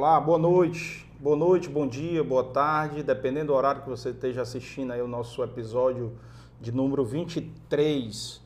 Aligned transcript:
Olá, 0.00 0.18
boa 0.18 0.38
noite. 0.38 1.06
Boa 1.20 1.36
noite, 1.36 1.68
bom 1.68 1.86
dia, 1.86 2.24
boa 2.24 2.42
tarde, 2.42 3.02
dependendo 3.02 3.48
do 3.48 3.52
horário 3.52 3.82
que 3.82 3.88
você 3.90 4.08
esteja 4.08 4.40
assistindo 4.40 4.94
aí 4.94 5.02
o 5.02 5.06
nosso 5.06 5.44
episódio 5.44 6.16
de 6.58 6.72
número 6.72 7.04
23. 7.04 8.40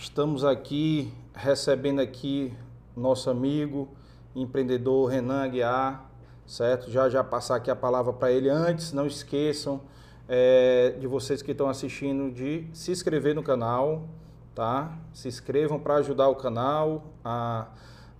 Estamos 0.00 0.46
aqui 0.46 1.12
recebendo 1.34 2.00
aqui 2.00 2.54
nosso 2.96 3.28
amigo 3.28 3.86
empreendedor 4.34 5.10
Renan 5.10 5.44
Aguiar, 5.44 6.10
certo? 6.46 6.90
Já 6.90 7.10
já 7.10 7.22
passar 7.22 7.56
aqui 7.56 7.70
a 7.70 7.76
palavra 7.76 8.14
para 8.14 8.32
ele 8.32 8.48
antes, 8.48 8.90
não 8.94 9.06
esqueçam 9.06 9.82
é, 10.26 10.96
de 10.98 11.06
vocês 11.06 11.42
que 11.42 11.50
estão 11.50 11.68
assistindo 11.68 12.32
de 12.32 12.66
se 12.72 12.90
inscrever 12.90 13.34
no 13.34 13.42
canal, 13.42 14.08
tá? 14.54 14.96
Se 15.12 15.28
inscrevam 15.28 15.78
para 15.78 15.96
ajudar 15.96 16.30
o 16.30 16.34
canal 16.34 17.04
a 17.22 17.66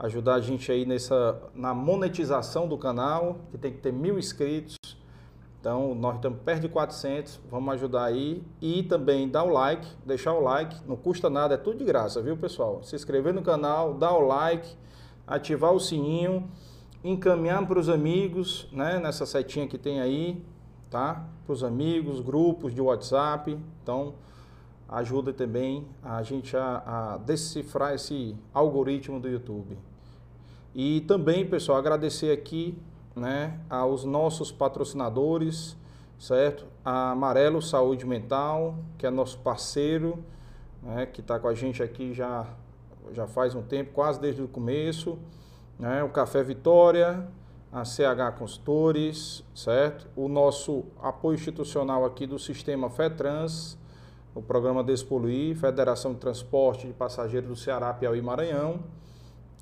ajudar 0.04 0.34
a 0.34 0.40
gente 0.40 0.70
aí 0.70 0.84
nessa 0.84 1.40
na 1.54 1.72
monetização 1.72 2.68
do 2.68 2.76
canal, 2.76 3.38
que 3.50 3.56
tem 3.56 3.72
que 3.72 3.78
ter 3.78 3.92
mil 3.92 4.18
inscritos. 4.18 4.76
Então, 5.58 5.94
nós 5.94 6.16
estamos 6.16 6.40
perto 6.42 6.60
de 6.60 6.68
400, 6.68 7.40
vamos 7.50 7.72
ajudar 7.72 8.04
aí. 8.04 8.44
E 8.60 8.82
também 8.82 9.26
dar 9.26 9.44
o 9.44 9.48
like, 9.48 9.88
deixar 10.04 10.34
o 10.34 10.40
like, 10.40 10.76
não 10.86 10.94
custa 10.94 11.30
nada, 11.30 11.54
é 11.54 11.56
tudo 11.56 11.78
de 11.78 11.84
graça, 11.86 12.20
viu, 12.20 12.36
pessoal? 12.36 12.82
Se 12.82 12.94
inscrever 12.94 13.32
no 13.32 13.40
canal, 13.40 13.94
dar 13.94 14.12
o 14.12 14.20
like, 14.26 14.68
ativar 15.26 15.72
o 15.72 15.80
sininho, 15.80 16.50
encaminhar 17.02 17.66
para 17.66 17.78
os 17.78 17.88
amigos, 17.88 18.68
né, 18.70 18.98
nessa 18.98 19.24
setinha 19.24 19.66
que 19.66 19.78
tem 19.78 20.02
aí, 20.02 20.44
tá? 20.90 21.26
Para 21.46 21.52
os 21.54 21.64
amigos, 21.64 22.20
grupos 22.20 22.74
de 22.74 22.82
WhatsApp. 22.82 23.58
Então, 23.82 24.16
ajuda 24.86 25.32
também 25.32 25.88
a 26.02 26.22
gente 26.22 26.54
a, 26.54 26.82
a, 27.14 27.16
decifrar 27.16 27.94
esse 27.94 28.36
algoritmo 28.52 29.18
do 29.18 29.30
YouTube. 29.30 29.78
E 30.74 31.02
também, 31.02 31.46
pessoal, 31.46 31.78
agradecer 31.78 32.32
aqui 32.32 32.76
né, 33.14 33.60
aos 33.70 34.04
nossos 34.04 34.50
patrocinadores, 34.50 35.76
certo? 36.18 36.66
A 36.84 37.12
Amarelo 37.12 37.62
Saúde 37.62 38.04
Mental, 38.04 38.74
que 38.98 39.06
é 39.06 39.10
nosso 39.10 39.38
parceiro, 39.38 40.18
né, 40.82 41.06
que 41.06 41.20
está 41.20 41.38
com 41.38 41.46
a 41.46 41.54
gente 41.54 41.80
aqui 41.80 42.12
já, 42.12 42.44
já 43.12 43.24
faz 43.24 43.54
um 43.54 43.62
tempo, 43.62 43.92
quase 43.92 44.20
desde 44.20 44.42
o 44.42 44.48
começo. 44.48 45.16
Né, 45.78 46.02
o 46.02 46.08
Café 46.08 46.42
Vitória, 46.42 47.24
a 47.70 47.84
CH 47.84 48.36
Consultores, 48.36 49.44
certo? 49.54 50.08
O 50.16 50.28
nosso 50.28 50.84
apoio 51.00 51.36
institucional 51.36 52.04
aqui 52.04 52.26
do 52.26 52.38
Sistema 52.38 52.90
FETRANS, 52.90 53.78
o 54.34 54.42
programa 54.42 54.82
Despoluir, 54.82 55.56
Federação 55.56 56.14
de 56.14 56.18
Transporte 56.18 56.88
de 56.88 56.92
Passageiros 56.92 57.48
do 57.48 57.56
Ceará, 57.56 57.92
Piauí 57.94 58.18
e 58.18 58.22
Maranhão, 58.22 58.80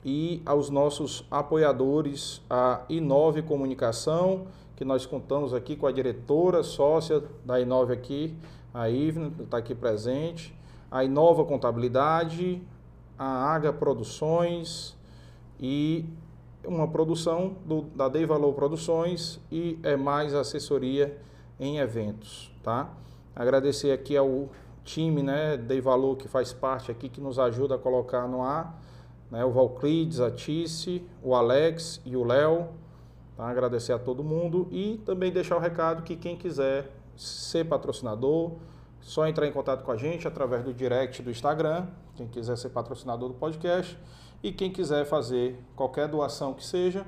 e 0.04 0.42
aos 0.44 0.68
nossos 0.68 1.24
apoiadores, 1.30 2.42
a 2.50 2.82
Inove 2.88 3.42
Comunicação, 3.42 4.46
que 4.74 4.84
nós 4.84 5.06
contamos 5.06 5.54
aqui 5.54 5.76
com 5.76 5.86
a 5.86 5.92
diretora 5.92 6.62
sócia 6.62 7.22
da 7.44 7.60
Inove 7.60 7.92
aqui, 7.92 8.36
a 8.74 8.88
Ivna, 8.88 9.30
que 9.30 9.42
está 9.42 9.58
aqui 9.58 9.74
presente, 9.74 10.54
a 10.90 11.04
Inova 11.04 11.44
Contabilidade, 11.44 12.60
a 13.18 13.54
Aga 13.54 13.72
Produções 13.72 14.96
e 15.60 16.04
uma 16.66 16.88
produção 16.88 17.56
do, 17.64 17.82
da 17.82 18.08
Dei 18.08 18.26
Valor 18.26 18.54
Produções 18.54 19.40
e 19.50 19.78
é 19.82 19.96
mais 19.96 20.34
assessoria 20.34 21.18
em 21.58 21.78
eventos, 21.78 22.52
tá? 22.62 22.90
Agradecer 23.34 23.92
aqui 23.92 24.16
ao 24.16 24.48
time, 24.84 25.22
né, 25.22 25.56
Dei 25.56 25.80
Valor, 25.80 26.16
que 26.16 26.28
faz 26.28 26.52
parte 26.52 26.90
aqui, 26.90 27.08
que 27.08 27.20
nos 27.20 27.38
ajuda 27.38 27.76
a 27.76 27.78
colocar 27.78 28.26
no 28.26 28.42
ar, 28.42 28.80
né, 29.32 29.42
o 29.46 29.50
Valclides, 29.50 30.20
a 30.20 30.30
Tice, 30.30 31.02
o 31.22 31.34
Alex 31.34 32.02
e 32.04 32.14
o 32.14 32.22
Léo, 32.22 32.68
tá? 33.34 33.48
agradecer 33.48 33.94
a 33.94 33.98
todo 33.98 34.22
mundo 34.22 34.68
e 34.70 35.00
também 35.06 35.32
deixar 35.32 35.56
o 35.56 35.58
recado 35.58 36.02
que 36.02 36.14
quem 36.14 36.36
quiser 36.36 36.92
ser 37.16 37.64
patrocinador, 37.64 38.52
só 39.00 39.26
entrar 39.26 39.46
em 39.46 39.52
contato 39.52 39.84
com 39.84 39.90
a 39.90 39.96
gente 39.96 40.28
através 40.28 40.62
do 40.62 40.74
direct 40.74 41.22
do 41.22 41.30
Instagram, 41.30 41.86
quem 42.14 42.28
quiser 42.28 42.58
ser 42.58 42.68
patrocinador 42.68 43.30
do 43.30 43.34
podcast, 43.34 43.98
e 44.42 44.52
quem 44.52 44.70
quiser 44.70 45.06
fazer 45.06 45.58
qualquer 45.74 46.08
doação 46.08 46.52
que 46.52 46.64
seja, 46.64 47.06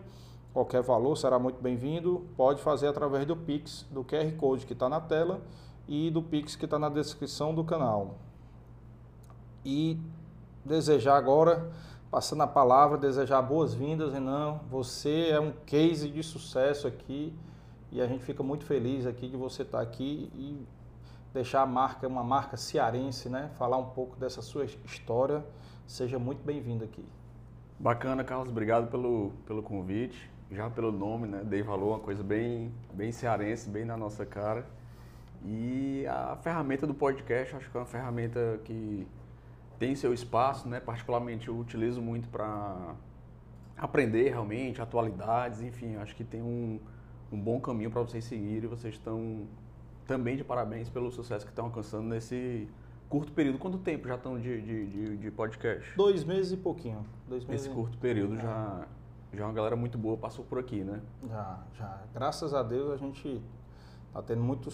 qualquer 0.54 0.80
valor 0.80 1.16
será 1.16 1.38
muito 1.38 1.60
bem-vindo, 1.60 2.24
pode 2.38 2.62
fazer 2.62 2.86
através 2.86 3.26
do 3.26 3.36
Pix, 3.36 3.86
do 3.90 4.02
QR 4.02 4.32
Code 4.38 4.64
que 4.64 4.72
está 4.72 4.88
na 4.88 5.00
tela, 5.00 5.42
e 5.86 6.10
do 6.10 6.22
Pix 6.22 6.56
que 6.56 6.64
está 6.64 6.78
na 6.78 6.88
descrição 6.88 7.54
do 7.54 7.62
canal. 7.62 8.16
E 9.62 10.00
desejar 10.64 11.16
agora, 11.16 11.70
passando 12.14 12.44
a 12.44 12.46
palavra, 12.46 12.96
desejar 12.96 13.42
boas-vindas, 13.42 14.12
Renan. 14.12 14.60
Você 14.70 15.30
é 15.30 15.40
um 15.40 15.52
case 15.66 16.08
de 16.08 16.22
sucesso 16.22 16.86
aqui 16.86 17.36
e 17.90 18.00
a 18.00 18.06
gente 18.06 18.22
fica 18.22 18.40
muito 18.40 18.64
feliz 18.64 19.04
aqui 19.04 19.28
de 19.28 19.36
você 19.36 19.62
estar 19.62 19.80
aqui 19.80 20.30
e 20.32 20.64
deixar 21.32 21.62
a 21.62 21.66
marca, 21.66 22.06
uma 22.06 22.22
marca 22.22 22.56
cearense, 22.56 23.28
né? 23.28 23.50
Falar 23.58 23.78
um 23.78 23.86
pouco 23.86 24.14
dessa 24.14 24.40
sua 24.42 24.64
história. 24.64 25.44
Seja 25.88 26.16
muito 26.16 26.40
bem-vindo 26.44 26.84
aqui. 26.84 27.04
Bacana, 27.80 28.22
Carlos. 28.22 28.48
Obrigado 28.48 28.88
pelo, 28.88 29.32
pelo 29.44 29.60
convite. 29.60 30.30
Já 30.52 30.70
pelo 30.70 30.92
nome, 30.92 31.26
né? 31.26 31.42
Dei 31.42 31.64
valor, 31.64 31.94
uma 31.94 31.98
coisa 31.98 32.22
bem, 32.22 32.72
bem 32.92 33.10
cearense, 33.10 33.68
bem 33.68 33.84
na 33.84 33.96
nossa 33.96 34.24
cara. 34.24 34.64
E 35.44 36.06
a 36.06 36.36
ferramenta 36.36 36.86
do 36.86 36.94
podcast, 36.94 37.56
acho 37.56 37.68
que 37.68 37.76
é 37.76 37.80
uma 37.80 37.86
ferramenta 37.86 38.60
que 38.62 39.04
tem 39.78 39.94
seu 39.94 40.12
espaço, 40.12 40.68
né? 40.68 40.80
Particularmente 40.80 41.48
eu 41.48 41.58
utilizo 41.58 42.00
muito 42.00 42.28
para 42.28 42.94
aprender 43.76 44.30
realmente, 44.30 44.80
atualidades, 44.80 45.60
enfim, 45.60 45.96
acho 45.96 46.14
que 46.14 46.24
tem 46.24 46.42
um, 46.42 46.80
um 47.32 47.40
bom 47.40 47.60
caminho 47.60 47.90
para 47.90 48.02
vocês 48.02 48.24
seguirem. 48.24 48.68
Vocês 48.68 48.94
estão 48.94 49.46
também 50.06 50.36
de 50.36 50.44
parabéns 50.44 50.88
pelo 50.88 51.10
sucesso 51.10 51.44
que 51.44 51.52
estão 51.52 51.66
alcançando 51.66 52.08
nesse 52.08 52.68
curto 53.08 53.32
período. 53.32 53.58
Quanto 53.58 53.78
tempo 53.78 54.08
já 54.08 54.14
estão 54.14 54.38
de, 54.38 54.60
de, 54.60 54.86
de, 54.86 55.16
de 55.16 55.30
podcast? 55.30 55.96
Dois 55.96 56.24
meses 56.24 56.52
e 56.52 56.56
pouquinho. 56.56 57.04
Dois 57.28 57.44
meses 57.44 57.66
Esse 57.66 57.74
curto 57.74 57.98
período 57.98 58.34
é. 58.34 58.42
já, 58.42 58.86
já 59.32 59.44
uma 59.44 59.52
galera 59.52 59.76
muito 59.76 59.98
boa 59.98 60.16
passou 60.16 60.44
por 60.44 60.58
aqui, 60.58 60.82
né? 60.82 61.00
Já, 61.28 61.58
já. 61.74 62.02
Graças 62.12 62.54
a 62.54 62.62
Deus 62.62 62.90
a 62.90 62.96
gente 62.96 63.42
Está 64.14 64.22
tendo 64.22 64.44
muito, 64.44 64.70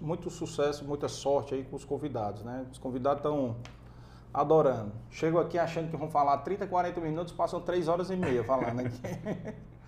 muito 0.00 0.30
sucesso, 0.30 0.86
muita 0.86 1.06
sorte 1.06 1.54
aí 1.54 1.64
com 1.64 1.76
os 1.76 1.84
convidados, 1.84 2.42
né? 2.42 2.66
Os 2.72 2.78
convidados 2.78 3.18
estão 3.18 3.56
adorando. 4.32 4.92
Chego 5.10 5.38
aqui 5.38 5.58
achando 5.58 5.90
que 5.90 5.96
vão 5.96 6.08
falar 6.08 6.38
30, 6.38 6.66
40 6.66 7.00
minutos, 7.00 7.32
passam 7.32 7.60
3 7.60 7.88
horas 7.88 8.10
e 8.10 8.16
meia 8.16 8.44
falando 8.44 8.80
aqui. 8.80 9.00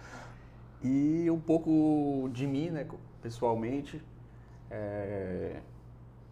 e 0.82 1.30
um 1.30 1.40
pouco 1.40 2.28
de 2.32 2.46
mim, 2.46 2.70
né, 2.70 2.86
pessoalmente. 3.20 4.02
É, 4.70 5.60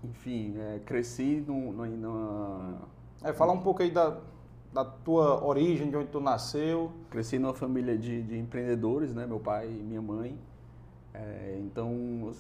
enfim, 0.03 0.55
é, 0.59 0.81
cresci 0.85 1.45
no, 1.47 1.73
no, 1.73 1.87
no, 1.87 2.79
É, 3.23 3.33
falar 3.33 3.53
um 3.53 3.61
pouco 3.61 3.83
aí 3.83 3.91
da, 3.91 4.19
da 4.73 4.85
tua 4.85 5.45
origem, 5.45 5.91
de 5.91 5.97
onde 5.97 6.09
tu 6.09 6.21
nasceu. 6.21 6.91
Cresci 7.11 7.39
numa 7.39 7.55
família 7.55 7.97
de, 7.97 8.23
de 8.23 8.39
empreendedores, 8.39 9.15
né? 9.15 9.27
Meu 9.27 9.39
pai 9.39 9.69
e 9.69 9.83
minha 9.83 10.03
mãe. 10.03 10.39
É, 11.13 11.59
então, 11.61 12.33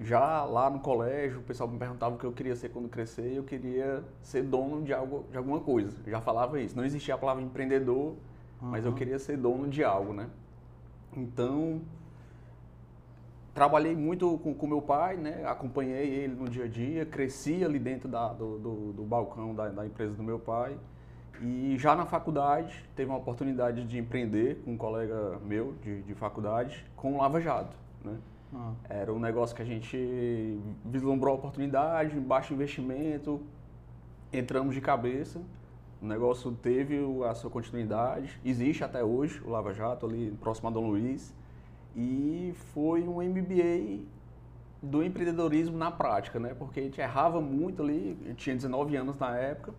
já 0.00 0.44
lá 0.44 0.70
no 0.70 0.78
colégio, 0.80 1.40
o 1.40 1.42
pessoal 1.42 1.68
me 1.68 1.78
perguntava 1.78 2.14
o 2.14 2.18
que 2.18 2.24
eu 2.24 2.32
queria 2.32 2.54
ser 2.54 2.68
quando 2.68 2.88
crescer, 2.88 3.32
e 3.32 3.36
eu 3.36 3.42
queria 3.42 4.04
ser 4.22 4.42
dono 4.42 4.82
de 4.82 4.92
algo, 4.92 5.24
de 5.30 5.36
alguma 5.36 5.60
coisa. 5.60 5.96
Eu 6.06 6.12
já 6.12 6.20
falava 6.20 6.60
isso. 6.60 6.76
Não 6.76 6.84
existia 6.84 7.14
a 7.14 7.18
palavra 7.18 7.42
empreendedor, 7.42 8.14
uhum. 8.14 8.16
mas 8.60 8.84
eu 8.84 8.92
queria 8.92 9.18
ser 9.18 9.36
dono 9.36 9.68
de 9.68 9.82
algo, 9.82 10.12
né? 10.12 10.28
Então, 11.16 11.80
trabalhei 13.54 13.96
muito 13.96 14.38
com, 14.38 14.54
com 14.54 14.66
meu 14.68 14.80
pai, 14.80 15.16
né? 15.16 15.44
Acompanhei 15.44 16.08
ele 16.08 16.34
no 16.34 16.48
dia 16.48 16.64
a 16.64 16.68
dia, 16.68 17.04
cresci 17.04 17.64
ali 17.64 17.78
dentro 17.78 18.08
da, 18.08 18.32
do, 18.32 18.58
do, 18.58 18.92
do, 18.92 19.02
balcão 19.02 19.52
da, 19.52 19.68
da 19.68 19.84
empresa 19.84 20.14
do 20.14 20.22
meu 20.22 20.38
pai. 20.38 20.78
E 21.40 21.76
já 21.76 21.96
na 21.96 22.06
faculdade, 22.06 22.84
teve 22.94 23.10
uma 23.10 23.18
oportunidade 23.18 23.84
de 23.84 23.98
empreender 23.98 24.60
com 24.64 24.72
um 24.72 24.76
colega 24.76 25.38
meu 25.44 25.74
de, 25.82 26.02
de 26.02 26.14
faculdade 26.14 26.84
com 26.94 27.16
Lava 27.16 27.40
Jato. 27.40 27.76
Né? 28.04 28.16
Ah. 28.54 28.72
Era 28.88 29.12
um 29.12 29.18
negócio 29.18 29.54
que 29.54 29.62
a 29.62 29.64
gente 29.64 30.58
vislumbrou 30.84 31.34
a 31.34 31.38
oportunidade, 31.38 32.18
baixo 32.18 32.54
investimento, 32.54 33.40
entramos 34.32 34.74
de 34.74 34.80
cabeça. 34.80 35.40
O 36.00 36.06
negócio 36.06 36.52
teve 36.52 36.98
a 37.28 37.34
sua 37.34 37.50
continuidade, 37.50 38.38
existe 38.44 38.84
até 38.84 39.02
hoje 39.02 39.42
o 39.44 39.50
Lava 39.50 39.74
Jato 39.74 40.06
ali 40.06 40.30
próximo 40.40 40.68
a 40.68 40.72
Dom 40.72 40.88
Luiz. 40.88 41.34
E 41.96 42.54
foi 42.72 43.02
um 43.02 43.20
MBA 43.20 44.04
do 44.80 45.02
empreendedorismo 45.02 45.76
na 45.76 45.90
prática, 45.90 46.38
né? 46.38 46.54
Porque 46.54 46.78
a 46.78 46.82
gente 46.84 47.00
errava 47.00 47.40
muito 47.40 47.82
ali, 47.82 48.16
eu 48.24 48.34
tinha 48.34 48.54
19 48.54 48.96
anos 48.96 49.18
na 49.18 49.36
época, 49.36 49.74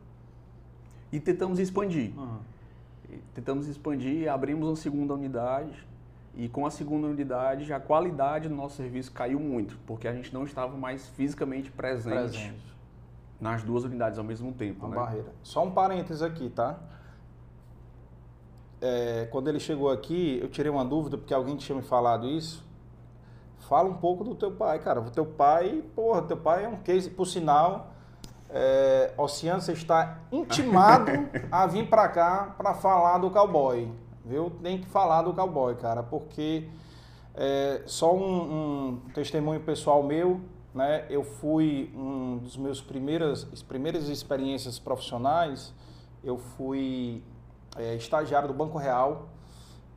e 1.11 1.19
tentamos 1.19 1.57
expandir. 1.59 2.11
Uhum. 2.17 2.39
Tentamos 3.33 3.67
expandir, 3.67 4.29
abrimos 4.31 4.67
uma 4.67 4.75
segunda 4.75 5.13
unidade, 5.13 5.87
e 6.35 6.47
com 6.47 6.65
a 6.65 6.71
segunda 6.71 7.07
unidade, 7.07 7.71
a 7.73 7.79
qualidade 7.79 8.47
do 8.47 8.55
nosso 8.55 8.75
serviço 8.75 9.11
caiu 9.11 9.39
muito, 9.39 9.77
porque 9.85 10.07
a 10.07 10.13
gente 10.13 10.33
não 10.33 10.43
estava 10.43 10.77
mais 10.77 11.07
fisicamente 11.09 11.71
presente, 11.71 12.15
presente. 12.15 12.75
nas 13.39 13.63
duas 13.63 13.83
unidades 13.83 14.17
ao 14.17 14.23
mesmo 14.23 14.53
tempo. 14.53 14.85
Uma 14.85 14.89
né? 14.89 14.95
barreira. 14.95 15.33
Só 15.43 15.63
um 15.65 15.71
parênteses 15.71 16.21
aqui, 16.21 16.49
tá? 16.49 16.79
é, 18.81 19.27
quando 19.31 19.47
ele 19.47 19.59
chegou 19.59 19.91
aqui, 19.91 20.39
eu 20.41 20.49
tirei 20.49 20.71
uma 20.71 20.85
dúvida, 20.85 21.17
porque 21.17 21.33
alguém 21.33 21.55
tinha 21.55 21.75
me 21.75 21.81
falado 21.81 22.27
isso. 22.27 22.65
Fala 23.67 23.89
um 23.89 23.95
pouco 23.95 24.23
do 24.23 24.35
teu 24.35 24.51
pai, 24.51 24.79
cara. 24.79 25.01
O 25.01 25.11
teu 25.11 25.25
pai, 25.25 25.83
porra, 25.95 26.21
teu 26.21 26.37
pai 26.37 26.65
é 26.65 26.67
um 26.67 26.77
case, 26.77 27.09
por 27.09 27.25
sinal, 27.25 27.91
é, 28.49 29.13
Oceano, 29.17 29.61
você 29.61 29.73
está 29.73 30.19
intimado 30.31 31.11
a 31.51 31.67
vir 31.67 31.87
para 31.87 32.07
cá 32.07 32.55
para 32.57 32.73
falar 32.73 33.17
do 33.19 33.29
cowboy, 33.29 33.91
viu? 34.29 34.51
Tem 34.61 34.79
que 34.79 34.87
falar 34.87 35.23
do 35.23 35.33
cowboy, 35.33 35.75
cara, 35.75 36.03
porque 36.03 36.69
é, 37.33 37.81
só 37.85 38.15
um, 38.15 38.91
um, 38.91 39.01
testemunho 39.13 39.59
pessoal 39.61 40.03
meu, 40.03 40.39
né? 40.73 41.05
Eu 41.09 41.23
fui 41.23 41.91
um 41.95 42.37
dos 42.37 42.55
meus 42.55 42.79
primeiras, 42.79 43.43
primeiras 43.67 44.07
experiências 44.07 44.77
profissionais, 44.77 45.73
eu 46.23 46.37
fui 46.37 47.23
é, 47.75 47.95
estagiário 47.95 48.47
do 48.47 48.53
Banco 48.53 48.77
Real, 48.77 49.27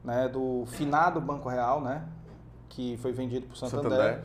né? 0.03 0.29
Do 0.29 0.65
finado 0.67 1.21
Banco 1.21 1.49
Real, 1.49 1.81
né? 1.81 2.09
Que 2.71 2.97
foi 2.97 3.13
vendido 3.13 3.47
para 3.47 3.55
o 3.55 3.57
Santander, 3.57 3.91
Santander. 3.91 4.25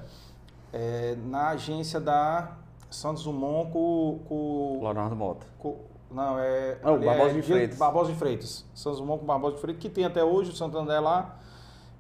É, 0.72 1.18
na 1.26 1.50
agência 1.50 2.00
da 2.00 2.56
Santos 2.90 3.24
Dumont 3.24 3.72
com. 3.72 4.20
com 4.28 4.80
Leonardo 4.82 5.16
Mota. 5.16 5.46
Com, 5.60 5.78
não, 6.10 6.40
é. 6.40 6.78
Não, 6.84 7.00
Barbosa 7.00 7.30
é, 7.30 7.34
de 7.34 7.42
Freitas. 7.42 7.78
Barbosa 7.78 8.12
de 8.12 8.18
Freitas. 8.18 8.66
Santos 8.74 9.00
Dumont 9.00 9.20
com 9.20 9.26
Barbosa 9.26 9.56
de 9.56 9.62
Freitas, 9.62 9.82
que 9.82 9.90
tem 9.90 10.06
até 10.06 10.24
hoje 10.24 10.52
o 10.52 10.56
Santander 10.56 11.02
lá. 11.02 11.38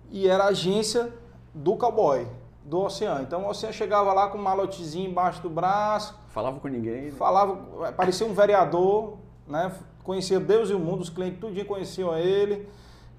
E 0.09 0.27
era 0.27 0.45
agência 0.45 1.11
do 1.53 1.75
cowboy, 1.75 2.25
do 2.63 2.81
Oceano. 2.81 3.21
Então 3.21 3.43
o 3.45 3.49
Oceano 3.49 3.73
chegava 3.73 4.13
lá 4.13 4.29
com 4.29 4.37
um 4.37 4.41
malotezinho 4.41 5.09
embaixo 5.09 5.41
do 5.41 5.49
braço. 5.49 6.17
Falava 6.29 6.59
com 6.59 6.67
ninguém. 6.67 7.05
Né? 7.05 7.11
Falava, 7.11 7.91
parecia 7.93 8.25
um 8.25 8.33
vereador, 8.33 9.17
né? 9.45 9.71
Conhecia 10.03 10.39
Deus 10.39 10.69
e 10.69 10.73
o 10.73 10.79
mundo, 10.79 11.01
os 11.01 11.09
clientes 11.09 11.39
tudinho 11.39 11.65
conheciam 11.65 12.17
ele, 12.17 12.69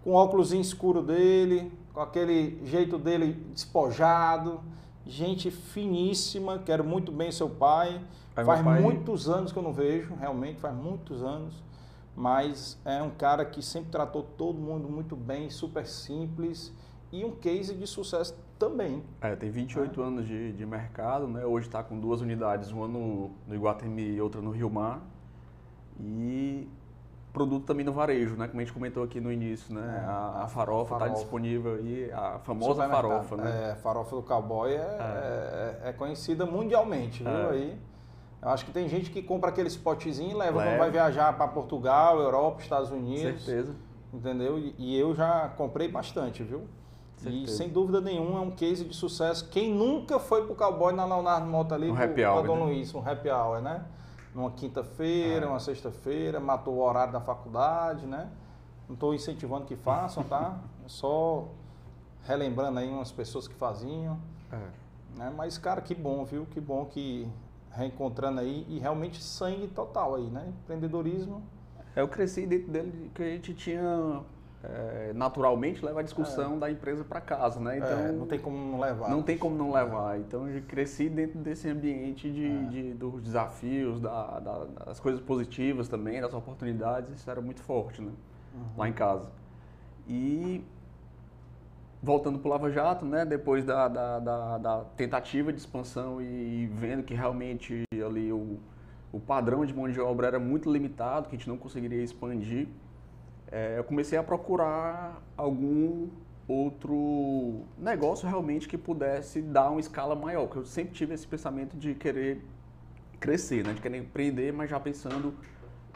com 0.03 0.13
o 0.13 0.15
óculos 0.15 0.53
escuro 0.53 1.03
dele, 1.03 1.71
com 1.93 2.01
aquele 2.01 2.59
jeito 2.65 2.97
dele 2.97 3.33
despojado 3.53 4.61
gente 5.09 5.51
finíssima, 5.51 6.59
quero 6.59 6.85
muito 6.85 7.11
bem 7.11 7.33
seu 7.33 7.49
pai. 7.49 7.99
Faz 8.47 8.63
pai... 8.63 8.81
muitos 8.81 9.29
anos 9.29 9.53
que 9.53 9.59
eu 9.59 9.63
não 9.63 9.73
vejo, 9.73 10.15
realmente 10.15 10.61
faz 10.61 10.75
muitos 10.75 11.23
anos. 11.23 11.63
Mas 12.15 12.81
é 12.85 13.01
um 13.01 13.11
cara 13.11 13.45
que 13.45 13.63
sempre 13.63 13.91
tratou 13.91 14.23
todo 14.23 14.59
mundo 14.59 14.89
muito 14.89 15.15
bem, 15.15 15.49
super 15.51 15.87
simples 15.87 16.73
e 17.13 17.25
um 17.25 17.31
case 17.31 17.75
de 17.75 17.87
sucesso 17.87 18.37
também. 18.59 19.05
É, 19.21 19.37
tem 19.37 19.51
28 19.51 20.01
é. 20.01 20.05
anos 20.05 20.27
de, 20.27 20.53
de 20.53 20.67
mercado, 20.67 21.29
né? 21.29 21.45
Hoje 21.45 21.69
está 21.69 21.83
com 21.83 21.99
duas 21.99 22.21
unidades, 22.21 22.73
uma 22.73 22.89
no, 22.89 23.31
no 23.47 23.55
Iguatemi 23.55 24.15
e 24.15 24.21
outra 24.21 24.41
no 24.41 24.51
Rio 24.51 24.69
Mar. 24.69 25.01
E 26.01 26.69
produto 27.33 27.67
também 27.67 27.85
no 27.85 27.93
varejo, 27.93 28.35
né? 28.37 28.49
Como 28.49 28.61
a 28.61 28.65
gente 28.65 28.73
comentou 28.73 29.05
aqui 29.05 29.21
no 29.21 29.31
início, 29.31 29.73
né? 29.73 30.03
É, 30.03 30.07
a, 30.07 30.43
a, 30.45 30.49
farofa 30.49 30.95
está 30.95 31.09
disponível 31.09 31.75
aí, 31.75 32.11
a 32.13 32.39
famosa 32.41 32.89
farofa, 32.89 33.37
né? 33.37 33.71
É, 33.71 33.75
farofa 33.77 34.17
do 34.17 34.23
cowboy 34.23 34.73
é, 34.73 34.77
é. 34.77 35.81
é, 35.85 35.89
é 35.91 35.93
conhecida 35.93 36.45
mundialmente, 36.45 37.23
viu? 37.23 37.33
É. 37.33 37.51
Aí, 37.51 37.79
eu 38.41 38.49
acho 38.49 38.65
que 38.65 38.71
tem 38.71 38.89
gente 38.89 39.11
que 39.11 39.23
compra 39.23 39.51
aquele 39.51 39.69
spotzinho 39.69 40.31
e 40.31 40.35
leva, 40.35 40.59
leva. 40.59 40.71
quando 40.71 40.79
vai 40.79 40.91
viajar 40.91 41.37
para 41.37 41.49
Portugal, 41.49 42.21
Europa, 42.21 42.63
Estados 42.63 42.91
Unidos. 42.91 43.45
Certeza. 43.45 43.75
Entendeu? 44.13 44.59
E, 44.59 44.97
eu 44.97 45.15
já 45.15 45.49
comprei 45.49 45.89
bastante, 45.89 46.43
viu? 46.43 46.63
Certeza. 47.17 47.45
E 47.45 47.49
sem 47.49 47.69
dúvida 47.69 48.01
nenhuma 48.01 48.39
é 48.39 48.43
um 48.43 48.51
case 48.51 48.85
de 48.85 48.95
sucesso. 48.95 49.49
Quem 49.49 49.75
nunca 49.75 50.19
foi 50.19 50.47
pro 50.47 50.55
cowboy 50.55 50.95
na 50.95 51.05
Leonardo 51.05 51.47
Mota 51.47 51.75
ali, 51.75 51.91
um 51.91 52.01
happy 52.01 52.25
hour, 52.25 52.47
Dom 52.47 52.57
né? 52.57 52.65
Luiz, 52.65 52.95
um 52.95 53.01
happy 53.07 53.29
hour, 53.29 53.61
né? 53.61 53.85
numa 54.35 54.51
quinta-feira, 54.53 55.47
é. 55.47 55.49
uma 55.49 55.59
sexta-feira, 55.59 56.39
matou 56.39 56.75
o 56.75 56.81
horário 56.81 57.13
da 57.13 57.21
faculdade, 57.21 58.07
né? 58.07 58.31
Não 58.89 58.95
estou 58.95 59.15
incentivando 59.15 59.67
que 59.67 59.77
façam, 59.77 60.23
tá? 60.23 60.59
É 60.85 60.89
só 60.89 61.49
relembrando 62.25 62.79
aí 62.79 62.89
umas 62.89 63.13
pessoas 63.13 63.47
que 63.47 63.55
faziam. 63.55 64.19
É. 64.51 64.57
Né? 65.19 65.33
Mas, 65.37 65.59
cara, 65.59 65.83
que 65.83 65.95
bom, 65.95 66.25
viu? 66.25 66.47
Que 66.47 66.59
bom 66.59 66.87
que 66.87 67.29
reencontrando 67.73 68.41
aí 68.41 68.67
e 68.69 68.79
realmente 68.79 69.23
sangue 69.23 69.69
total 69.69 70.17
aí, 70.17 70.27
né? 70.27 70.53
Empreendedorismo. 70.63 71.43
Eu 71.95 72.09
cresci 72.09 72.47
dentro 72.47 72.71
dele 72.71 73.11
que 73.15 73.23
a 73.23 73.31
gente 73.31 73.55
tinha 73.55 74.23
é, 74.63 75.13
naturalmente 75.15 75.85
leva 75.85 76.01
a 76.01 76.03
discussão 76.03 76.57
é. 76.57 76.59
da 76.59 76.71
empresa 76.71 77.05
para 77.05 77.21
casa, 77.21 77.61
né? 77.61 77.75
É, 77.75 77.79
então 77.79 77.99
é, 77.99 78.13
não 78.13 78.27
tem 78.27 78.39
como 78.39 78.57
não 78.57 78.81
levar. 78.81 79.09
Não 79.09 79.23
tem 79.23 79.39
como 79.39 79.57
não 79.57 79.73
levar. 79.73 80.19
Então 80.19 80.49
eu 80.49 80.63
cresci 80.63 81.09
dentro 81.09 81.39
desse 81.39 81.69
ambiente 81.69 82.31
de, 82.31 82.47
é. 82.47 82.63
de 82.65 82.95
dos 82.95 83.23
desafios, 83.23 84.01
da, 84.01 84.41
da, 84.41 84.65
das 84.87 84.99
coisas 84.99 85.21
positivas 85.21 85.89
também, 85.89 86.21
das 86.21 86.35
oportunidades. 86.35 87.15
Isso 87.15 87.31
era 87.31 87.41
muito 87.41 87.63
forte, 87.63 88.03
né? 88.03 88.11
Uhum. 88.55 88.63
Lá 88.77 88.89
em 88.89 88.93
casa. 88.93 89.29
E 90.09 90.65
voltando 92.03 92.39
para 92.39 92.49
o 92.49 92.51
Lava 92.51 92.71
Jato, 92.71 93.05
né? 93.05 93.25
Depois 93.25 93.65
da, 93.65 93.89
da, 93.89 94.19
da, 94.19 94.59
da, 94.59 94.85
tentativa 94.97 95.53
de 95.53 95.59
expansão 95.59 96.21
e 96.21 96.67
vendo 96.73 97.03
que 97.03 97.15
realmente 97.15 97.83
ali 98.05 98.33
o, 98.33 98.59
o 99.13 99.19
padrão 99.19 99.65
de 99.65 99.75
mão 99.75 99.89
de 99.89 100.01
obra 100.01 100.29
era 100.29 100.39
muito 100.39 100.71
limitado, 100.71 101.29
que 101.29 101.35
a 101.35 101.39
gente 101.39 101.49
não 101.49 101.57
conseguiria 101.57 102.03
expandir 102.03 102.69
é, 103.51 103.79
eu 103.79 103.85
comecei 103.85 104.19
a 104.19 104.23
procurar 104.23 105.23
algum 105.37 106.09
outro 106.47 107.63
negócio 107.79 108.29
realmente 108.29 108.69
que 108.69 108.77
pudesse 108.77 109.41
dar 109.41 109.71
uma 109.71 109.81
escala 109.81 110.15
maior, 110.15 110.47
porque 110.47 110.59
eu 110.59 110.67
sempre 110.67 110.93
tive 110.93 111.15
esse 111.15 111.27
pensamento 111.27 111.77
de 111.77 111.95
querer 111.95 112.45
crescer, 113.19 113.65
né? 113.65 113.73
de 113.73 113.81
querer 113.81 113.99
empreender, 113.99 114.53
mas 114.53 114.71
já 114.71 114.79
pensando 114.79 115.35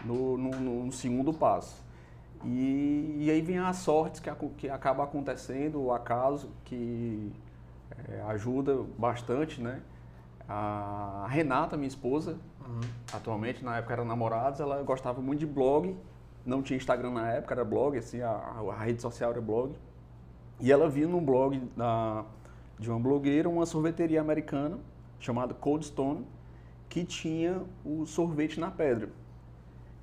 no, 0.05 0.37
no, 0.37 0.51
no 0.85 0.93
segundo 0.93 1.33
passo. 1.33 1.82
E, 2.45 3.17
e, 3.21 3.31
aí 3.31 3.41
vem 3.41 3.59
as 3.59 3.77
sortes 3.77 4.21
que, 4.21 4.31
que 4.57 4.69
acaba 4.69 5.05
acontecendo, 5.05 5.81
o 5.81 5.93
acaso 5.93 6.51
que 6.65 7.33
é, 8.09 8.21
ajuda 8.29 8.85
bastante, 8.99 9.61
né? 9.61 9.81
A 10.49 11.27
Renata, 11.31 11.77
minha 11.77 11.89
esposa, 11.89 12.39
uhum. 12.67 12.81
atualmente, 13.13 13.65
na 13.65 13.79
época 13.79 13.95
eram 13.95 14.05
namorados, 14.05 14.61
ela 14.61 14.83
gostava 14.83 15.21
muito 15.21 15.41
de 15.41 15.47
blog 15.47 15.97
não 16.45 16.63
tinha 16.63 16.77
Instagram 16.77 17.13
na 17.13 17.31
época, 17.31 17.55
era 17.55 17.65
blog, 17.65 17.97
assim, 17.97 18.21
a, 18.21 18.31
a 18.31 18.77
rede 18.85 19.01
social 19.01 19.31
era 19.31 19.41
blog. 19.41 19.75
E 20.61 20.71
ela 20.71 20.89
viu 20.89 21.09
num 21.09 21.25
blog 21.25 21.59
da, 21.77 22.25
de 22.79 22.91
uma 22.91 22.99
blogueira 22.99 23.49
uma 23.49 23.67
sorveteria 23.67 24.21
americana 24.21 24.79
chamada 25.19 25.55
Cold 25.55 25.87
Stone, 25.87 26.27
que 26.89 27.05
tinha 27.05 27.63
o 27.85 28.05
sorvete 28.07 28.61
na 28.61 28.71
pedra. 28.71 29.11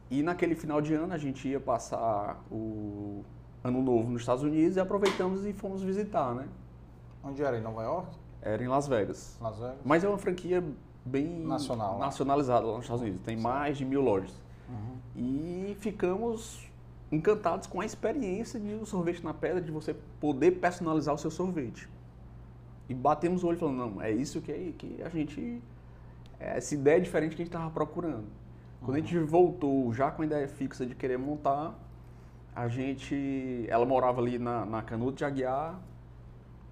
E 0.10 0.24
naquele 0.24 0.56
final 0.56 0.82
de 0.82 0.94
ano 0.94 1.14
a 1.14 1.18
gente 1.18 1.48
ia 1.48 1.60
passar 1.60 2.44
o 2.52 3.24
ano 3.64 3.82
novo 3.82 4.10
nos 4.10 4.22
Estados 4.22 4.44
Unidos 4.44 4.78
e 4.78 4.80
aproveitamos 4.80 5.46
e 5.46 5.54
fomos 5.54 5.84
visitar, 5.84 6.34
né? 6.34 6.48
Onde 7.24 7.44
era? 7.44 7.58
Em 7.58 7.62
Nova 7.62 7.84
York? 7.84 8.18
Era 8.42 8.64
em 8.64 8.68
Las 8.68 8.88
Vegas. 8.88 9.38
Las 9.42 9.60
Vegas. 9.60 9.78
Mas 9.84 10.04
é 10.04 10.10
uma 10.10 10.18
franquia 10.18 10.64
bem 11.06 11.46
Nacional, 11.46 12.00
nacionalizada 12.00 12.66
lá 12.66 12.74
nos 12.74 12.84
Estados 12.84 13.02
Unidos. 13.02 13.22
Tem 13.22 13.38
mais 13.38 13.78
de 13.78 13.86
mil 13.86 14.02
lojas. 14.02 14.34
Uhum. 14.70 14.98
E 15.16 15.78
ficamos 15.80 16.68
encantados 17.12 17.68
com 17.68 17.82
a 17.82 17.86
experiência 17.86 18.60
de 18.60 18.74
um 18.74 18.86
sorvete 18.86 19.24
na 19.24 19.34
pedra, 19.34 19.62
de 19.62 19.72
você 19.72 19.96
poder 20.20 20.52
personalizar 20.52 21.14
o 21.14 21.18
seu 21.18 21.32
sorvete. 21.32 21.90
E 22.88 22.94
batemos 22.94 23.44
o 23.44 23.48
olho 23.48 23.58
falando, 23.58 23.78
não, 23.78 24.02
é 24.02 24.12
isso 24.12 24.42
que, 24.42 24.74
que 24.78 25.02
a 25.04 25.10
gente. 25.10 25.62
É 26.40 26.58
essa 26.58 26.74
ideia 26.74 27.00
diferente 27.02 27.36
que 27.36 27.42
a 27.42 27.46
gente 27.46 27.54
estava 27.54 27.70
procurando. 27.70 28.26
Quando 28.80 28.98
uhum. 28.98 29.04
a 29.04 29.06
gente 29.06 29.18
voltou 29.20 29.94
já 29.94 30.10
com 30.12 30.22
a 30.22 30.26
ideia 30.26 30.48
fixa 30.48 30.86
de 30.86 30.96
querer 30.96 31.18
montar, 31.18 31.74
a 32.56 32.68
gente. 32.68 33.66
Ela 33.68 33.86
morava 33.86 34.22
ali 34.22 34.38
na, 34.38 34.66
na 34.66 34.82
Canudo 34.82 35.18
de 35.18 35.26
Aguiar. 35.26 35.80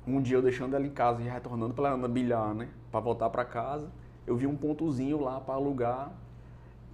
Um 0.05 0.21
dia 0.21 0.37
eu 0.37 0.41
deixando 0.41 0.75
ela 0.75 0.85
em 0.85 0.89
casa 0.89 1.21
e 1.21 1.27
retornando 1.27 1.73
para 1.73 1.89
ela 1.89 2.07
bilhar, 2.07 2.53
né? 2.53 2.69
Para 2.89 2.99
voltar 3.01 3.29
para 3.29 3.43
casa. 3.43 3.89
Eu 4.25 4.37
vi 4.37 4.47
um 4.47 4.55
pontozinho 4.55 5.19
lá 5.19 5.39
para 5.39 5.55
alugar 5.55 6.11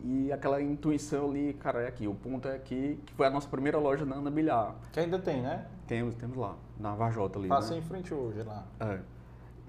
e 0.03 0.31
aquela 0.33 0.61
intuição 0.61 1.29
ali, 1.29 1.53
cara, 1.53 1.83
é 1.83 1.87
aqui, 1.87 2.07
o 2.07 2.13
ponto 2.13 2.47
é 2.47 2.55
aqui, 2.55 2.99
que 3.05 3.13
foi 3.13 3.25
a 3.25 3.29
nossa 3.29 3.47
primeira 3.47 3.77
loja 3.79 4.05
na 4.05 4.15
Ana 4.15 4.29
Bilhar. 4.29 4.75
Que 4.91 4.99
ainda 4.99 5.17
tem, 5.17 5.41
né? 5.41 5.65
Temos, 5.87 6.15
temos 6.15 6.35
lá, 6.35 6.55
na 6.77 6.93
Varjota 6.93 7.39
ali. 7.39 7.47
Passa 7.47 7.73
né? 7.73 7.79
em 7.79 7.81
frente 7.81 8.13
hoje 8.13 8.43
lá. 8.43 8.65
É. 8.81 8.99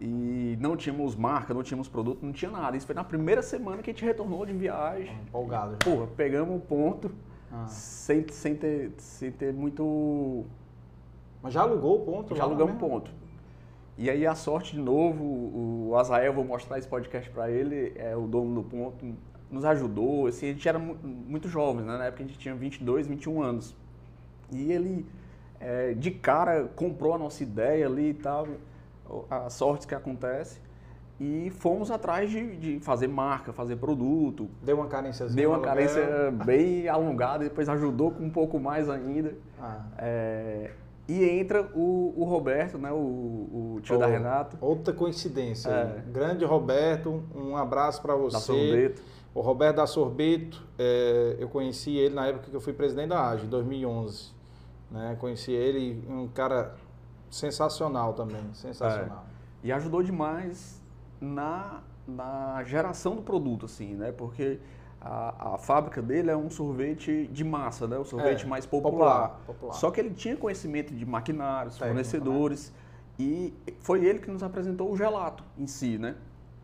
E 0.07 0.59
não 0.61 0.77
tínhamos 0.77 1.17
marca, 1.17 1.55
não 1.55 1.63
tínhamos 1.63 1.89
produto, 1.89 2.19
não 2.23 2.33
tinha 2.33 2.51
nada. 2.51 2.77
Isso 2.77 2.85
foi 2.85 2.95
na 2.95 3.03
primeira 3.03 3.41
semana 3.41 3.83
que 3.83 3.91
a 3.91 3.93
gente 3.95 4.05
retornou 4.05 4.45
de 4.45 4.53
viagem. 4.53 5.19
Empolgado. 5.27 5.79
Porra, 5.83 6.07
pegamos 6.09 6.57
o 6.57 6.61
ponto 6.61 7.11
ah. 7.51 7.67
sem, 7.67 8.29
sem, 8.29 8.55
ter, 8.55 8.93
sem 8.99 9.33
ter 9.33 9.51
muito. 9.55 10.45
Mas 11.43 11.55
já 11.55 11.63
alugou 11.63 12.03
o 12.03 12.05
ponto? 12.05 12.37
Já 12.37 12.43
alugamos 12.43 12.75
o 12.75 12.79
ponto. 12.79 13.11
E 13.97 14.11
aí 14.11 14.27
a 14.27 14.35
sorte 14.35 14.73
de 14.73 14.81
novo, 14.81 15.25
o 15.25 15.97
Azael, 15.97 16.35
vou 16.35 16.45
mostrar 16.45 16.79
esse 16.79 16.89
podcast 16.89 17.31
para 17.31 17.51
ele, 17.51 17.95
é 17.97 18.15
o 18.15 18.27
dono 18.27 18.63
do 18.63 18.63
ponto, 18.63 19.07
nos 19.51 19.65
ajudou. 19.65 20.27
Assim, 20.27 20.51
a 20.51 20.53
gente 20.53 20.69
era 20.69 20.79
muito 20.79 21.49
jovem, 21.49 21.83
né? 21.83 21.97
na 21.97 22.05
época 22.05 22.25
a 22.25 22.27
gente 22.27 22.39
tinha 22.39 22.55
22, 22.55 23.07
21 23.07 23.43
anos. 23.43 23.75
E 24.53 24.71
ele, 24.71 25.07
é, 25.59 25.95
de 25.95 26.11
cara, 26.11 26.65
comprou 26.77 27.15
a 27.15 27.19
nossa 27.19 27.43
ideia 27.43 27.87
ali 27.87 28.11
e 28.11 28.15
tal, 28.15 28.49
a 29.31 29.51
sorte 29.51 29.87
que 29.87 29.95
acontece. 29.95 30.61
e 31.21 31.51
fomos 31.51 31.91
atrás 31.91 32.31
de, 32.31 32.57
de 32.57 32.81
fazer 32.81 33.07
marca, 33.07 33.53
fazer 33.53 33.77
produto. 33.77 34.49
Deu 34.63 34.77
uma 34.77 34.87
carência 34.87 35.27
Deu 35.27 35.51
uma 35.51 35.61
carência 35.61 36.31
bem 36.45 36.89
alongada, 36.89 37.45
depois 37.45 37.69
ajudou 37.69 38.11
com 38.11 38.25
um 38.25 38.31
pouco 38.31 38.59
mais 38.59 38.89
ainda. 38.89 39.35
Ah. 39.61 39.85
É, 39.99 40.71
e 41.07 41.23
entra 41.23 41.63
o, 41.75 42.15
o, 42.17 42.25
Roberto, 42.25 42.79
né, 42.79 42.91
o, 42.91 42.97
o 42.97 43.81
tio 43.83 43.97
oh, 43.97 43.99
da 43.99 44.07
Renata. 44.07 44.57
Outra 44.61 44.93
coincidência. 44.95 45.69
É. 45.69 46.03
Grande 46.11 46.45
Roberto, 46.45 47.23
um 47.35 47.57
abraço 47.57 48.01
para 48.01 48.15
você. 48.15 48.37
Da 48.37 48.41
Sorbeto. 48.41 49.03
O 49.35 49.41
Roberto 49.41 49.77
da 49.77 49.87
Sorbeto, 49.87 50.63
é, 50.79 51.37
eu 51.39 51.49
conheci 51.49 51.97
ele 51.97 52.15
na 52.15 52.27
época 52.29 52.49
que 52.49 52.57
eu 52.57 52.61
fui 52.61 52.73
presidente 52.73 53.09
da 53.09 53.29
AGE, 53.31 53.45
em 53.45 53.49
2011. 53.49 54.33
Né? 54.91 55.17
Conheci 55.21 55.53
ele, 55.53 56.03
um 56.09 56.27
cara 56.29 56.75
sensacional 57.35 58.15
também, 58.15 58.43
sensacional. 58.55 59.27
É. 59.63 59.67
E 59.67 59.73
ajudou 59.73 60.03
demais 60.03 60.81
na, 61.21 61.83
na 62.07 62.63
geração 62.65 63.17
do 63.17 63.23
produto, 63.23 63.67
assim, 63.67 63.95
né? 63.95 64.13
Porque 64.13 64.61
a, 65.01 65.55
a 65.55 65.59
fábrica 65.59 66.01
dele 66.01 66.31
é 66.31 66.37
um 66.37 66.49
sorvete 66.49 67.27
de 67.27 67.43
massa, 67.43 67.89
né? 67.89 67.99
O 67.99 68.05
sorvete 68.05 68.45
é, 68.45 68.47
mais 68.47 68.65
popular. 68.65 68.93
Popular, 68.93 69.41
popular. 69.47 69.73
Só 69.75 69.91
que 69.91 70.01
ele 70.01 70.11
tinha 70.11 70.37
conhecimento 70.37 70.95
de 70.95 71.05
maquinários, 71.05 71.75
Técnico, 71.75 71.89
fornecedores, 71.89 72.71
né? 72.71 72.77
e 73.19 73.55
foi 73.81 74.05
ele 74.05 74.21
que 74.21 74.31
nos 74.31 74.43
apresentou 74.43 74.93
o 74.93 74.97
gelato 74.97 75.43
em 75.59 75.67
si, 75.67 75.99
né? 75.99 76.15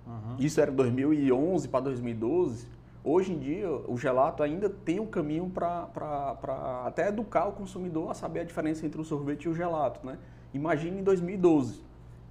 Uhum. 0.06 0.36
Isso 0.38 0.60
era 0.60 0.70
2011 0.70 1.68
para 1.68 1.80
2012. 1.80 2.68
Hoje 3.02 3.32
em 3.32 3.38
dia, 3.38 3.68
o 3.70 3.96
gelato 3.96 4.42
ainda 4.42 4.68
tem 4.68 5.00
um 5.00 5.06
caminho 5.06 5.50
para 5.50 5.88
até 6.84 7.08
educar 7.08 7.46
o 7.46 7.52
consumidor 7.52 8.10
a 8.10 8.14
saber 8.14 8.40
a 8.40 8.44
diferença 8.44 8.86
entre 8.86 9.00
o 9.00 9.04
sorvete 9.04 9.44
e 9.44 9.48
o 9.48 9.54
gelato, 9.54 10.06
né? 10.06 10.18
Imagine 10.52 11.00
em 11.00 11.04
2012. 11.04 11.82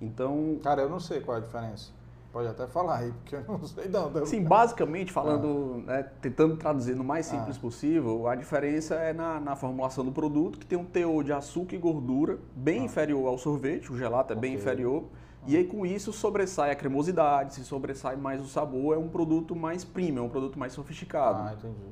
Então... 0.01 0.57
Cara, 0.63 0.81
eu 0.81 0.89
não 0.89 0.99
sei 0.99 1.21
qual 1.21 1.37
é 1.37 1.39
a 1.39 1.43
diferença. 1.43 1.91
Pode 2.31 2.47
até 2.47 2.67
falar 2.67 2.97
aí, 2.97 3.11
porque 3.11 3.35
eu 3.35 3.43
não 3.47 3.65
sei 3.65 3.89
não. 3.89 4.25
Sim, 4.25 4.43
basicamente 4.43 5.11
falando, 5.11 5.83
ah. 5.87 5.93
né, 5.93 6.03
tentando 6.21 6.55
traduzir 6.57 6.95
no 6.95 7.03
mais 7.03 7.25
simples 7.25 7.57
ah. 7.57 7.59
possível, 7.59 8.27
a 8.27 8.35
diferença 8.35 8.93
é 8.95 9.11
na, 9.11 9.39
na, 9.39 9.55
formulação 9.55 10.05
do 10.05 10.11
produto, 10.11 10.59
que 10.59 10.65
tem 10.65 10.77
um 10.77 10.85
teor 10.85 11.23
de 11.23 11.33
açúcar 11.33 11.75
e 11.75 11.79
gordura 11.79 12.37
bem 12.55 12.81
ah. 12.81 12.85
inferior 12.85 13.27
ao 13.27 13.37
sorvete, 13.39 13.91
o 13.91 13.97
gelato 13.97 14.33
é 14.33 14.37
okay. 14.37 14.49
bem 14.49 14.57
inferior, 14.57 15.05
e 15.47 15.57
aí 15.57 15.65
com 15.65 15.85
isso 15.85 16.13
sobressai 16.13 16.69
a 16.69 16.75
cremosidade, 16.75 17.55
se 17.55 17.65
sobressai 17.65 18.15
mais 18.15 18.39
o 18.39 18.45
sabor, 18.45 18.95
é 18.95 18.99
um 18.99 19.09
produto 19.09 19.55
mais 19.55 19.83
premium, 19.83 20.23
é 20.23 20.25
um 20.27 20.29
produto 20.29 20.59
mais 20.59 20.73
sofisticado. 20.73 21.49
Ah, 21.49 21.53
entendi. 21.57 21.89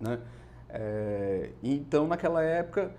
Né? 0.00 0.18
É, 0.70 1.50
então 1.62 2.06
naquela 2.06 2.42
época 2.42 2.90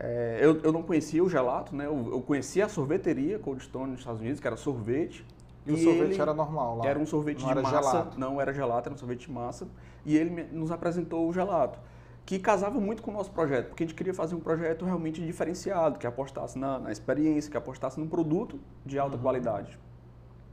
é, 0.00 0.38
eu, 0.40 0.60
eu 0.62 0.72
não 0.72 0.82
conhecia 0.82 1.22
o 1.24 1.28
gelato, 1.28 1.74
né? 1.74 1.86
Eu, 1.86 2.10
eu 2.12 2.20
conhecia 2.22 2.66
a 2.66 2.68
sorveteria 2.68 3.38
Cold 3.40 3.62
Stone 3.64 3.90
nos 3.90 4.00
Estados 4.00 4.20
Unidos, 4.20 4.38
que 4.38 4.46
era 4.46 4.56
sorvete, 4.56 5.26
e, 5.66 5.70
e 5.70 5.74
o 5.74 5.76
sorvete 5.76 6.20
era 6.20 6.32
normal 6.32 6.78
lá? 6.78 6.86
Era 6.86 6.98
um 6.98 7.06
sorvete 7.06 7.42
não 7.42 7.48
de 7.48 7.62
massa. 7.62 7.90
Gelato. 7.90 8.20
Não 8.20 8.40
era 8.40 8.52
gelato, 8.52 8.88
era 8.88 8.94
um 8.94 8.98
sorvete 8.98 9.26
de 9.26 9.32
massa. 9.32 9.66
E 10.06 10.16
ele 10.16 10.44
nos 10.52 10.70
apresentou 10.70 11.28
o 11.28 11.32
gelato, 11.32 11.80
que 12.24 12.38
casava 12.38 12.78
muito 12.78 13.02
com 13.02 13.10
o 13.10 13.14
nosso 13.14 13.32
projeto, 13.32 13.68
porque 13.68 13.82
a 13.82 13.86
gente 13.86 13.96
queria 13.96 14.14
fazer 14.14 14.36
um 14.36 14.40
projeto 14.40 14.84
realmente 14.84 15.20
diferenciado, 15.20 15.98
que 15.98 16.06
apostasse 16.06 16.56
na, 16.56 16.78
na 16.78 16.92
experiência, 16.92 17.50
que 17.50 17.56
apostasse 17.56 17.98
num 17.98 18.08
produto 18.08 18.60
de 18.86 19.00
alta 19.00 19.16
uhum. 19.16 19.22
qualidade. 19.22 19.78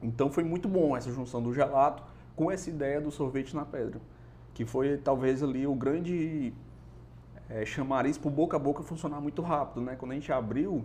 Então 0.02 0.32
foi 0.32 0.44
muito 0.44 0.68
bom 0.68 0.98
essa 0.98 1.12
junção 1.12 1.42
do 1.42 1.54
gelato 1.54 2.02
com 2.36 2.52
essa 2.52 2.70
ideia 2.70 3.00
do 3.00 3.12
sorvete 3.12 3.56
na 3.56 3.64
pedra, 3.64 4.02
que 4.56 4.66
foi 4.66 4.98
talvez 4.98 5.44
ali 5.44 5.68
o 5.68 5.76
grande 5.76 6.52
é, 7.50 7.66
chamariz 7.66 8.18
para 8.18 8.28
o 8.28 8.32
boca 8.32 8.58
a 8.58 8.60
boca 8.60 8.84
funcionar 8.84 9.22
muito 9.22 9.42
rápido. 9.42 9.82
Né? 9.82 9.96
Quando 9.96 10.12
a 10.12 10.16
gente 10.16 10.32
abriu, 10.32 10.84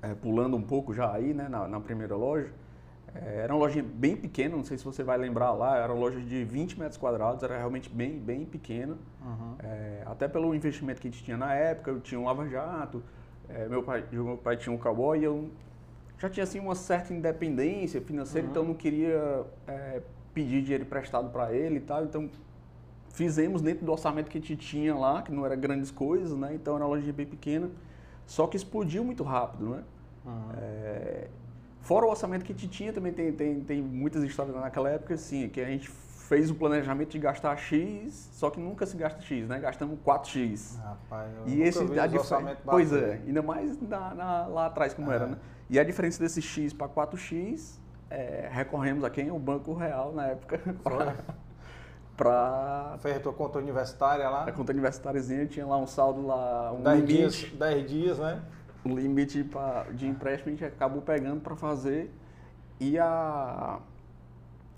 é, 0.00 0.14
pulando 0.14 0.56
um 0.56 0.62
pouco 0.62 0.92
já 0.92 1.12
aí 1.12 1.32
né, 1.32 1.48
na, 1.48 1.68
na 1.68 1.80
primeira 1.80 2.16
loja, 2.16 2.50
é, 3.14 3.40
era 3.42 3.54
uma 3.54 3.60
loja 3.60 3.82
bem 3.82 4.16
pequena, 4.16 4.56
não 4.56 4.64
sei 4.64 4.78
se 4.78 4.84
você 4.84 5.02
vai 5.02 5.18
lembrar 5.18 5.52
lá, 5.52 5.76
era 5.76 5.92
uma 5.92 6.00
loja 6.00 6.20
de 6.20 6.44
20 6.44 6.78
metros 6.78 6.96
quadrados, 6.96 7.42
era 7.42 7.56
realmente 7.56 7.88
bem, 7.88 8.18
bem 8.18 8.44
pequena. 8.44 8.96
Uhum. 9.24 9.54
É, 9.62 10.02
até 10.06 10.26
pelo 10.26 10.54
investimento 10.54 11.00
que 11.00 11.08
a 11.08 11.10
gente 11.10 11.22
tinha 11.22 11.36
na 11.36 11.54
época, 11.54 11.90
eu 11.90 12.00
tinha 12.00 12.18
um 12.18 12.24
lava-jato, 12.24 13.02
é, 13.48 13.68
meu, 13.68 13.82
pai, 13.82 14.04
meu 14.10 14.38
pai 14.38 14.56
tinha 14.56 14.74
um 14.74 14.78
cowboy 14.78 15.18
e 15.18 15.24
eu 15.24 15.50
já 16.18 16.30
tinha 16.30 16.44
assim, 16.44 16.60
uma 16.60 16.74
certa 16.74 17.12
independência 17.12 18.00
financeira, 18.00 18.46
uhum. 18.46 18.50
então 18.50 18.64
não 18.64 18.74
queria 18.74 19.44
é, 19.66 20.00
pedir 20.32 20.62
dinheiro 20.62 20.84
emprestado 20.84 21.30
para 21.30 21.52
ele 21.52 21.76
e 21.76 21.80
tal. 21.80 22.04
Então 22.04 22.30
fizemos 23.12 23.62
dentro 23.62 23.84
do 23.84 23.92
orçamento 23.92 24.30
que 24.30 24.38
a 24.38 24.40
gente 24.40 24.56
tinha 24.56 24.94
lá, 24.94 25.22
que 25.22 25.30
não 25.30 25.46
era 25.46 25.54
grandes 25.54 25.90
coisas, 25.90 26.36
né? 26.36 26.54
Então 26.54 26.74
era 26.74 26.84
uma 26.84 26.90
loja 26.90 27.12
bem 27.12 27.26
pequena, 27.26 27.70
só 28.26 28.46
que 28.46 28.56
explodiu 28.56 29.04
muito 29.04 29.22
rápido, 29.22 29.68
né? 29.68 29.82
Uhum. 30.24 30.50
É, 30.56 31.28
Fora 31.82 32.06
o 32.06 32.10
orçamento 32.10 32.44
que 32.44 32.52
a 32.52 32.54
gente 32.54 32.68
tinha, 32.68 32.92
também 32.92 33.12
tem, 33.12 33.32
tem, 33.32 33.60
tem 33.60 33.82
muitas 33.82 34.22
histórias 34.22 34.54
naquela 34.54 34.88
época, 34.88 35.14
assim, 35.14 35.48
que 35.48 35.60
a 35.60 35.64
gente 35.64 35.90
fez 35.90 36.48
o 36.48 36.54
planejamento 36.54 37.10
de 37.10 37.18
gastar 37.18 37.56
X, 37.56 38.30
só 38.32 38.50
que 38.50 38.60
nunca 38.60 38.86
se 38.86 38.96
gasta 38.96 39.20
X, 39.20 39.48
né? 39.48 39.58
Gastamos 39.58 39.98
4X. 39.98 40.78
Rapaz, 40.80 41.30
eu 41.38 41.48
e 41.48 41.62
esse 41.62 41.84
vi 41.84 41.98
a 41.98 42.08
Pois 42.64 42.92
é, 42.92 43.20
ainda 43.26 43.42
mais 43.42 43.80
na, 43.82 44.14
na, 44.14 44.46
lá 44.46 44.66
atrás 44.66 44.94
como 44.94 45.10
é. 45.10 45.16
era, 45.16 45.26
né? 45.26 45.36
E 45.68 45.78
a 45.78 45.84
diferença 45.84 46.22
desse 46.22 46.40
X 46.40 46.72
para 46.72 46.88
4X, 46.88 47.80
é, 48.08 48.48
recorremos 48.50 49.02
a 49.02 49.10
quem? 49.10 49.32
O 49.32 49.38
Banco 49.38 49.74
Real 49.74 50.12
na 50.12 50.28
época. 50.28 50.60
para 52.16 52.96
Fez 53.00 53.16
a 53.16 53.20
tua 53.20 53.32
conta 53.32 53.58
universitária 53.58 54.28
lá? 54.28 54.44
A 54.44 54.52
conta 54.52 54.72
universitáriozinha 54.72 55.46
tinha 55.46 55.66
lá 55.66 55.78
um 55.78 55.86
saldo 55.86 56.26
lá, 56.26 56.72
um 56.72 56.82
10 56.82 57.06
dias, 57.06 57.44
10 57.58 57.90
dias, 57.90 58.18
né? 58.18 58.42
o 58.84 58.88
limite 58.88 59.44
pra, 59.44 59.84
de 59.92 60.06
empréstimo 60.06 60.48
a 60.48 60.50
gente 60.50 60.64
acabou 60.64 61.02
pegando 61.02 61.40
para 61.40 61.54
fazer. 61.54 62.10
E 62.80 62.98
a 62.98 63.78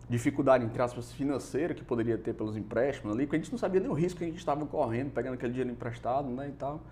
dificuldade, 0.09 0.64
entre 0.64 0.81
aspas, 0.83 1.12
financeira 1.12 1.73
que 1.73 1.83
poderia 1.83 2.19
ter 2.19 2.35
pelos 2.35 2.57
empréstimos 2.57 3.14
ali, 3.14 3.25
porque 3.25 3.37
a 3.37 3.38
gente 3.38 3.50
não 3.50 3.59
sabia 3.59 3.81
nem 3.81 3.88
o 3.88 3.95
risco 3.95 4.19
que 4.19 4.25
a 4.25 4.26
gente 4.26 4.38
estava 4.38 4.67
correndo, 4.67 5.11
pegando 5.11 5.35
aquele 5.35 5.53
dinheiro 5.53 5.71
emprestado, 5.71 6.29
né, 6.29 6.49
e 6.49 6.53
tal, 6.53 6.83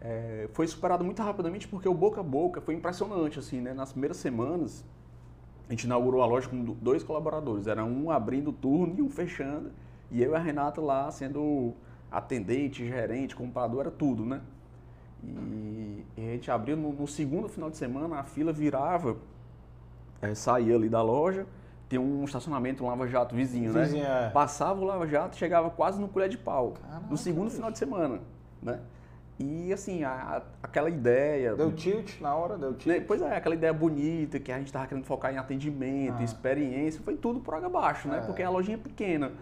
é, 0.00 0.48
foi 0.52 0.66
superado 0.68 1.04
muito 1.04 1.20
rapidamente 1.20 1.66
porque 1.66 1.88
o 1.88 1.94
boca 1.94 2.20
a 2.20 2.22
boca 2.22 2.60
foi 2.60 2.74
impressionante, 2.74 3.40
assim, 3.40 3.60
né, 3.60 3.74
nas 3.74 3.90
primeiras 3.90 4.18
semanas 4.18 4.84
a 5.68 5.72
gente 5.72 5.84
inaugurou 5.84 6.22
a 6.22 6.26
loja 6.26 6.48
com 6.48 6.62
dois 6.64 7.02
colaboradores, 7.02 7.66
era 7.66 7.84
um 7.84 8.10
abrindo 8.10 8.50
o 8.50 8.52
turno 8.52 8.94
e 8.98 9.02
um 9.02 9.10
fechando, 9.10 9.72
e 10.10 10.22
eu 10.22 10.32
e 10.32 10.34
a 10.34 10.38
Renata 10.38 10.80
lá 10.80 11.10
sendo 11.10 11.74
atendente, 12.10 12.86
gerente, 12.86 13.36
comprador, 13.36 13.80
era 13.82 13.90
tudo, 13.90 14.24
né? 14.24 14.40
E, 15.22 16.04
a 16.16 16.20
gente 16.20 16.50
abriu 16.50 16.76
no, 16.76 16.92
no, 16.92 17.06
segundo 17.06 17.48
final 17.48 17.70
de 17.70 17.76
semana, 17.76 18.18
a 18.18 18.24
fila 18.24 18.52
virava, 18.52 19.16
é, 20.20 20.34
saía 20.34 20.74
ali 20.74 20.88
da 20.88 21.02
loja, 21.02 21.46
tem 21.88 21.98
um 21.98 22.24
estacionamento, 22.24 22.84
um 22.84 22.88
lava-jato 22.88 23.34
vizinho, 23.34 23.72
né? 23.72 23.82
vizinho 23.82 24.04
né? 24.04 24.26
É. 24.26 24.30
Passava 24.30 24.80
o 24.80 24.84
lava-jato 24.84 25.36
chegava 25.36 25.70
quase 25.70 26.00
no 26.00 26.08
colher 26.08 26.28
de 26.28 26.38
pau. 26.38 26.74
Caraca, 26.80 27.06
no 27.08 27.16
segundo 27.16 27.50
final 27.50 27.70
de 27.70 27.78
semana, 27.78 28.20
né? 28.62 28.80
E 29.38 29.72
assim, 29.72 30.04
a, 30.04 30.10
a, 30.10 30.42
aquela 30.62 30.90
ideia. 30.90 31.56
Deu 31.56 31.72
tilt 31.72 32.20
na 32.20 32.34
hora, 32.34 32.58
deu 32.58 32.74
tilt. 32.74 32.98
Né? 32.98 33.04
Pois 33.06 33.22
é, 33.22 33.34
aquela 33.34 33.54
ideia 33.54 33.72
bonita 33.72 34.38
que 34.38 34.52
a 34.52 34.58
gente 34.58 34.66
estava 34.66 34.86
querendo 34.86 35.04
focar 35.04 35.32
em 35.32 35.38
atendimento, 35.38 36.16
ah. 36.20 36.22
experiência, 36.22 37.00
foi 37.02 37.16
tudo 37.16 37.40
por 37.40 37.54
água 37.54 37.66
abaixo, 37.66 38.06
né? 38.06 38.18
É. 38.18 38.20
Porque 38.20 38.42
a 38.42 38.50
lojinha 38.50 38.76
é 38.76 38.80
pequena, 38.80 39.32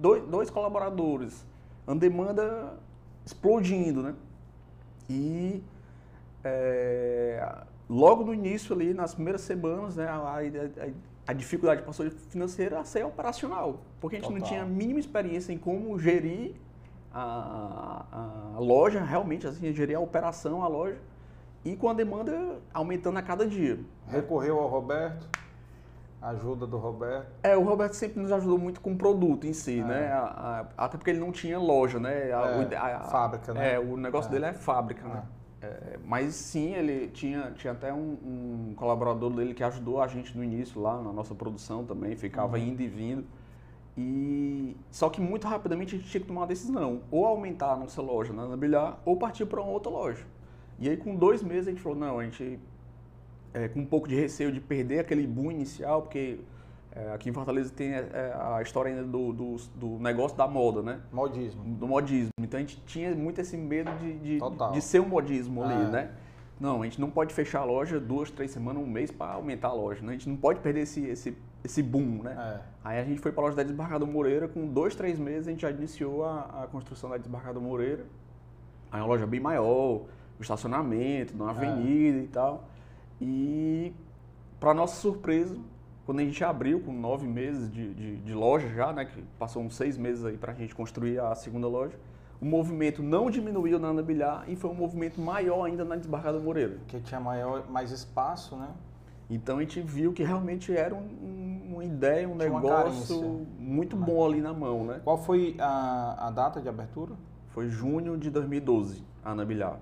dois, 0.00 0.22
dois 0.24 0.50
colaboradores, 0.50 1.44
a 1.86 1.94
demanda 1.94 2.78
explodindo, 3.24 4.02
né? 4.02 4.14
E 5.10 5.62
é, 6.44 7.64
logo 7.88 8.24
no 8.24 8.32
início 8.32 8.74
ali, 8.74 8.94
nas 8.94 9.14
primeiras 9.14 9.42
semanas, 9.42 9.96
né, 9.96 10.06
a, 10.06 10.16
a, 10.16 11.30
a 11.30 11.32
dificuldade 11.32 11.82
passou 11.82 12.08
de 12.08 12.14
financeira 12.14 12.80
a 12.80 12.84
ser 12.84 13.04
operacional, 13.04 13.80
porque 14.00 14.16
a 14.16 14.18
gente 14.18 14.28
Total. 14.28 14.40
não 14.40 14.46
tinha 14.46 14.62
a 14.62 14.66
mínima 14.66 14.98
experiência 14.98 15.52
em 15.52 15.58
como 15.58 15.98
gerir 15.98 16.54
a, 17.12 18.54
a, 18.56 18.58
loja, 18.58 19.02
realmente, 19.02 19.46
assim, 19.46 19.72
gerir 19.72 19.96
a 19.96 20.00
operação, 20.00 20.62
a 20.62 20.68
loja, 20.68 20.98
e 21.64 21.76
com 21.76 21.88
a 21.88 21.92
demanda 21.92 22.58
aumentando 22.72 23.18
a 23.18 23.22
cada 23.22 23.46
dia. 23.46 23.78
Recorreu 24.08 24.58
ao 24.58 24.68
Roberto? 24.68 25.28
Ajuda 26.22 26.66
do 26.66 26.78
Roberto? 26.78 27.26
É, 27.42 27.56
o 27.56 27.62
Roberto 27.62 27.94
sempre 27.94 28.20
nos 28.20 28.30
ajudou 28.30 28.58
muito 28.58 28.80
com 28.80 28.92
o 28.92 28.96
produto 28.96 29.46
em 29.46 29.52
si, 29.52 29.80
é. 29.80 29.84
né? 29.84 30.12
A, 30.12 30.66
a, 30.76 30.84
até 30.84 30.96
porque 30.96 31.10
ele 31.10 31.18
não 31.18 31.32
tinha 31.32 31.58
loja, 31.58 31.98
né? 31.98 32.32
A, 32.32 32.88
é, 32.90 32.98
fábrica, 33.10 33.52
né? 33.52 33.74
É, 33.74 33.78
o 33.78 33.96
negócio 33.96 34.28
é. 34.28 34.32
dele 34.32 34.46
é 34.46 34.52
fábrica, 34.52 35.06
né? 35.06 35.22
É. 35.60 35.66
é, 35.66 35.98
mas 36.04 36.34
sim, 36.34 36.74
ele 36.74 37.08
tinha, 37.08 37.50
tinha 37.56 37.72
até 37.72 37.92
um, 37.92 38.16
um, 38.70 38.74
colaborador 38.76 39.30
dele 39.32 39.52
que 39.52 39.64
ajudou 39.64 40.00
a 40.00 40.06
gente 40.06 40.36
no 40.36 40.44
início 40.44 40.80
lá 40.80 41.02
na 41.02 41.12
nossa 41.12 41.34
produção 41.34 41.84
também, 41.84 42.14
ficava 42.14 42.56
uhum. 42.56 42.64
indo 42.64 42.82
e 42.82 42.86
vindo. 42.86 43.24
E 43.96 44.76
só 44.90 45.10
que 45.10 45.20
muito 45.20 45.46
rapidamente 45.46 45.94
a 45.94 45.98
gente 45.98 46.08
tinha 46.08 46.20
que 46.20 46.26
tomar 46.26 46.42
uma 46.42 46.46
decisão, 46.46 47.02
ou 47.10 47.26
aumentar 47.26 47.72
a 47.72 47.76
nossa 47.76 48.00
loja 48.00 48.32
na 48.32 48.56
Bilhar, 48.56 48.98
ou 49.04 49.16
partir 49.16 49.44
para 49.44 49.60
uma 49.60 49.70
outra 49.70 49.90
loja. 49.90 50.24
E 50.78 50.88
aí 50.88 50.96
com 50.96 51.14
dois 51.14 51.42
meses 51.42 51.68
a 51.68 51.70
gente 51.70 51.82
falou, 51.82 51.98
não, 51.98 52.18
a 52.18 52.24
gente 52.24 52.58
é, 53.54 53.68
com 53.68 53.80
um 53.80 53.86
pouco 53.86 54.08
de 54.08 54.14
receio 54.14 54.50
de 54.50 54.60
perder 54.60 55.00
aquele 55.00 55.26
boom 55.26 55.50
inicial, 55.50 56.02
porque 56.02 56.40
é, 56.94 57.12
aqui 57.12 57.30
em 57.30 57.32
Fortaleza 57.32 57.72
tem 57.74 57.92
é, 57.92 58.34
a 58.38 58.60
história 58.60 58.90
ainda 58.90 59.04
do, 59.04 59.32
do, 59.32 59.56
do, 59.74 59.98
negócio 59.98 60.36
da 60.36 60.46
moda, 60.46 60.82
né? 60.82 61.00
Modismo. 61.10 61.64
Do 61.64 61.88
modismo. 61.88 62.30
Então 62.38 62.58
a 62.58 62.60
gente 62.60 62.76
tinha 62.84 63.14
muito 63.14 63.40
esse 63.40 63.56
medo 63.56 63.90
de, 63.98 64.18
de, 64.18 64.38
de 64.72 64.80
ser 64.80 65.00
um 65.00 65.08
modismo 65.08 65.62
ali, 65.62 65.72
é. 65.72 65.88
né? 65.88 66.10
Não, 66.60 66.82
a 66.82 66.84
gente 66.84 67.00
não 67.00 67.10
pode 67.10 67.34
fechar 67.34 67.60
a 67.60 67.64
loja 67.64 67.98
duas, 67.98 68.30
três 68.30 68.50
semanas, 68.50 68.82
um 68.82 68.86
mês 68.86 69.10
para 69.10 69.32
aumentar 69.32 69.68
a 69.68 69.72
loja. 69.72 70.00
Né? 70.02 70.10
A 70.10 70.12
gente 70.12 70.28
não 70.28 70.36
pode 70.36 70.60
perder 70.60 70.82
esse, 70.82 71.04
esse, 71.06 71.36
esse 71.64 71.82
boom, 71.82 72.22
né? 72.22 72.36
É. 72.38 72.60
Aí 72.84 72.98
a 73.00 73.04
gente 73.04 73.20
foi 73.20 73.32
para 73.32 73.42
a 73.42 73.44
loja 73.46 73.56
da 73.56 73.62
Desembargador 73.62 74.06
Moreira, 74.06 74.46
com 74.46 74.66
dois, 74.66 74.94
três 74.94 75.18
meses 75.18 75.48
a 75.48 75.50
gente 75.50 75.62
já 75.62 75.70
iniciou 75.70 76.24
a, 76.24 76.62
a 76.62 76.66
construção 76.68 77.10
da 77.10 77.16
Desembargador 77.16 77.60
Moreira. 77.60 78.04
Aí 78.92 79.00
é 79.00 79.02
uma 79.02 79.08
loja 79.08 79.26
bem 79.26 79.40
maior, 79.40 80.02
o 80.38 80.42
estacionamento, 80.42 81.36
numa 81.36 81.50
avenida 81.50 82.18
e 82.18 82.28
tal. 82.28 82.68
E, 83.24 83.92
para 84.58 84.74
nossa 84.74 85.00
surpresa, 85.00 85.56
quando 86.04 86.18
a 86.18 86.24
gente 86.24 86.42
abriu 86.42 86.80
com 86.80 86.92
nove 86.92 87.24
meses 87.26 87.70
de, 87.70 87.94
de, 87.94 88.16
de 88.16 88.34
loja 88.34 88.66
já, 88.68 88.92
né, 88.92 89.04
que 89.04 89.22
passou 89.38 89.62
uns 89.62 89.76
seis 89.76 89.96
meses 89.96 90.24
aí 90.24 90.36
para 90.36 90.50
a 90.50 90.54
gente 90.56 90.74
construir 90.74 91.20
a 91.20 91.32
segunda 91.36 91.68
loja, 91.68 91.96
o 92.40 92.44
movimento 92.44 93.00
não 93.00 93.30
diminuiu 93.30 93.78
na 93.78 93.88
Ana 93.88 94.02
Bilhar 94.02 94.44
e 94.48 94.56
foi 94.56 94.70
um 94.70 94.74
movimento 94.74 95.20
maior 95.20 95.64
ainda 95.64 95.84
na 95.84 95.94
Desembargador 95.94 96.42
Moreira. 96.42 96.74
Porque 96.78 96.98
tinha 96.98 97.20
maior, 97.20 97.70
mais 97.70 97.92
espaço, 97.92 98.56
né? 98.56 98.70
Então 99.30 99.58
a 99.58 99.60
gente 99.60 99.80
viu 99.80 100.12
que 100.12 100.24
realmente 100.24 100.76
era 100.76 100.92
um- 100.92 100.98
um- 100.98 101.74
uma 101.74 101.84
ideia, 101.84 102.28
um 102.28 102.36
Tinha 102.36 102.50
negócio 102.50 103.46
muito 103.56 103.96
bom 103.96 104.26
ali 104.26 104.40
na 104.40 104.52
mão, 104.52 104.84
né? 104.84 105.00
Qual 105.04 105.16
foi 105.16 105.54
a, 105.60 106.26
a 106.26 106.30
data 106.32 106.60
de 106.60 106.68
abertura? 106.68 107.14
Foi 107.50 107.68
junho 107.68 108.18
de 108.18 108.28
2012, 108.28 109.04
a 109.24 109.30
Ana 109.30 109.44
Bilhar. 109.44 109.78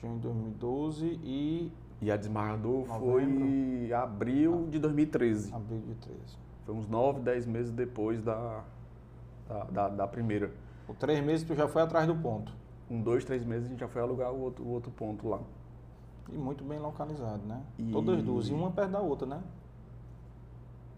Junho 0.00 0.14
de 0.16 0.22
2012 0.22 1.20
e 1.22 1.70
E 2.00 2.10
a 2.10 2.16
Novembro. 2.16 2.88
foi 3.00 3.92
abril 3.92 4.68
de 4.70 4.78
2013. 4.78 5.52
abril 5.52 5.80
de 5.80 5.94
13. 5.94 6.20
Foi 6.64 6.74
uns 6.74 6.88
9, 6.88 7.20
10 7.20 7.46
meses 7.46 7.72
depois 7.72 8.22
da, 8.22 8.62
da, 9.48 9.64
da, 9.64 9.88
da 9.88 10.06
primeira. 10.06 10.50
Por 10.86 10.96
três 10.96 11.22
meses 11.24 11.44
tu 11.46 11.54
já 11.54 11.66
foi 11.66 11.82
atrás 11.82 12.06
do 12.06 12.14
ponto. 12.14 12.52
Com 12.88 13.00
dois, 13.02 13.24
três 13.24 13.44
meses 13.44 13.66
a 13.66 13.68
gente 13.70 13.80
já 13.80 13.88
foi 13.88 14.00
alugar 14.00 14.32
o 14.32 14.40
outro, 14.40 14.64
o 14.64 14.68
outro 14.68 14.90
ponto 14.90 15.28
lá. 15.28 15.40
E 16.30 16.36
muito 16.36 16.62
bem 16.64 16.78
localizado, 16.78 17.42
né? 17.46 17.60
E- 17.78 17.90
Todas 17.90 18.22
duas, 18.22 18.48
e 18.48 18.52
uma 18.52 18.70
perto 18.70 18.90
da 18.92 19.00
outra, 19.00 19.26
né? 19.26 19.40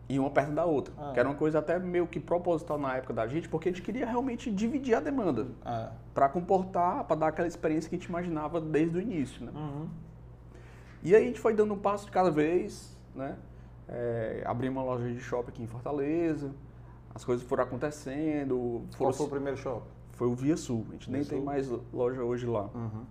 E 0.08 0.18
uma 0.18 0.30
perto 0.30 0.52
da 0.52 0.64
outra. 0.64 0.92
Ah. 0.98 1.12
Que 1.12 1.20
era 1.20 1.28
uma 1.28 1.36
coisa 1.36 1.60
até 1.60 1.78
meio 1.78 2.06
que 2.06 2.18
proposital 2.18 2.78
na 2.78 2.96
época 2.96 3.14
da 3.14 3.26
gente, 3.28 3.48
porque 3.48 3.68
a 3.68 3.72
gente 3.72 3.82
queria 3.82 4.06
realmente 4.06 4.50
dividir 4.50 4.94
a 4.94 5.00
demanda. 5.00 5.46
É. 5.64 5.88
para 6.12 6.28
comportar, 6.28 7.04
para 7.04 7.16
dar 7.16 7.28
aquela 7.28 7.46
experiência 7.46 7.88
que 7.88 7.94
a 7.94 7.98
gente 7.98 8.08
imaginava 8.08 8.60
desde 8.60 8.98
o 8.98 9.00
início, 9.00 9.44
né? 9.44 9.52
Uhum. 9.54 9.88
E 11.02 11.14
aí 11.14 11.22
a 11.22 11.26
gente 11.26 11.40
foi 11.40 11.54
dando 11.54 11.74
um 11.74 11.78
passo 11.78 12.06
de 12.06 12.12
cada 12.12 12.30
vez, 12.30 12.96
né? 13.14 13.36
É, 13.88 14.42
abrimos 14.46 14.82
uma 14.82 14.84
loja 14.84 15.10
de 15.10 15.18
shopping 15.18 15.50
aqui 15.50 15.62
em 15.62 15.66
Fortaleza, 15.66 16.54
as 17.14 17.24
coisas 17.24 17.44
foram 17.46 17.64
acontecendo, 17.64 18.82
Qual 18.96 19.12
foram, 19.12 19.12
foi 19.12 19.26
o 19.26 19.30
primeiro 19.30 19.56
shopping? 19.56 19.88
foi 20.12 20.28
o 20.28 20.34
Via 20.34 20.56
Sul, 20.56 20.86
a 20.90 20.92
gente 20.92 21.10
nem 21.10 21.22
Via 21.22 21.30
tem 21.30 21.38
Sul. 21.38 21.46
mais 21.46 21.68
loja 21.92 22.22
hoje 22.22 22.46
lá. 22.46 22.70
Uhum. 22.74 23.04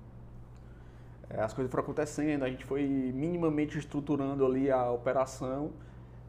É, 1.30 1.42
as 1.42 1.54
coisas 1.54 1.70
foram 1.70 1.84
acontecendo, 1.84 2.44
a 2.44 2.50
gente 2.50 2.64
foi 2.66 2.84
minimamente 3.14 3.78
estruturando 3.78 4.46
ali 4.46 4.72
a 4.72 4.90
operação 4.92 5.72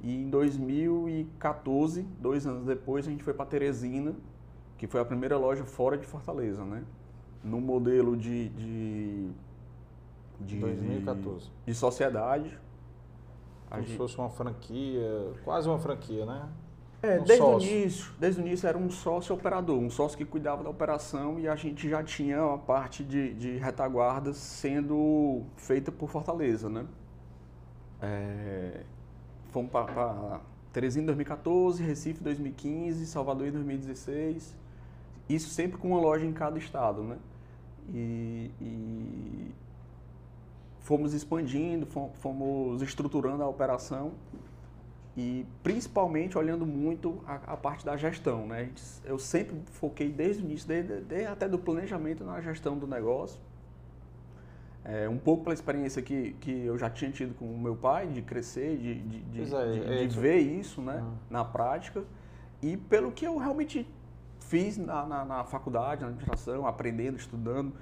e 0.03 0.23
em 0.23 0.31
2014, 0.31 2.03
dois 2.19 2.47
anos 2.47 2.65
depois, 2.65 3.07
a 3.07 3.11
gente 3.11 3.23
foi 3.23 3.35
para 3.35 3.45
Teresina, 3.45 4.15
que 4.79 4.87
foi 4.87 5.01
a 5.01 5.05
primeira 5.05 5.37
loja 5.37 5.65
fora 5.65 5.99
de 5.99 6.07
Fortaleza, 6.07 6.65
né? 6.65 6.83
No 7.45 7.61
modelo 7.61 8.17
de, 8.17 8.49
de, 8.49 9.31
de 10.41 10.57
2014. 10.59 11.51
de 11.67 11.75
sociedade. 11.75 12.59
A 13.67 13.75
Como 13.75 13.83
se 13.85 13.89
gente- 13.91 13.99
fosse 13.99 14.19
uma 14.19 14.29
franquia, 14.29 15.33
quase 15.45 15.69
uma 15.69 15.79
franquia, 15.79 16.27
né? 16.27 16.49
É, 17.03 17.19
um 17.19 17.25
desde 17.25 17.43
o 17.45 17.47
sócio. 17.53 17.71
início, 17.71 18.13
desde 18.19 18.41
o 18.43 18.47
início 18.47 18.69
era 18.69 18.77
um 18.77 18.91
sócio 18.91 19.35
operador, 19.35 19.79
um 19.79 19.89
sócio 19.89 20.19
que 20.19 20.25
cuidava 20.25 20.63
da 20.63 20.69
operação 20.69 21.39
e 21.39 21.49
a 21.49 21.57
gente 21.57 21.89
já 21.89 22.03
tinha 22.03 22.43
a 22.55 22.59
parte 22.59 23.03
de, 23.05 23.33
de 23.35 23.57
retaguarda 23.57 24.35
sendo 24.35 25.43
feita 25.57 25.91
por 25.91 26.11
Fortaleza, 26.11 26.69
né? 26.69 26.85
É, 28.03 28.83
fomos 29.51 29.71
para 29.71 30.41
Teresina 30.73 31.05
em 31.05 31.07
2014, 31.07 31.83
Recife 31.83 32.21
em 32.21 32.25
2015, 32.25 33.07
Salvador 33.07 33.47
em 33.47 33.53
2016. 33.53 34.55
Isso 35.29 35.49
sempre 35.51 35.79
com 35.79 35.89
uma 35.89 36.01
loja 36.01 36.27
em 36.27 36.33
cada 36.33 36.59
estado, 36.59 37.03
né? 37.03 37.17
E, 37.93 38.51
e 38.61 39.51
fomos 40.81 41.15
expandindo, 41.15 41.87
fom- 41.87 42.11
fomos 42.15 42.83
estruturando 42.83 43.43
a 43.43 43.49
operação 43.49 44.13
e 45.17 45.45
principalmente 45.63 46.39
olhando 46.39 46.65
muito 46.65 47.21
a, 47.27 47.35
a 47.53 47.57
parte 47.57 47.85
da 47.85 47.97
gestão, 47.97 48.47
né? 48.47 48.65
Gente- 48.65 48.83
Eu 49.05 49.19
sempre 49.19 49.57
foquei 49.73 50.09
desde 50.11 50.43
o 50.43 50.45
início, 50.45 50.67
desde, 50.69 51.01
desde 51.01 51.27
até 51.27 51.49
do 51.49 51.59
planejamento 51.59 52.25
na 52.25 52.41
gestão 52.41 52.79
do 52.79 52.87
negócio. 52.87 53.39
É, 54.83 55.07
um 55.09 55.19
pouco 55.19 55.45
pela 55.45 55.53
experiência 55.53 56.01
que, 56.01 56.33
que 56.41 56.65
eu 56.65 56.79
já 56.79 56.89
tinha 56.89 57.11
tido 57.11 57.35
com 57.35 57.45
o 57.45 57.59
meu 57.59 57.77
pai, 57.77 58.07
de 58.07 58.23
crescer, 58.23 58.79
de, 58.79 58.95
de, 59.03 59.21
de, 59.21 59.55
é, 59.55 59.71
de- 59.73 59.85
é 59.85 59.97
de 59.99 60.05
isso. 60.07 60.21
ver 60.21 60.37
isso 60.39 60.81
né, 60.81 61.03
Hum. 61.05 61.13
na 61.29 61.45
prática, 61.45 62.03
e 62.63 62.77
pelo 62.79 63.13
que 63.13 63.27
eu 63.27 63.37
realmente 63.37 63.87
fiz 64.39 64.79
na, 64.79 65.05
na, 65.05 65.25
na 65.25 65.45
faculdade, 65.45 66.01
na 66.01 66.09
administração, 66.09 66.67
aprendendo, 66.67 67.19
estudando 67.19 67.73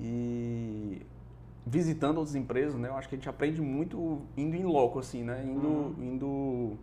e 0.00 1.00
visitando 1.64 2.18
outras 2.18 2.34
empresas, 2.34 2.78
né? 2.78 2.88
Eu 2.88 2.96
acho 2.96 3.08
que 3.08 3.14
a 3.14 3.18
gente 3.18 3.28
aprende 3.28 3.60
muito 3.60 4.22
indo 4.36 4.56
em 4.56 4.64
loco, 4.64 4.98
assim, 4.98 5.22
né? 5.22 5.44
Indo, 5.44 5.68
Uhum. 5.68 5.94
indo 6.00 6.76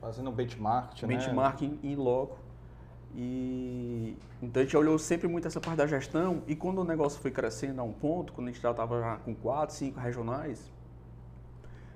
Fazendo 0.00 0.30
benchmark, 0.30 1.02
né? 1.02 1.08
benchmarking 1.08 1.78
em 1.82 1.94
loco. 1.96 2.38
E 3.14 4.16
então 4.40 4.60
a 4.62 4.64
gente 4.64 4.76
olhou 4.76 4.98
sempre 4.98 5.26
muito 5.26 5.48
essa 5.48 5.60
parte 5.60 5.78
da 5.78 5.86
gestão 5.86 6.42
e 6.46 6.54
quando 6.54 6.78
o 6.80 6.84
negócio 6.84 7.20
foi 7.20 7.30
crescendo 7.30 7.80
a 7.80 7.84
um 7.84 7.92
ponto, 7.92 8.32
quando 8.32 8.48
a 8.48 8.52
gente 8.52 8.62
já 8.62 8.70
estava 8.70 9.20
com 9.24 9.34
quatro, 9.34 9.74
cinco 9.74 9.98
regionais, 9.98 10.70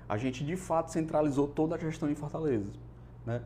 a 0.09 0.17
gente 0.17 0.43
de 0.43 0.57
fato 0.57 0.91
centralizou 0.91 1.47
toda 1.47 1.75
a 1.75 1.79
gestão 1.79 2.09
em 2.09 2.15
Fortaleza, 2.15 2.69
né? 3.25 3.41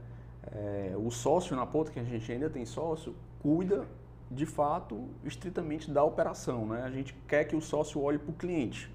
É, 0.49 0.95
o 0.97 1.11
sócio 1.11 1.55
na 1.55 1.65
ponta, 1.65 1.91
que 1.91 1.99
a 1.99 2.03
gente 2.03 2.31
ainda 2.31 2.49
tem 2.49 2.65
sócio, 2.65 3.13
cuida 3.41 3.85
de 4.29 4.45
fato 4.45 5.07
estritamente 5.23 5.89
da 5.89 6.03
operação, 6.03 6.65
né? 6.65 6.83
A 6.83 6.91
gente 6.91 7.13
quer 7.27 7.45
que 7.45 7.55
o 7.55 7.61
sócio 7.61 8.01
olhe 8.01 8.17
para 8.19 8.31
o 8.31 8.33
cliente, 8.33 8.91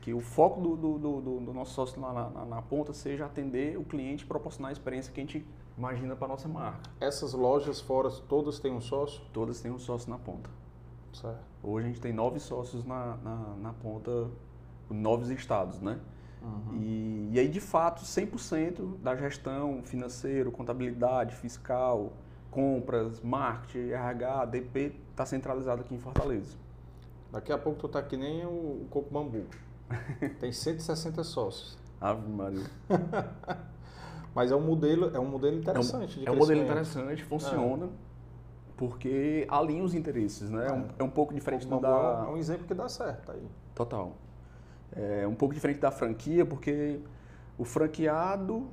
que 0.00 0.14
o 0.14 0.20
foco 0.20 0.60
do, 0.60 0.76
do, 0.76 0.98
do- 0.98 1.40
do- 1.40 1.52
nosso 1.52 1.72
sócio 1.74 2.00
na, 2.00 2.12
na- 2.30 2.44
na 2.44 2.62
ponta 2.62 2.92
seja 2.92 3.26
atender 3.26 3.76
o 3.76 3.84
cliente 3.84 4.24
e 4.24 4.26
proporcionar 4.26 4.70
a 4.70 4.72
experiência 4.72 5.12
que 5.12 5.20
a 5.20 5.24
gente 5.24 5.44
imagina 5.76 6.14
para 6.14 6.28
nossa 6.28 6.48
marca. 6.48 6.90
Essas 7.00 7.32
lojas 7.32 7.80
fora, 7.80 8.08
todas 8.28 8.58
têm 8.60 8.72
um 8.72 8.80
sócio? 8.80 9.20
Todas 9.32 9.60
têm 9.60 9.70
um 9.70 9.78
sócio 9.78 10.08
na 10.10 10.18
ponta. 10.18 10.48
Certo. 11.12 11.40
Hoje 11.62 11.86
a 11.86 11.88
gente 11.88 12.00
tem 12.00 12.12
nove 12.12 12.38
sócios 12.38 12.84
na, 12.84 13.16
na, 13.16 13.36
na 13.60 13.72
ponta, 13.72 14.28
nove 14.88 15.32
estados, 15.34 15.80
né? 15.80 15.98
Uhum. 16.40 16.76
E, 16.80 17.30
e 17.32 17.38
aí, 17.40 17.48
de 17.48 17.60
fato, 17.60 18.02
100% 18.04 18.98
da 19.02 19.16
gestão 19.16 19.82
financeiro, 19.82 20.52
contabilidade, 20.52 21.34
fiscal, 21.34 22.12
compras, 22.50 23.20
marketing, 23.20 23.90
RH, 23.90 24.44
DP, 24.46 24.94
está 25.10 25.26
centralizado 25.26 25.82
aqui 25.82 25.94
em 25.94 25.98
Fortaleza. 25.98 26.56
Daqui 27.30 27.52
a 27.52 27.58
pouco 27.58 27.78
tu 27.80 27.88
tá 27.88 28.02
que 28.02 28.16
nem 28.16 28.44
o, 28.46 28.86
Coco 28.90 29.12
Bambu. 29.12 29.44
Tem 30.40 30.52
160 30.52 31.22
sócios. 31.24 31.78
Ave 32.00 32.28
Maria. 32.30 32.64
Mas 34.34 34.52
é 34.52 34.56
um 34.56 34.60
modelo, 34.60 35.14
é 35.14 35.18
um 35.18 35.26
modelo 35.26 35.56
interessante 35.58 36.20
de 36.20 36.28
É 36.28 36.30
um 36.30 36.36
modelo 36.36 36.62
interessante, 36.62 37.24
funciona, 37.24 37.88
porque 38.76 39.46
alinha 39.48 39.82
os 39.82 39.94
interesses, 39.94 40.48
né? 40.48 40.68
É 40.68 40.72
um, 40.72 40.86
é 40.98 41.02
um 41.02 41.10
pouco 41.10 41.34
diferente 41.34 41.66
do 41.66 41.80
da... 41.80 42.24
é 42.26 42.30
um 42.30 42.36
exemplo 42.36 42.66
que 42.66 42.74
dá 42.74 42.88
certo 42.88 43.32
aí. 43.32 43.48
Total. 43.74 44.12
É 44.92 45.26
um 45.26 45.34
pouco 45.34 45.54
diferente 45.54 45.80
da 45.80 45.90
franquia, 45.90 46.46
porque 46.46 47.00
o 47.58 47.64
franqueado 47.64 48.68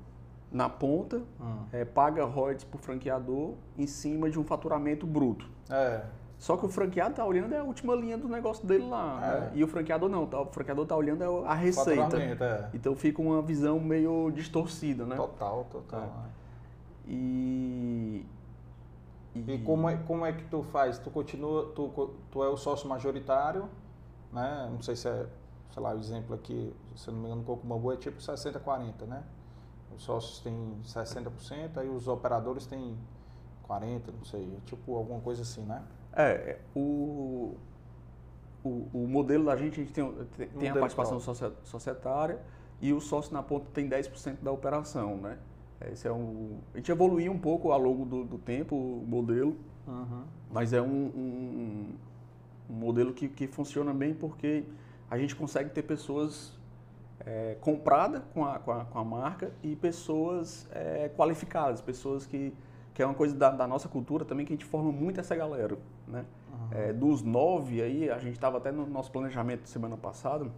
na 0.56 0.70
ponta 0.70 1.18
Hum. 1.40 1.66
é, 1.74 1.84
paga 1.84 2.24
royalties 2.24 2.64
para 2.64 2.78
o 2.78 2.80
franqueador 2.80 3.56
em 3.78 3.86
cima 3.86 4.30
de 4.30 4.40
um 4.40 4.44
faturamento 4.46 5.06
bruto. 5.06 5.46
É, 5.70 6.02
Só 6.38 6.56
que 6.56 6.66
o 6.66 6.70
franqueado 6.70 7.12
está 7.12 7.26
olhando 7.26 7.54
é 7.54 7.58
a 7.58 7.64
última 7.64 7.94
linha 7.94 8.18
do 8.18 8.30
negócio 8.30 8.66
dele 8.66 8.88
lá. 8.88 9.20
É. 9.22 9.40
né? 9.42 9.52
E 9.56 9.64
o 9.64 9.68
franqueador 9.68 10.08
não, 10.10 10.26
tá? 10.26 10.40
o 10.40 10.46
franqueador 10.46 10.84
está 10.84 10.96
olhando 10.96 11.24
é 11.24 11.48
a 11.48 11.54
receita. 11.54 12.18
é. 12.18 12.70
Então 12.74 12.96
fica 12.96 13.22
uma 13.22 13.42
visão 13.42 13.80
meio 13.82 14.32
distorcida, 14.32 15.06
né? 15.06 15.18
Total, 15.18 15.66
total. 15.70 16.02
É. 16.02 17.12
E. 17.12 18.26
E 19.36 19.58
como 19.66 19.90
é, 19.90 19.98
como 19.98 20.26
é 20.26 20.32
que 20.32 20.46
tu 20.46 20.64
faz? 20.64 20.98
Tu 20.98 21.10
continua, 21.10 21.66
tu, 21.76 22.14
tu 22.32 22.42
é 22.42 22.48
o 22.48 22.56
sócio 22.56 22.88
majoritário, 22.88 23.68
né? 24.32 24.70
Não 24.72 24.82
sei 24.82 24.96
se 24.96 25.10
é, 25.10 25.26
sei 25.72 25.84
lá, 25.84 25.94
o 25.94 26.00
exemplo 26.00 26.34
aqui, 26.34 26.74
se 26.96 27.12
não 27.12 27.18
me 27.20 27.26
engano, 27.26 27.42
o 27.42 27.44
Coco 27.44 27.68
Bambu 27.68 27.92
é 27.92 27.98
tipo 27.98 28.18
60-40, 28.22 29.06
né? 29.06 29.22
Os 29.98 30.04
sócios 30.04 30.40
têm 30.40 30.56
60%, 30.84 31.78
aí 31.78 31.90
os 31.90 32.08
operadores 32.08 32.66
têm 32.66 32.96
40%, 33.68 34.02
não 34.18 34.26
sei, 34.26 34.42
é 34.44 34.60
tipo 34.66 34.96
alguma 34.96 35.20
coisa 35.22 35.42
assim, 35.42 35.62
né? 35.62 35.82
É, 36.14 36.60
o, 36.76 37.56
o, 38.64 38.88
o 38.94 39.08
modelo 39.08 39.46
da 39.46 39.56
gente, 39.56 39.80
a 39.80 39.84
gente 39.84 39.94
tem, 39.94 40.12
tem- 40.38 40.48
tem 40.50 40.70
a 40.70 40.74
participação 40.76 41.20
societária 41.64 42.40
e 42.82 42.92
o 42.94 43.00
sócio 43.00 43.34
na 43.34 43.42
ponta 43.44 43.68
tem 43.74 43.88
10% 43.88 44.38
da 44.42 44.52
operação, 44.52 45.18
né? 45.18 45.38
Esse 45.92 46.08
é 46.08 46.12
um, 46.12 46.60
a 46.74 46.78
gente 46.78 46.92
evoluiu 46.92 47.32
um 47.32 47.38
pouco 47.40 47.72
ao 47.72 47.80
longo 47.80 48.06
do, 48.06 48.24
do 48.24 48.38
tempo 48.38 48.76
o 48.76 49.06
modelo, 49.08 49.56
Uhum. 49.88 50.24
mas 50.50 50.74
é 50.74 50.82
um, 50.82 50.88
um, 50.88 51.94
um 52.70 52.74
modelo 52.74 53.14
que, 53.14 53.28
que 53.30 53.46
funciona 53.48 53.94
bem 53.94 54.14
porque 54.16 54.64
a 55.12 55.18
gente 55.18 55.36
consegue 55.36 55.70
ter 55.70 55.84
pessoas 55.84 56.54
é, 57.20 57.58
compradas 57.62 58.22
com 58.34 58.46
a, 58.46 58.60
com, 58.60 58.72
a, 58.72 58.86
com 58.86 59.00
a 59.00 59.04
marca 59.04 59.52
e 59.64 59.76
pessoas 59.76 60.68
é, 60.72 61.10
qualificadas, 61.16 61.82
pessoas 61.82 62.26
que, 62.26 62.54
que 62.94 63.02
é 63.02 63.06
uma 63.06 63.14
coisa 63.14 63.36
da, 63.36 63.52
da, 63.52 63.68
nossa 63.68 63.88
cultura 63.88 64.26
também 64.26 64.46
que 64.46 64.54
a 64.54 64.56
gente 64.56 64.66
forma 64.66 64.92
muito 64.92 65.20
essa 65.20 65.36
galera. 65.36 65.78
Né? 66.08 66.26
Uhum. 66.52 66.68
É, 66.72 66.94
dos 66.94 67.22
nove 67.22 67.82
aí, 67.82 68.10
a 68.10 68.18
gente 68.20 68.34
estava 68.34 68.58
até 68.58 68.72
no 68.72 68.86
nosso 68.86 69.12
planejamento 69.12 69.68
semana 69.68 69.98
passada, 69.98 70.50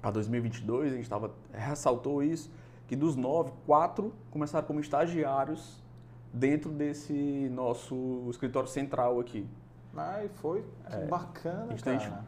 para 0.00 0.10
2022, 0.12 0.92
a 0.92 0.96
gente 0.96 1.08
tava, 1.08 1.32
ressaltou 1.52 2.22
isso, 2.22 2.50
que 2.86 2.96
dos 2.96 3.16
nove, 3.16 3.52
quatro 3.66 4.12
começaram 4.30 4.66
como 4.66 4.80
estagiários 4.80 5.82
dentro 6.32 6.70
desse 6.70 7.48
nosso 7.52 8.26
escritório 8.30 8.68
central 8.68 9.20
aqui. 9.20 9.46
Ah, 9.96 10.24
e 10.24 10.28
foi 10.28 10.64
é, 10.90 11.06
bacana, 11.06 11.76
gente, 11.76 12.08
cara. 12.08 12.24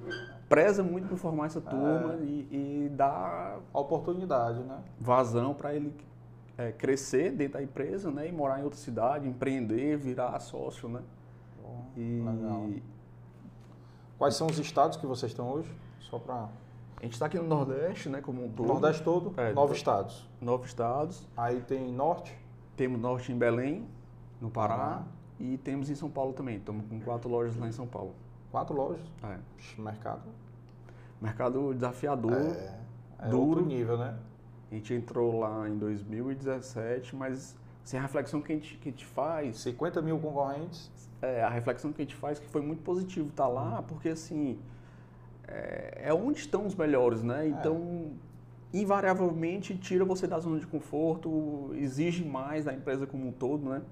Preza 0.49 0.83
muito 0.83 1.09
por 1.09 1.17
formar 1.17 1.47
essa 1.47 1.61
turma 1.61 2.15
é. 2.15 2.25
e, 2.25 2.87
e 2.87 2.89
dar... 2.91 3.61
Oportunidade, 3.73 4.61
né? 4.61 4.79
Vazão 5.01 5.55
para 5.55 5.75
ele 5.75 5.95
é, 6.59 6.73
crescer 6.73 7.33
dentro 7.33 7.55
da 7.55 7.63
empresa, 7.63 8.11
né? 8.11 8.29
E 8.29 8.33
morar 8.33 8.61
em 8.61 8.65
outra 8.65 8.79
cidade, 8.79 9.29
empreender, 9.29 9.97
virar 9.97 10.39
sócio, 10.41 10.89
né? 10.89 11.01
Bom, 11.63 11.87
e... 11.97 12.21
Legal. 12.21 12.71
Quais 14.19 14.35
são 14.35 14.47
os 14.47 14.59
estados 14.59 14.97
que 14.97 15.07
vocês 15.07 15.33
estão 15.33 15.49
hoje? 15.51 15.73
Só 16.01 16.19
para... 16.19 16.49
A 17.01 17.05
gente 17.05 17.15
está 17.15 17.27
aqui 17.27 17.37
no 17.37 17.49
Nordeste, 17.49 18.09
né, 18.09 18.21
como 18.21 18.45
um 18.45 18.49
todo. 18.49 18.69
Nordeste 18.69 19.03
todo, 19.03 19.33
é, 19.37 19.53
nove 19.53 19.75
estados. 19.75 20.29
Nove 20.41 20.67
estados. 20.67 21.29
Aí 21.37 21.61
tem 21.63 21.91
Norte? 21.91 22.39
Temos 22.77 23.01
Norte 23.01 23.33
em 23.33 23.37
Belém, 23.37 23.89
no 24.41 24.49
Pará, 24.49 25.03
e 25.39 25.59
temos 25.59 25.91
em 25.91 25.95
São 25.95 26.11
Paulo 26.11 26.33
também. 26.33 26.57
Estamos 26.57 26.87
com 26.87 27.01
quatro 27.01 27.29
lojas 27.29 27.57
lá 27.57 27.69
em 27.69 27.73
São 27.73 27.87
Paulo. 27.87 28.15
Quatro 28.51 28.75
lojas? 28.75 29.05
É. 29.23 29.39
Mercado? 29.81 30.23
Mercado 31.21 31.75
desafiador, 31.75 32.33
é, 32.33 32.79
é 33.19 33.29
duro. 33.29 33.43
outro 33.43 33.67
nível, 33.67 33.97
né? 33.97 34.19
A 34.71 34.75
gente 34.75 34.93
entrou 34.95 35.41
lá 35.41 35.69
em 35.69 35.77
2017, 35.79 37.15
mas 37.15 37.57
assim, 37.85 37.97
a 37.97 38.03
reflexão 38.03 38.41
que 38.41 38.53
a 38.53 38.57
gente, 38.57 38.77
que 38.79 38.89
a 38.89 38.93
gente 38.93 39.07
faz... 39.07 39.59
50 39.59 40.03
mil 40.03 40.19
concorrentes? 40.19 40.91
É, 41.21 41.43
a 41.43 41.49
reflexão 41.49 41.93
que 41.93 42.03
a 42.03 42.05
gente 42.05 42.17
faz 42.17 42.39
que 42.39 42.49
foi 42.49 42.61
muito 42.61 42.83
positivo 42.83 43.29
estar 43.29 43.45
tá 43.45 43.49
lá, 43.49 43.79
uhum. 43.79 43.83
porque 43.85 44.09
assim 44.09 44.59
é, 45.47 46.03
é 46.05 46.15
onde 46.15 46.39
estão 46.39 46.67
os 46.67 46.75
melhores, 46.75 47.23
né? 47.23 47.45
É. 47.45 47.49
Então, 47.49 48.13
é. 48.73 48.79
invariavelmente, 48.79 49.77
tira 49.77 50.05
você 50.05 50.27
da 50.27 50.39
zona 50.39 50.59
de 50.59 50.67
conforto, 50.67 51.71
exige 51.75 52.25
mais 52.25 52.65
da 52.65 52.73
empresa 52.73 53.07
como 53.07 53.29
um 53.29 53.33
todo, 53.33 53.69
né? 53.69 53.83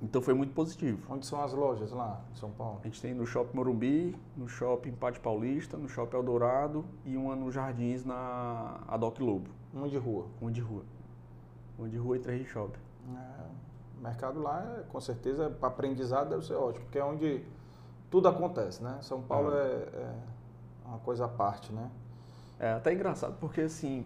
Então 0.00 0.22
foi 0.22 0.32
muito 0.32 0.54
positivo. 0.54 1.00
Onde 1.12 1.26
são 1.26 1.42
as 1.42 1.52
lojas 1.52 1.90
lá 1.90 2.20
em 2.32 2.36
São 2.36 2.50
Paulo? 2.50 2.78
A 2.82 2.86
gente 2.86 3.00
tem 3.00 3.12
no 3.12 3.26
Shopping 3.26 3.56
Morumbi, 3.56 4.16
no 4.36 4.48
Shopping 4.48 4.92
Pátio 4.92 5.20
Paulista, 5.20 5.76
no 5.76 5.88
Shopping 5.88 6.16
Eldorado 6.16 6.84
e 7.04 7.16
uma 7.16 7.34
no 7.34 7.50
Jardins 7.50 8.04
na 8.04 8.80
Adoc 8.86 9.18
Lobo. 9.18 9.50
Uma 9.74 9.88
de 9.88 9.98
rua? 9.98 10.26
Uma 10.40 10.52
de 10.52 10.60
rua. 10.60 10.82
Uma 11.76 11.88
de 11.88 11.96
rua 11.96 12.16
e 12.16 12.20
três 12.20 12.40
de 12.40 12.48
shopping. 12.48 12.80
É, 13.08 13.98
o 13.98 14.02
mercado 14.02 14.40
lá, 14.40 14.84
com 14.88 15.00
certeza, 15.00 15.50
para 15.50 15.68
aprendizado 15.68 16.30
deve 16.30 16.46
ser 16.46 16.54
ótimo, 16.54 16.84
porque 16.84 16.98
é 16.98 17.04
onde 17.04 17.44
tudo 18.10 18.28
acontece, 18.28 18.82
né? 18.82 18.98
São 19.02 19.20
Paulo 19.20 19.52
é, 19.52 19.64
é 19.64 20.14
uma 20.84 20.98
coisa 20.98 21.24
à 21.24 21.28
parte, 21.28 21.72
né? 21.72 21.90
É 22.58 22.72
até 22.72 22.92
engraçado 22.92 23.36
porque 23.38 23.62
assim, 23.62 24.04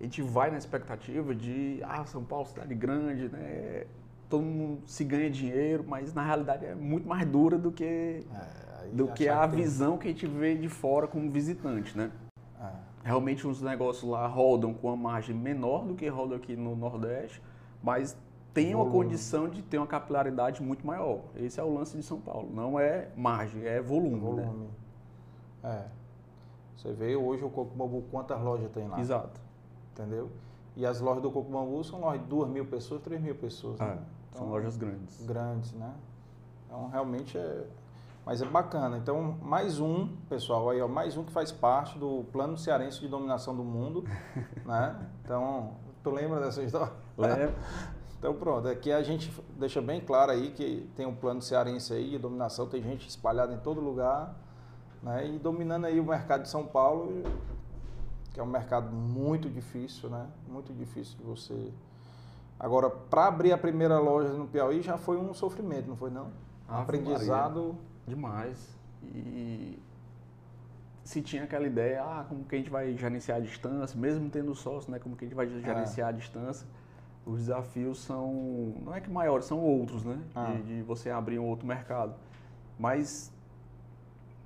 a 0.00 0.02
gente 0.04 0.22
vai 0.22 0.50
na 0.50 0.58
expectativa 0.58 1.34
de, 1.34 1.80
ah, 1.84 2.04
São 2.04 2.24
Paulo, 2.24 2.46
cidade 2.46 2.74
grande, 2.74 3.28
né? 3.28 3.86
Todo 4.32 4.44
mundo 4.44 4.80
se 4.86 5.04
ganha 5.04 5.28
dinheiro, 5.28 5.84
mas 5.86 6.14
na 6.14 6.24
realidade 6.24 6.64
é 6.64 6.74
muito 6.74 7.06
mais 7.06 7.28
dura 7.28 7.58
do 7.58 7.70
que, 7.70 7.84
é, 7.84 8.86
do 8.90 9.08
que 9.08 9.28
a 9.28 9.46
que 9.46 9.56
visão 9.56 9.98
que 9.98 10.08
a 10.08 10.10
gente 10.10 10.26
vê 10.26 10.54
de 10.54 10.70
fora 10.70 11.06
como 11.06 11.30
visitante, 11.30 11.94
né? 11.94 12.10
É. 12.58 12.70
Realmente 13.04 13.46
os 13.46 13.60
negócios 13.60 14.10
lá 14.10 14.26
rodam 14.26 14.72
com 14.72 14.88
uma 14.88 14.96
margem 14.96 15.36
menor 15.36 15.84
do 15.84 15.94
que 15.94 16.08
rodam 16.08 16.38
aqui 16.38 16.56
no 16.56 16.74
Nordeste, 16.74 17.42
mas 17.82 18.16
tem 18.54 18.74
uma 18.74 18.88
condição 18.90 19.50
de 19.50 19.60
ter 19.60 19.76
uma 19.76 19.86
capilaridade 19.86 20.62
muito 20.62 20.86
maior. 20.86 21.20
Esse 21.36 21.60
é 21.60 21.62
o 21.62 21.70
lance 21.70 21.94
de 21.94 22.02
São 22.02 22.18
Paulo. 22.18 22.48
Não 22.54 22.80
é 22.80 23.10
margem, 23.14 23.66
é 23.66 23.82
volume. 23.82 24.14
Né? 24.14 24.20
Volume. 24.20 24.68
Né? 25.62 25.84
É. 25.84 25.84
Você 26.74 26.90
vê 26.94 27.14
hoje 27.16 27.44
o 27.44 27.50
Coco 27.50 27.76
Bambu, 27.76 28.02
quantas 28.10 28.40
lojas 28.40 28.70
tem 28.70 28.88
lá? 28.88 28.98
Exato. 28.98 29.38
Entendeu? 29.92 30.30
E 30.74 30.86
as 30.86 31.02
lojas 31.02 31.22
do 31.22 31.30
Coco 31.30 31.52
Bambu 31.52 31.84
são 31.84 32.00
lojas 32.00 32.22
de 32.22 32.28
2 32.28 32.48
mil 32.48 32.64
pessoas, 32.64 33.02
3 33.02 33.20
mil 33.20 33.34
pessoas. 33.34 33.78
Né? 33.78 33.98
É, 33.98 34.21
então, 34.32 34.40
são 34.40 34.48
lojas 34.48 34.76
grandes. 34.76 35.24
Grandes, 35.24 35.72
né? 35.74 35.94
Então, 36.66 36.88
realmente 36.88 37.36
é... 37.36 37.66
Mas 38.24 38.40
é 38.40 38.46
bacana. 38.46 38.96
Então, 38.98 39.36
mais 39.42 39.80
um, 39.80 40.08
pessoal, 40.28 40.70
aí, 40.70 40.80
ó, 40.80 40.88
mais 40.88 41.16
um 41.16 41.24
que 41.24 41.32
faz 41.32 41.50
parte 41.50 41.98
do 41.98 42.24
Plano 42.32 42.56
Cearense 42.56 43.00
de 43.00 43.08
Dominação 43.08 43.54
do 43.54 43.64
Mundo, 43.64 44.04
né? 44.64 45.08
Então, 45.24 45.74
tu 46.02 46.10
lembra 46.10 46.40
dessa 46.40 46.62
história? 46.62 46.92
Lembro. 47.16 47.54
Então, 48.22 48.34
pronto. 48.34 48.68
Aqui 48.68 48.92
a 48.92 49.02
gente 49.02 49.32
deixa 49.58 49.82
bem 49.82 50.00
claro 50.00 50.30
aí 50.30 50.52
que 50.52 50.88
tem 50.94 51.04
um 51.04 51.12
Plano 51.12 51.42
Cearense 51.42 51.92
aí 51.92 52.10
de 52.10 52.18
dominação, 52.18 52.68
tem 52.68 52.80
gente 52.80 53.08
espalhada 53.08 53.52
em 53.52 53.58
todo 53.58 53.80
lugar, 53.80 54.36
né? 55.02 55.26
E 55.26 55.40
dominando 55.40 55.86
aí 55.86 55.98
o 55.98 56.04
mercado 56.04 56.42
de 56.42 56.48
São 56.48 56.64
Paulo, 56.64 57.24
que 58.32 58.38
é 58.38 58.42
um 58.44 58.46
mercado 58.46 58.92
muito 58.92 59.50
difícil, 59.50 60.08
né? 60.08 60.28
Muito 60.46 60.72
difícil 60.72 61.18
de 61.18 61.24
você. 61.24 61.72
Agora, 62.62 62.88
para 62.88 63.26
abrir 63.26 63.50
a 63.50 63.58
primeira 63.58 63.98
loja 63.98 64.32
no 64.32 64.46
Piauí 64.46 64.82
já 64.82 64.96
foi 64.96 65.16
um 65.16 65.34
sofrimento, 65.34 65.88
não 65.88 65.96
foi 65.96 66.10
não? 66.10 66.30
Ah, 66.68 66.82
Aprendizado 66.82 67.76
demais. 68.06 68.78
E 69.02 69.76
se 71.02 71.20
tinha 71.20 71.42
aquela 71.42 71.66
ideia, 71.66 72.04
ah, 72.04 72.24
como 72.28 72.44
que 72.44 72.54
a 72.54 72.58
gente 72.58 72.70
vai 72.70 72.96
gerenciar 72.96 73.38
a 73.38 73.40
distância, 73.40 73.98
mesmo 73.98 74.30
tendo 74.30 74.54
sócio, 74.54 74.92
né? 74.92 75.00
Como 75.00 75.16
que 75.16 75.24
a 75.24 75.28
gente 75.28 75.34
vai 75.34 75.46
é. 75.46 75.60
gerenciar 75.60 76.06
é. 76.06 76.14
a 76.14 76.16
distância? 76.16 76.64
Os 77.26 77.40
desafios 77.40 78.00
são, 78.00 78.74
não 78.84 78.94
é 78.94 79.00
que 79.00 79.10
maiores, 79.10 79.46
são 79.46 79.58
outros, 79.58 80.04
né? 80.04 80.20
Ah. 80.32 80.52
De, 80.52 80.62
de 80.62 80.82
você 80.82 81.10
abrir 81.10 81.40
um 81.40 81.46
outro 81.46 81.66
mercado. 81.66 82.14
Mas 82.78 83.32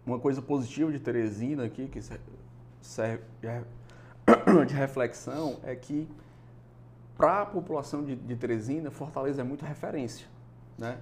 uma 0.07 0.19
coisa 0.19 0.41
positiva 0.41 0.91
de 0.91 1.01
Teresina 1.01 1.65
aqui, 1.65 1.87
que 1.87 2.01
serve 2.81 3.25
de 4.67 4.75
reflexão, 4.75 5.59
é 5.63 5.77
que 5.77 6.09
para 7.17 7.43
a 7.43 7.47
população 7.47 8.05
de, 8.05 8.15
de 8.15 8.37
Teresina, 8.37 8.91
Fortaleza 8.91 9.41
é 9.41 9.45
muito 9.45 9.65
referência, 9.65 10.27
né? 10.79 10.99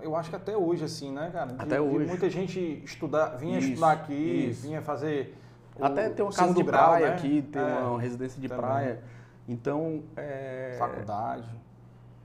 Eu 0.00 0.14
acho 0.14 0.30
que 0.30 0.36
até 0.36 0.56
hoje, 0.56 0.84
assim, 0.84 1.12
né, 1.12 1.28
cara? 1.32 1.52
De, 1.52 1.60
até 1.60 1.80
hoje. 1.80 2.06
muita 2.06 2.30
gente 2.30 2.82
estudar, 2.84 3.36
vinha 3.36 3.58
isso, 3.58 3.68
estudar 3.70 3.92
aqui, 3.92 4.48
isso. 4.50 4.62
vinha 4.62 4.80
fazer. 4.80 5.36
Até 5.80 6.08
ter 6.08 6.22
uma 6.22 6.32
casa 6.32 6.54
de 6.54 6.62
grau, 6.62 6.90
praia 6.90 7.08
né? 7.08 7.14
aqui, 7.14 7.42
ter 7.42 7.58
é, 7.58 7.78
uma 7.78 8.00
residência 8.00 8.40
de 8.40 8.48
também. 8.48 8.64
praia. 8.64 9.02
Então. 9.48 10.02
É... 10.16 10.76
Faculdade 10.78 11.48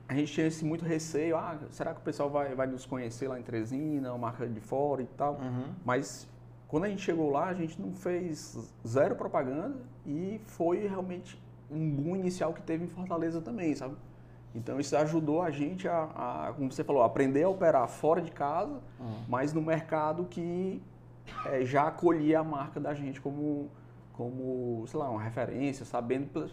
a 0.08 0.14
gente 0.14 0.32
tinha 0.34 0.48
esse 0.48 0.64
muito 0.64 0.86
receio, 0.86 1.36
ah, 1.36 1.58
será 1.72 1.94
que 1.94 2.00
o 2.00 2.04
pessoal 2.04 2.30
vai, 2.30 2.54
vai 2.54 2.68
nos 2.68 2.86
conhecer 2.86 3.28
lá 3.28 3.40
em 3.40 3.44
Teresina, 3.44 4.10
uma 4.10 4.18
marca 4.18 4.48
de 4.48 4.60
fora 4.60 5.02
e 5.02 5.08
tal. 5.08 5.36
Uhum. 5.36 5.74
Mas 5.86 6.28
quando 6.68 6.86
a 6.86 6.90
gente 6.90 7.02
chegou 7.02 7.32
lá, 7.32 7.48
a 7.48 7.54
gente 7.54 7.82
não 7.82 7.94
fez 7.94 8.72
zero 8.86 9.16
propaganda 9.16 9.76
e 10.06 10.40
foi 10.46 10.88
realmente 10.88 11.42
um 11.74 11.90
boom 11.90 12.16
inicial 12.16 12.54
que 12.54 12.62
teve 12.62 12.86
em 12.86 12.88
Fortaleza 12.88 13.42
também, 13.42 13.76
sabe? 13.76 13.96
Então 14.56 14.80
isso 14.80 14.96
ajudou 14.96 15.42
a 15.42 15.50
gente 15.50 15.88
a, 15.88 16.04
a 16.48 16.54
como 16.54 16.72
você 16.72 16.84
falou, 16.84 17.02
aprender 17.02 17.44
a 17.44 17.50
operar 17.50 17.88
fora 17.88 18.22
de 18.22 18.32
casa, 18.32 18.80
uhum. 19.00 19.24
mas 19.28 19.52
no 19.52 19.62
mercado 19.62 20.26
que 20.26 20.82
é, 21.46 21.66
já 21.66 21.88
acolhia 21.88 22.40
a 22.40 22.44
marca 22.44 22.80
da 22.80 22.94
gente 22.94 23.20
como, 23.20 23.70
como, 24.14 24.86
sei 24.88 25.00
lá, 25.00 25.10
uma 25.10 25.22
referência, 25.22 25.86
sabendo, 25.86 26.50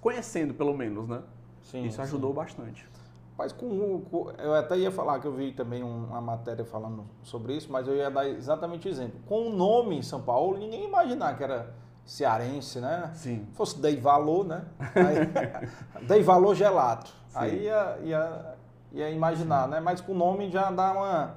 conhecendo 0.00 0.54
pelo 0.54 0.76
menos, 0.76 1.08
né? 1.08 1.22
Sim, 1.62 1.84
Isso 1.84 2.00
ajudou 2.02 2.30
sim. 2.30 2.36
bastante. 2.36 2.90
Mas 3.38 3.52
com, 3.52 4.00
com, 4.10 4.30
eu 4.38 4.54
até 4.54 4.76
ia 4.76 4.90
falar 4.90 5.18
que 5.18 5.26
eu 5.26 5.32
vi 5.32 5.52
também 5.52 5.82
uma 5.82 6.20
matéria 6.20 6.64
falando 6.64 7.06
sobre 7.22 7.56
isso, 7.56 7.72
mas 7.72 7.88
eu 7.88 7.96
ia 7.96 8.10
dar 8.10 8.28
exatamente 8.28 8.86
o 8.86 8.90
exemplo. 8.90 9.18
Com 9.26 9.48
o 9.48 9.56
nome 9.56 10.02
São 10.02 10.20
Paulo, 10.20 10.58
ninguém 10.58 10.82
ia 10.82 10.88
imaginar 10.88 11.36
que 11.38 11.44
era 11.44 11.72
cearense, 12.10 12.80
né? 12.80 13.08
Sim. 13.14 13.46
Fosse 13.52 13.80
Dei 13.80 13.96
Valor, 13.96 14.44
né? 14.44 14.64
Aí, 14.80 16.02
Dei 16.08 16.22
Valor 16.24 16.56
Gelato. 16.56 17.08
Sim. 17.28 17.38
Aí 17.38 17.62
ia, 17.62 17.98
ia, 18.02 18.54
ia 18.92 19.10
imaginar, 19.10 19.66
Sim. 19.66 19.70
né? 19.70 19.80
Mas 19.80 20.00
com 20.00 20.10
o 20.10 20.14
nome 20.16 20.50
já 20.50 20.72
dá 20.72 20.92
uma, 20.92 21.34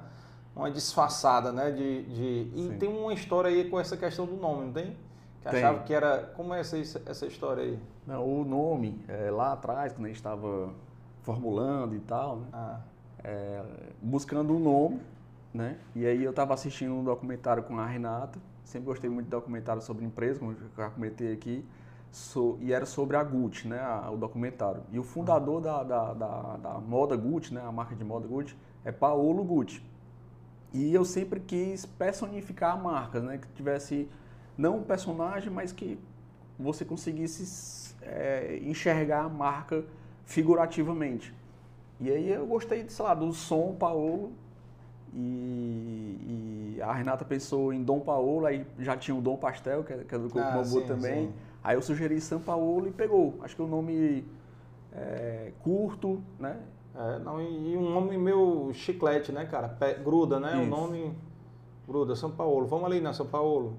uma 0.56 0.70
disfarçada, 0.72 1.52
né? 1.52 1.70
De, 1.70 2.02
de... 2.02 2.50
E 2.56 2.68
Sim. 2.72 2.78
tem 2.78 2.88
uma 2.88 3.14
história 3.14 3.48
aí 3.48 3.70
com 3.70 3.78
essa 3.78 3.96
questão 3.96 4.26
do 4.26 4.34
nome, 4.34 4.66
não 4.66 4.72
tem? 4.72 4.96
Que 5.42 5.50
tem. 5.50 5.62
achava 5.62 5.84
que 5.84 5.94
era. 5.94 6.32
Como 6.34 6.52
é 6.52 6.58
essa, 6.58 6.76
essa 6.76 7.24
história 7.24 7.62
aí? 7.62 7.78
Não, 8.04 8.26
o 8.26 8.44
nome, 8.44 9.00
é, 9.06 9.30
lá 9.30 9.52
atrás, 9.52 9.92
quando 9.92 10.06
a 10.06 10.08
gente 10.08 10.16
estava 10.16 10.70
formulando 11.22 11.94
e 11.94 12.00
tal, 12.00 12.38
né? 12.38 12.46
Ah. 12.52 12.80
É, 13.22 13.62
buscando 14.02 14.52
um 14.52 14.58
nome, 14.58 15.00
né? 15.52 15.78
E 15.94 16.04
aí 16.04 16.24
eu 16.24 16.30
estava 16.30 16.52
assistindo 16.52 16.92
um 16.92 17.04
documentário 17.04 17.62
com 17.62 17.78
a 17.78 17.86
Renata, 17.86 18.40
sempre 18.64 18.86
gostei 18.86 19.08
muito 19.10 19.26
de 19.26 19.30
documentário 19.30 19.82
sobre 19.82 20.04
empresa, 20.04 20.38
como 20.38 20.52
eu 20.52 20.56
já 20.76 20.90
comentei 20.90 21.32
aqui, 21.32 21.64
so, 22.10 22.58
e 22.60 22.72
era 22.72 22.86
sobre 22.86 23.16
a 23.16 23.22
Gucci, 23.22 23.68
né? 23.68 23.80
A, 23.80 24.10
o 24.10 24.16
documentário. 24.16 24.82
E 24.90 24.98
o 24.98 25.02
fundador 25.02 25.60
da, 25.60 25.82
da, 25.82 26.14
da, 26.14 26.56
da, 26.56 26.80
moda 26.80 27.16
Gucci, 27.16 27.52
né? 27.54 27.62
A 27.64 27.72
marca 27.72 27.94
de 27.94 28.04
moda 28.04 28.26
Gucci, 28.26 28.56
é 28.84 28.90
Paolo 28.90 29.44
Gucci. 29.44 29.82
E 30.72 30.92
eu 30.92 31.04
sempre 31.04 31.40
quis 31.40 31.86
personificar 31.86 32.74
a 32.74 32.76
marca, 32.76 33.20
né? 33.20 33.38
Que 33.38 33.48
tivesse 33.48 34.08
não 34.56 34.78
um 34.78 34.82
personagem, 34.82 35.50
mas 35.50 35.72
que 35.72 35.98
você 36.58 36.84
conseguisse 36.84 37.94
é, 38.00 38.60
enxergar 38.62 39.24
a 39.24 39.28
marca 39.28 39.84
figurativamente. 40.24 41.34
E 42.00 42.10
aí 42.10 42.30
eu 42.30 42.46
gostei, 42.46 42.88
sei 42.88 43.04
lá, 43.04 43.14
do 43.14 43.32
som 43.32 43.74
Paolo 43.74 44.32
e, 45.14 46.76
e, 46.76 46.82
a 46.82 46.92
Renata 46.92 47.24
pensou 47.24 47.72
em 47.72 47.82
Dom 47.82 48.00
Paolo, 48.00 48.46
aí 48.46 48.66
já 48.78 48.96
tinha 48.96 49.16
o 49.16 49.20
Dom 49.20 49.36
Pastel, 49.36 49.84
que 49.84 49.92
é, 49.92 49.98
que 49.98 50.14
é 50.14 50.18
do 50.18 50.28
Coco 50.28 50.40
ah, 50.40 50.50
Bambu 50.50 50.80
também. 50.82 51.28
Sim. 51.28 51.32
Aí 51.62 51.76
eu 51.76 51.82
sugeri 51.82 52.20
São 52.20 52.40
Paulo 52.40 52.88
e 52.88 52.90
pegou. 52.90 53.34
Acho 53.42 53.54
que 53.54 53.62
o 53.62 53.66
nome 53.66 54.24
é, 54.92 55.52
curto, 55.62 56.20
né? 56.38 56.58
É, 56.96 57.18
não, 57.20 57.40
e, 57.40 57.76
um 57.76 57.90
nome 57.90 58.18
meio 58.18 58.72
chiclete, 58.72 59.30
né, 59.30 59.46
cara? 59.46 59.76
Gruda, 60.02 60.40
né? 60.40 60.56
O 60.56 60.66
nome 60.66 61.14
gruda, 61.86 62.16
São 62.16 62.30
Paulo. 62.30 62.66
Vamos 62.66 62.86
ali 62.86 63.00
na 63.00 63.12
São 63.12 63.26
Paulo. 63.26 63.76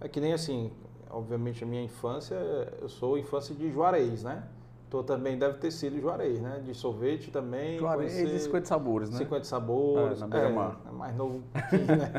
É. 0.00 0.06
é 0.06 0.08
que 0.08 0.20
nem 0.20 0.32
assim, 0.32 0.70
obviamente 1.10 1.64
a 1.64 1.66
minha 1.66 1.82
infância, 1.82 2.34
eu 2.80 2.88
sou 2.88 3.16
infância 3.16 3.54
de 3.54 3.70
Juarez, 3.70 4.22
né? 4.22 4.44
Tu 4.88 5.02
também 5.02 5.36
deve 5.36 5.58
ter 5.58 5.70
sido 5.72 6.00
Juarez, 6.00 6.40
né? 6.40 6.60
De 6.64 6.72
sorvete 6.72 7.30
também. 7.30 7.78
Juarez 7.78 8.16
e 8.16 8.38
50 8.38 8.66
sabores, 8.66 9.10
né? 9.10 9.18
50 9.18 9.44
sabores. 9.44 10.22
É, 10.22 10.26
na. 10.26 10.38
É, 10.38 10.88
é, 10.88 10.92
mais 10.92 11.16
novo 11.16 11.42
pouquinho, 11.52 11.96
né? 11.96 12.12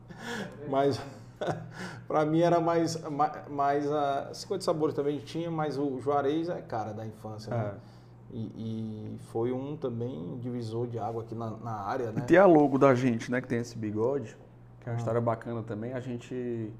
mas 0.68 1.00
para 2.08 2.24
mim 2.24 2.40
era 2.40 2.60
mais, 2.60 3.00
mais, 3.02 3.48
mais 3.48 3.92
a 3.92 4.32
50 4.32 4.64
sabores 4.64 4.94
também 4.94 5.18
tinha, 5.18 5.50
mas 5.50 5.76
o 5.76 6.00
Juarez 6.00 6.48
é 6.48 6.60
cara 6.62 6.92
da 6.92 7.06
infância, 7.06 7.54
né? 7.54 7.74
É. 7.86 8.00
E, 8.32 8.38
e, 8.38 9.18
foi 9.32 9.50
um 9.50 9.76
também 9.76 10.38
divisor 10.38 10.86
de 10.86 11.00
água 11.00 11.22
aqui 11.22 11.34
na, 11.34 11.50
na 11.50 11.72
área, 11.72 12.12
né? 12.12 12.20
E 12.20 12.22
tem 12.22 12.36
a 12.36 12.46
logo 12.46 12.78
da 12.78 12.94
gente, 12.94 13.30
né? 13.30 13.40
Que 13.40 13.48
tem 13.48 13.58
esse 13.58 13.76
bigode, 13.76 14.36
que 14.80 14.88
é 14.88 14.92
uma 14.92 14.96
ah. 14.96 14.98
história 14.98 15.20
bacana 15.20 15.64
também. 15.64 15.92
A 15.94 16.00
gente 16.00 16.72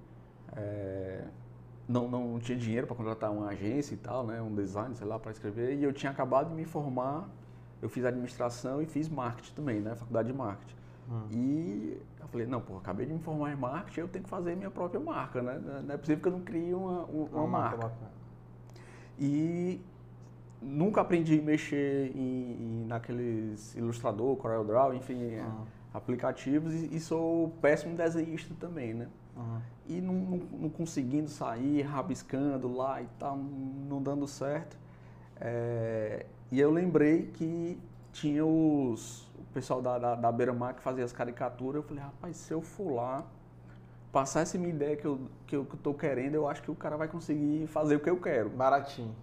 é, 0.57 1.25
não, 1.91 2.09
não 2.09 2.39
tinha 2.39 2.57
dinheiro 2.57 2.87
para 2.87 2.95
contratar 2.95 3.33
uma 3.33 3.49
agência 3.49 3.95
e 3.95 3.97
tal, 3.97 4.25
né? 4.25 4.41
Um 4.41 4.55
design, 4.55 4.95
sei 4.95 5.07
lá, 5.07 5.19
para 5.19 5.33
escrever. 5.33 5.77
E 5.77 5.83
eu 5.83 5.93
tinha 5.93 6.13
acabado 6.13 6.51
de 6.51 6.55
me 6.55 6.65
formar. 6.65 7.29
Eu 7.83 7.89
fiz 7.89 8.05
administração 8.05 8.81
e 8.81 8.87
fiz 8.87 9.09
marketing 9.09 9.53
também, 9.55 9.81
né? 9.81 9.95
Faculdade 9.97 10.31
de 10.31 10.35
marketing. 10.35 10.77
Hum. 11.11 11.23
E 11.33 12.01
eu 12.21 12.29
falei, 12.29 12.47
não, 12.47 12.61
pô, 12.61 12.77
acabei 12.77 13.07
de 13.07 13.13
me 13.13 13.19
formar 13.19 13.53
em 13.53 13.57
marketing, 13.57 14.01
eu 14.01 14.09
tenho 14.09 14.23
que 14.23 14.31
fazer 14.31 14.55
minha 14.55 14.71
própria 14.71 15.01
marca, 15.01 15.43
né? 15.43 15.61
Não 15.85 15.95
é 15.95 15.99
possível 15.99 16.23
que 16.23 16.29
eu 16.29 16.33
não 16.33 16.41
crie 16.41 16.73
uma, 16.73 17.05
uma, 17.07 17.29
uma 17.31 17.47
marca. 17.47 17.91
E 19.19 19.81
nunca 20.63 21.01
aprendi 21.01 21.41
a 21.41 21.43
mexer 21.43 22.13
em, 22.15 22.53
em 22.53 22.87
naqueles 22.87 23.75
Illustrator, 23.75 24.37
CorelDRAW, 24.37 24.95
enfim, 24.95 25.37
uhum. 25.37 25.65
aplicativos 25.93 26.73
e, 26.73 26.95
e, 26.95 27.01
sou 27.01 27.49
péssimo 27.61 27.97
desenhista 27.97 28.55
também, 28.61 28.95
né? 28.95 29.09
Uhum. 29.41 29.61
E 29.87 30.01
não, 30.01 30.15
não, 30.15 30.37
não, 30.37 30.71
conseguindo 30.71 31.29
sair, 31.29 31.83
rabiscando 31.83 32.73
lá 32.73 33.03
e 33.03 33.09
tal, 33.19 33.37
não 33.37 34.03
dando 34.03 34.27
certo. 34.27 34.79
É, 35.41 36.27
e 36.53 36.61
eu 36.61 36.71
lembrei 36.71 37.27
que 37.27 37.79
tinha 38.13 38.45
os, 38.45 39.27
o 39.39 39.45
pessoal 39.55 39.81
da, 39.81 39.99
da, 39.99 40.15
da 40.15 40.33
Beira-Mar 40.33 40.75
que 40.75 40.83
fazia 40.83 41.05
as 41.05 41.13
caricaturas. 41.13 41.77
Eu 41.77 41.83
falei, 41.83 42.03
rapaz, 42.03 42.37
se 42.37 42.53
eu 42.53 42.61
for 42.61 42.93
lá, 42.93 43.25
passar 44.13 44.41
essa 44.41 44.59
minha 44.59 44.71
ideia 44.71 44.97
que 44.97 45.07
eu, 45.07 45.21
que 45.47 45.57
eu, 45.57 45.65
que 45.65 45.75
eu 45.75 45.81
tô 45.81 45.95
querendo, 45.95 46.35
eu 46.35 46.49
acho 46.49 46.63
que 46.63 46.71
o 46.71 46.75
cara 46.75 46.97
vai 46.97 47.09
conseguir 47.09 47.67
fazer 47.69 47.97
o 47.97 48.01
que 48.01 48.11
eu 48.11 48.21
quero. 48.21 48.51
Baratinho. 48.51 49.15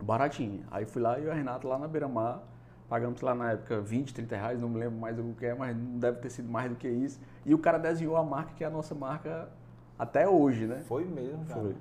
Baratinho. 0.00 0.64
Aí 0.70 0.84
fui 0.84 1.02
lá 1.02 1.18
e 1.18 1.26
o 1.26 1.32
Renato 1.32 1.66
lá 1.66 1.78
na 1.78 1.88
beira-mar, 1.88 2.42
pagamos 2.88 3.20
lá 3.20 3.34
na 3.34 3.52
época 3.52 3.80
20, 3.80 4.14
30 4.14 4.36
reais, 4.36 4.60
não 4.60 4.68
me 4.68 4.78
lembro 4.78 4.98
mais 4.98 5.16
do 5.16 5.34
que 5.34 5.46
é, 5.46 5.54
mas 5.54 5.76
não 5.76 5.98
deve 5.98 6.18
ter 6.18 6.30
sido 6.30 6.48
mais 6.48 6.70
do 6.70 6.76
que 6.76 6.88
isso. 6.88 7.18
E 7.46 7.54
o 7.54 7.58
cara 7.58 7.78
desenhou 7.78 8.16
a 8.16 8.24
marca 8.24 8.52
que 8.54 8.64
é 8.64 8.66
a 8.66 8.70
nossa 8.70 8.94
marca 8.94 9.48
até 9.96 10.28
hoje, 10.28 10.66
né? 10.66 10.82
Foi 10.88 11.04
mesmo, 11.04 11.44
cara. 11.46 11.60
Foi. 11.60 11.76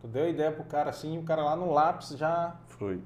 Tu 0.00 0.08
deu 0.08 0.24
a 0.24 0.28
ideia 0.28 0.52
pro 0.52 0.62
cara 0.64 0.90
assim, 0.90 1.18
o 1.18 1.24
cara 1.24 1.44
lá 1.44 1.56
no 1.56 1.72
lápis 1.72 2.10
já. 2.10 2.56
Foi. 2.68 3.02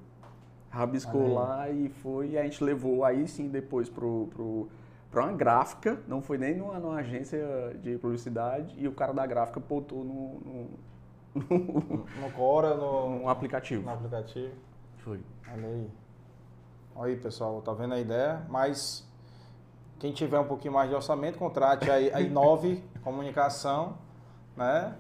Rabiscou 0.69 1.33
lá 1.33 1.71
e 1.71 1.89
foi, 1.89 2.33
e 2.33 2.39
a 2.39 2.43
gente 2.43 2.63
levou 2.63 3.03
aí 3.03 3.27
sim 3.27 3.49
depois 3.49 3.89
pro, 3.89 4.29
pro, 4.31 4.69
pra 5.11 5.25
uma 5.25 5.33
gráfica, 5.33 5.99
não 6.07 6.21
foi 6.21 6.37
nem 6.37 6.55
numa, 6.55 6.79
numa 6.79 6.97
agência 6.97 7.41
de 7.83 7.97
publicidade, 7.97 8.75
e 8.79 8.87
o 8.87 8.93
cara 8.93 9.15
da 9.15 9.25
gráfica 9.25 9.59
botou 9.59 10.05
no, 10.05 10.41
no 10.41 10.69
no 12.21 12.31
Cora, 12.37 12.75
no, 12.75 13.21
no 13.21 13.29
aplicativo. 13.31 13.83
No 13.83 13.93
aplicativo. 13.93 14.53
Foi. 14.99 15.21
Olha 15.51 15.67
aí. 15.67 15.91
Olha 16.95 17.13
aí, 17.13 17.17
pessoal, 17.17 17.63
tá 17.63 17.73
vendo 17.73 17.95
a 17.95 17.99
ideia? 17.99 18.45
Mas 18.51 19.08
quem 19.99 20.13
tiver 20.13 20.39
um 20.39 20.47
pouquinho 20.47 20.75
mais 20.75 20.89
de 20.89 20.95
orçamento, 20.95 21.39
contrate 21.39 21.91
a, 21.91 21.95
a 21.95 22.21
Inove 22.21 22.83
Comunicação, 23.03 23.97
né? 24.57 24.95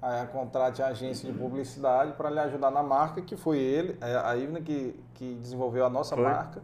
Aí, 0.00 0.26
contrate 0.26 0.82
a 0.82 0.88
agência 0.88 1.32
de 1.32 1.38
publicidade 1.38 2.12
para 2.12 2.28
lhe 2.28 2.38
ajudar 2.38 2.70
na 2.70 2.82
marca, 2.82 3.22
que 3.22 3.36
foi 3.36 3.58
ele, 3.58 3.96
é, 4.02 4.16
a 4.16 4.36
Ivna 4.36 4.60
que, 4.60 4.94
que 5.14 5.34
desenvolveu 5.36 5.86
a 5.86 5.88
nossa 5.88 6.14
foi. 6.14 6.24
marca. 6.24 6.62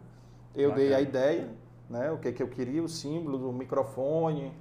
Eu 0.53 0.69
Bacana. 0.69 0.87
dei 0.87 0.95
a 0.95 1.01
ideia, 1.01 1.49
né? 1.89 2.11
O 2.11 2.19
que, 2.19 2.31
que 2.31 2.43
eu 2.43 2.47
queria, 2.47 2.83
o 2.83 2.87
símbolo 2.87 3.39
do 3.39 3.51
microfone, 3.51 4.53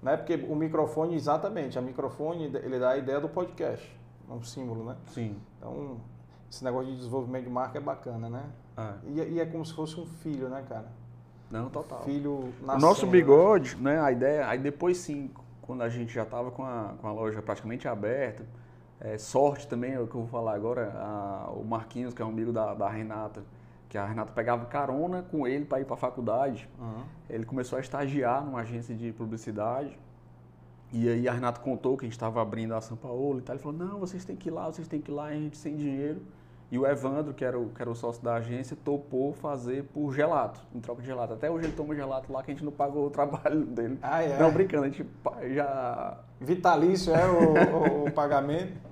né? 0.00 0.16
Porque 0.16 0.36
o 0.48 0.54
microfone, 0.54 1.16
exatamente, 1.16 1.78
a 1.78 1.82
microfone, 1.82 2.44
ele 2.44 2.78
dá 2.78 2.90
a 2.90 2.96
ideia 2.96 3.18
do 3.18 3.28
podcast, 3.28 3.98
é 4.30 4.32
um 4.32 4.42
símbolo, 4.42 4.84
né? 4.84 4.96
Sim. 5.06 5.36
Então, 5.58 5.96
esse 6.48 6.62
negócio 6.62 6.90
de 6.90 6.96
desenvolvimento 6.96 7.44
de 7.44 7.50
marca 7.50 7.78
é 7.78 7.80
bacana, 7.80 8.28
né? 8.28 8.44
Ah. 8.76 8.94
E, 9.04 9.20
e, 9.20 9.40
é 9.40 9.46
como 9.46 9.64
se 9.64 9.74
fosse 9.74 9.98
um 9.98 10.06
filho, 10.06 10.48
né, 10.48 10.64
cara? 10.68 10.86
Não, 11.50 11.70
total. 11.70 12.02
Filho 12.02 12.52
nascendo, 12.60 12.84
O 12.84 12.88
nosso 12.88 13.06
bigode, 13.06 13.76
né? 13.76 13.94
né, 13.94 14.00
a 14.00 14.12
ideia, 14.12 14.48
aí 14.48 14.58
depois 14.58 14.98
sim, 14.98 15.30
quando 15.62 15.82
a 15.82 15.88
gente 15.88 16.12
já 16.12 16.22
estava 16.22 16.50
com 16.50 16.64
a, 16.64 16.94
com 17.00 17.06
a 17.08 17.12
loja 17.12 17.40
praticamente 17.40 17.88
aberta, 17.88 18.44
é, 19.00 19.16
sorte 19.16 19.66
também, 19.66 19.92
é 19.92 20.00
o 20.00 20.06
que 20.06 20.14
eu 20.14 20.22
vou 20.22 20.28
falar 20.28 20.54
agora, 20.54 20.92
a, 20.96 21.50
o 21.52 21.64
Marquinhos, 21.64 22.12
que 22.12 22.20
é 22.20 22.24
um 22.24 22.28
amigo 22.28 22.52
da, 22.52 22.74
da 22.74 22.88
Renata, 22.88 23.42
que 23.88 23.96
a 23.96 24.04
Renata 24.04 24.32
pegava 24.32 24.66
carona 24.66 25.22
com 25.22 25.46
ele 25.46 25.64
para 25.64 25.80
ir 25.80 25.84
para 25.84 25.94
a 25.94 25.98
faculdade. 25.98 26.68
Uhum. 26.78 27.02
Ele 27.30 27.44
começou 27.44 27.78
a 27.78 27.80
estagiar 27.80 28.44
numa 28.44 28.60
agência 28.60 28.94
de 28.94 29.12
publicidade. 29.12 29.98
E 30.92 31.08
aí 31.08 31.28
a 31.28 31.32
Renata 31.32 31.60
contou 31.60 31.96
que 31.96 32.04
a 32.04 32.06
gente 32.06 32.12
estava 32.12 32.40
abrindo 32.40 32.74
a 32.74 32.80
São 32.80 32.96
Paulo 32.96 33.38
e 33.38 33.42
tal. 33.42 33.54
Ele 33.54 33.62
falou, 33.62 33.78
não, 33.78 33.98
vocês 33.98 34.24
têm 34.24 34.36
que 34.36 34.48
ir 34.48 34.52
lá, 34.52 34.66
vocês 34.66 34.86
têm 34.88 35.00
que 35.00 35.10
ir 35.10 35.14
lá, 35.14 35.26
a 35.26 35.32
gente 35.32 35.56
sem 35.56 35.76
dinheiro. 35.76 36.20
E 36.70 36.78
o 36.78 36.86
Evandro, 36.86 37.32
que 37.32 37.44
era 37.44 37.58
o, 37.58 37.70
que 37.70 37.80
era 37.80 37.90
o 37.90 37.94
sócio 37.94 38.22
da 38.22 38.34
agência, 38.34 38.76
topou 38.84 39.32
fazer 39.32 39.84
por 39.84 40.12
gelato, 40.12 40.60
em 40.74 40.80
troca 40.80 41.00
de 41.00 41.06
gelato. 41.06 41.32
Até 41.32 41.50
hoje 41.50 41.66
ele 41.66 41.72
toma 41.72 41.94
gelato 41.94 42.30
lá 42.30 42.42
que 42.42 42.50
a 42.50 42.54
gente 42.54 42.64
não 42.64 42.72
pagou 42.72 43.06
o 43.06 43.10
trabalho 43.10 43.64
dele. 43.64 43.98
Ah, 44.02 44.22
é? 44.22 44.38
Não, 44.38 44.50
brincando, 44.52 44.84
a 44.84 44.88
gente 44.88 45.06
já... 45.54 46.18
Vitalício 46.40 47.14
é 47.14 47.26
o, 47.26 48.04
o, 48.04 48.08
o 48.08 48.12
pagamento? 48.12 48.88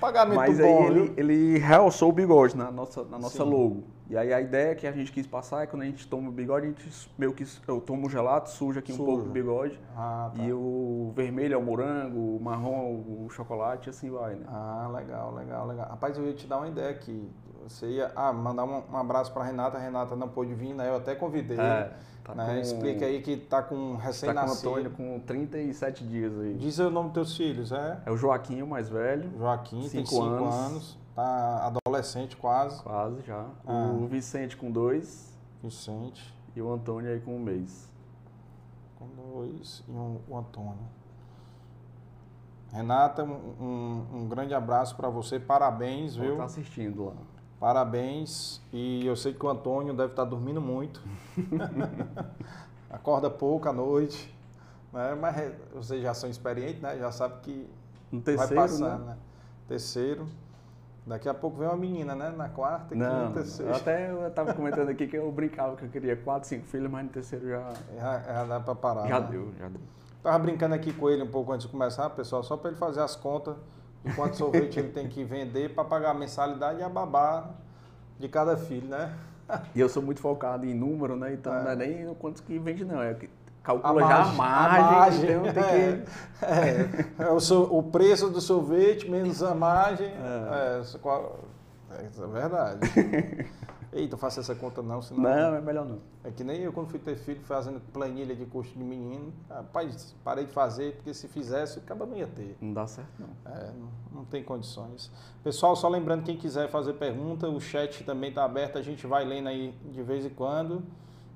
pagamento 0.00 0.36
Mas 0.36 0.58
bom, 0.58 0.64
aí 0.64 0.86
ele, 0.86 1.12
ele 1.16 1.58
realçou 1.58 2.08
o 2.08 2.12
bigode 2.12 2.56
na 2.56 2.70
nossa, 2.70 3.04
na 3.04 3.18
nossa 3.18 3.44
logo. 3.44 3.84
E 4.10 4.16
aí 4.16 4.32
a 4.32 4.40
ideia 4.40 4.74
que 4.74 4.86
a 4.86 4.92
gente 4.92 5.12
quis 5.12 5.26
passar 5.26 5.64
é 5.64 5.66
quando 5.66 5.82
a 5.82 5.84
gente 5.84 6.08
toma 6.08 6.30
o 6.30 6.32
bigode, 6.32 6.66
a 6.66 6.68
gente 6.70 7.10
meio 7.18 7.34
que 7.34 7.46
eu 7.66 7.78
tomo 7.78 8.06
o 8.06 8.10
gelato, 8.10 8.48
suja 8.48 8.80
aqui 8.80 8.90
suja. 8.90 9.02
um 9.02 9.06
pouco 9.06 9.26
o 9.26 9.30
bigode. 9.30 9.78
Ah, 9.94 10.30
tá. 10.34 10.42
E 10.42 10.52
o 10.52 11.12
vermelho 11.14 11.54
é 11.54 11.56
o 11.56 11.62
morango, 11.62 12.36
o 12.36 12.40
marrom 12.40 12.74
é 12.74 13.24
o 13.24 13.28
chocolate 13.28 13.88
e 13.88 13.90
assim 13.90 14.10
vai, 14.10 14.34
né? 14.34 14.46
Ah, 14.48 14.90
legal, 14.94 15.34
legal, 15.34 15.66
legal. 15.66 15.88
Rapaz, 15.90 16.16
eu 16.16 16.24
ia 16.24 16.32
te 16.32 16.46
dar 16.46 16.56
uma 16.56 16.68
ideia 16.68 16.88
aqui. 16.88 17.30
Você 17.64 17.86
ia 17.86 18.10
ah, 18.16 18.32
mandar 18.32 18.64
um, 18.64 18.82
um 18.90 18.96
abraço 18.96 19.30
para 19.30 19.44
Renata, 19.44 19.76
a 19.76 19.80
Renata 19.80 20.16
não 20.16 20.28
pôde 20.28 20.54
vir, 20.54 20.72
né? 20.72 20.88
Eu 20.88 20.96
até 20.96 21.14
convidei. 21.14 21.60
É, 21.60 21.92
tá 22.24 22.34
né? 22.34 22.54
com... 22.54 22.60
Explica 22.60 23.04
aí 23.04 23.20
que 23.20 23.36
tá 23.36 23.62
com 23.62 23.96
recém-nascido. 23.96 24.56
Tá 24.56 24.62
com 24.62 24.68
Antônio 24.70 24.90
com 24.90 25.20
37 25.20 26.02
dias 26.04 26.32
aí. 26.40 26.54
Diz 26.54 26.78
o 26.78 26.88
nome 26.88 27.10
dos 27.10 27.14
teus 27.14 27.36
filhos, 27.36 27.72
é? 27.72 28.00
É 28.06 28.10
o 28.10 28.16
Joaquim, 28.16 28.62
o 28.62 28.66
mais 28.66 28.88
velho. 28.88 29.30
Joaquim, 29.36 29.82
cinco 29.82 29.92
tem 29.92 30.06
5 30.06 30.22
anos. 30.22 30.54
anos. 30.54 30.98
Tá 31.18 31.66
adolescente 31.66 32.36
quase. 32.36 32.80
Quase 32.80 33.22
já. 33.22 33.44
Ah. 33.66 33.90
O 33.90 34.06
Vicente 34.06 34.56
com 34.56 34.70
dois. 34.70 35.36
Vicente. 35.60 36.32
E 36.54 36.62
o 36.62 36.72
Antônio 36.72 37.10
aí 37.10 37.18
com 37.20 37.34
um 37.34 37.40
mês. 37.40 37.92
Com 38.96 39.08
dois 39.08 39.82
e 39.88 39.90
um, 39.90 40.20
o 40.28 40.38
Antônio. 40.38 40.78
Renata, 42.70 43.24
um, 43.24 44.06
um 44.14 44.28
grande 44.28 44.54
abraço 44.54 44.94
para 44.94 45.08
você, 45.08 45.40
parabéns, 45.40 46.14
viu? 46.14 46.36
Tá 46.36 46.44
assistindo 46.44 47.06
lá. 47.06 47.14
Parabéns. 47.58 48.62
E 48.72 49.04
eu 49.04 49.16
sei 49.16 49.34
que 49.34 49.44
o 49.44 49.48
Antônio 49.48 49.92
deve 49.94 50.12
estar 50.12 50.22
tá 50.22 50.30
dormindo 50.30 50.60
muito. 50.60 51.02
Acorda 52.88 53.28
pouco 53.28 53.68
à 53.68 53.72
noite. 53.72 54.32
Né? 54.92 55.16
Mas 55.20 55.52
vocês 55.74 56.00
já 56.00 56.14
são 56.14 56.30
experientes, 56.30 56.80
né? 56.80 56.96
Já 56.96 57.10
sabe 57.10 57.40
que 57.40 57.68
terceiro, 58.24 58.54
vai 58.54 58.68
passar, 58.68 58.98
né? 59.00 59.04
né? 59.06 59.18
Terceiro. 59.66 60.28
Daqui 61.08 61.26
a 61.26 61.32
pouco 61.32 61.56
vem 61.56 61.66
uma 61.66 61.76
menina, 61.76 62.14
né? 62.14 62.30
Na 62.36 62.50
quarta, 62.50 62.94
não, 62.94 63.28
quinta, 63.28 63.44
sexta. 63.46 63.76
Até 63.76 64.10
eu 64.10 64.26
estava 64.28 64.52
comentando 64.52 64.90
aqui 64.90 65.06
que 65.06 65.16
eu 65.16 65.32
brincava 65.32 65.74
que 65.74 65.84
eu 65.84 65.88
queria 65.88 66.14
quatro, 66.14 66.46
cinco 66.46 66.66
filhos, 66.66 66.90
mas 66.90 67.04
no 67.04 67.10
terceiro 67.10 67.48
já. 67.48 67.72
Já, 67.96 68.20
já 68.20 68.44
dá 68.44 68.60
para 68.60 68.74
parar. 68.74 69.08
Já 69.08 69.18
né? 69.20 69.28
deu, 69.30 69.52
já 69.58 69.68
deu. 69.68 69.80
Tava 70.22 70.38
brincando 70.38 70.74
aqui 70.74 70.92
com 70.92 71.08
ele 71.08 71.22
um 71.22 71.30
pouco 71.30 71.50
antes 71.50 71.66
de 71.66 71.72
começar, 71.72 72.10
pessoal, 72.10 72.42
só 72.42 72.58
para 72.58 72.70
ele 72.70 72.78
fazer 72.78 73.00
as 73.00 73.16
contas 73.16 73.56
de 74.04 74.14
quanto 74.14 74.36
sorvete 74.38 74.78
ele 74.78 74.90
tem 74.90 75.08
que 75.08 75.24
vender 75.24 75.74
para 75.74 75.84
pagar 75.84 76.10
a 76.10 76.14
mensalidade 76.14 76.80
e 76.80 76.82
a 76.82 76.88
babá 76.90 77.50
de 78.18 78.28
cada 78.28 78.56
filho, 78.56 78.88
né? 78.88 79.14
e 79.74 79.80
eu 79.80 79.88
sou 79.88 80.02
muito 80.02 80.20
focado 80.20 80.66
em 80.66 80.74
número, 80.74 81.16
né? 81.16 81.32
Então 81.32 81.54
é. 81.54 81.64
não 81.64 81.70
é 81.70 81.76
nem 81.76 82.08
o 82.08 82.14
quanto 82.14 82.42
que 82.42 82.58
vende, 82.58 82.84
não. 82.84 83.00
É 83.00 83.16
calcula 83.68 84.04
a 84.04 84.08
já 84.08 84.22
a 84.22 84.32
margem, 84.32 84.80
a 84.80 84.92
margem 84.92 85.30
então 85.30 85.42
tem 85.42 85.52
que... 85.52 86.44
É, 86.44 87.24
é, 87.24 87.30
o, 87.30 87.38
so, 87.38 87.64
o, 87.64 87.82
preço 87.82 88.30
do 88.30 88.40
sorvete 88.40 89.10
menos 89.10 89.42
a 89.42 89.54
margem, 89.54 90.06
é, 90.06 90.80
é, 91.90 92.04
é 92.04 92.26
verdade. 92.26 92.80
Eita, 93.92 94.16
faça 94.16 94.40
essa 94.40 94.54
conta 94.54 94.82
não, 94.82 95.00
senão... 95.02 95.22
Não, 95.22 95.54
é 95.54 95.60
melhor 95.60 95.84
não. 95.84 95.98
É 96.22 96.30
que 96.30 96.44
nem 96.44 96.60
eu 96.60 96.72
quando 96.72 96.88
fui 96.88 96.98
ter 96.98 97.16
filho 97.16 97.40
fazendo 97.40 97.80
planilha 97.92 98.36
de 98.36 98.44
custo 98.44 98.76
de 98.78 98.84
menino. 98.84 99.32
Rapaz, 99.48 100.14
parei 100.22 100.44
de 100.44 100.52
fazer, 100.52 100.96
porque 100.96 101.12
se 101.12 101.26
fizesse, 101.26 101.78
acaba 101.78 102.04
não 102.06 102.16
ia 102.16 102.26
ter. 102.26 102.56
Não 102.60 102.72
dá 102.72 102.86
certo 102.86 103.10
não. 103.18 103.52
É, 103.52 103.72
não, 103.72 103.88
não 104.12 104.24
tem 104.26 104.42
condições. 104.42 105.10
Pessoal, 105.42 105.74
só 105.74 105.88
lembrando, 105.88 106.22
quem 106.22 106.36
quiser 106.36 106.68
fazer 106.68 106.94
pergunta, 106.94 107.48
o 107.48 107.60
chat 107.60 108.04
também 108.04 108.28
está 108.28 108.44
aberto, 108.44 108.76
a 108.76 108.82
gente 108.82 109.06
vai 109.06 109.24
lendo 109.24 109.48
aí 109.48 109.74
de 109.90 110.02
vez 110.02 110.24
em 110.24 110.30
quando. 110.30 110.82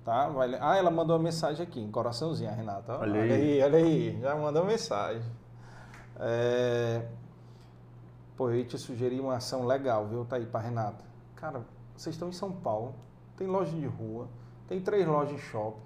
Tá? 0.05 0.29
Vai... 0.29 0.55
Ah, 0.61 0.77
ela 0.77 0.91
mandou 0.91 1.17
uma 1.17 1.23
mensagem 1.23 1.65
aqui, 1.65 1.81
em 1.81 1.91
coraçãozinho, 1.91 2.51
a 2.51 2.53
Renata. 2.53 2.99
Olha, 2.99 3.21
olha 3.21 3.23
aí. 3.23 3.33
aí. 3.33 3.63
olha 3.63 3.79
aí, 3.79 4.21
já 4.21 4.35
mandou 4.35 4.65
mensagem. 4.65 5.31
É... 6.19 7.07
Pô, 8.37 8.51
eu 8.51 8.57
ia 8.57 8.65
te 8.65 8.77
sugerir 8.79 9.21
uma 9.21 9.37
ação 9.37 9.65
legal, 9.67 10.07
viu? 10.07 10.25
Tá 10.25 10.37
aí 10.37 10.47
para 10.47 10.61
Renata. 10.61 11.05
Cara, 11.37 11.63
vocês 11.97 12.15
estão 12.15 12.29
em 12.29 12.33
São 12.33 12.51
Paulo, 12.51 12.95
tem 13.37 13.47
loja 13.47 13.71
de 13.71 13.87
rua, 13.87 14.29
tem 14.69 14.81
três 14.81 15.07
lojas 15.07 15.37
de 15.37 15.41
shopping. 15.41 15.81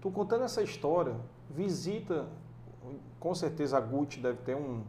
Tu 0.00 0.10
contando 0.10 0.44
essa 0.44 0.62
história, 0.62 1.14
visita, 1.50 2.26
com 3.18 3.34
certeza 3.34 3.76
a 3.76 3.80
Gucci 3.80 4.20
deve 4.20 4.38
ter 4.38 4.54
um, 4.54 4.82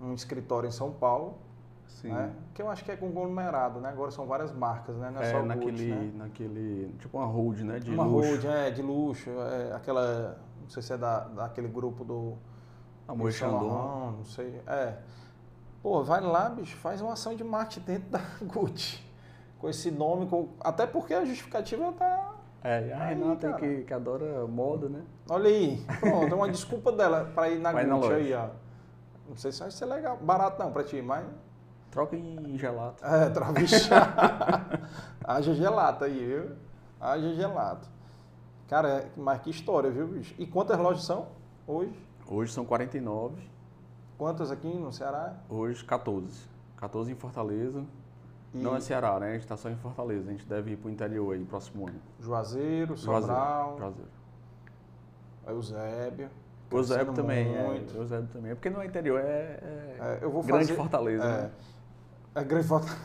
um 0.00 0.12
escritório 0.12 0.68
em 0.68 0.72
São 0.72 0.92
Paulo, 0.92 1.38
Sim. 1.88 2.12
Né? 2.12 2.32
Que 2.54 2.62
eu 2.62 2.70
acho 2.70 2.84
que 2.84 2.92
é 2.92 2.96
conglomerado, 2.96 3.80
né? 3.80 3.88
Agora 3.88 4.10
são 4.10 4.26
várias 4.26 4.52
marcas, 4.52 4.96
né? 4.96 5.10
Não 5.10 5.20
é, 5.20 5.26
é 5.26 5.32
só 5.32 5.42
naquele, 5.42 5.70
Gucci, 5.70 5.90
né? 5.90 6.12
naquele, 6.14 6.94
tipo 6.98 7.18
uma 7.18 7.26
hold, 7.26 7.58
né? 7.60 7.80
De 7.80 7.90
uma 7.90 8.04
luxo. 8.04 8.30
hold, 8.30 8.44
é, 8.44 8.70
de 8.70 8.82
luxo. 8.82 9.30
É, 9.30 9.74
aquela, 9.74 10.38
não 10.62 10.68
sei 10.68 10.82
se 10.82 10.92
é 10.92 10.96
da, 10.96 11.20
daquele 11.20 11.68
grupo 11.68 12.04
do... 12.04 12.36
Amor 13.08 13.32
Chandon. 13.32 14.14
Não 14.18 14.24
sei, 14.24 14.60
é. 14.66 14.98
Pô, 15.82 16.04
vai 16.04 16.20
lá, 16.20 16.50
bicho, 16.50 16.76
faz 16.76 17.00
uma 17.00 17.14
ação 17.14 17.34
de 17.34 17.42
marketing 17.42 17.86
dentro 17.86 18.10
da 18.10 18.20
Gucci 18.44 19.08
com 19.58 19.68
esse 19.68 19.90
nome, 19.90 20.26
com, 20.26 20.48
até 20.60 20.86
porque 20.86 21.12
a 21.12 21.24
justificativa 21.24 21.92
tá. 21.92 22.34
É, 22.62 22.92
a 22.92 23.06
Renata 23.06 23.52
que, 23.54 23.82
que 23.82 23.94
adora 23.94 24.46
moda, 24.46 24.88
né? 24.88 25.02
Olha 25.28 25.48
aí, 25.48 25.84
pronto, 26.00 26.32
é 26.32 26.34
uma 26.34 26.48
desculpa 26.48 26.90
dela 26.90 27.30
para 27.34 27.48
ir 27.50 27.58
na 27.58 27.72
Gucci 27.72 28.12
aí, 28.12 28.34
ó. 28.34 28.48
Não 29.28 29.36
sei 29.36 29.52
se 29.52 29.60
vai 29.60 29.70
ser 29.70 29.86
legal, 29.86 30.16
barato 30.16 30.62
não 30.62 30.72
para 30.72 30.84
ti, 30.84 31.02
mas. 31.02 31.24
Troca 31.90 32.16
em 32.16 32.56
gelato. 32.58 33.04
É, 33.04 33.30
troca 33.30 33.60
em 33.60 33.66
Haja 35.24 35.54
gelato 35.54 36.04
aí, 36.04 36.24
viu? 36.24 36.56
Haja 37.00 37.34
gelato. 37.34 37.88
Cara, 38.68 39.08
mas 39.16 39.40
que 39.40 39.50
história, 39.50 39.90
viu, 39.90 40.06
bicho? 40.06 40.34
E 40.38 40.46
quantas 40.46 40.78
lojas 40.78 41.04
são 41.04 41.28
hoje? 41.66 41.94
Hoje 42.26 42.52
são 42.52 42.64
49. 42.64 43.42
Quantas 44.18 44.50
aqui 44.50 44.68
no 44.68 44.92
Ceará? 44.92 45.34
Hoje 45.48 45.84
14. 45.84 46.48
14 46.76 47.10
em 47.10 47.14
Fortaleza, 47.14 47.84
e... 48.54 48.58
Não 48.58 48.76
é 48.76 48.80
Ceará, 48.80 49.18
né? 49.20 49.28
A 49.28 49.32
gente 49.32 49.42
está 49.42 49.56
só 49.56 49.68
em 49.68 49.76
Fortaleza. 49.76 50.28
A 50.28 50.32
gente 50.32 50.46
deve 50.46 50.72
ir 50.72 50.76
para 50.76 50.88
o 50.88 50.90
interior 50.90 51.34
aí, 51.34 51.44
próximo 51.44 51.86
ano. 51.86 52.00
Juazeiro, 52.20 52.96
Sobral. 52.96 53.76
Juazeiro. 53.78 54.10
Eusébio. 55.46 56.30
Eusébio 56.70 57.14
também, 57.14 57.54
é. 57.54 57.66
muito. 57.66 57.94
é. 57.94 57.98
Eusébio 57.98 58.28
também. 58.32 58.52
É 58.52 58.54
porque 58.54 58.70
no 58.70 58.82
interior 58.82 59.20
é, 59.20 59.24
é, 59.24 59.96
é 60.00 60.18
eu 60.22 60.30
vou 60.30 60.42
grande 60.42 60.66
fazer, 60.66 60.76
Fortaleza, 60.76 61.24
é, 61.24 61.42
né? 61.42 61.50
É 62.40 62.44
grande 62.44 62.66
Fortaleza. 62.66 62.98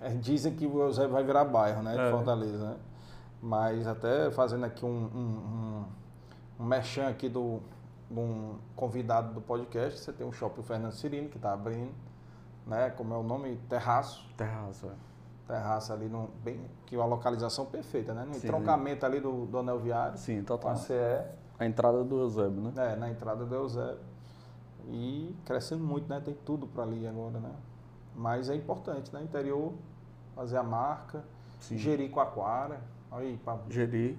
É, 0.00 0.10
dizem 0.20 0.54
que 0.54 0.66
o 0.66 0.82
Eusébio 0.82 1.10
vai 1.10 1.24
virar 1.24 1.44
bairro, 1.44 1.82
né? 1.82 1.94
De 1.94 2.00
é. 2.00 2.10
Fortaleza, 2.10 2.70
né? 2.70 2.76
Mas 3.40 3.86
até 3.86 4.30
fazendo 4.30 4.64
aqui 4.64 4.84
um, 4.84 4.88
um, 4.88 5.84
um, 6.58 6.64
um 6.64 6.64
merchan 6.64 7.08
aqui 7.08 7.28
do, 7.28 7.60
de 8.10 8.18
um 8.18 8.56
convidado 8.76 9.34
do 9.34 9.40
podcast, 9.40 9.98
você 10.00 10.12
tem 10.12 10.26
o 10.26 10.32
Shopping 10.32 10.62
Fernando 10.62 10.92
Cirino, 10.92 11.28
que 11.28 11.36
está 11.36 11.52
abrindo 11.52 11.92
né? 12.66 12.90
Como 12.90 13.14
é 13.14 13.16
o 13.16 13.22
nome? 13.22 13.56
Terraço. 13.68 14.24
Terraço, 14.36 14.86
é. 14.86 14.94
Terraço 15.46 15.92
ali, 15.92 16.08
no, 16.08 16.28
bem, 16.42 16.60
que 16.86 16.94
é 16.94 16.98
uma 16.98 17.06
localização 17.06 17.66
perfeita, 17.66 18.14
né? 18.14 18.24
No 18.24 18.34
Sim, 18.34 18.46
entroncamento 18.46 19.04
ali 19.04 19.20
do, 19.20 19.46
do 19.46 19.58
anel 19.58 19.78
viário. 19.78 20.16
Sim, 20.16 20.42
total. 20.42 20.72
A 20.72 20.76
CE. 20.76 20.94
A 21.58 21.66
entrada 21.66 22.02
do 22.02 22.20
Eusébio, 22.20 22.62
né? 22.62 22.72
É, 22.76 22.96
na 22.96 23.10
entrada 23.10 23.44
do 23.44 23.54
Eusébio. 23.54 24.12
E 24.88 25.36
crescendo 25.44 25.84
muito, 25.84 26.08
né? 26.08 26.20
Tem 26.20 26.34
tudo 26.44 26.66
para 26.66 26.84
ali 26.84 27.06
agora, 27.06 27.38
né? 27.38 27.50
Mas 28.14 28.48
é 28.48 28.54
importante, 28.54 29.12
né? 29.12 29.22
Interior, 29.22 29.72
fazer 30.34 30.56
a 30.56 30.62
marca, 30.62 31.24
Sim. 31.58 31.76
gerir 31.76 32.10
com 32.10 32.20
a 32.20 32.24
aquária. 32.24 32.80
Aí, 33.10 33.38
pra... 33.44 33.58
Gerir. 33.68 34.16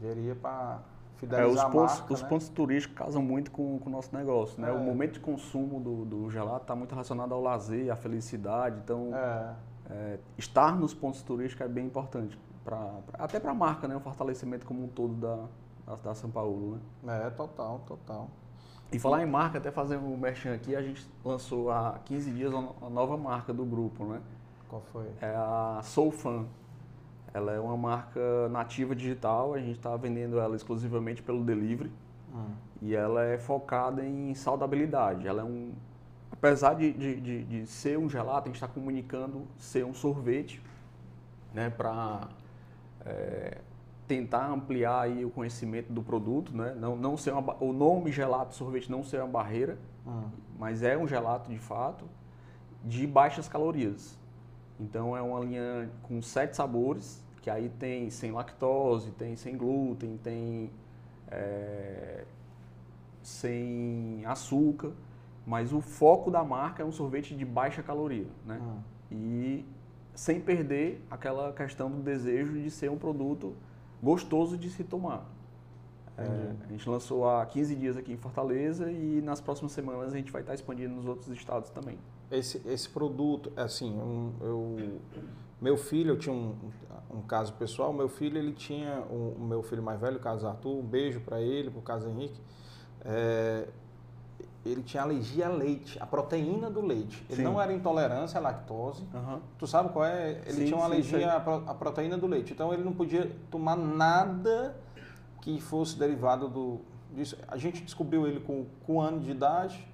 Gerir 0.00 0.36
para 0.36 0.80
fidelizar 1.16 1.64
é, 1.64 1.68
os 1.68 1.72
pontos, 1.72 1.98
marca, 1.98 2.14
Os 2.14 2.22
né? 2.22 2.28
pontos 2.28 2.48
turísticos 2.48 2.96
casam 2.96 3.22
muito 3.22 3.50
com, 3.50 3.78
com 3.78 3.88
o 3.88 3.92
nosso 3.92 4.14
negócio, 4.16 4.60
né? 4.60 4.68
É. 4.68 4.72
O 4.72 4.78
momento 4.78 5.14
de 5.14 5.20
consumo 5.20 5.80
do, 5.80 6.04
do 6.04 6.30
gelato 6.30 6.62
está 6.62 6.76
muito 6.76 6.92
relacionado 6.92 7.32
ao 7.32 7.42
lazer, 7.42 7.92
à 7.92 7.96
felicidade. 7.96 8.80
Então, 8.82 9.10
é. 9.14 9.54
É, 9.90 10.18
estar 10.36 10.76
nos 10.76 10.92
pontos 10.92 11.22
turísticos 11.22 11.64
é 11.64 11.68
bem 11.68 11.86
importante. 11.86 12.38
Pra, 12.64 12.76
pra 13.06 13.24
até 13.24 13.40
para 13.40 13.50
a 13.50 13.54
marca, 13.54 13.88
né? 13.88 13.96
O 13.96 14.00
fortalecimento 14.00 14.66
como 14.66 14.84
um 14.84 14.88
todo 14.88 15.14
da, 15.14 15.46
da, 15.86 15.96
da, 15.96 16.14
São 16.14 16.30
Paulo, 16.30 16.78
né? 17.02 17.26
É, 17.26 17.30
total, 17.30 17.80
total. 17.86 18.28
E 18.90 18.98
falar 18.98 19.22
em 19.22 19.26
marca, 19.26 19.58
até 19.58 19.70
fazendo 19.70 20.06
um 20.06 20.16
merchan 20.16 20.54
aqui, 20.54 20.74
a 20.74 20.80
gente 20.80 21.06
lançou 21.22 21.70
há 21.70 21.98
15 22.06 22.30
dias 22.30 22.52
uma 22.52 22.88
nova 22.88 23.16
marca 23.18 23.52
do 23.52 23.64
grupo, 23.64 24.04
né? 24.04 24.20
Qual 24.66 24.80
foi? 24.80 25.06
É 25.20 25.34
a 25.34 25.80
Soul 25.82 26.10
Fan. 26.10 26.46
Ela 27.34 27.52
é 27.52 27.60
uma 27.60 27.76
marca 27.76 28.48
nativa 28.48 28.94
digital, 28.94 29.52
a 29.52 29.58
gente 29.58 29.76
está 29.76 29.94
vendendo 29.96 30.38
ela 30.38 30.56
exclusivamente 30.56 31.22
pelo 31.22 31.44
delivery. 31.44 31.90
Hum. 32.34 32.52
E 32.80 32.94
ela 32.94 33.24
é 33.24 33.36
focada 33.36 34.02
em 34.04 34.34
saudabilidade. 34.34 35.28
Ela 35.28 35.42
é 35.42 35.44
um. 35.44 35.72
Apesar 36.32 36.74
de, 36.74 36.92
de, 36.92 37.20
de, 37.20 37.44
de 37.44 37.66
ser 37.66 37.98
um 37.98 38.08
gelato, 38.08 38.42
a 38.42 38.46
gente 38.46 38.56
está 38.56 38.68
comunicando 38.68 39.46
ser 39.58 39.84
um 39.84 39.92
sorvete, 39.92 40.62
né? 41.52 41.68
Para 41.68 42.28
é, 43.04 43.58
tentar 44.08 44.50
ampliar 44.50 45.02
aí 45.02 45.24
o 45.24 45.30
conhecimento 45.30 45.92
do 45.92 46.02
produto, 46.02 46.56
né? 46.56 46.74
Não, 46.74 46.96
não 46.96 47.16
ser 47.16 47.32
uma, 47.32 47.62
o 47.62 47.72
nome 47.72 48.10
gelato 48.10 48.54
sorvete 48.54 48.90
não 48.90 49.04
ser 49.04 49.18
uma 49.18 49.28
barreira, 49.28 49.78
hum. 50.06 50.24
mas 50.58 50.82
é 50.82 50.96
um 50.96 51.06
gelato 51.06 51.50
de 51.50 51.58
fato 51.58 52.06
de 52.82 53.06
baixas 53.06 53.46
calorias. 53.46 54.18
Então 54.80 55.14
é 55.14 55.20
uma 55.20 55.40
linha 55.40 55.90
com 56.02 56.22
sete 56.22 56.56
sabores, 56.56 57.22
que 57.42 57.50
aí 57.50 57.68
tem 57.68 58.08
sem 58.08 58.32
lactose, 58.32 59.10
tem 59.10 59.36
sem 59.36 59.56
glúten, 59.56 60.16
tem 60.16 60.70
é, 61.30 62.24
sem 63.22 64.22
açúcar, 64.24 64.92
mas 65.46 65.72
o 65.72 65.80
foco 65.82 66.30
da 66.30 66.42
marca 66.42 66.82
é 66.82 66.86
um 66.86 66.92
sorvete 66.92 67.36
de 67.36 67.44
baixa 67.44 67.82
caloria, 67.82 68.26
né? 68.46 68.58
Hum. 68.60 68.78
E 69.10 69.64
sem 70.14 70.40
perder 70.40 71.04
aquela 71.10 71.52
questão 71.52 71.90
do 71.90 71.98
desejo 72.02 72.54
de 72.54 72.70
ser 72.70 72.90
um 72.90 72.98
produto 72.98 73.54
gostoso 74.02 74.56
de 74.56 74.70
se 74.70 74.84
tomar. 74.84 75.26
É, 76.16 76.54
a 76.64 76.66
gente 76.72 76.88
lançou 76.88 77.28
há 77.28 77.46
15 77.46 77.76
dias 77.76 77.96
aqui 77.96 78.12
em 78.12 78.16
Fortaleza 78.16 78.90
e 78.90 79.20
nas 79.22 79.40
próximas 79.40 79.70
semanas 79.70 80.12
a 80.12 80.16
gente 80.16 80.32
vai 80.32 80.42
estar 80.42 80.52
expandindo 80.52 80.92
nos 80.92 81.06
outros 81.06 81.28
estados 81.28 81.70
também. 81.70 81.96
Esse, 82.28 82.60
esse 82.66 82.88
produto, 82.88 83.52
assim, 83.56 83.92
um, 83.92 84.32
eu, 84.40 85.00
meu 85.60 85.76
filho, 85.76 86.10
eu 86.10 86.18
tinha 86.18 86.34
um, 86.34 86.56
um 87.08 87.22
caso 87.22 87.52
pessoal, 87.52 87.92
meu 87.92 88.08
filho, 88.08 88.36
ele 88.36 88.52
tinha, 88.52 89.00
o, 89.08 89.36
o 89.38 89.44
meu 89.44 89.62
filho 89.62 89.82
mais 89.82 90.00
velho, 90.00 90.16
o 90.16 90.20
caso 90.20 90.46
Arthur, 90.48 90.78
um 90.78 90.82
beijo 90.82 91.20
para 91.20 91.40
ele, 91.40 91.70
para 91.70 91.78
o 91.78 91.82
caso 91.82 92.08
Henrique, 92.08 92.40
é, 93.04 93.68
ele 94.70 94.82
tinha 94.82 95.02
alergia 95.02 95.46
a 95.46 95.50
leite, 95.50 95.98
a 96.00 96.06
proteína 96.06 96.70
do 96.70 96.80
leite. 96.80 97.24
Ele 97.28 97.36
sim. 97.36 97.42
não 97.42 97.60
era 97.60 97.72
intolerância 97.72 98.38
à 98.38 98.40
lactose. 98.40 99.02
Uhum. 99.14 99.40
Tu 99.58 99.66
sabe 99.66 99.90
qual 99.90 100.04
é? 100.04 100.40
Ele 100.46 100.52
sim, 100.52 100.64
tinha 100.66 100.76
uma 100.76 100.84
alergia 100.84 101.32
à 101.32 101.74
proteína 101.74 102.16
do 102.16 102.26
leite. 102.26 102.52
Então 102.52 102.72
ele 102.72 102.82
não 102.82 102.92
podia 102.92 103.30
tomar 103.50 103.76
nada 103.76 104.76
que 105.40 105.60
fosse 105.60 105.98
derivado 105.98 106.48
do, 106.48 106.80
disso. 107.12 107.36
A 107.48 107.56
gente 107.56 107.82
descobriu 107.82 108.26
ele 108.26 108.40
com, 108.40 108.66
com 108.84 108.96
um 108.96 109.00
ano 109.00 109.20
de 109.20 109.30
idade, 109.30 109.86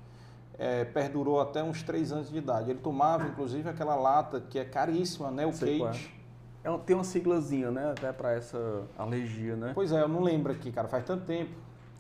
é, 0.58 0.84
perdurou 0.84 1.40
até 1.40 1.62
uns 1.62 1.82
três 1.82 2.12
anos 2.12 2.30
de 2.30 2.38
idade. 2.38 2.70
Ele 2.70 2.80
tomava, 2.80 3.26
inclusive, 3.26 3.68
aquela 3.68 3.94
lata 3.94 4.40
que 4.40 4.58
é 4.58 4.64
caríssima, 4.64 5.30
né? 5.30 5.46
O 5.46 5.52
Kate. 5.52 6.12
É. 6.64 6.70
é 6.70 6.78
tem 6.78 6.96
uma 6.96 7.04
siglazinha, 7.04 7.70
né? 7.70 7.90
Até 7.90 8.12
para 8.12 8.32
essa 8.32 8.82
alergia, 8.96 9.56
né? 9.56 9.72
Pois 9.74 9.92
é, 9.92 10.00
eu 10.00 10.08
não 10.08 10.22
lembro 10.22 10.52
aqui, 10.52 10.70
cara. 10.70 10.88
Faz 10.88 11.04
tanto 11.04 11.24
tempo. 11.24 11.54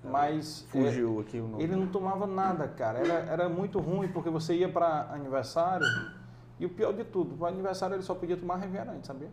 É, 0.04 0.10
mas 0.10 0.66
fugiu 0.68 1.18
é, 1.18 1.20
aqui 1.22 1.38
o 1.38 1.48
nome. 1.48 1.62
Ele 1.62 1.74
não 1.74 1.86
tomava 1.86 2.26
nada, 2.26 2.68
cara. 2.68 2.98
Era, 2.98 3.14
era 3.30 3.48
muito 3.48 3.80
ruim 3.80 4.08
porque 4.08 4.28
você 4.28 4.54
ia 4.54 4.68
para 4.68 5.10
aniversário 5.12 5.86
e 6.58 6.66
o 6.66 6.68
pior 6.68 6.92
de 6.92 7.04
tudo, 7.04 7.36
para 7.36 7.48
aniversário 7.48 7.96
ele 7.96 8.02
só 8.02 8.14
podia 8.14 8.36
tomar 8.36 8.56
refrigerante, 8.56 9.06
sabia? 9.06 9.30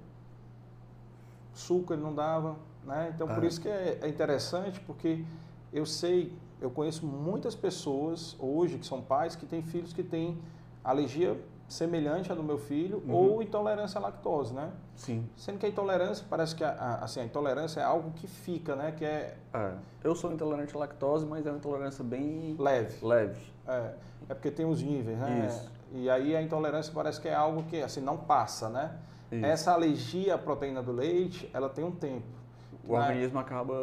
Suco 1.53 1.93
ele 1.93 2.01
não 2.01 2.15
dava, 2.15 2.55
né? 2.83 3.11
Então, 3.13 3.27
por 3.27 3.43
é. 3.43 3.47
isso 3.47 3.59
que 3.61 3.67
é, 3.67 3.99
é 4.01 4.07
interessante, 4.07 4.79
porque 4.79 5.23
eu 5.71 5.85
sei, 5.85 6.33
eu 6.59 6.71
conheço 6.71 7.05
muitas 7.05 7.53
pessoas 7.53 8.35
hoje 8.39 8.77
que 8.77 8.85
são 8.85 9.01
pais 9.01 9.35
que 9.35 9.45
têm 9.45 9.61
filhos 9.61 9.93
que 9.93 10.03
têm 10.03 10.39
alergia 10.83 11.39
semelhante 11.71 12.31
à 12.31 12.35
do 12.35 12.43
meu 12.43 12.57
filho 12.57 13.01
Uhum. 13.07 13.13
ou 13.15 13.41
intolerância 13.43 13.97
à 13.97 14.01
lactose, 14.01 14.53
né? 14.53 14.69
Sim. 14.95 15.27
Sendo 15.37 15.57
que 15.57 15.65
a 15.65 15.69
intolerância 15.69 16.25
parece 16.29 16.53
que 16.55 16.63
a, 16.63 16.71
a- 16.71 16.95
assim, 17.05 17.19
a 17.21 17.23
intolerância 17.25 17.79
é 17.79 17.83
algo 17.83 18.11
que 18.11 18.27
fica, 18.27 18.75
né? 18.75 18.91
Que 18.91 19.05
é 19.05 19.37
É. 19.53 19.71
Eu 20.03 20.13
sou 20.15 20.31
intolerante 20.33 20.75
à 20.75 20.79
lactose, 20.79 21.25
mas 21.25 21.45
é 21.45 21.49
uma 21.49 21.57
intolerância 21.57 22.03
bem 22.03 22.55
leve. 22.59 23.05
leve. 23.05 23.39
É, 23.67 23.93
é 24.29 24.33
porque 24.33 24.51
tem 24.51 24.65
os 24.65 24.81
níveis, 24.81 25.17
né? 25.17 25.45
Isso. 25.47 25.71
E 25.93 26.09
aí 26.09 26.35
a 26.35 26.41
intolerância 26.41 26.91
parece 26.93 27.19
que 27.19 27.27
é 27.27 27.33
algo 27.35 27.63
que 27.63 27.81
assim 27.81 28.01
não 28.01 28.17
passa, 28.17 28.69
né? 28.69 28.91
Isso. 29.31 29.45
Essa 29.45 29.71
alergia 29.73 30.35
à 30.35 30.37
proteína 30.37 30.81
do 30.83 30.91
leite, 30.91 31.49
ela 31.53 31.69
tem 31.69 31.83
um 31.85 31.91
tempo. 31.91 32.25
O 32.87 32.93
né? 32.93 32.99
organismo 32.99 33.39
acaba. 33.39 33.73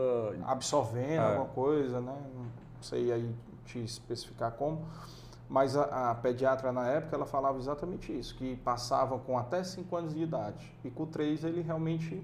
absorvendo 0.46 1.12
É. 1.22 1.28
alguma 1.30 1.46
coisa, 1.46 2.00
né? 2.00 2.14
Não 2.34 2.82
sei 2.82 3.10
aí 3.12 3.34
te 3.64 3.78
especificar 3.82 4.52
como. 4.52 4.84
Mas 5.48 5.76
a, 5.76 6.10
a 6.10 6.14
pediatra 6.14 6.70
na 6.72 6.86
época 6.88 7.16
ela 7.16 7.24
falava 7.24 7.58
exatamente 7.58 8.16
isso, 8.16 8.34
que 8.34 8.56
passavam 8.56 9.18
com 9.18 9.38
até 9.38 9.64
5 9.64 9.96
anos 9.96 10.14
de 10.14 10.22
idade. 10.22 10.72
E 10.84 10.90
com 10.90 11.06
3 11.06 11.44
ele 11.44 11.62
realmente 11.62 12.22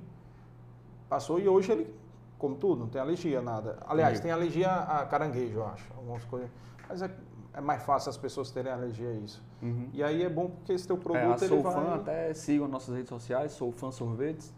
passou 1.09 1.41
e 1.41 1.49
hoje 1.49 1.73
ele, 1.73 1.95
como 2.39 2.55
tudo, 2.57 2.81
não 2.81 2.89
tem 2.89 3.01
alergia 3.01 3.39
a 3.39 3.43
nada. 3.43 3.79
Aliás, 3.87 4.21
tem 4.21 4.31
alergia 4.31 4.71
a 4.71 5.07
caranguejo, 5.07 5.59
eu 5.59 5.67
acho, 5.67 5.91
algumas 5.97 6.25
coisas. 6.25 6.51
Mas 6.87 7.01
é, 7.01 7.11
é 7.55 7.61
mais 7.63 7.83
fácil 7.83 8.11
as 8.11 8.17
pessoas 8.19 8.51
terem 8.51 8.71
alergia 8.71 9.09
a 9.09 9.15
isso. 9.15 9.43
Uhum. 9.63 9.89
E 9.95 10.03
aí 10.03 10.23
é 10.23 10.29
bom 10.29 10.51
porque 10.51 10.73
esse 10.75 10.87
teu 10.87 10.97
É, 10.97 10.99
a 10.99 11.03
produto 11.03 11.43
ele 11.43 11.49
Sou 11.49 11.63
vai... 11.63 11.73
Fã, 11.73 11.95
até 11.95 12.35
sigam 12.35 12.69
nossas 12.69 12.95
redes 12.95 13.09
sociais, 13.09 13.53
Sou 13.53 13.73
Fã 13.73 13.91
Sorvetes. 13.91 14.53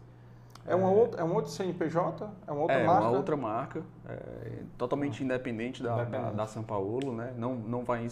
É, 0.67 0.75
uma 0.75 0.89
outra, 0.91 1.21
é 1.21 1.23
um 1.23 1.33
outro 1.33 1.49
CNPJ? 1.51 2.29
É 2.45 2.51
uma 2.51 2.61
outra 2.61 2.75
é, 2.75 2.85
marca? 2.85 3.07
uma 3.07 3.17
outra 3.17 3.37
marca, 3.37 3.83
é, 4.07 4.63
totalmente 4.77 5.23
independente 5.23 5.81
da, 5.81 5.93
Independente. 5.93 6.23
da, 6.23 6.31
da 6.31 6.45
São 6.47 6.61
Paulo, 6.61 7.13
né? 7.13 7.33
Não, 7.37 7.55
não 7.55 7.83
vai 7.85 8.05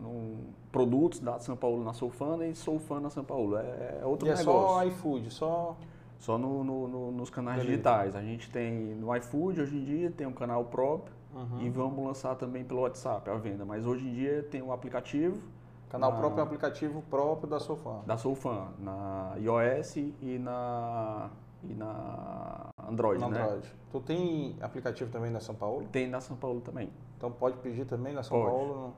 não- 0.00 0.36
produtos 0.72 1.20
da 1.20 1.38
São 1.38 1.54
Paulo 1.56 1.84
na 1.84 1.92
Soufana 1.92 2.46
e 2.46 2.54
Soufana 2.54 3.02
na 3.02 3.10
São 3.10 3.22
Paulo. 3.24 3.56
É, 3.58 3.98
é 4.00 4.06
outro 4.06 4.26
E 4.26 4.30
é 4.30 4.34
negócio. 4.36 4.68
só 4.68 4.84
iFood, 4.86 5.30
só... 5.32 5.76
Só 6.18 6.36
no, 6.36 6.64
no- 6.64 6.88
no- 6.88 7.12
nos 7.12 7.30
canais 7.30 7.58
Beleza. 7.58 7.70
digitais. 7.76 8.16
A 8.16 8.20
gente 8.22 8.50
tem 8.50 8.72
no 8.96 9.14
iFood 9.14 9.60
hoje 9.60 9.76
em 9.76 9.84
dia, 9.84 10.10
tem 10.10 10.26
um 10.26 10.32
canal 10.32 10.64
próprio 10.64 11.14
Uhum. 11.32 11.60
e 11.60 11.68
vamos 11.70 12.04
lançar 12.04 12.34
também 12.34 12.64
pelo 12.64 12.80
WhatsApp 12.80 13.30
a 13.30 13.34
venda. 13.34 13.64
Mas 13.64 13.86
hoje 13.86 14.04
em 14.08 14.12
dia 14.14 14.42
tem 14.50 14.60
o 14.60 14.72
aplicativo 14.72 15.40
Canal 15.88 16.10
na- 16.10 16.18
próprio 16.18 16.40
é 16.40 16.42
um 16.42 16.46
aplicativo 16.46 17.02
próprio 17.08 17.48
da 17.48 17.60
Sofã. 17.60 18.00
da 18.04 18.16
Soufan, 18.16 18.68
na 18.80 19.34
iOS 19.36 19.96
e 19.96 20.38
na, 20.42 21.30
e 21.64 21.74
na 21.74 22.68
Android, 22.88 23.20
no 23.20 23.30
né? 23.30 23.42
Android. 23.42 23.68
Tu 23.90 24.00
tem 24.00 24.56
aplicativo 24.60 25.10
também 25.10 25.30
na 25.30 25.40
São 25.40 25.54
Paulo? 25.54 25.86
Tem 25.90 26.08
na 26.08 26.20
São 26.20 26.36
Paulo 26.36 26.60
também. 26.60 26.90
Então 27.16 27.30
pode 27.30 27.56
pedir 27.58 27.84
também 27.86 28.12
na 28.12 28.22
São 28.22 28.38
Pode. 28.38 28.50
Paulo. 28.50 28.94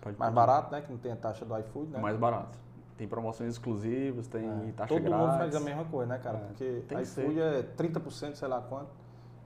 Pode 0.00 0.18
Mais 0.18 0.30
pedir. 0.32 0.46
barato, 0.46 0.72
né? 0.72 0.80
Que 0.82 0.92
não 0.92 0.98
tem 0.98 1.12
a 1.12 1.16
taxa 1.16 1.44
do 1.44 1.58
iFood, 1.58 1.90
né? 1.90 1.98
Mais 1.98 2.16
barato. 2.16 2.58
Tem 2.96 3.06
promoções 3.08 3.50
exclusivas, 3.52 4.26
tem 4.26 4.46
É. 4.48 4.72
taxa 4.76 4.88
Todo 4.94 5.02
grátis. 5.02 5.26
mundo 5.26 5.36
faz 5.38 5.54
a 5.56 5.60
mesma 5.60 5.84
coisa, 5.84 6.06
né, 6.12 6.18
cara? 6.18 6.38
É, 6.38 6.40
Porque 6.46 6.82
tem 6.88 7.00
iFood 7.02 7.40
é 7.40 7.62
30%, 7.76 8.34
sei 8.36 8.48
lá 8.48 8.60
quanto. 8.60 8.88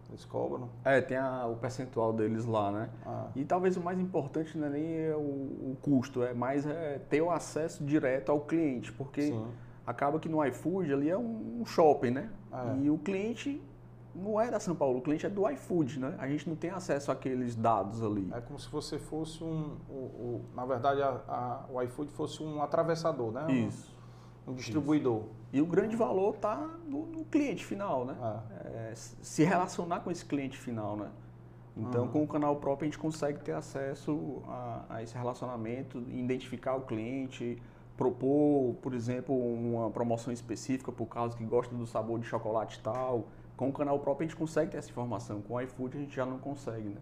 Eles 0.08 0.24
cobram. 0.24 0.68
É, 0.84 1.00
tem 1.00 1.16
a- 1.16 1.46
o 1.46 1.54
percentual 1.56 2.12
deles 2.12 2.44
lá, 2.44 2.70
né? 2.72 2.90
Ah, 3.06 3.28
E 3.36 3.44
talvez 3.44 3.76
o 3.76 3.80
mais 3.80 3.98
importante 3.98 4.58
não 4.58 4.66
é 4.66 4.70
nem 4.70 5.12
o, 5.12 5.18
o 5.20 5.76
custo, 5.80 6.22
é 6.24 6.34
mais 6.34 6.66
é 6.66 6.98
ter 7.08 7.22
o 7.22 7.30
acesso 7.30 7.84
direto 7.84 8.30
ao 8.32 8.40
cliente, 8.40 8.92
porque 8.92 9.22
sim. 9.22 9.46
Acaba 9.90 10.18
que 10.18 10.28
no 10.28 10.44
iFood 10.46 10.92
ali 10.92 11.10
é 11.10 11.18
um 11.18 11.62
shopping, 11.66 12.10
né? 12.10 12.30
É. 12.52 12.78
E 12.82 12.90
o 12.90 12.98
cliente 12.98 13.60
não 14.14 14.40
é 14.40 14.50
da 14.50 14.58
São 14.58 14.74
Paulo, 14.74 14.98
o 14.98 15.02
cliente 15.02 15.24
é 15.26 15.28
do 15.30 15.48
iFood, 15.50 16.00
né? 16.00 16.14
A 16.18 16.26
gente 16.28 16.48
não 16.48 16.56
tem 16.56 16.70
acesso 16.70 17.12
àqueles 17.12 17.54
dados 17.54 18.02
ali. 18.02 18.28
É 18.32 18.40
como 18.40 18.58
se 18.58 18.68
você 18.70 18.98
fosse 18.98 19.42
um. 19.44 19.76
O, 19.88 19.92
o- 19.92 20.44
na 20.54 20.64
verdade, 20.64 21.00
a- 21.02 21.20
a- 21.28 21.64
o 21.72 21.80
iFood 21.82 22.10
fosse 22.12 22.42
um 22.42 22.62
atravessador, 22.62 23.32
né? 23.32 23.44
Um- 23.46 23.68
Isso. 23.68 23.98
Um, 24.46 24.54
distribuidor. 24.54 25.24
E 25.52 25.60
o 25.60 25.66
grande 25.66 25.94
valor 25.96 26.34
está 26.34 26.56
no, 26.88 27.06
no 27.06 27.24
cliente 27.24 27.64
final, 27.64 28.04
né? 28.04 28.16
É. 28.64 28.90
É, 28.90 28.92
se 28.94 29.44
relacionar 29.44 30.00
com 30.00 30.10
esse 30.10 30.24
cliente 30.24 30.56
final, 30.58 30.96
né? 30.96 31.08
Então, 31.76 32.04
Uhum. 32.06 32.10
com 32.10 32.22
o 32.24 32.26
canal 32.26 32.56
próprio, 32.56 32.86
a 32.88 32.90
gente 32.90 32.98
consegue 32.98 33.38
ter 33.40 33.52
acesso 33.52 34.42
a, 34.48 34.84
a 34.88 35.02
esse 35.02 35.16
relacionamento, 35.16 35.98
identificar 36.08 36.74
o 36.74 36.80
cliente, 36.80 37.62
propor, 38.04 38.76
por 38.80 38.94
exemplo, 38.94 39.36
uma 39.36 39.90
promoção 39.90 40.32
específica 40.32 40.90
por 40.90 41.04
causa 41.04 41.36
que 41.36 41.44
gosta 41.44 41.74
do 41.74 41.86
sabor 41.86 42.18
de 42.18 42.24
chocolate 42.24 42.78
e 42.78 42.80
tal. 42.82 43.26
Com 43.58 43.68
o 43.68 43.72
canal 43.74 43.98
próprio, 43.98 44.24
a 44.24 44.28
gente 44.30 44.38
consegue 44.38 44.70
ter 44.70 44.78
essa 44.78 44.88
informação. 44.88 45.42
Com 45.42 45.52
o 45.54 45.60
iFood, 45.60 45.98
a 45.98 46.00
gente 46.00 46.16
já 46.16 46.24
não 46.24 46.38
consegue, 46.38 46.88
né? 46.88 46.96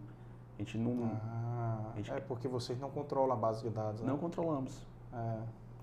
A 0.57 0.61
gente 0.61 0.77
não, 0.77 1.09
Ah, 1.23 1.93
gente- 1.95 2.11
é 2.11 2.19
porque 2.19 2.49
vocês 2.49 2.77
não 2.77 2.89
controlam 2.89 3.31
a 3.31 3.35
base 3.37 3.63
de 3.63 3.69
dados, 3.69 4.01
né? 4.01 4.07
não 4.09 4.17
controlamos. 4.17 4.85
É. 5.13 5.17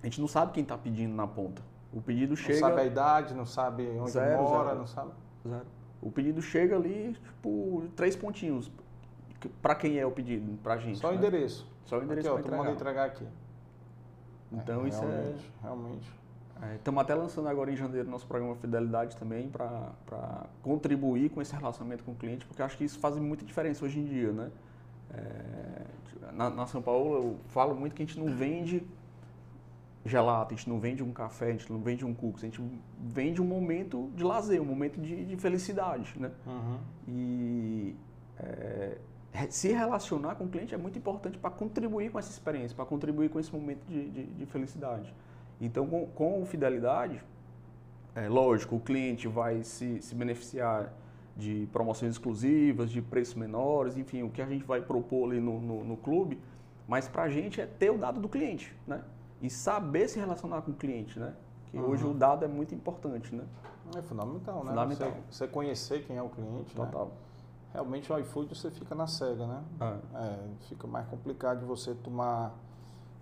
A 0.02 0.04
gente 0.04 0.20
não 0.20 0.28
sabe 0.28 0.52
quem 0.52 0.62
está 0.62 0.76
pedindo 0.76 1.14
na 1.14 1.26
ponta. 1.26 1.62
O 1.94 2.02
pedido 2.02 2.30
Não 2.30 2.36
chega... 2.36 2.58
sabe 2.58 2.80
a 2.82 2.84
idade, 2.84 3.32
não 3.34 3.46
sabe 3.46 3.88
onde 3.98 4.10
Zero, 4.10 4.42
mora, 4.42 4.64
zero. 4.66 4.78
não 4.80 4.86
sabe. 4.86 5.12
Zero. 5.48 5.64
O 6.02 6.10
pedido 6.10 6.42
chega 6.42 6.76
ali, 6.76 7.14
tipo, 7.14 7.84
três 7.96 8.14
pontinhos. 8.14 8.70
Para 9.62 9.74
quem 9.74 9.96
é 9.98 10.04
o 10.04 10.10
pedido? 10.10 10.58
Pra 10.62 10.76
gente. 10.76 10.98
Só 10.98 11.08
o 11.08 11.12
né? 11.12 11.16
endereço. 11.16 11.66
Só 11.86 11.98
o 11.98 12.02
endereço 12.02 12.28
aqui, 12.28 12.38
ó, 12.38 12.42
para 12.42 12.52
tu 12.52 12.58
manda 12.58 12.70
entregar. 12.72 13.06
entregar 13.06 13.26
aqui. 13.26 13.45
Então 14.52 14.86
isso 14.86 15.02
é. 15.02 15.06
realmente, 15.06 15.52
Realmente. 15.62 16.26
Estamos 16.76 17.02
até 17.02 17.14
lançando 17.14 17.48
agora 17.48 17.70
em 17.70 17.76
janeiro 17.76 18.08
nosso 18.08 18.26
programa 18.26 18.54
Fidelidade 18.56 19.16
também 19.16 19.48
para 19.48 20.46
contribuir 20.62 21.28
com 21.30 21.42
esse 21.42 21.54
relacionamento 21.54 22.02
com 22.02 22.12
o 22.12 22.14
cliente, 22.14 22.46
porque 22.46 22.62
acho 22.62 22.78
que 22.78 22.84
isso 22.84 22.98
faz 22.98 23.16
muita 23.16 23.44
diferença 23.44 23.84
hoje 23.84 23.98
em 23.98 24.04
dia, 24.04 24.32
né? 24.32 24.50
É, 25.12 26.32
na, 26.32 26.48
na 26.48 26.66
São 26.66 26.80
Paulo 26.80 27.14
eu 27.14 27.36
falo 27.48 27.74
muito 27.74 27.94
que 27.94 28.02
a 28.02 28.06
gente 28.06 28.18
não 28.18 28.34
vende 28.34 28.82
gelato, 30.04 30.54
a 30.54 30.56
gente 30.56 30.68
não 30.68 30.78
vende 30.78 31.02
um 31.02 31.12
café, 31.12 31.48
a 31.48 31.52
gente 31.52 31.70
não 31.70 31.80
vende 31.80 32.04
um 32.04 32.14
cookies, 32.14 32.44
a 32.44 32.46
gente 32.46 32.62
vende 33.00 33.42
um 33.42 33.46
momento 33.46 34.10
de 34.14 34.24
lazer, 34.24 34.60
um 34.60 34.64
momento 34.64 35.00
de, 35.00 35.24
de 35.24 35.36
felicidade, 35.36 36.14
né? 36.18 36.30
Uhum. 36.46 36.78
E 37.08 37.96
é, 38.38 38.98
se 39.50 39.72
relacionar 39.72 40.34
com 40.36 40.44
o 40.44 40.48
cliente 40.48 40.74
é 40.74 40.78
muito 40.78 40.98
importante 40.98 41.36
para 41.38 41.50
contribuir 41.50 42.10
com 42.10 42.18
essa 42.18 42.30
experiência, 42.30 42.74
para 42.76 42.84
contribuir 42.86 43.28
com 43.28 43.38
esse 43.40 43.52
momento 43.52 43.84
de, 43.86 44.08
de- 44.10 44.26
de 44.26 44.46
felicidade. 44.46 45.12
Então, 45.60 45.86
com, 45.86 46.06
com 46.06 46.44
fidelidade, 46.46 47.22
é 48.14 48.28
lógico, 48.28 48.76
o 48.76 48.80
cliente 48.80 49.28
vai 49.28 49.62
se, 49.62 50.00
se 50.00 50.14
beneficiar 50.14 50.92
de 51.36 51.68
promoções 51.72 52.12
exclusivas, 52.12 52.90
de 52.90 53.02
preços 53.02 53.34
menores, 53.34 53.96
enfim, 53.98 54.22
o 54.22 54.30
que 54.30 54.40
a 54.40 54.46
gente 54.46 54.64
vai 54.64 54.80
propor 54.80 55.30
ali 55.30 55.40
no, 55.40 55.60
no, 55.60 55.84
no 55.84 55.96
clube, 55.96 56.40
mas 56.88 57.08
para 57.08 57.24
a 57.24 57.28
gente 57.28 57.60
é 57.60 57.66
ter 57.66 57.90
o 57.90 57.98
dado 57.98 58.20
do 58.20 58.28
cliente, 58.28 58.74
né? 58.86 59.02
E 59.42 59.50
saber 59.50 60.08
se 60.08 60.18
relacionar 60.18 60.62
com 60.62 60.70
o 60.70 60.74
cliente, 60.74 61.18
né? 61.18 61.34
Que 61.70 61.78
hoje 61.78 62.04
Uhum. 62.04 62.12
o 62.12 62.14
dado 62.14 62.44
é 62.44 62.48
muito 62.48 62.74
importante, 62.74 63.34
né? 63.34 63.44
É 63.94 64.00
fundamental, 64.00 64.64
né? 64.64 64.70
Fundamental. 64.70 65.10
Você, 65.30 65.44
você 65.44 65.46
conhecer 65.48 66.04
quem 66.06 66.16
é 66.16 66.22
o 66.22 66.28
cliente, 66.30 66.78
né? 66.78 66.84
Realmente 67.76 68.10
o 68.10 68.18
iFood 68.18 68.54
você 68.58 68.70
fica 68.70 68.94
na 68.94 69.06
cega, 69.06 69.46
né? 69.46 69.62
É. 69.80 70.18
É, 70.18 70.38
fica 70.68 70.86
mais 70.86 71.06
complicado 71.08 71.58
de 71.58 71.66
você 71.66 71.94
tomar 71.94 72.54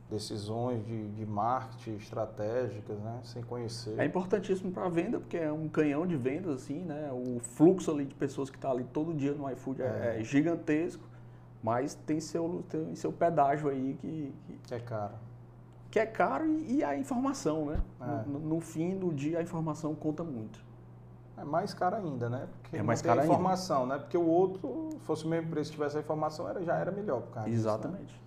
decisões 0.08 0.84
de, 0.86 1.08
de 1.10 1.26
marketing 1.26 1.96
estratégicas, 1.96 2.96
né? 3.00 3.18
Sem 3.24 3.42
conhecer. 3.42 3.98
É 3.98 4.04
importantíssimo 4.04 4.70
para 4.70 4.84
a 4.86 4.88
venda, 4.88 5.18
porque 5.18 5.36
é 5.36 5.50
um 5.52 5.68
canhão 5.68 6.06
de 6.06 6.16
vendas, 6.16 6.62
assim, 6.62 6.84
né? 6.84 7.10
O 7.12 7.40
fluxo 7.40 7.90
ali 7.90 8.04
de 8.04 8.14
pessoas 8.14 8.48
que 8.48 8.56
está 8.56 8.70
ali 8.70 8.84
todo 8.84 9.12
dia 9.12 9.32
no 9.32 9.50
iFood 9.50 9.82
é, 9.82 9.86
É. 10.16 10.20
é 10.20 10.22
gigantesco, 10.24 11.02
mas 11.60 11.94
tem 11.96 12.20
seu, 12.20 12.62
tem 12.68 12.94
seu 12.94 13.12
pedágio 13.12 13.68
aí 13.68 13.98
que, 14.00 14.32
que, 14.46 14.58
Que 14.68 14.74
é 14.76 14.78
caro. 14.78 15.14
que 15.90 15.98
é 15.98 16.06
caro 16.06 16.46
e, 16.46 16.76
e 16.76 16.84
a 16.84 16.96
informação, 16.96 17.66
né? 17.66 17.80
É. 18.00 18.28
No, 18.28 18.38
no 18.38 18.60
fim 18.60 18.96
do 18.96 19.12
dia 19.12 19.40
a 19.40 19.42
informação 19.42 19.96
conta 19.96 20.22
muito. 20.22 20.62
É 21.44 21.50
mais 21.50 21.74
caro 21.74 21.96
ainda, 21.96 22.28
né? 22.28 22.48
Porque 22.62 22.76
É 22.78 22.82
mais 22.82 23.02
caro 23.02 23.20
ainda. 23.20 23.32
informação, 23.32 23.86
né? 23.86 23.98
Porque 23.98 24.16
o 24.16 24.26
outro, 24.26 24.88
se 24.92 24.98
fosse 25.00 25.24
o 25.24 25.28
mesmo 25.28 25.50
preço 25.50 25.70
tivesse 25.70 25.96
a 25.98 26.00
informação, 26.00 26.48
era, 26.48 26.62
já 26.64 26.76
era 26.76 26.90
melhor 26.90 27.20
por 27.20 27.34
causa 27.34 27.50
disso, 27.50 27.62
né? 27.62 27.70
Exatamente. 27.74 28.20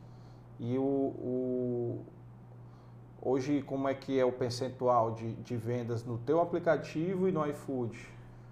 E 0.60 0.78
o, 0.78 0.82
o- 0.84 2.06
hoje 3.22 3.62
como 3.64 3.88
é 3.88 3.94
que 3.94 4.20
é 4.20 4.24
o 4.26 4.32
percentual 4.32 5.12
de, 5.12 5.34
de 5.34 5.56
vendas 5.58 6.04
no 6.06 6.18
teu 6.20 6.40
aplicativo 6.40 7.28
e 7.28 7.32
no 7.32 7.46
iFood? 7.48 7.98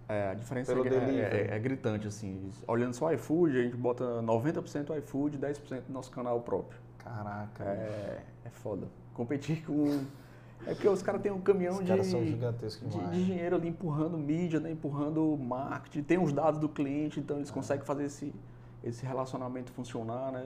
É, 0.07 0.29
a 0.31 0.33
diferença 0.35 0.71
é, 0.71 0.75
delivery. 0.83 1.19
é- 1.19 1.55
é 1.55 1.59
gritante, 1.59 2.07
assim. 2.07 2.51
Olhando 2.67 2.93
só 2.93 3.07
o 3.07 3.11
iFood, 3.13 3.57
a 3.57 3.61
gente 3.63 3.75
bota 3.77 4.21
90% 4.21 4.95
iFood 4.97 5.35
e 5.37 5.39
10% 5.39 5.83
do 5.87 5.93
nosso 5.93 6.11
canal 6.11 6.39
próprio. 6.41 6.79
Caraca, 6.99 7.63
É, 7.63 8.21
é 8.45 8.49
foda. 8.49 8.87
Competir 9.13 9.63
com... 9.65 10.03
É 10.67 10.73
porque 10.73 10.87
os 10.89 11.01
caras 11.01 11.21
têm 11.21 11.31
um 11.31 11.41
caminhão 11.41 11.81
de... 11.83 11.91
de, 11.93 12.35
de 13.11 13.25
dinheiro 13.25 13.55
ali 13.55 13.67
empurrando 13.67 14.17
mídia, 14.17 14.59
né? 14.59 14.71
empurrando 14.71 15.37
marketing, 15.37 16.03
tem 16.03 16.17
os 16.17 16.33
dados 16.33 16.59
do 16.59 16.67
cliente, 16.67 17.19
então 17.19 17.37
É. 17.37 17.39
eles 17.39 17.51
conseguem 17.51 17.85
fazer 17.85 18.05
esse, 18.05 18.33
esse 18.83 19.05
relacionamento 19.05 19.71
funcionar, 19.71 20.31
né? 20.31 20.43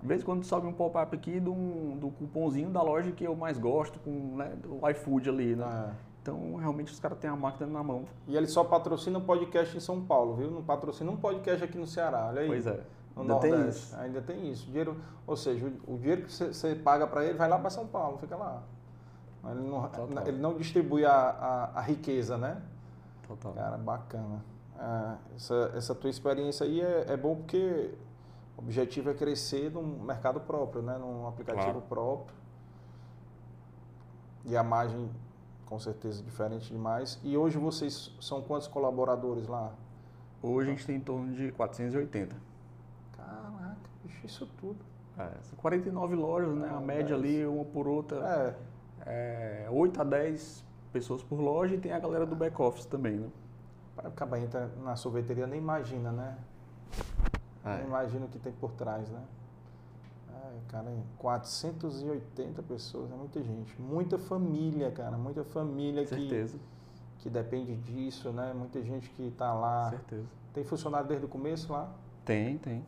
De 0.00 0.06
vez 0.08 0.22
em 0.22 0.24
quando 0.24 0.44
sobe 0.44 0.66
um 0.66 0.72
pop-up 0.72 1.14
aqui 1.14 1.38
do, 1.38 1.52
do 1.96 2.08
cupomzinho 2.10 2.70
da 2.70 2.80
loja 2.80 3.12
que 3.12 3.22
eu 3.24 3.36
mais 3.36 3.58
gosto, 3.58 3.98
com 4.00 4.36
né, 4.36 4.50
do 4.62 4.80
iFood 4.88 5.28
ali, 5.28 5.54
né? 5.54 5.90
É. 5.90 6.10
Então, 6.22 6.56
realmente, 6.56 6.92
os 6.92 6.98
caras 7.00 7.18
têm 7.18 7.28
a 7.28 7.36
máquina 7.36 7.66
na 7.66 7.82
mão. 7.82 8.04
E 8.26 8.36
ele 8.36 8.46
só 8.46 8.64
patrocina 8.64 9.18
um 9.18 9.22
podcast 9.22 9.76
em 9.76 9.80
São 9.80 10.00
Paulo, 10.02 10.36
viu? 10.36 10.50
Não 10.50 10.62
patrocina 10.62 11.10
um 11.10 11.16
podcast 11.16 11.64
aqui 11.64 11.76
no 11.76 11.86
Ceará, 11.86 12.26
olha 12.28 12.42
aí. 12.42 12.46
Pois 12.48 12.66
é. 12.66 12.80
No 13.16 13.22
Ainda 13.22 13.34
tem 13.40 13.50
Nordeste. 13.50 13.82
isso. 13.84 13.96
Ainda 13.96 14.22
tem 14.22 14.50
isso. 14.50 14.66
Dinheiro, 14.66 14.96
ou 15.26 15.36
seja, 15.36 15.66
o, 15.86 15.94
o 15.94 15.98
dinheiro 15.98 16.22
que 16.22 16.32
você 16.32 16.74
paga 16.74 17.06
para 17.06 17.24
ele 17.24 17.36
vai 17.36 17.48
lá 17.48 17.58
para 17.58 17.68
São 17.70 17.86
Paulo, 17.86 18.16
fica 18.18 18.36
lá. 18.36 18.62
Ele 19.48 19.60
não, 19.62 19.90
ele 20.26 20.38
não 20.38 20.56
distribui 20.56 21.04
a, 21.04 21.12
a, 21.12 21.78
a, 21.78 21.80
riqueza, 21.80 22.36
né? 22.36 22.60
Total. 23.26 23.52
Cara, 23.54 23.78
bacana. 23.78 24.44
É, 24.78 25.34
essa, 25.36 25.72
essa 25.74 25.94
tua 25.94 26.10
experiência 26.10 26.66
aí 26.66 26.80
é, 26.80 27.06
é 27.08 27.16
bom 27.16 27.36
porque 27.36 27.94
o 28.56 28.60
objetivo 28.60 29.10
é 29.10 29.14
crescer 29.14 29.70
num 29.70 30.02
mercado 30.02 30.40
próprio, 30.40 30.82
né? 30.82 30.98
Num 30.98 31.26
aplicativo 31.26 31.80
claro. 31.80 31.86
próprio. 31.88 32.36
E 34.44 34.56
a 34.56 34.62
margem, 34.62 35.10
com 35.64 35.78
certeza, 35.78 36.22
diferente 36.22 36.70
demais. 36.70 37.18
E 37.22 37.36
hoje 37.36 37.56
vocês 37.56 38.14
são 38.20 38.42
quantos 38.42 38.68
colaboradores 38.68 39.46
lá? 39.46 39.72
Hoje 40.42 40.70
a 40.70 40.72
gente 40.72 40.86
tem 40.86 40.96
em 40.96 41.00
torno 41.00 41.32
de 41.34 41.50
480. 41.52 42.36
Caraca, 43.16 43.76
bicho, 44.04 44.26
isso 44.26 44.46
tudo. 44.58 44.78
É, 45.18 45.30
são 45.42 45.58
49 45.58 46.14
lojas, 46.14 46.54
né? 46.54 46.70
A 46.74 46.80
média 46.80 47.16
10. 47.16 47.20
ali, 47.20 47.46
uma 47.46 47.64
por 47.64 47.86
outra. 47.86 48.16
É. 48.26 48.69
é. 49.10 49.68
8 49.70 50.00
a 50.00 50.04
10 50.04 50.64
pessoas 50.92 51.22
por 51.22 51.40
loja 51.40 51.74
e 51.74 51.78
tem 51.78 51.92
a 51.92 51.98
galera 51.98 52.26
do 52.26 52.34
back-office 52.34 52.86
também, 52.86 53.16
né? 53.16 53.28
Para 53.94 54.08
acabar 54.08 54.38
entra 54.38 54.70
na 54.82 54.96
sorveteria, 54.96 55.46
nem 55.46 55.58
imagina, 55.58 56.10
né? 56.10 56.36
É. 57.64 57.76
Nem 57.78 57.86
imagina 57.86 58.26
o 58.26 58.28
que 58.28 58.38
tem 58.38 58.52
por 58.52 58.72
trás, 58.72 59.08
né? 59.08 59.22
É, 60.32 60.70
cara, 60.70 60.86
480 61.18 62.62
pessoas, 62.62 63.10
é 63.12 63.14
muita 63.14 63.42
gente. 63.42 63.80
Muita 63.80 64.18
família, 64.18 64.90
cara. 64.90 65.16
Muita 65.16 65.44
família 65.44 66.06
Certeza. 66.06 66.58
que, 67.18 67.24
que 67.24 67.30
depende 67.30 67.76
disso, 67.76 68.30
né? 68.30 68.52
Muita 68.54 68.82
gente 68.82 69.10
que 69.10 69.28
está 69.28 69.52
lá. 69.52 69.90
Certeza. 69.90 70.26
Tem 70.54 70.64
funcionário 70.64 71.06
desde 71.06 71.26
o 71.26 71.28
começo 71.28 71.72
lá? 71.72 71.92
Tem, 72.24 72.58
tem. 72.58 72.84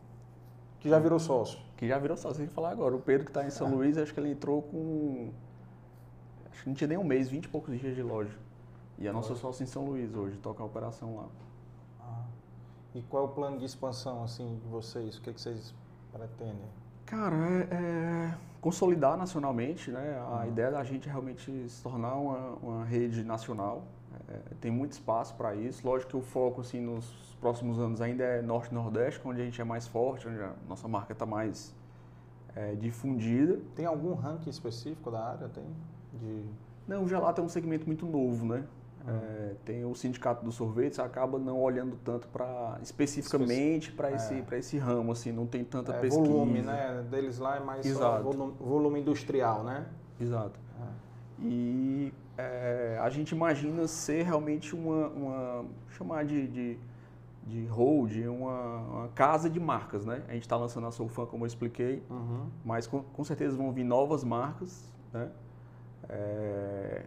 Que 0.81 0.89
já 0.89 0.99
virou 0.99 1.19
sócio? 1.19 1.61
Que 1.77 1.87
já 1.87 1.99
virou 1.99 2.17
sócio, 2.17 2.39
tem 2.39 2.49
que 2.49 2.55
falar 2.55 2.71
agora. 2.71 2.97
O 2.97 3.01
Pedro 3.01 3.25
que 3.25 3.31
está 3.31 3.47
em 3.47 3.51
São 3.51 3.69
é. 3.69 3.71
Luís, 3.71 3.97
acho 3.97 4.13
que 4.13 4.19
ele 4.19 4.31
entrou 4.31 4.63
com. 4.63 5.31
Acho 6.53 6.63
que 6.63 6.69
não 6.69 6.77
tinha 6.77 6.89
nem 6.89 6.99
um 6.99 7.05
mês, 7.05 7.29
20 7.29 7.47
e 7.47 7.49
poucos 7.49 7.81
dias 7.81 7.95
de 7.95 8.03
loja. 8.03 8.37
E 8.99 9.09
a 9.09 9.13
nossa 9.13 9.35
sócio 9.35 9.65
em 9.65 9.67
São 9.67 9.85
Luís 9.85 10.15
hoje, 10.15 10.37
toca 10.37 10.63
a 10.63 10.67
operação 10.67 11.17
lá. 11.17 11.27
Ah. 12.01 12.25
E 12.95 13.03
qual 13.03 13.25
é 13.25 13.27
o 13.27 13.31
plano 13.31 13.59
de 13.59 13.65
expansão 13.65 14.23
assim 14.23 14.59
de 14.63 14.69
vocês? 14.69 15.17
O 15.17 15.23
que, 15.23 15.31
é 15.31 15.33
que 15.33 15.41
vocês 15.41 15.75
pretendem? 16.13 16.69
Cara, 17.07 17.35
é, 17.35 17.75
é 17.75 18.35
consolidar 18.61 19.17
nacionalmente, 19.17 19.91
né? 19.91 20.19
A 20.21 20.43
uhum. 20.43 20.49
ideia 20.49 20.71
da 20.71 20.85
gente 20.85 21.09
é 21.09 21.11
realmente 21.11 21.69
se 21.69 21.83
tornar 21.83 22.15
uma, 22.15 22.39
uma 22.63 22.85
rede 22.85 23.25
nacional. 23.25 23.83
É, 24.29 24.55
tem 24.61 24.71
muito 24.71 24.93
espaço 24.93 25.35
para 25.35 25.55
isso. 25.55 25.87
Lógico 25.87 26.11
que 26.11 26.17
o 26.17 26.23
foco 26.23 26.61
assim 26.61 26.81
nos 26.81 27.07
próximos 27.41 27.79
anos 27.79 28.01
ainda 28.01 28.23
é 28.23 28.41
norte 28.41 28.71
e 28.71 28.75
nordeste, 28.75 29.21
onde 29.25 29.41
a 29.41 29.45
gente 29.45 29.61
é 29.61 29.65
mais 29.65 29.87
forte, 29.87 30.29
onde 30.29 30.41
a 30.41 30.53
nossa 30.69 30.87
marca 30.87 31.13
está 31.13 31.27
mais 31.27 31.75
é, 32.55 32.75
difundida. 32.75 33.59
Tem 33.75 33.85
algum 33.85 34.15
ranking 34.15 34.51
específico 34.51 35.11
da 35.11 35.25
área? 35.25 35.49
Tem 35.49 35.65
de 36.13 36.45
não, 36.87 37.05
o 37.05 37.09
gelato 37.09 37.41
é 37.41 37.45
um 37.45 37.49
segmento 37.49 37.87
muito 37.87 38.07
novo, 38.07 38.45
né? 38.47 38.65
É, 39.07 39.55
tem 39.65 39.85
o 39.85 39.95
sindicato 39.97 40.45
dos 40.45 40.55
sorvetes 40.55 41.01
acaba 41.01 41.37
não 41.37 41.61
olhando 41.61 41.99
tanto 42.05 42.29
para 42.29 42.79
especificamente 42.81 43.91
para 43.91 44.13
esse 44.13 44.35
é. 44.35 44.43
para 44.43 44.57
esse 44.57 44.79
ramo 44.79 45.11
assim 45.11 45.33
não 45.33 45.45
tem 45.45 45.65
tanta 45.65 45.93
é, 45.93 45.99
pesquisa. 45.99 46.25
volume 46.25 46.63
né? 46.63 47.05
Deles 47.11 47.37
lá 47.41 47.57
é 47.57 47.61
mais 47.61 47.85
volume, 47.91 48.55
volume, 48.61 49.01
industrial 49.01 49.65
né? 49.65 49.87
Exato. 50.21 50.61
É. 50.81 51.45
e 51.45 52.15
é, 52.39 52.97
a 53.03 53.11
gente 53.11 53.33
imagina 53.33 53.89
ser 53.89 54.23
realmente 54.23 54.73
uma, 54.73 55.09
uma 55.09 55.65
chamar 55.91 56.25
de, 56.25 56.47
de, 56.47 56.79
de 57.45 57.67
hold 57.67 58.13
uma, 58.29 58.77
uma, 58.77 59.09
casa 59.09 59.51
de 59.51 59.59
marcas 59.59 60.07
né? 60.07 60.23
A 60.29 60.35
gente 60.35 60.43
está 60.43 60.57
lançando 60.57 60.87
a 60.87 60.93
Soulfan 60.93 61.27
como 61.27 61.43
eu 61.43 61.49
expliquei. 61.49 62.05
Uhum. 62.09 62.47
mas 62.65 62.87
com, 62.87 63.03
com 63.03 63.25
certeza 63.25 63.57
vão 63.57 63.73
vir 63.73 63.83
novas 63.83 64.23
marcas 64.23 64.89
né 65.13 65.29
é, 66.09 67.05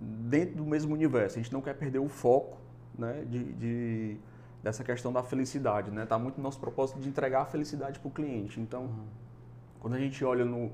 dentro 0.00 0.56
do 0.56 0.64
mesmo 0.64 0.94
universo. 0.94 1.38
A 1.38 1.42
gente 1.42 1.52
não 1.52 1.60
quer 1.60 1.74
perder 1.74 1.98
o 1.98 2.08
foco 2.08 2.58
né, 2.98 3.24
de, 3.28 3.52
de 3.52 4.16
dessa 4.62 4.82
questão 4.82 5.12
da 5.12 5.22
felicidade. 5.22 5.88
Está 5.88 6.00
né? 6.00 6.06
Tá 6.06 6.18
muito 6.18 6.36
no 6.38 6.42
nosso 6.42 6.58
propósito 6.58 6.98
de 6.98 7.08
entregar 7.08 7.42
a 7.42 7.44
felicidade 7.44 7.98
para 7.98 8.08
o 8.08 8.10
cliente. 8.10 8.60
Então, 8.60 8.82
uhum. 8.82 9.06
quando 9.80 9.94
a 9.94 9.98
gente 9.98 10.24
olha 10.24 10.44
no. 10.44 10.72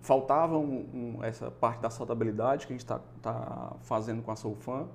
Faltava 0.00 0.58
um, 0.58 1.16
um, 1.18 1.24
essa 1.24 1.50
parte 1.50 1.80
da 1.80 1.88
saudabilidade 1.88 2.66
que 2.66 2.72
a 2.72 2.74
gente 2.74 2.84
está 2.84 3.00
tá 3.20 3.76
fazendo 3.82 4.20
com 4.20 4.32
a 4.32 4.36
Soulfan, 4.36 4.88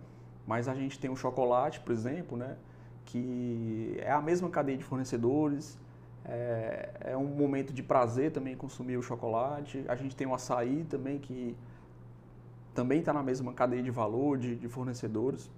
mas 0.45 0.67
a 0.67 0.75
gente 0.75 0.99
tem 0.99 1.09
o 1.09 1.15
chocolate, 1.15 1.79
por 1.79 1.93
exemplo, 1.93 2.37
né, 2.37 2.57
que 3.05 3.97
é 3.99 4.11
a 4.11 4.21
mesma 4.21 4.49
cadeia 4.49 4.77
de 4.77 4.83
fornecedores, 4.83 5.79
é, 6.27 6.89
é, 7.01 7.17
um 7.17 7.25
momento 7.25 7.71
de 7.71 7.81
prazer 7.81 8.31
também 8.31 8.55
consumir 8.55 8.97
o 8.97 9.01
chocolate. 9.01 9.85
A 9.87 9.95
gente 9.95 10.15
tem 10.15 10.27
o 10.27 10.33
açaí 10.33 10.85
também, 10.89 11.17
que 11.17 11.55
também 12.73 12.99
está 12.99 13.13
na 13.13 13.23
mesma 13.23 13.53
cadeia 13.53 13.81
de 13.81 13.89
valor 13.89 14.37
de, 14.37 14.55
de, 14.55 14.67
fornecedores. 14.67 15.49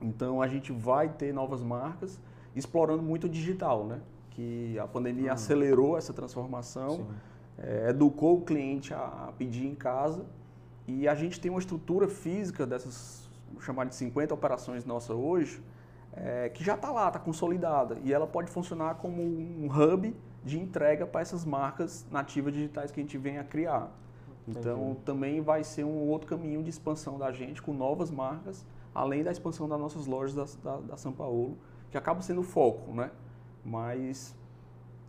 Então 0.00 0.40
a 0.40 0.48
gente 0.48 0.72
vai 0.72 1.08
ter 1.08 1.32
novas 1.32 1.62
marcas 1.62 2.18
explorando 2.56 3.02
muito 3.02 3.24
o 3.24 3.28
digital, 3.28 3.86
né? 3.86 4.00
Que 4.30 4.78
a 4.78 4.88
pandemia 4.88 5.30
hum. 5.30 5.34
acelerou 5.34 5.98
essa 5.98 6.12
transformação, 6.12 7.06
é, 7.58 7.90
educou 7.90 8.38
o 8.38 8.40
cliente 8.40 8.94
a 8.94 9.32
pedir 9.36 9.66
em 9.66 9.74
casa 9.74 10.24
e 10.88 11.06
a 11.06 11.14
gente 11.14 11.38
tem 11.38 11.50
uma 11.50 11.60
estrutura 11.60 12.08
física 12.08 12.66
dessas, 12.66 13.30
chamar 13.60 13.84
de 13.84 13.94
50 13.94 14.32
operações 14.32 14.84
nossa 14.84 15.14
hoje, 15.14 15.62
é, 16.14 16.48
que 16.50 16.62
já 16.62 16.74
está 16.74 16.90
lá, 16.90 17.08
está 17.08 17.18
consolidada 17.18 17.98
e 18.04 18.12
ela 18.12 18.26
pode 18.26 18.50
funcionar 18.50 18.96
como 18.96 19.22
um 19.22 19.68
hub 19.70 20.14
de 20.44 20.58
entrega 20.58 21.06
para 21.06 21.20
essas 21.20 21.44
marcas 21.44 22.06
nativas 22.10 22.52
digitais 22.52 22.90
que 22.90 23.00
a 23.00 23.02
gente 23.02 23.16
vem 23.16 23.38
a 23.38 23.44
criar. 23.44 23.90
Então 24.46 24.90
Entendi. 24.90 25.00
também 25.04 25.40
vai 25.40 25.62
ser 25.62 25.84
um 25.84 26.08
outro 26.08 26.26
caminho 26.26 26.62
de 26.62 26.70
expansão 26.70 27.16
da 27.18 27.30
gente 27.30 27.62
com 27.62 27.72
novas 27.72 28.10
marcas, 28.10 28.66
além 28.94 29.22
da 29.22 29.30
expansão 29.30 29.68
das 29.68 29.78
nossas 29.78 30.06
lojas 30.06 30.34
da, 30.34 30.72
da, 30.72 30.80
da 30.80 30.96
São 30.96 31.12
Paulo, 31.12 31.56
que 31.90 31.96
acaba 31.96 32.20
sendo 32.22 32.40
o 32.40 32.44
foco, 32.44 32.92
né? 32.92 33.10
Mas 33.64 34.36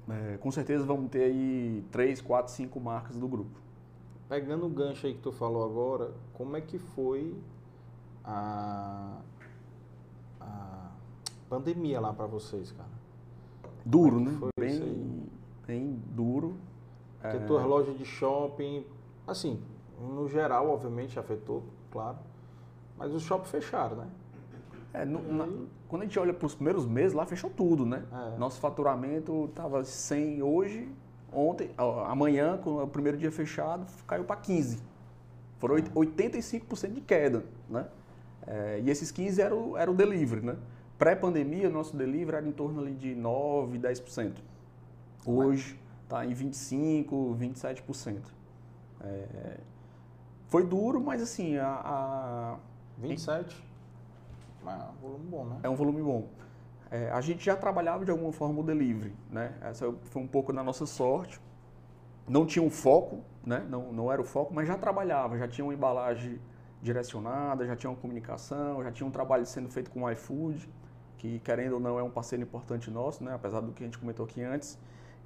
é, 0.07 0.37
com 0.37 0.51
certeza 0.51 0.85
vamos 0.85 1.09
ter 1.09 1.23
aí 1.23 1.83
três, 1.91 2.21
quatro, 2.21 2.53
cinco 2.53 2.79
marcas 2.79 3.17
do 3.17 3.27
grupo. 3.27 3.59
Pegando 4.29 4.65
o 4.65 4.69
gancho 4.69 5.07
aí 5.07 5.13
que 5.13 5.21
tu 5.21 5.31
falou 5.31 5.65
agora, 5.65 6.11
como 6.33 6.55
é 6.55 6.61
que 6.61 6.77
foi 6.77 7.35
a, 8.23 9.17
a 10.39 10.82
pandemia 11.49 11.99
lá 11.99 12.13
para 12.13 12.25
vocês, 12.25 12.71
cara? 12.71 12.89
Duro, 13.85 14.17
é 14.17 14.21
né? 14.21 14.39
Bem, 14.59 15.29
bem 15.65 16.01
duro. 16.11 16.55
Porque 17.21 17.37
é... 17.37 17.39
tuas 17.41 17.65
lojas 17.65 17.97
de 17.97 18.05
shopping, 18.05 18.85
assim, 19.27 19.59
no 19.99 20.27
geral, 20.27 20.69
obviamente, 20.69 21.19
afetou, 21.19 21.63
claro. 21.91 22.17
Mas 22.97 23.13
os 23.13 23.23
shoppings 23.23 23.51
fecharam, 23.51 23.97
né? 23.97 24.07
É, 24.93 25.05
no, 25.05 25.21
na, 25.33 25.47
quando 25.87 26.03
a 26.03 26.05
gente 26.05 26.19
olha 26.19 26.33
para 26.33 26.45
os 26.45 26.53
primeiros 26.53 26.85
meses, 26.85 27.13
lá 27.13 27.25
fechou 27.25 27.49
tudo, 27.49 27.85
né? 27.85 28.03
É. 28.11 28.37
Nosso 28.37 28.59
faturamento 28.59 29.45
estava 29.45 29.83
100 29.83 30.43
hoje, 30.43 30.87
ontem, 31.31 31.71
ó, 31.77 32.05
amanhã, 32.05 32.57
com 32.57 32.83
o 32.83 32.87
primeiro 32.87 33.17
dia 33.17 33.31
fechado, 33.31 33.85
caiu 34.05 34.23
para 34.23 34.35
15. 34.35 34.79
Foram 35.57 35.75
85% 35.75 36.93
de 36.93 37.01
queda, 37.01 37.43
né? 37.69 37.87
É, 38.45 38.81
e 38.83 38.89
esses 38.89 39.11
15 39.11 39.41
era 39.41 39.55
o, 39.55 39.77
era 39.77 39.89
o 39.89 39.93
delivery, 39.93 40.45
né? 40.45 40.57
Pré-pandemia, 41.03 41.69
nosso 41.69 41.97
delivery 41.97 42.37
era 42.37 42.47
em 42.47 42.53
torno 42.53 42.79
ali 42.79 42.93
de 42.93 43.13
9, 43.13 43.77
10%. 43.77 44.35
Hoje 45.25 45.77
está 46.01 46.25
em 46.25 46.33
25, 46.33 47.35
27%. 47.37 48.21
É, 49.01 49.57
foi 50.47 50.65
duro, 50.65 51.01
mas 51.01 51.21
assim, 51.21 51.57
a, 51.57 51.67
a 51.67 52.57
27 52.99 53.61
é 54.65 54.69
um 54.69 55.01
volume 55.01 55.25
bom, 55.25 55.45
né? 55.45 55.59
É 55.63 55.67
um 55.67 55.75
volume 55.75 56.01
bom. 56.01 56.29
É, 56.89 57.11
a 57.11 57.19
gente 57.19 57.43
já 57.43 57.57
trabalhava 57.57 58.05
de 58.05 58.11
alguma 58.11 58.31
forma 58.31 58.61
o 58.61 58.63
delivery, 58.63 59.13
né? 59.29 59.57
Essa 59.59 59.93
foi 60.03 60.21
um 60.21 60.27
pouco 60.27 60.53
da 60.53 60.63
nossa 60.63 60.85
sorte. 60.85 61.37
Não 62.25 62.45
tinha 62.45 62.63
um 62.63 62.69
foco, 62.69 63.19
né? 63.45 63.67
Não, 63.69 63.91
não 63.91 64.09
era 64.09 64.21
o 64.21 64.25
foco, 64.25 64.53
mas 64.53 64.69
já 64.69 64.77
trabalhava, 64.77 65.37
já 65.37 65.49
tinha 65.49 65.65
uma 65.65 65.73
embalagem 65.73 66.39
direcionada, 66.81 67.67
já 67.67 67.75
tinha 67.75 67.89
uma 67.89 67.97
comunicação, 67.97 68.81
já 68.81 68.91
tinha 68.93 69.05
um 69.05 69.11
trabalho 69.11 69.45
sendo 69.45 69.67
feito 69.67 69.91
com 69.91 70.03
o 70.03 70.09
iFood 70.09 70.69
que 71.23 71.39
querendo 71.39 71.75
ou 71.75 71.79
não 71.79 71.97
é 71.97 72.03
um 72.03 72.09
parceiro 72.09 72.43
importante 72.43 72.91
nosso, 72.91 73.23
né? 73.23 73.33
apesar 73.33 73.61
do 73.61 73.71
que 73.71 73.81
a 73.81 73.85
gente 73.87 73.97
comentou 73.97 74.25
aqui 74.25 74.43
antes. 74.43 74.77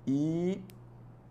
E 0.05 0.61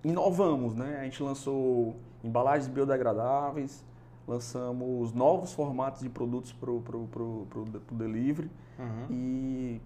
inovamos, 0.02 0.74
né? 0.74 0.98
A 1.00 1.04
gente 1.04 1.22
lançou 1.22 1.94
embalagens 2.24 2.66
biodegradáveis, 2.66 3.84
lançamos 4.26 5.12
novos 5.12 5.52
formatos 5.52 6.02
de 6.02 6.08
produtos 6.08 6.52
para 6.52 6.68
o 6.68 7.46
delivery 7.92 8.50
uhum. 8.76 9.06
e 9.08 9.80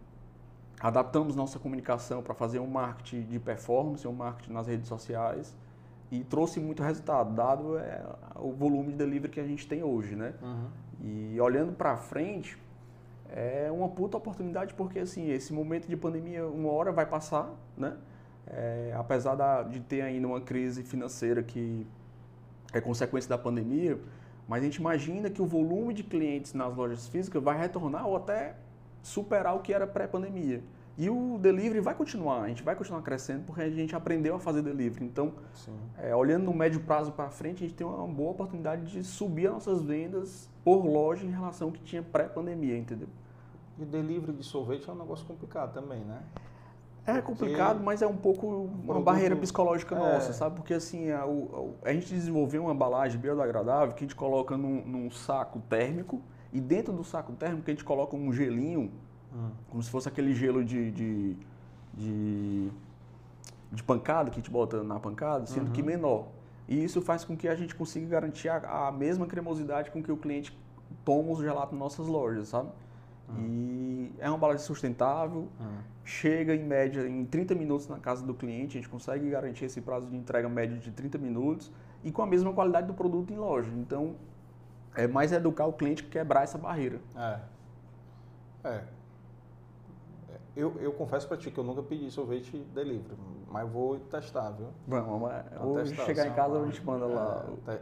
adaptamos 0.80 1.36
nossa 1.36 1.58
comunicação 1.58 2.22
para 2.22 2.32
fazer 2.32 2.58
um 2.58 2.66
marketing 2.66 3.26
de 3.26 3.38
performance, 3.38 4.08
um 4.08 4.14
marketing 4.14 4.54
nas 4.54 4.66
redes 4.66 4.88
sociais 4.88 5.54
e 6.10 6.24
trouxe 6.24 6.58
muito 6.58 6.82
resultado, 6.82 7.34
dado 7.34 7.76
é, 7.76 8.02
o 8.36 8.50
volume 8.50 8.92
de 8.92 8.96
delivery 8.96 9.30
que 9.30 9.40
a 9.40 9.46
gente 9.46 9.68
tem 9.68 9.82
hoje, 9.82 10.16
né? 10.16 10.32
Uhum. 10.40 10.68
E 11.02 11.38
olhando 11.38 11.72
para 11.72 11.98
frente, 11.98 12.58
é 13.34 13.70
uma 13.70 13.88
puta 13.88 14.16
oportunidade 14.16 14.74
porque 14.74 14.98
assim 14.98 15.30
esse 15.30 15.52
momento 15.52 15.88
de 15.88 15.96
pandemia 15.96 16.46
uma 16.46 16.70
hora 16.70 16.92
vai 16.92 17.06
passar, 17.06 17.50
né? 17.76 17.96
É, 18.46 18.92
apesar 18.96 19.36
da, 19.36 19.62
de 19.62 19.80
ter 19.80 20.02
ainda 20.02 20.26
uma 20.26 20.40
crise 20.40 20.82
financeira 20.82 21.42
que 21.42 21.86
é 22.72 22.80
consequência 22.80 23.28
da 23.28 23.38
pandemia, 23.38 23.98
mas 24.48 24.62
a 24.62 24.64
gente 24.64 24.76
imagina 24.76 25.30
que 25.30 25.40
o 25.40 25.46
volume 25.46 25.94
de 25.94 26.02
clientes 26.02 26.52
nas 26.54 26.74
lojas 26.74 27.06
físicas 27.06 27.42
vai 27.42 27.56
retornar 27.56 28.06
ou 28.06 28.16
até 28.16 28.56
superar 29.02 29.54
o 29.54 29.60
que 29.60 29.72
era 29.72 29.86
pré-pandemia. 29.86 30.62
E 31.00 31.08
o 31.08 31.38
delivery 31.38 31.80
vai 31.80 31.94
continuar, 31.94 32.42
a 32.42 32.48
gente 32.48 32.62
vai 32.62 32.76
continuar 32.76 33.00
crescendo 33.00 33.44
porque 33.46 33.62
a 33.62 33.70
gente 33.70 33.96
aprendeu 33.96 34.34
a 34.34 34.38
fazer 34.38 34.60
delivery. 34.60 35.06
Então, 35.06 35.32
é, 35.96 36.14
olhando 36.14 36.44
no 36.44 36.52
médio 36.52 36.78
prazo 36.80 37.10
para 37.10 37.30
frente, 37.30 37.64
a 37.64 37.66
gente 37.66 37.74
tem 37.74 37.86
uma 37.86 38.06
boa 38.06 38.32
oportunidade 38.32 38.84
de 38.84 39.02
subir 39.02 39.46
as 39.46 39.54
nossas 39.54 39.82
vendas 39.82 40.46
por 40.62 40.84
loja 40.84 41.24
em 41.24 41.30
relação 41.30 41.68
ao 41.68 41.72
que 41.72 41.80
tinha 41.80 42.02
pré-pandemia, 42.02 42.76
entendeu? 42.76 43.08
E 43.78 43.84
delivery 43.86 44.32
de 44.34 44.44
sorvete 44.44 44.90
é 44.90 44.92
um 44.92 44.96
negócio 44.96 45.24
complicado 45.24 45.72
também, 45.72 46.00
né? 46.00 46.20
É 47.06 47.22
complicado, 47.22 47.76
Porque 47.76 47.84
mas 47.86 48.02
é 48.02 48.06
um 48.06 48.16
pouco 48.18 48.46
uma 48.46 48.84
produto... 48.84 49.02
barreira 49.02 49.34
psicológica 49.34 49.94
é. 49.94 49.98
nossa, 49.98 50.34
sabe? 50.34 50.56
Porque 50.56 50.74
assim, 50.74 51.10
a, 51.10 51.22
a, 51.22 51.88
a, 51.88 51.92
gente 51.94 52.12
desenvolveu 52.12 52.64
uma 52.64 52.74
embalagem 52.74 53.18
biodegradável 53.18 53.94
que 53.94 54.04
a 54.04 54.06
gente 54.06 54.14
coloca 54.14 54.54
num, 54.54 54.84
num, 54.84 55.10
saco 55.10 55.60
térmico 55.60 56.20
e 56.52 56.60
dentro 56.60 56.92
do 56.92 57.02
saco 57.02 57.32
térmico 57.32 57.62
a 57.66 57.70
gente 57.70 57.84
coloca 57.84 58.14
um 58.14 58.30
gelinho, 58.30 58.92
hum. 59.34 59.50
como 59.68 59.82
se 59.82 59.90
fosse 59.90 60.08
aquele 60.08 60.34
gelo 60.34 60.64
de, 60.64 60.90
de, 60.90 61.36
de, 61.94 62.70
de, 63.72 63.82
pancada 63.82 64.30
que 64.30 64.36
gente 64.36 64.50
bota 64.50 64.82
na 64.82 64.98
pancada, 64.98 65.46
sendo 65.46 65.66
uhum. 65.66 65.72
que 65.72 65.82
menor. 65.82 66.28
E 66.68 66.82
isso 66.82 67.00
faz 67.00 67.24
com 67.24 67.36
que 67.36 67.48
a 67.48 67.54
gente 67.54 67.74
consiga 67.74 68.06
garantir 68.06 68.48
a, 68.48 68.88
a 68.88 68.92
mesma 68.92 69.26
cremosidade 69.26 69.90
com 69.90 70.02
que 70.02 70.12
o 70.12 70.16
cliente 70.16 70.56
toma 71.04 71.32
os 71.32 71.40
gelatos 71.40 71.72
nas 71.72 71.80
nossas 71.80 72.06
lojas, 72.06 72.48
sabe? 72.48 72.70
Uhum. 73.28 73.38
E 73.38 74.12
é 74.18 74.28
uma 74.28 74.36
embalagem 74.36 74.64
sustentável, 74.64 75.48
uhum. 75.58 75.78
chega 76.04 76.54
em 76.54 76.64
média 76.64 77.06
em 77.08 77.24
30 77.24 77.54
minutos 77.54 77.88
na 77.88 77.98
casa 77.98 78.24
do 78.24 78.34
cliente, 78.34 78.78
a 78.78 78.80
gente 78.80 78.90
consegue 78.90 79.28
garantir 79.30 79.64
esse 79.64 79.80
prazo 79.80 80.06
de 80.08 80.16
entrega 80.16 80.48
médio 80.48 80.78
de 80.78 80.90
30 80.90 81.18
minutos 81.18 81.70
e 82.02 82.10
com 82.10 82.22
a 82.22 82.26
mesma 82.26 82.52
qualidade 82.52 82.86
do 82.86 82.94
produto 82.94 83.32
em 83.32 83.36
loja. 83.36 83.70
Então, 83.76 84.14
é 84.94 85.06
mais 85.06 85.32
educar 85.32 85.66
o 85.66 85.72
cliente 85.72 86.02
que 86.02 86.10
quebrar 86.10 86.42
essa 86.42 86.58
barreira. 86.58 87.00
É. 87.16 87.38
É. 88.64 88.84
Eu, 90.60 90.76
eu 90.80 90.92
confesso 90.92 91.26
para 91.26 91.36
ti 91.36 91.50
que 91.50 91.58
eu 91.58 91.64
nunca 91.64 91.82
pedi 91.82 92.10
sorvete 92.10 92.56
delivery, 92.74 93.16
mas 93.50 93.68
vou 93.68 93.98
testar, 93.98 94.50
viu? 94.50 94.68
Vamos, 94.86 95.30
vou 95.58 95.74
testar, 95.76 96.04
chegar 96.04 96.26
em 96.26 96.32
casa, 96.32 96.60
a 96.60 96.64
gente 96.66 96.84
manda 96.84 97.06
lá. 97.06 97.46
É, 97.68 97.80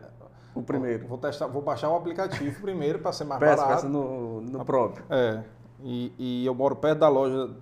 o 0.55 0.62
primeiro. 0.62 1.07
Vou, 1.07 1.18
testar, 1.18 1.47
vou 1.47 1.61
baixar 1.61 1.91
o 1.91 1.97
aplicativo 1.97 2.61
primeiro 2.62 3.01
para 3.01 3.12
ser 3.12 3.24
mais 3.24 3.41
peça, 3.41 3.57
barato. 3.57 3.83
Peça 3.83 3.89
no, 3.89 4.41
no 4.41 4.64
próprio. 4.64 5.05
É. 5.11 5.43
E, 5.81 6.12
e 6.18 6.47
eu 6.47 6.55
moro 6.55 6.76
perto 6.76 7.01
da 7.01 7.09
loja 7.09 7.55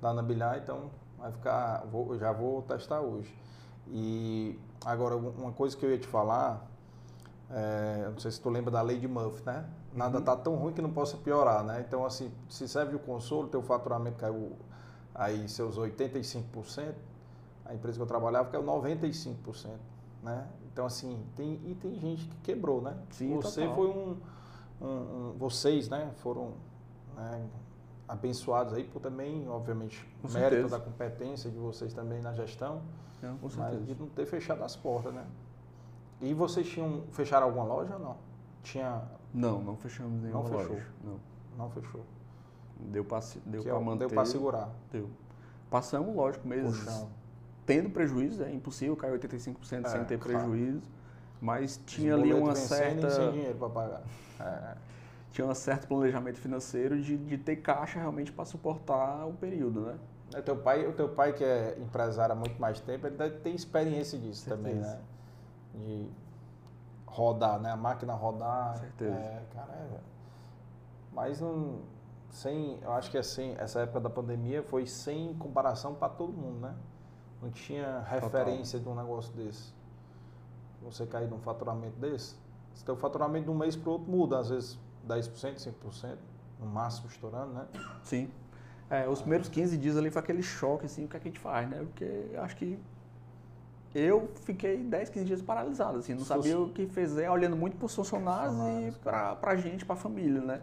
da 0.00 0.12
Nabilhar, 0.12 0.58
então 0.58 0.90
vai 1.18 1.32
ficar. 1.32 1.84
Vou, 1.90 2.16
já 2.18 2.32
vou 2.32 2.62
testar 2.62 3.00
hoje. 3.00 3.34
E 3.88 4.58
agora, 4.84 5.16
uma 5.16 5.52
coisa 5.52 5.76
que 5.76 5.84
eu 5.84 5.90
ia 5.90 5.98
te 5.98 6.06
falar, 6.06 6.64
é, 7.50 8.08
não 8.10 8.18
sei 8.18 8.30
se 8.30 8.40
tu 8.40 8.50
lembra 8.50 8.70
da 8.70 8.82
lei 8.82 8.98
de 8.98 9.08
Murphy, 9.08 9.44
né? 9.46 9.64
Nada 9.98 10.18
uhum. 10.18 10.24
tá 10.24 10.36
tão 10.36 10.54
ruim 10.54 10.72
que 10.72 10.80
não 10.80 10.92
possa 10.92 11.16
piorar, 11.16 11.64
né? 11.64 11.84
Então, 11.86 12.06
assim, 12.06 12.30
se 12.48 12.68
serve 12.68 12.94
o 12.94 13.00
consolo, 13.00 13.48
teu 13.48 13.60
faturamento 13.60 14.16
caiu 14.16 14.52
aí 15.12 15.48
seus 15.48 15.76
85%, 15.76 16.94
a 17.64 17.74
empresa 17.74 17.98
que 17.98 18.02
eu 18.02 18.06
trabalhava 18.06 18.48
caiu 18.48 18.62
95%, 18.62 19.70
né? 20.22 20.46
Então, 20.72 20.86
assim, 20.86 21.26
tem, 21.34 21.60
e 21.64 21.74
tem 21.74 21.98
gente 21.98 22.26
que 22.26 22.36
quebrou, 22.36 22.80
né? 22.80 22.96
Sim, 23.10 23.34
Você 23.34 23.62
total. 23.62 23.74
foi 23.74 23.88
um, 23.88 24.16
um, 24.80 24.86
um, 24.86 25.34
Vocês, 25.36 25.88
né? 25.88 26.12
Foram 26.18 26.52
né, 27.16 27.44
abençoados 28.06 28.74
aí 28.74 28.84
por 28.84 29.02
também, 29.02 29.48
obviamente, 29.48 30.06
com 30.22 30.28
mérito 30.28 30.62
certeza. 30.62 30.78
da 30.78 30.84
competência 30.84 31.50
de 31.50 31.58
vocês 31.58 31.92
também 31.92 32.22
na 32.22 32.32
gestão. 32.32 32.82
É, 33.20 33.26
com 33.26 33.48
mas 33.56 33.84
de 33.84 33.96
não 33.96 34.06
ter 34.06 34.26
fechado 34.26 34.62
as 34.62 34.76
portas, 34.76 35.12
né? 35.12 35.26
E 36.20 36.32
vocês 36.32 36.68
tinham. 36.68 37.02
Fecharam 37.10 37.48
alguma 37.48 37.64
loja 37.64 37.94
ou 37.94 38.00
não? 38.00 38.16
Tinha. 38.62 39.02
Não, 39.32 39.62
não 39.62 39.76
fechamos 39.76 40.22
nenhuma 40.22 40.42
não 40.42 40.50
fechou. 40.50 40.74
loja. 40.74 40.86
Não. 41.04 41.20
Não 41.56 41.70
fechou. 41.70 42.04
Deu 42.80 43.04
para 43.04 43.20
deu 43.44 43.62
é 43.76 43.80
manter. 43.80 44.06
Deu 44.06 44.10
para 44.10 44.24
segurar. 44.24 44.70
Deu. 44.92 45.08
Passamos, 45.70 46.14
lógico, 46.14 46.46
meses 46.46 46.78
Puxão 46.78 47.08
tendo 47.68 47.90
prejuízo, 47.90 48.42
é 48.42 48.50
impossível 48.50 48.96
cair 48.96 49.12
85% 49.20 49.84
é, 49.84 49.88
sem 49.90 50.04
ter 50.06 50.18
claro. 50.18 50.38
prejuízo, 50.38 50.80
mas 51.38 51.78
tinha 51.84 52.14
ali 52.14 52.32
uma 52.32 52.54
certa... 52.54 53.10
sem 53.10 53.30
dinheiro 53.30 53.58
para 53.58 53.68
pagar. 53.68 54.02
É. 54.40 54.74
Tinha 55.30 55.46
um 55.46 55.54
certo 55.54 55.86
planejamento 55.86 56.38
financeiro 56.38 56.98
de, 56.98 57.18
de 57.18 57.36
ter 57.36 57.56
caixa 57.56 57.98
realmente 57.98 58.32
para 58.32 58.46
suportar 58.46 59.26
o 59.26 59.34
período, 59.34 59.82
né? 59.82 59.98
É, 60.34 60.40
teu 60.40 60.56
pai, 60.56 60.86
o 60.86 60.92
teu 60.94 61.10
pai 61.10 61.34
que 61.34 61.44
é 61.44 61.76
empresário 61.78 62.32
há 62.32 62.36
muito 62.36 62.58
mais 62.58 62.80
tempo, 62.80 63.06
ele 63.06 63.16
deve 63.16 63.36
ter 63.40 63.50
experiência 63.50 64.18
disso 64.18 64.48
também, 64.48 64.76
né? 64.76 64.98
De 65.74 66.06
rodar, 67.18 67.58
né? 67.58 67.72
A 67.72 67.76
máquina 67.76 68.14
rodar. 68.14 68.78
Certeza. 68.78 69.14
É, 69.14 69.42
cara, 69.52 69.72
é, 69.72 70.00
mas 71.12 71.40
não, 71.40 71.80
sem, 72.30 72.78
eu 72.80 72.92
acho 72.92 73.10
que 73.10 73.18
assim, 73.18 73.56
essa 73.58 73.80
época 73.80 74.00
da 74.00 74.08
pandemia 74.08 74.62
foi 74.62 74.86
sem 74.86 75.34
comparação 75.34 75.94
para 75.94 76.08
todo 76.08 76.32
mundo, 76.32 76.60
né? 76.60 76.74
Não 77.42 77.50
tinha 77.50 78.00
referência 78.00 78.78
Total. 78.78 78.94
de 78.94 79.00
um 79.00 79.02
negócio 79.02 79.32
desse. 79.34 79.72
Você 80.82 81.06
cair 81.06 81.28
num 81.28 81.40
faturamento 81.40 81.98
desse, 81.98 82.36
se 82.72 82.84
teu 82.84 82.96
faturamento 82.96 83.46
de 83.46 83.50
um 83.50 83.54
mês 83.54 83.74
para 83.74 83.90
o 83.90 83.92
outro 83.94 84.08
muda, 84.08 84.38
às 84.38 84.50
vezes 84.50 84.78
10%, 85.08 85.56
5%, 85.82 86.16
no 86.60 86.66
máximo 86.66 87.08
estourando, 87.08 87.52
né? 87.52 87.66
Sim. 88.02 88.30
É, 88.88 89.08
os 89.08 89.20
primeiros 89.20 89.48
15 89.48 89.76
dias 89.76 89.96
ali 89.96 90.10
foi 90.10 90.22
aquele 90.22 90.42
choque, 90.42 90.86
assim, 90.86 91.04
o 91.04 91.08
que, 91.08 91.16
é 91.16 91.20
que 91.20 91.28
a 91.28 91.30
gente 91.30 91.40
faz, 91.40 91.68
né? 91.68 91.78
Porque 91.78 92.30
acho 92.36 92.56
que 92.56 92.78
eu 93.98 94.30
fiquei 94.44 94.78
10, 94.78 95.10
15 95.10 95.24
dias 95.24 95.42
paralisado, 95.42 95.98
assim, 95.98 96.14
não 96.14 96.24
sabia 96.24 96.58
o 96.58 96.70
que 96.70 96.86
fazer, 96.86 97.28
olhando 97.28 97.56
muito 97.56 97.76
para 97.76 97.86
os 97.86 97.94
funcionários, 97.94 98.54
funcionários 98.54 98.96
e 98.96 98.98
para 98.98 99.50
a 99.50 99.56
gente, 99.56 99.84
para 99.84 99.94
a 99.94 99.98
família, 99.98 100.40
né? 100.40 100.60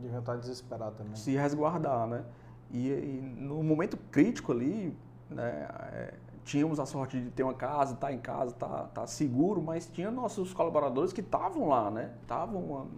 Devia 0.00 0.18
estar 0.18 0.36
desesperado 0.36 0.96
também. 0.96 1.16
Se 1.16 1.34
resguardar, 1.36 2.06
né? 2.06 2.24
E, 2.70 2.88
e 2.88 3.36
no 3.38 3.62
momento 3.62 3.96
crítico 4.10 4.52
ali, 4.52 4.96
né? 5.28 5.68
É, 5.92 6.14
tínhamos 6.44 6.80
a 6.80 6.86
sorte 6.86 7.20
de 7.20 7.30
ter 7.30 7.42
uma 7.42 7.54
casa, 7.54 7.94
estar 7.94 8.08
tá 8.08 8.12
em 8.12 8.18
casa, 8.18 8.52
estar 8.52 8.68
tá, 8.68 8.82
tá 8.86 9.06
seguro, 9.06 9.62
mas 9.62 9.86
tinha 9.86 10.10
nossos 10.10 10.52
colaboradores 10.52 11.12
que 11.12 11.20
estavam 11.20 11.68
lá, 11.68 11.90
né? 11.90 12.12
Estavam 12.22 12.88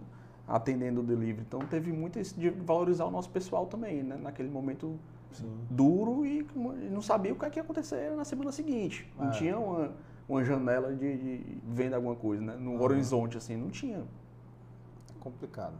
atendendo 0.47 1.01
o 1.01 1.03
delivery. 1.03 1.45
Então 1.47 1.59
teve 1.59 1.91
muito 1.91 2.19
isso 2.19 2.39
de 2.39 2.49
valorizar 2.49 3.05
o 3.05 3.11
nosso 3.11 3.29
pessoal 3.29 3.65
também, 3.65 4.03
né? 4.03 4.17
Naquele 4.17 4.49
momento 4.49 4.99
Sim. 5.33 5.67
duro 5.69 6.25
e 6.25 6.45
não 6.89 7.01
sabia 7.01 7.33
o 7.33 7.35
que, 7.35 7.45
é 7.45 7.49
que 7.49 7.59
ia 7.59 7.63
acontecer 7.63 8.11
na 8.15 8.23
semana 8.23 8.51
seguinte. 8.51 9.11
Não 9.17 9.27
é. 9.27 9.31
tinha 9.31 9.57
uma, 9.57 9.91
uma 10.27 10.43
janela 10.43 10.93
de, 10.95 11.17
de 11.17 11.61
venda 11.65 11.95
alguma 11.95 12.15
coisa, 12.15 12.41
né? 12.41 12.55
No 12.55 12.71
uhum. 12.71 12.81
horizonte, 12.81 13.37
assim, 13.37 13.55
não 13.55 13.69
tinha. 13.69 13.99
É 13.99 15.19
complicado, 15.19 15.75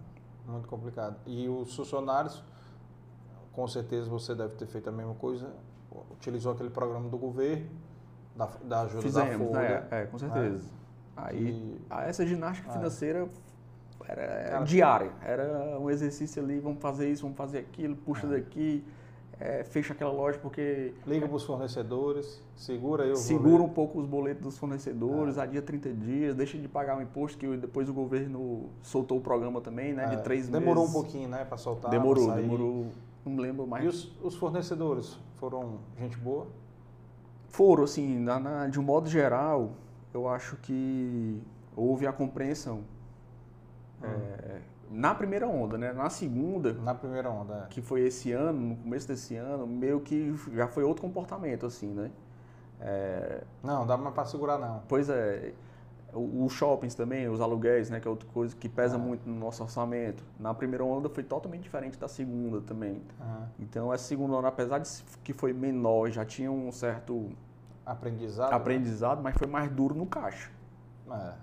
muito 0.48 0.68
complicado. 0.68 1.18
E 1.26 1.48
os 1.48 1.76
funcionários, 1.76 2.44
com 3.52 3.68
certeza 3.68 4.10
você 4.10 4.34
deve 4.34 4.56
ter 4.56 4.68
feito 4.68 4.90
a 4.90 4.92
mesma 4.92 5.16
coisa, 5.16 5.54
utilizou 6.12 6.54
aquele 6.54 6.70
programa 6.70 7.10
do 7.10 7.18
governo, 7.18 7.70
da, 8.36 8.50
da 8.64 8.82
ajuda 8.82 9.02
Fizemos, 9.02 9.52
da 9.52 9.60
Folha. 9.60 9.82
Né? 9.82 9.88
É, 9.92 10.06
com 10.06 10.18
certeza. 10.18 10.66
Né? 10.66 10.74
Aí, 11.16 11.48
e... 11.48 11.82
essa 12.08 12.26
ginástica 12.26 12.70
é. 12.70 12.74
financeira 12.74 13.30
era 14.08 14.50
Cara, 14.50 14.64
diária. 14.66 15.12
Era 15.22 15.80
um 15.80 15.90
exercício 15.90 16.44
ali, 16.44 16.60
vamos 16.60 16.82
fazer 16.82 17.10
isso, 17.10 17.24
vamos 17.24 17.38
fazer 17.38 17.60
aquilo, 17.60 17.96
puxa 17.96 18.28
é. 18.28 18.32
daqui, 18.32 18.84
é, 19.40 19.64
fecha 19.64 19.94
aquela 19.94 20.12
loja 20.12 20.38
porque... 20.40 20.94
Liga 21.06 21.28
para 21.28 21.36
os 21.36 21.44
fornecedores, 21.44 22.42
segura 22.56 23.04
aí 23.04 23.12
o 23.12 23.16
Segura 23.16 23.50
boleto. 23.50 23.64
um 23.64 23.70
pouco 23.70 24.00
os 24.00 24.06
boletos 24.06 24.44
dos 24.44 24.58
fornecedores, 24.58 25.38
é. 25.38 25.42
adia 25.42 25.62
30 25.62 25.94
dias, 25.94 26.36
deixa 26.36 26.58
de 26.58 26.68
pagar 26.68 26.98
o 26.98 27.02
imposto, 27.02 27.38
que 27.38 27.58
depois 27.58 27.90
o 27.90 27.94
governo 27.94 28.70
soltou 28.82 29.18
o 29.18 29.22
programa 29.22 29.62
também, 29.62 29.94
né, 29.94 30.08
de 30.08 30.16
é. 30.16 30.18
três 30.18 30.48
demorou 30.48 30.84
meses. 30.84 30.84
Demorou 30.84 30.88
um 30.88 30.92
pouquinho, 30.92 31.30
né, 31.30 31.46
para 31.46 31.58
soltar. 31.58 31.92
Demorou, 31.92 32.32
demorou, 32.32 32.88
não 33.26 33.38
lembro 33.38 33.68
mais. 33.68 33.84
E 33.84 33.88
os, 33.88 34.12
os 34.24 34.36
fornecedores? 34.36 35.18
Foram 35.38 35.80
gente 36.00 36.18
boa? 36.18 36.48
Foram, 37.50 37.84
assim, 37.84 38.18
na, 38.20 38.40
na, 38.40 38.68
de 38.68 38.80
um 38.80 38.84
modo 38.84 39.10
geral, 39.10 39.74
eu 40.14 40.28
acho 40.28 40.56
que 40.58 41.42
houve 41.76 42.08
a 42.08 42.14
compreensão. 42.14 42.84
Hum. 44.02 44.08
É, 44.08 44.62
na 44.90 45.16
primeira 45.16 45.48
onda, 45.48 45.78
né? 45.78 45.92
Na 45.94 46.10
segunda. 46.10 46.74
Na 46.74 46.94
primeira 46.94 47.30
onda, 47.30 47.66
é. 47.66 47.68
Que 47.70 47.82
foi 47.82 48.02
esse 48.02 48.32
ano, 48.32 48.60
no 48.60 48.76
começo 48.76 49.08
desse 49.08 49.36
ano, 49.36 49.66
meio 49.66 50.00
que 50.02 50.36
já 50.54 50.68
foi 50.68 50.84
outro 50.84 51.02
comportamento, 51.02 51.66
assim, 51.66 51.88
né? 51.88 52.12
É... 52.80 53.44
Não, 53.64 53.86
dá 53.86 53.98
mais 53.98 54.14
para 54.14 54.26
segurar, 54.26 54.58
não. 54.58 54.84
Pois 54.88 55.10
é 55.10 55.54
os 56.16 56.54
shoppings 56.54 56.94
também, 56.94 57.28
os 57.28 57.42
aluguéis, 57.42 57.90
né, 57.90 58.00
que 58.00 58.08
é 58.08 58.12
outra 58.12 58.28
coisa 58.30 58.56
que 58.56 58.70
pesa 58.70 58.98
muito 58.98 59.28
no 59.28 59.36
nosso 59.36 59.64
orçamento. 59.64 60.24
Na 60.40 60.54
primeira 60.54 60.84
onda 60.84 61.10
foi 61.10 61.24
totalmente 61.24 61.64
diferente 61.64 61.98
da 61.98 62.08
segunda 62.08 62.62
também. 62.62 63.02
Então, 63.60 63.92
essa 63.92 64.04
segunda 64.04 64.36
onda, 64.36 64.48
apesar 64.48 64.80
de 64.80 64.90
que 65.24 65.34
foi 65.34 65.54
menor, 65.54 66.10
já 66.10 66.24
tinha 66.24 66.52
um 66.52 66.72
certo 66.72 67.32
aprendizado, 67.86 68.52
né? 68.52 68.56
aprendizado, 68.56 69.18
né? 69.18 69.24
mas 69.24 69.36
foi 69.36 69.48
mais 69.48 69.72
duro 69.72 69.96
no 69.96 70.06
caixa. 70.06 70.52
É, 71.10 71.34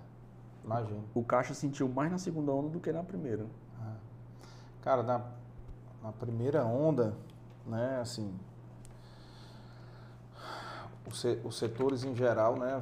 imagino. 0.79 1.03
O 1.13 1.23
caixa 1.23 1.53
sentiu 1.53 1.87
mais 1.87 2.11
na 2.11 2.17
segunda 2.17 2.51
onda 2.51 2.69
do 2.69 2.79
que 2.79 2.91
na 2.91 3.03
primeira. 3.03 3.43
É. 3.43 3.93
Cara, 4.81 5.03
na, 5.03 5.21
na 6.01 6.11
primeira 6.11 6.65
onda, 6.65 7.15
né, 7.65 7.99
assim, 8.01 8.33
os 11.43 11.57
setores 11.57 12.03
em 12.03 12.15
geral, 12.15 12.57
né, 12.57 12.81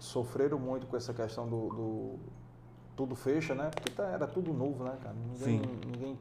sofreram 0.00 0.58
muito 0.58 0.86
com 0.86 0.96
essa 0.96 1.14
questão 1.14 1.48
do, 1.48 1.68
do 1.68 2.18
tudo 2.96 3.14
fecha, 3.14 3.54
né? 3.54 3.70
Porque 3.74 3.90
tá, 3.90 4.04
era 4.04 4.26
tudo 4.26 4.52
novo, 4.52 4.84
né, 4.84 4.96
cara? 5.02 5.14
Ninguém, 5.14 5.60
Sim. 5.60 5.80
ninguém 5.86 6.18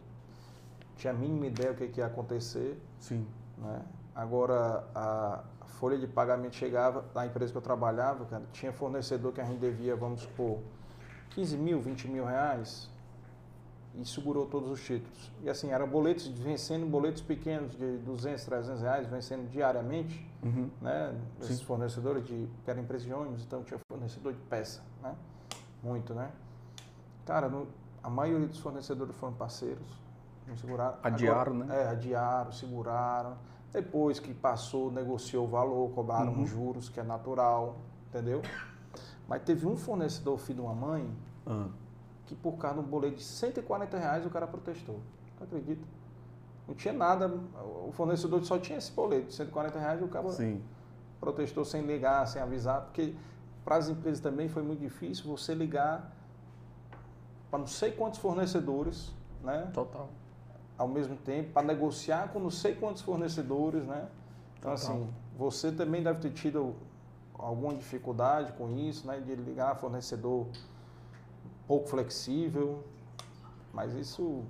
tinha 0.98 1.12
a 1.12 1.16
mínima 1.16 1.48
ideia 1.48 1.74
do 1.74 1.78
que, 1.78 1.88
que 1.88 2.00
ia 2.00 2.06
acontecer, 2.06 2.80
Sim. 3.00 3.26
né? 3.58 3.82
Agora 4.14 4.88
a 4.94 5.44
folha 5.76 5.98
de 5.98 6.08
pagamento 6.08 6.56
chegava 6.56 7.04
da 7.14 7.26
empresa 7.26 7.52
que 7.52 7.58
eu 7.58 7.62
trabalhava, 7.62 8.26
cara, 8.26 8.44
tinha 8.52 8.72
fornecedor 8.72 9.34
que 9.34 9.42
a 9.42 9.44
gente 9.46 9.60
devia, 9.60 9.96
vamos 9.96 10.22
supor, 10.22 10.60
15 11.32 11.58
mil, 11.58 11.82
20 11.82 12.08
mil 12.08 12.26
reais 12.26 12.90
e 13.94 14.06
segurou 14.06 14.46
todos 14.46 14.70
os 14.72 14.82
títulos. 14.84 15.32
E 15.42 15.50
assim, 15.50 15.72
eram 15.72 15.88
boletos 15.88 16.28
vencendo, 16.28 16.86
boletos 16.86 17.22
pequenos 17.22 17.76
de 17.78 17.98
200, 18.00 18.44
300 18.46 18.82
reais, 18.82 19.08
vencendo 19.08 19.50
diariamente, 19.50 20.26
Uhum. 20.44 20.70
né? 20.82 21.14
Esses 21.42 21.58
Sim. 21.60 21.66
fornecedores 21.66 22.26
de, 22.26 22.48
que 22.64 22.70
era 22.72 22.80
empresa 22.80 23.06
de 23.06 23.14
ônibus, 23.14 23.44
então 23.44 23.64
tinha 23.64 23.80
fornecedor 23.90 24.34
de 24.34 24.40
peça, 24.40 24.82
né? 25.02 25.16
Muito, 25.84 26.14
né? 26.14 26.30
Cara, 27.26 27.48
no- 27.50 27.68
a 28.04 28.10
maioria 28.10 28.48
dos 28.48 28.60
fornecedores 28.60 29.16
foram 29.16 29.34
parceiros, 29.34 29.88
não 30.48 30.58
seguraram. 30.58 30.98
Adiaram, 31.04 31.54
Agora- 31.54 31.66
né? 31.66 31.84
É, 31.84 31.88
adiaram, 31.90 32.52
seguraram. 32.52 33.38
Depois 33.76 34.22
que 34.22 34.34
passou, 34.34 34.90
negociou 34.90 35.44
o 35.46 35.50
valor, 35.50 35.92
cobraram 35.92 36.32
Uhum. 36.32 36.44
os 36.44 36.50
juros, 36.50 36.88
que 36.88 36.98
é 36.98 37.04
natural, 37.04 37.76
entendeu? 38.08 38.42
Mas 39.28 39.42
teve 39.44 39.68
um 39.68 39.76
fornecedor, 39.76 40.38
filho 40.40 40.62
de 40.62 40.66
uma 40.66 40.74
mãe, 40.74 41.14
Ah, 41.46 41.68
que 42.26 42.34
por 42.34 42.54
causa 42.54 42.80
de 42.80 42.88
um 42.88 42.90
boleto 42.90 43.18
de 43.18 43.24
140 43.24 43.98
reais 43.98 44.26
o 44.26 44.30
cara 44.30 44.48
protestou. 44.48 45.00
Tu 45.38 45.44
acredita? 45.44 45.86
Não 46.68 46.74
tinha 46.74 46.94
nada, 46.94 47.28
o 47.86 47.92
fornecedor 47.92 48.44
só 48.46 48.58
tinha 48.58 48.78
esse 48.78 48.92
boleto 48.94 49.28
de 49.28 49.34
140 49.36 49.78
reais 49.78 50.00
e 50.00 50.04
o 50.06 50.08
cara 50.08 50.32
sim. 50.32 50.64
protestou 51.20 51.66
sem 51.66 51.82
ligar, 51.84 52.26
sem 52.28 52.42
avisar, 52.42 52.82
porque 52.84 53.14
para 53.66 53.76
as 53.76 53.90
empresas 53.90 54.22
também 54.22 54.48
foi 54.48 54.64
muito 54.64 54.80
difícil 54.80 55.26
você 55.30 55.54
ligar 55.54 56.12
para 57.52 57.60
não 57.60 57.68
sei 57.68 57.92
quantos 57.92 58.20
fornecedores, 58.20 59.14
né? 59.44 59.70
Total. 59.74 60.08
Ao 60.78 60.88
mesmo 60.88 61.16
tempo, 61.16 61.52
para 61.54 61.66
negociar 61.66 62.30
com 62.34 62.40
não 62.40 62.50
sei 62.52 62.76
quantos 62.76 63.02
fornecedores, 63.02 63.86
né? 63.86 64.08
Então, 64.60 64.76
Total. 64.76 64.96
assim, 64.96 65.10
você 65.38 65.72
também 65.72 66.04
deve 66.04 66.20
ter 66.20 66.32
tido 66.32 66.76
alguma 67.38 67.74
dificuldade 67.76 68.52
com 68.54 68.70
isso, 68.78 69.08
né? 69.08 69.20
De 69.20 69.36
ligar 69.36 69.76
fornecedor 69.78 70.48
pouco 71.68 71.88
flexível, 71.88 72.84
mas 73.74 73.94
isso 73.94 74.44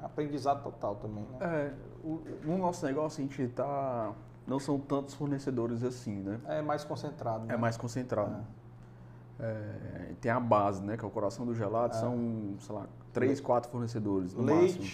é 0.00 0.04
aprendizado 0.04 0.62
total 0.62 0.96
também, 0.96 1.24
né? 1.24 1.38
É, 1.40 1.72
o- 2.04 2.22
no 2.44 2.58
nosso 2.58 2.84
negócio 2.84 3.22
a 3.22 3.26
gente 3.26 3.48
tá. 3.48 4.12
Não 4.46 4.58
são 4.58 4.78
tantos 4.80 5.14
fornecedores 5.14 5.84
assim, 5.84 6.16
né? 6.16 6.40
É 6.46 6.60
mais 6.62 6.82
concentrado, 6.84 7.44
né? 7.44 7.54
É 7.54 7.56
mais 7.56 7.76
concentrado. 7.76 8.44
É, 9.38 10.14
tem 10.20 10.30
a 10.30 10.40
base, 10.40 10.82
né? 10.82 10.96
Que 10.96 11.04
é 11.04 11.08
o 11.08 11.10
coração 11.10 11.46
do 11.46 11.54
gelado, 11.54 11.94
são, 11.94 12.56
sei 12.60 12.74
lá, 12.74 12.86
três, 13.12 13.40
quatro 13.40 13.70
fornecedores 13.70 14.34
no 14.34 14.42
máximo. 14.42 14.84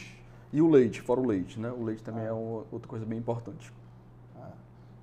E 0.57 0.63
o 0.63 0.69
leite, 0.71 1.03
fora 1.03 1.21
o 1.21 1.27
leite, 1.27 1.61
né? 1.61 1.71
O 1.71 1.83
leite 1.85 2.03
também 2.03 2.23
Ah. 2.23 2.29
é 2.29 2.33
uma- 2.33 2.65
outra 2.73 2.89
coisa 2.89 3.05
bem 3.05 3.19
importante. 3.19 3.71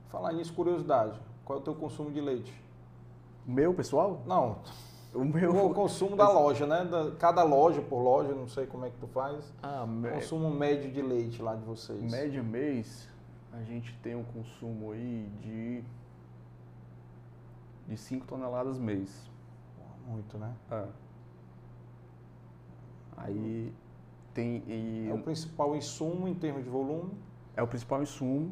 Falar 0.08 0.34
nisso, 0.34 0.52
curiosidade. 0.52 1.20
Qual 1.46 1.60
é 1.60 1.62
o 1.62 1.64
teu 1.64 1.76
consumo 1.76 2.10
de 2.10 2.20
leite? 2.20 2.52
O 3.48 3.52
meu, 3.52 3.72
pessoal? 3.72 4.24
Não, 4.26 4.58
O 5.14 5.24
meu. 5.24 5.66
o 5.68 5.72
consumo 5.76 6.16
da 6.16 6.28
loja, 6.28 6.66
né? 6.66 6.84
Da, 6.86 7.12
cada 7.18 7.44
loja 7.44 7.84
por 7.84 8.02
loja, 8.02 8.34
não 8.34 8.48
sei 8.48 8.66
como 8.66 8.86
é 8.86 8.90
que 8.90 8.98
tu 8.98 9.06
faz. 9.06 9.54
Ah, 9.62 9.86
me- 9.86 10.10
Consumo 10.10 10.50
médio 10.50 10.92
de 10.92 11.04
leite 11.04 11.40
lá 11.40 11.54
de 11.56 11.64
vocês. 11.66 12.02
média 12.12 12.42
mês, 12.42 13.08
a 13.52 13.62
gente 13.62 13.96
tem 14.02 14.16
um 14.16 14.24
consumo 14.24 14.92
aí 14.92 15.30
de. 15.40 15.84
de 17.88 17.98
5 17.98 18.26
toneladas 18.26 18.80
mês. 18.80 19.30
Muito, 20.08 20.36
né? 20.38 20.52
É. 20.72 20.88
Aí 23.18 23.72
tem. 24.34 24.64
E 24.68 25.08
É 25.10 25.14
o 25.14 25.18
principal 25.20 25.76
insumo 25.76 26.28
em 26.28 26.34
termos 26.34 26.64
de 26.64 26.70
volume. 26.70 27.12
é 27.56 27.62
o 27.62 27.68
principal 27.68 28.02
insumo. 28.02 28.52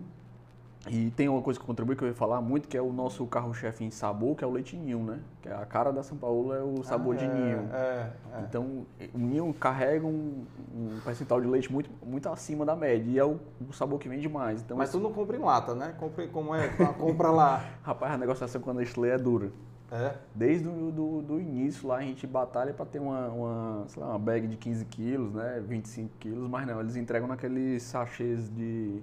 E 0.90 1.12
tem 1.12 1.30
uma 1.30 1.44
coisa 1.44 1.60
que 1.60 1.66
contribui 1.66 1.96
que 1.96 2.04
eu 2.04 2.08
ia 2.08 2.14
falar 2.16 2.42
muito, 2.42 2.68
que 2.68 2.76
é 2.76 2.82
o 2.82 2.92
nosso 2.92 3.24
carro-chefe 3.28 3.84
em 3.84 3.92
sabor, 3.92 4.36
que 4.36 4.44
é 4.44 4.48
o 4.48 4.50
leite 4.52 4.76
ninho, 4.76 4.98
né? 5.04 5.20
Que 5.40 5.48
é 5.48 5.54
a 5.54 5.64
cara 5.64 5.92
da 5.94 6.02
São 6.02 6.18
Paulo 6.18 6.52
é 6.56 6.64
o 6.64 6.82
sabor 6.84 7.14
Ah, 7.14 7.18
de 7.20 7.26
é, 7.26 7.28
ninho. 7.28 7.70
É, 7.72 8.10
é. 8.34 8.40
Então, 8.50 8.84
o 9.14 9.18
ninho 9.20 9.54
carrega 9.54 10.08
um, 10.08 10.44
um 10.76 11.00
percentual 11.06 11.40
de 11.40 11.46
leite 11.46 11.72
muito, 11.72 11.88
muito 12.04 12.28
acima 12.30 12.66
da 12.66 12.76
média. 12.76 13.12
E 13.12 13.20
é 13.20 13.24
o, 13.24 13.38
o 13.70 13.72
sabor 13.72 14.00
que 14.00 14.10
vende 14.10 14.28
mais. 14.28 14.62
Então, 14.62 14.76
Mas 14.76 14.90
esse- 14.90 14.98
tu 14.98 15.04
não 15.04 15.14
compra 15.14 15.38
em 15.38 15.40
lata, 15.40 15.76
né? 15.76 15.94
Compra, 16.00 16.24
em- 16.26 16.30
como 16.30 16.56
é? 16.56 16.68
Compra 16.98 17.30
lá. 17.30 17.64
rapaz, 17.84 18.14
a 18.14 18.18
negociação 18.18 18.60
com 18.60 18.72
a 18.72 18.74
Nestlé 18.74 19.10
é 19.10 19.18
dura. 19.20 19.52
É. 19.92 20.18
Desde 20.34 20.68
o 20.70 20.92
do, 20.92 21.22
do 21.22 21.40
início 21.40 21.88
lá 21.88 21.98
a 21.98 22.02
gente 22.02 22.26
batalha 22.26 22.74
para 22.74 22.86
ter 22.86 23.00
uma, 23.00 23.28
uma, 23.28 23.88
lá, 23.98 24.08
uma 24.10 24.20
bag 24.20 24.48
de 24.48 24.56
15 24.56 24.86
quilos, 24.86 25.34
né? 25.34 25.62
25 25.68 26.16
quilos, 26.18 26.50
mas 26.50 26.66
não, 26.66 26.80
eles 26.80 26.96
entregam 26.96 27.28
naqueles 27.28 27.84
sachês 27.84 28.50
de, 28.50 29.02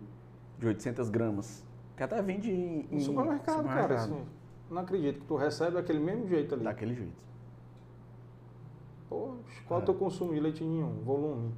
de 0.59 0.66
800 0.66 1.11
gramas. 1.11 1.64
Que 1.95 2.03
até 2.03 2.22
vende 2.22 2.51
em, 2.51 2.86
em 2.91 3.01
supermercado, 3.01 3.64
cara. 3.64 3.99
supermercado. 3.99 4.14
Assim, 4.14 4.24
não 4.70 4.80
acredito 4.80 5.20
que 5.20 5.26
tu 5.26 5.36
recebe 5.36 5.72
daquele 5.72 5.99
mesmo 5.99 6.26
jeito 6.26 6.55
ali. 6.55 6.64
Daquele 6.64 6.95
jeito. 6.95 7.28
Poxa, 9.11 9.62
qual 9.66 9.80
é 9.80 9.82
É. 9.82 9.86
teu 9.86 9.95
consumo 9.95 10.32
de 10.32 10.41
leite 10.41 10.64
ninho? 10.64 10.89
Volume? 11.05 11.53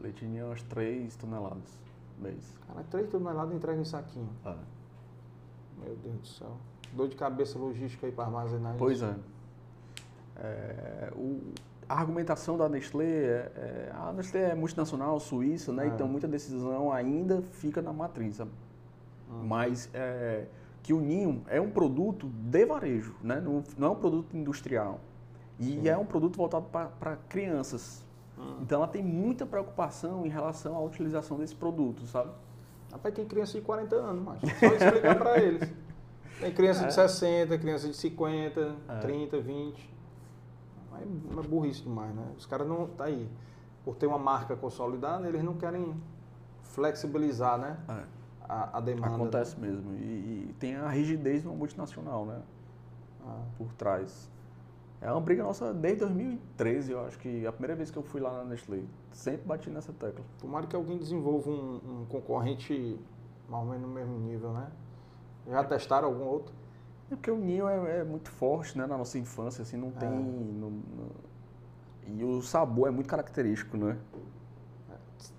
Leitinho 0.00 0.42
é 0.42 0.44
umas 0.44 0.62
3 0.62 1.16
toneladas 1.16 1.80
mês. 2.18 2.58
Cara, 2.66 2.84
3 2.84 3.08
toneladas 3.08 3.54
entrega 3.54 3.80
em 3.80 3.84
saquinho. 3.84 4.28
Meu 5.82 5.96
Deus 5.96 6.18
do 6.20 6.26
céu. 6.26 6.56
Dor 6.92 7.08
de 7.08 7.16
cabeça 7.16 7.58
logística 7.58 8.06
aí 8.06 8.12
para 8.12 8.24
armazenar 8.24 8.70
isso. 8.72 8.78
Pois 8.78 9.02
é. 9.02 9.14
É, 10.38 11.12
o- 11.16 11.40
a 11.88 11.98
argumentação 12.00 12.56
da 12.58 12.68
Nestlé, 12.68 13.04
é, 13.04 13.52
é- 13.56 13.92
a 13.94 14.12
Nestlé 14.12 14.50
é 14.50 14.54
multinacional, 14.54 15.18
suíça, 15.20 15.72
né? 15.72 15.84
É. 15.84 15.88
Então 15.88 16.06
muita 16.08 16.26
decisão 16.28 16.92
ainda 16.92 17.42
fica 17.42 17.80
na 17.80 17.92
matriz. 17.92 18.40
Hum. 18.40 18.46
Mas 19.44 19.88
é, 19.94 20.46
que 20.82 20.92
o 20.92 21.00
ninho 21.00 21.42
é 21.48 21.60
um 21.60 21.70
produto 21.70 22.28
de 22.28 22.64
varejo, 22.66 23.14
né? 23.22 23.40
não, 23.40 23.62
não 23.78 23.88
é 23.88 23.90
um 23.90 23.96
produto 23.96 24.36
industrial. 24.36 25.00
E 25.58 25.64
Sim. 25.80 25.88
é 25.88 25.96
um 25.96 26.04
produto 26.04 26.36
voltado 26.36 26.66
para 26.66 27.16
crianças. 27.28 28.04
Hum. 28.38 28.58
Então 28.62 28.78
ela 28.78 28.88
tem 28.88 29.02
muita 29.02 29.46
preocupação 29.46 30.26
em 30.26 30.28
relação 30.28 30.76
à 30.76 30.80
utilização 30.80 31.38
desse 31.38 31.54
produto, 31.54 32.02
sabe? 32.06 32.30
Rapaz, 32.92 33.14
tem 33.14 33.24
criança 33.24 33.52
de 33.58 33.62
40 33.62 33.96
anos, 33.96 34.22
macho. 34.22 34.46
Só 34.46 34.66
explicar 34.66 35.16
para 35.18 35.38
eles. 35.42 35.72
Tem 36.40 36.52
criança 36.52 36.84
É. 36.84 36.86
de 36.88 36.94
60, 36.94 37.58
criança 37.58 37.88
de 37.88 37.94
50, 37.94 38.76
É. 38.88 38.98
30, 39.00 39.40
20. 39.40 39.94
Mas 40.90 41.44
é 41.44 41.48
burrice 41.48 41.82
demais, 41.82 42.14
né? 42.14 42.26
Os 42.36 42.46
caras 42.46 42.66
não. 42.66 42.86
Tá 42.88 43.04
aí. 43.04 43.28
Por 43.84 43.94
ter 43.96 44.06
uma 44.06 44.18
marca 44.18 44.56
consolidada, 44.56 45.28
eles 45.28 45.42
não 45.42 45.54
querem 45.54 45.94
flexibilizar, 46.62 47.58
né? 47.58 47.76
A, 48.48 48.78
a 48.78 48.80
demanda. 48.80 49.14
Acontece 49.14 49.58
mesmo. 49.58 49.92
E, 49.94 50.48
e 50.50 50.54
tem 50.58 50.76
a 50.76 50.88
rigidez 50.88 51.42
de 51.42 51.48
uma 51.48 51.56
multinacional, 51.56 52.24
né? 52.26 52.40
Ah, 53.26 53.42
por 53.56 53.72
trás. 53.74 54.30
É 55.00 55.10
uma 55.12 55.20
briga 55.20 55.42
nossa 55.42 55.74
desde 55.74 56.00
2013, 56.00 56.92
eu 56.92 57.04
acho 57.04 57.18
que 57.18 57.46
a 57.46 57.52
primeira 57.52 57.74
vez 57.76 57.90
que 57.90 57.96
eu 57.98 58.02
fui 58.02 58.20
lá 58.20 58.32
na 58.38 58.44
Nestlé. 58.44 58.82
Sempre 59.12 59.46
bati 59.46 59.68
nessa 59.70 59.92
tecla. 59.92 60.24
tomara 60.40 60.66
que 60.66 60.74
alguém 60.74 60.96
desenvolva 60.98 61.50
um, 61.50 61.76
um 62.02 62.06
concorrente 62.08 62.98
mais 63.48 63.64
ou 63.64 63.70
menos 63.70 63.86
no 63.88 63.94
mesmo 63.94 64.18
nível, 64.18 64.52
né? 64.52 64.68
Já 65.48 65.64
testaram 65.64 66.08
algum 66.08 66.24
outro? 66.24 66.52
É 67.10 67.14
porque 67.14 67.30
o 67.30 67.36
ninho 67.36 67.68
é, 67.68 68.00
é 68.00 68.04
muito 68.04 68.30
forte, 68.30 68.76
né? 68.76 68.86
Na 68.86 68.98
nossa 68.98 69.18
infância, 69.18 69.62
assim, 69.62 69.76
não 69.76 69.88
É. 69.88 69.92
tem... 69.92 70.10
não- 70.10 70.70
não- 70.70 71.26
E 72.08 72.24
o 72.24 72.40
sabor 72.42 72.88
é 72.88 72.90
muito 72.90 73.08
característico, 73.08 73.76
né? 73.76 73.96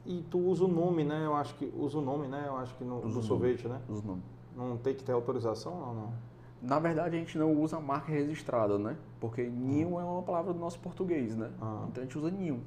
E 0.05 0.22
tu 0.30 0.39
usa 0.39 0.66
o 0.66 0.68
nome, 0.68 1.03
né? 1.03 1.26
Eu 1.26 1.36
acho 1.36 1.55
que 1.55 1.72
usa 1.78 1.97
o 1.97 2.01
nome, 2.01 2.28
né? 2.28 2.43
Eu 2.47 2.58
acho 2.58 2.76
que 2.76 2.84
no, 2.84 2.97
Usa 2.97 3.05
o 3.05 3.10
do 3.10 3.16
nome. 3.16 3.28
sorvete, 3.28 3.68
né? 3.68 3.82
Os 3.88 4.01
nomes. 4.03 4.24
Não 4.55 4.78
tem 4.78 4.93
que 4.95 5.03
ter 5.03 5.12
autorização, 5.12 5.80
não, 5.80 5.93
não. 5.93 6.14
Na 6.62 6.80
verdade, 6.80 7.16
a 7.16 7.20
gente 7.20 7.38
não 7.38 7.53
usa 7.53 7.78
a 7.78 7.80
marca 7.80 8.12
registrada, 8.12 8.78
né? 8.80 8.97
Porque 9.20 9.43
ninho 9.47 9.99
é 9.99 10.03
uma 10.03 10.24
palavra 10.24 10.51
do 10.53 10.60
nosso 10.60 10.80
português, 10.80 11.36
né? 11.36 11.51
Ah. 11.62 11.86
Então 11.89 12.01
a 12.01 12.05
gente 12.05 12.18
usa 12.18 12.32
ninho. 12.32 12.62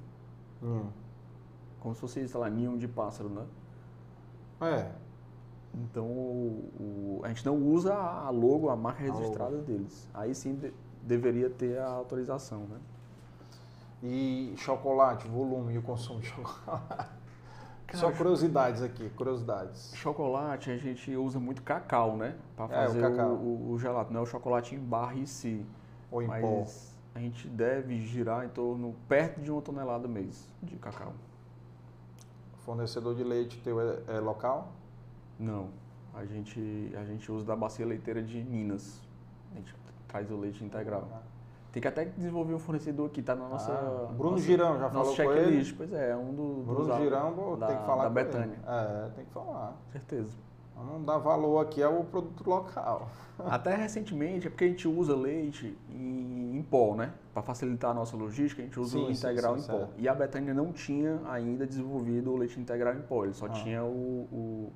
Hum. 0.62 0.86
Como 1.80 1.94
se 1.94 2.00
fosse, 2.00 2.26
sei 2.28 2.40
lá, 2.40 2.48
ninho 2.48 2.78
de 2.78 2.86
pássaro, 2.86 3.28
né? 3.28 3.44
É, 4.60 4.92
Então 5.74 6.04
o- 6.06 6.70
o- 6.78 7.20
a 7.24 7.28
gente 7.28 7.44
não 7.46 7.56
usa 7.56 7.94
a 7.94 8.28
logo, 8.30 8.68
a 8.70 8.76
marca 8.76 9.02
registrada 9.02 9.58
deles. 9.58 10.08
Aí 10.12 10.34
sim 10.34 10.54
de- 10.56 10.72
deveria 11.02 11.48
ter 11.48 11.78
a 11.78 11.86
autorização, 11.88 12.60
né? 12.66 12.78
E 14.02 14.54
chocolate, 14.56 15.28
volume 15.28 15.74
e 15.74 15.78
o 15.78 15.82
consumo 15.82 16.20
de 16.20 16.26
chocolate. 16.28 17.08
Só 17.92 18.02
Cara, 18.06 18.16
curiosidades 18.16 18.82
aqui, 18.82 19.10
curiosidades. 19.10 19.92
Chocolate 19.96 20.70
a 20.70 20.76
gente 20.76 21.14
usa 21.16 21.40
muito 21.40 21.60
cacau, 21.62 22.16
né? 22.16 22.36
Para 22.56 22.72
É, 22.74 22.84
o 22.84 22.86
fazer 22.86 23.00
cacau. 23.00 23.32
o, 23.34 23.72
o 23.72 23.78
gelato, 23.78 24.12
não 24.12 24.20
é 24.20 24.22
o 24.22 24.26
chocolate 24.26 24.74
em 24.76 24.78
barra 24.78 25.14
em 25.14 25.26
si. 25.26 25.66
Ou 26.10 26.22
em 26.22 26.26
mas 26.28 26.40
pó. 27.12 27.18
a 27.18 27.20
gente 27.20 27.48
deve 27.48 28.00
girar 28.00 28.44
em 28.44 28.48
torno 28.48 28.94
perto 29.08 29.40
de 29.40 29.50
uma 29.50 29.60
tonelada 29.60 30.06
mês 30.06 30.48
de 30.62 30.76
cacau. 30.76 31.12
Fornecedor 32.60 33.14
de 33.16 33.24
leite 33.24 33.60
teu 33.62 33.80
é, 33.80 33.98
é 34.06 34.20
local? 34.20 34.72
Não, 35.40 35.68
a 36.14 36.24
gente 36.26 36.92
a 36.94 37.04
gente 37.04 37.32
usa 37.32 37.46
da 37.46 37.56
bacia 37.56 37.86
leiteira 37.86 38.22
de 38.22 38.42
Minas. 38.44 39.00
A 39.52 39.56
gente 39.56 39.74
traz 40.06 40.30
o 40.30 40.36
leite 40.36 40.62
integral. 40.62 41.08
Tem 41.72 41.80
que 41.80 41.86
até 41.88 42.04
desenvolver 42.04 42.52
um 42.52 42.58
fornecedor 42.58 43.06
aqui, 43.06 43.22
tá 43.22 43.34
na 43.34 43.48
nossa. 43.48 43.72
Ah, 43.72 44.12
Bruno 44.12 44.32
nossa, 44.32 44.42
Girão, 44.44 44.78
já 44.78 44.90
falou 44.90 45.14
com 45.16 45.22
ele? 45.22 45.40
checklist. 45.40 45.74
Pois 45.76 45.92
é, 45.92 46.10
é 46.10 46.16
um 46.16 46.34
do, 46.34 46.62
Bruno 46.66 46.86
dos 46.86 46.96
Girão, 46.96 47.56
da, 47.58 47.66
tem 47.68 47.76
que 47.78 47.86
falar 47.86 48.04
da 48.04 48.10
Betânia. 48.10 48.58
É, 48.66 49.08
tem 49.14 49.24
que 49.24 49.30
falar. 49.32 49.76
Certeza. 49.92 50.30
Vamos 50.76 51.06
dar 51.06 51.18
valor 51.18 51.60
aqui 51.60 51.82
ao 51.82 52.02
produto 52.04 52.42
local. 52.48 53.08
Até 53.38 53.76
recentemente, 53.76 54.46
é 54.46 54.50
porque 54.50 54.64
a 54.64 54.68
gente 54.68 54.88
usa 54.88 55.14
leite 55.14 55.76
em, 55.90 56.56
em 56.58 56.62
pó, 56.62 56.94
né? 56.96 57.12
Para 57.32 57.42
facilitar 57.42 57.92
a 57.92 57.94
nossa 57.94 58.16
logística, 58.16 58.62
a 58.62 58.64
gente 58.64 58.80
usa 58.80 58.98
Sim, 58.98 59.04
o 59.04 59.06
sim, 59.06 59.12
integral 59.12 59.56
sim, 59.58 59.64
em 59.64 59.66
pó. 59.68 59.78
certo. 59.78 59.92
E 59.98 60.08
a 60.08 60.14
Betânia 60.14 60.52
não 60.54 60.72
tinha 60.72 61.20
ainda 61.28 61.66
desenvolvido 61.66 62.32
o 62.32 62.36
leite 62.36 62.58
integral 62.58 62.94
em 62.94 63.02
pó, 63.02 63.24
ele 63.24 63.34
só 63.34 63.46
Ah. 63.46 63.50
tinha 63.50 63.84
o, 63.84 64.26
o, 64.32 64.72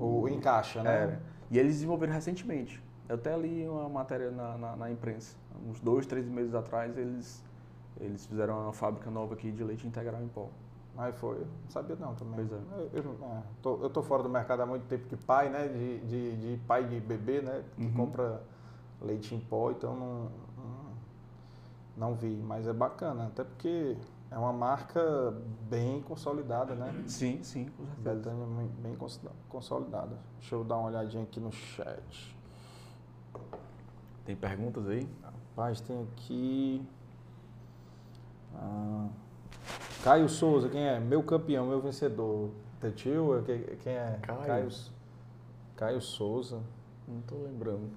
O 0.00 0.28
encaixa, 0.28 0.82
né? 0.82 1.02
Era. 1.02 1.22
E 1.50 1.58
eles 1.58 1.74
desenvolveram 1.74 2.12
recentemente. 2.12 2.82
Eu 3.08 3.16
até 3.16 3.36
li 3.36 3.66
uma 3.68 3.88
matéria 3.88 4.30
na, 4.30 4.56
na, 4.56 4.76
na 4.76 4.90
imprensa. 4.90 5.36
Uns 5.68 5.80
dois, 5.80 6.06
três 6.06 6.26
meses 6.28 6.54
atrás, 6.54 6.96
eles, 6.96 7.44
eles 8.00 8.24
fizeram 8.26 8.62
uma 8.62 8.72
fábrica 8.72 9.10
nova 9.10 9.34
aqui 9.34 9.50
de 9.50 9.64
leite 9.64 9.86
integral 9.86 10.22
em 10.22 10.28
pó. 10.28 10.48
Aí 10.96 11.12
foi. 11.12 11.38
Não 11.38 11.70
sabia 11.70 11.96
não 11.96 12.14
também. 12.14 12.34
Pois 12.36 12.52
é. 12.52 12.56
Eu, 12.92 13.02
eu, 13.04 13.16
é, 13.22 13.42
tô, 13.62 13.82
eu 13.82 13.90
tô 13.90 14.02
fora 14.02 14.22
do 14.22 14.28
mercado 14.28 14.60
há 14.62 14.66
muito 14.66 14.86
tempo 14.86 15.06
que 15.08 15.16
pai, 15.16 15.48
né? 15.48 15.68
De, 15.68 15.98
de, 16.00 16.36
de 16.36 16.60
pai 16.66 16.84
de 16.84 17.00
bebê, 17.00 17.40
né? 17.40 17.64
Que 17.76 17.84
Uhum. 17.84 17.92
compra 17.94 18.42
leite 19.00 19.34
em 19.34 19.40
pó, 19.40 19.70
então 19.70 19.94
não, 19.96 20.30
não, 20.56 20.90
não 21.96 22.14
vi. 22.14 22.36
Mas 22.46 22.66
é 22.66 22.72
bacana, 22.72 23.26
até 23.26 23.44
porque 23.44 23.96
é 24.30 24.38
uma 24.38 24.52
marca 24.52 25.34
bem 25.68 26.00
consolidada, 26.02 26.74
né? 26.74 26.92
Sim, 27.06 27.42
sim, 27.42 27.66
com 27.76 27.84
certeza. 27.84 28.14
Betânia 28.14 28.46
bem- 28.46 28.70
bem 28.82 28.94
cons- 28.96 29.20
consolidada. 29.48 30.16
Deixa 30.38 30.54
eu 30.54 30.62
dar 30.64 30.76
uma 30.78 30.88
olhadinha 30.88 31.22
aqui 31.24 31.40
no 31.40 31.50
chat. 31.52 32.36
Tem 34.24 34.36
perguntas 34.36 34.86
aí? 34.88 35.08
Rapaz, 35.22 35.80
tem 35.80 36.00
aqui. 36.02 36.86
Ah, 38.54 39.08
Caio 40.04 40.28
Souza, 40.28 40.68
quem 40.68 40.82
é? 40.86 41.00
Meu 41.00 41.22
campeão, 41.22 41.66
meu 41.66 41.80
vencedor. 41.80 42.50
Teu 42.80 42.92
tio? 42.92 43.38
É 43.38 43.42
Quem 43.76 43.92
é? 43.92 44.18
Caio. 44.46 44.68
Caio 45.76 46.00
Souza. 46.00 46.60
Não 47.06 47.20
tô 47.22 47.34
lembrando. 47.36 47.90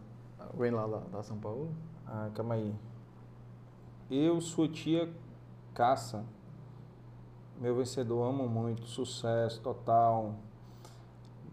Vem 0.55 0.71
lá 0.71 0.86
da, 0.88 0.97
da 0.97 1.23
São 1.23 1.38
Paulo? 1.38 1.69
Ah, 2.07 2.29
calma 2.34 2.55
aí. 2.55 2.73
Eu, 4.11 4.41
sua 4.41 4.67
tia 4.67 5.09
Caça. 5.74 6.24
Meu 7.59 7.76
vencedor, 7.76 8.28
amo 8.28 8.47
muito. 8.47 8.86
Sucesso 8.86 9.61
total. 9.61 10.36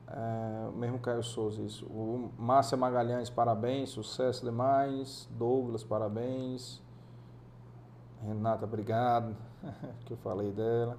É, 0.09 0.71
mesmo 0.77 0.99
Caio 0.99 1.23
Souza, 1.23 1.63
isso. 1.63 1.87
O 1.87 2.31
Márcia 2.39 2.77
Magalhães, 2.77 3.31
parabéns. 3.31 3.91
Sucesso 3.91 4.45
demais. 4.45 5.29
Douglas, 5.31 5.85
parabéns. 5.85 6.83
Renata, 8.23 8.65
obrigado. 8.65 9.37
que 10.05 10.13
eu 10.13 10.17
falei 10.19 10.51
dela. 10.53 10.99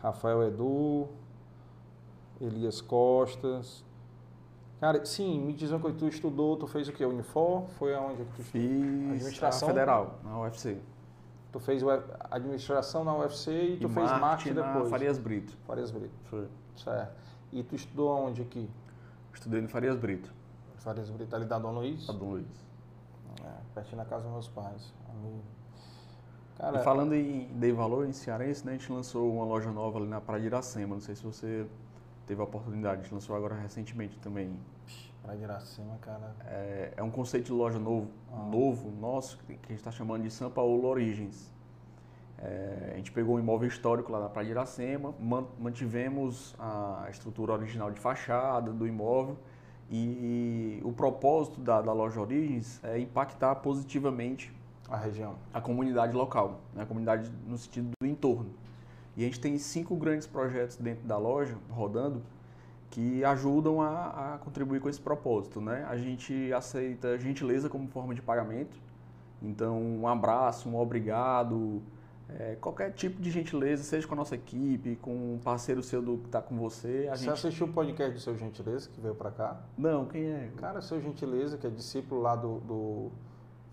Rafael 0.00 0.42
Edu. 0.44 1.08
Elias 2.40 2.80
Costas. 2.80 3.84
Cara, 4.80 5.04
sim, 5.04 5.40
me 5.40 5.52
diz 5.52 5.70
uma 5.70 5.80
coisa, 5.80 5.96
tu 5.96 6.06
estudou, 6.06 6.56
tu 6.56 6.66
fez 6.66 6.88
o 6.88 6.92
quê? 6.92 7.04
Unifor? 7.06 7.62
Foi 7.78 7.94
aonde 7.94 8.24
que 8.24 8.32
tu 8.34 8.42
estudou? 8.42 8.68
Fiz 8.68 9.10
Administração? 9.12 9.68
Federal, 9.68 10.18
na 10.22 10.40
UFC. 10.40 10.78
Tu 11.54 11.60
fez 11.60 11.84
administração 12.32 13.04
na 13.04 13.16
UFC 13.16 13.52
e 13.52 13.76
tu 13.76 13.88
fez 13.88 14.10
marketing 14.10 14.54
depois. 14.54 14.90
Farias 14.90 15.18
Brito. 15.20 15.56
Farias 15.64 15.92
Brito. 15.92 16.12
Foi. 16.24 16.48
Certo. 16.74 17.14
E 17.52 17.62
tu 17.62 17.76
estudou 17.76 18.10
aonde 18.10 18.42
aqui? 18.42 18.68
Estudei 19.32 19.60
no 19.60 19.68
Farias 19.68 19.96
Brito, 19.96 20.34
Farias 20.78 21.08
Brito, 21.10 21.36
ali 21.36 21.44
da 21.44 21.56
Dom 21.56 21.70
Luiz? 21.70 22.10
a 22.10 22.12
Dom 22.12 22.30
Luiz. 22.30 22.66
É, 23.44 23.52
pertinho 23.72 23.98
da 23.98 24.04
casa 24.04 24.24
dos 24.24 24.32
meus 24.32 24.48
pais. 24.48 24.92
E 25.22 25.40
Cara, 26.58 26.80
falando 26.80 27.14
em 27.14 27.46
Dei 27.52 27.70
Valor, 27.70 28.04
em 28.04 28.12
Cearense, 28.12 28.66
né, 28.66 28.72
a 28.72 28.76
gente 28.76 28.90
lançou 28.90 29.32
uma 29.32 29.44
loja 29.44 29.70
nova 29.70 30.00
ali 30.00 30.08
na 30.08 30.20
Praia 30.20 30.40
de 30.40 30.48
Iracema. 30.48 30.96
Não 30.96 31.00
sei 31.00 31.14
se 31.14 31.22
você 31.22 31.68
teve 32.26 32.40
a 32.40 32.44
oportunidade, 32.44 32.98
a 32.98 33.02
gente 33.04 33.14
lançou 33.14 33.36
agora 33.36 33.54
recentemente 33.54 34.18
também. 34.18 34.58
Praia 35.24 35.38
de 35.38 35.44
Iracema, 35.44 35.96
cara. 36.02 36.34
É, 36.46 36.92
é 36.98 37.02
um 37.02 37.10
conceito 37.10 37.46
de 37.46 37.52
loja 37.52 37.78
novo, 37.78 38.10
Ah. 38.30 38.36
novo 38.44 38.90
nosso, 38.90 39.38
que 39.38 39.52
a 39.54 39.68
gente 39.68 39.74
está 39.78 39.90
chamando 39.90 40.22
de 40.22 40.30
São 40.30 40.50
Paulo 40.50 40.86
Origins. 40.86 41.50
É, 42.38 42.90
a 42.92 42.96
gente 42.96 43.10
pegou 43.10 43.36
um 43.36 43.38
imóvel 43.38 43.66
histórico 43.68 44.12
lá 44.12 44.20
na 44.20 44.28
Praia 44.28 44.44
de 44.46 44.52
Iracema, 44.52 45.14
man- 45.18 45.46
mantivemos 45.58 46.54
a 46.58 47.06
estrutura 47.10 47.52
original 47.54 47.90
de 47.90 47.98
fachada 47.98 48.70
do 48.70 48.86
imóvel 48.86 49.38
e 49.90 50.80
o 50.84 50.92
propósito 50.92 51.60
da, 51.60 51.80
da 51.80 51.92
loja 51.92 52.20
Origins 52.20 52.82
é 52.84 52.98
impactar 52.98 53.54
positivamente 53.56 54.52
A 54.90 54.96
região. 54.96 55.36
a 55.54 55.60
comunidade 55.60 56.14
local, 56.14 56.60
né? 56.74 56.82
a 56.82 56.86
comunidade 56.86 57.30
no 57.46 57.56
sentido 57.56 57.90
do 57.98 58.06
entorno. 58.06 58.50
E 59.16 59.22
a 59.22 59.26
gente 59.26 59.40
tem 59.40 59.56
cinco 59.56 59.94
grandes 59.96 60.26
projetos 60.26 60.76
dentro 60.76 61.06
da 61.06 61.16
loja 61.16 61.56
rodando 61.70 62.20
que 62.94 63.24
ajudam 63.24 63.82
a, 63.82 64.34
a 64.34 64.38
contribuir 64.38 64.80
com 64.80 64.88
esse 64.88 65.00
propósito. 65.00 65.60
Né? 65.60 65.84
A 65.88 65.96
gente 65.96 66.52
aceita 66.52 67.18
gentileza 67.18 67.68
como 67.68 67.88
forma 67.88 68.14
de 68.14 68.22
pagamento, 68.22 68.76
então 69.42 69.82
um 69.82 70.06
abraço, 70.06 70.68
um 70.68 70.78
obrigado, 70.78 71.82
é, 72.38 72.56
qualquer 72.60 72.92
tipo 72.92 73.20
de 73.20 73.32
gentileza, 73.32 73.82
seja 73.82 74.06
com 74.06 74.14
a 74.14 74.16
nossa 74.16 74.36
equipe, 74.36 74.94
com 75.02 75.34
um 75.34 75.40
parceiro 75.42 75.82
seu 75.82 76.00
do, 76.00 76.18
que 76.18 76.26
está 76.26 76.40
com 76.40 76.56
você. 76.56 77.08
Você 77.10 77.24
gente... 77.24 77.30
assistiu 77.30 77.66
o 77.66 77.72
podcast 77.72 78.14
do 78.14 78.20
Seu 78.20 78.36
Gentileza, 78.36 78.88
que 78.88 79.00
veio 79.00 79.14
pra 79.16 79.32
cá? 79.32 79.60
Não, 79.76 80.06
quem 80.06 80.26
é? 80.26 80.50
Cara, 80.56 80.80
Seu 80.80 81.00
Gentileza, 81.00 81.58
que 81.58 81.66
é 81.66 81.70
discípulo 81.70 82.22
lá 82.22 82.36
do, 82.36 82.60
do 82.60 83.10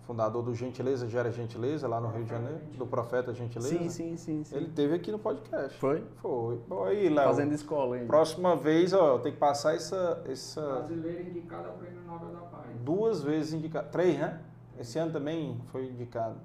fundador 0.06 0.42
do 0.42 0.54
Gentileza 0.54 1.08
Gera 1.08 1.30
Gentileza, 1.30 1.86
lá 1.88 2.00
no 2.00 2.08
Rio 2.08 2.24
de 2.24 2.30
Janeiro, 2.30 2.58
do 2.76 2.86
Profeta 2.86 3.32
Gentileza. 3.32 3.68
Sim, 3.78 3.88
sim, 3.88 4.16
sim. 4.16 4.44
sim. 4.44 4.56
Ele 4.56 4.68
teve 4.68 4.94
aqui 4.94 5.10
no 5.12 5.18
podcast. 5.18 5.78
Foi? 5.78 6.04
Foi. 6.16 6.60
Bom, 6.68 6.84
aí, 6.84 7.08
Léo. 7.08 7.26
Fazendo 7.28 7.52
escola 7.52 7.94
ainda. 7.96 8.06
Próxima 8.08 8.56
vez, 8.56 8.92
ó, 8.92 9.18
tem 9.18 9.32
que 9.32 9.38
passar 9.38 9.74
essa, 9.74 10.22
essa 10.26 10.60
Brasileiro 10.60 11.22
indicado 11.30 11.68
ao 11.68 11.74
Prêmio 11.74 12.02
Nobel 12.02 12.30
da 12.30 12.40
Paz. 12.40 12.66
duas 12.80 13.22
vezes 13.22 13.52
indicado. 13.54 13.88
Três, 13.90 14.18
né? 14.18 14.40
Esse 14.78 14.98
ano 14.98 15.12
também 15.12 15.60
foi 15.70 15.86
indicado. 15.86 16.36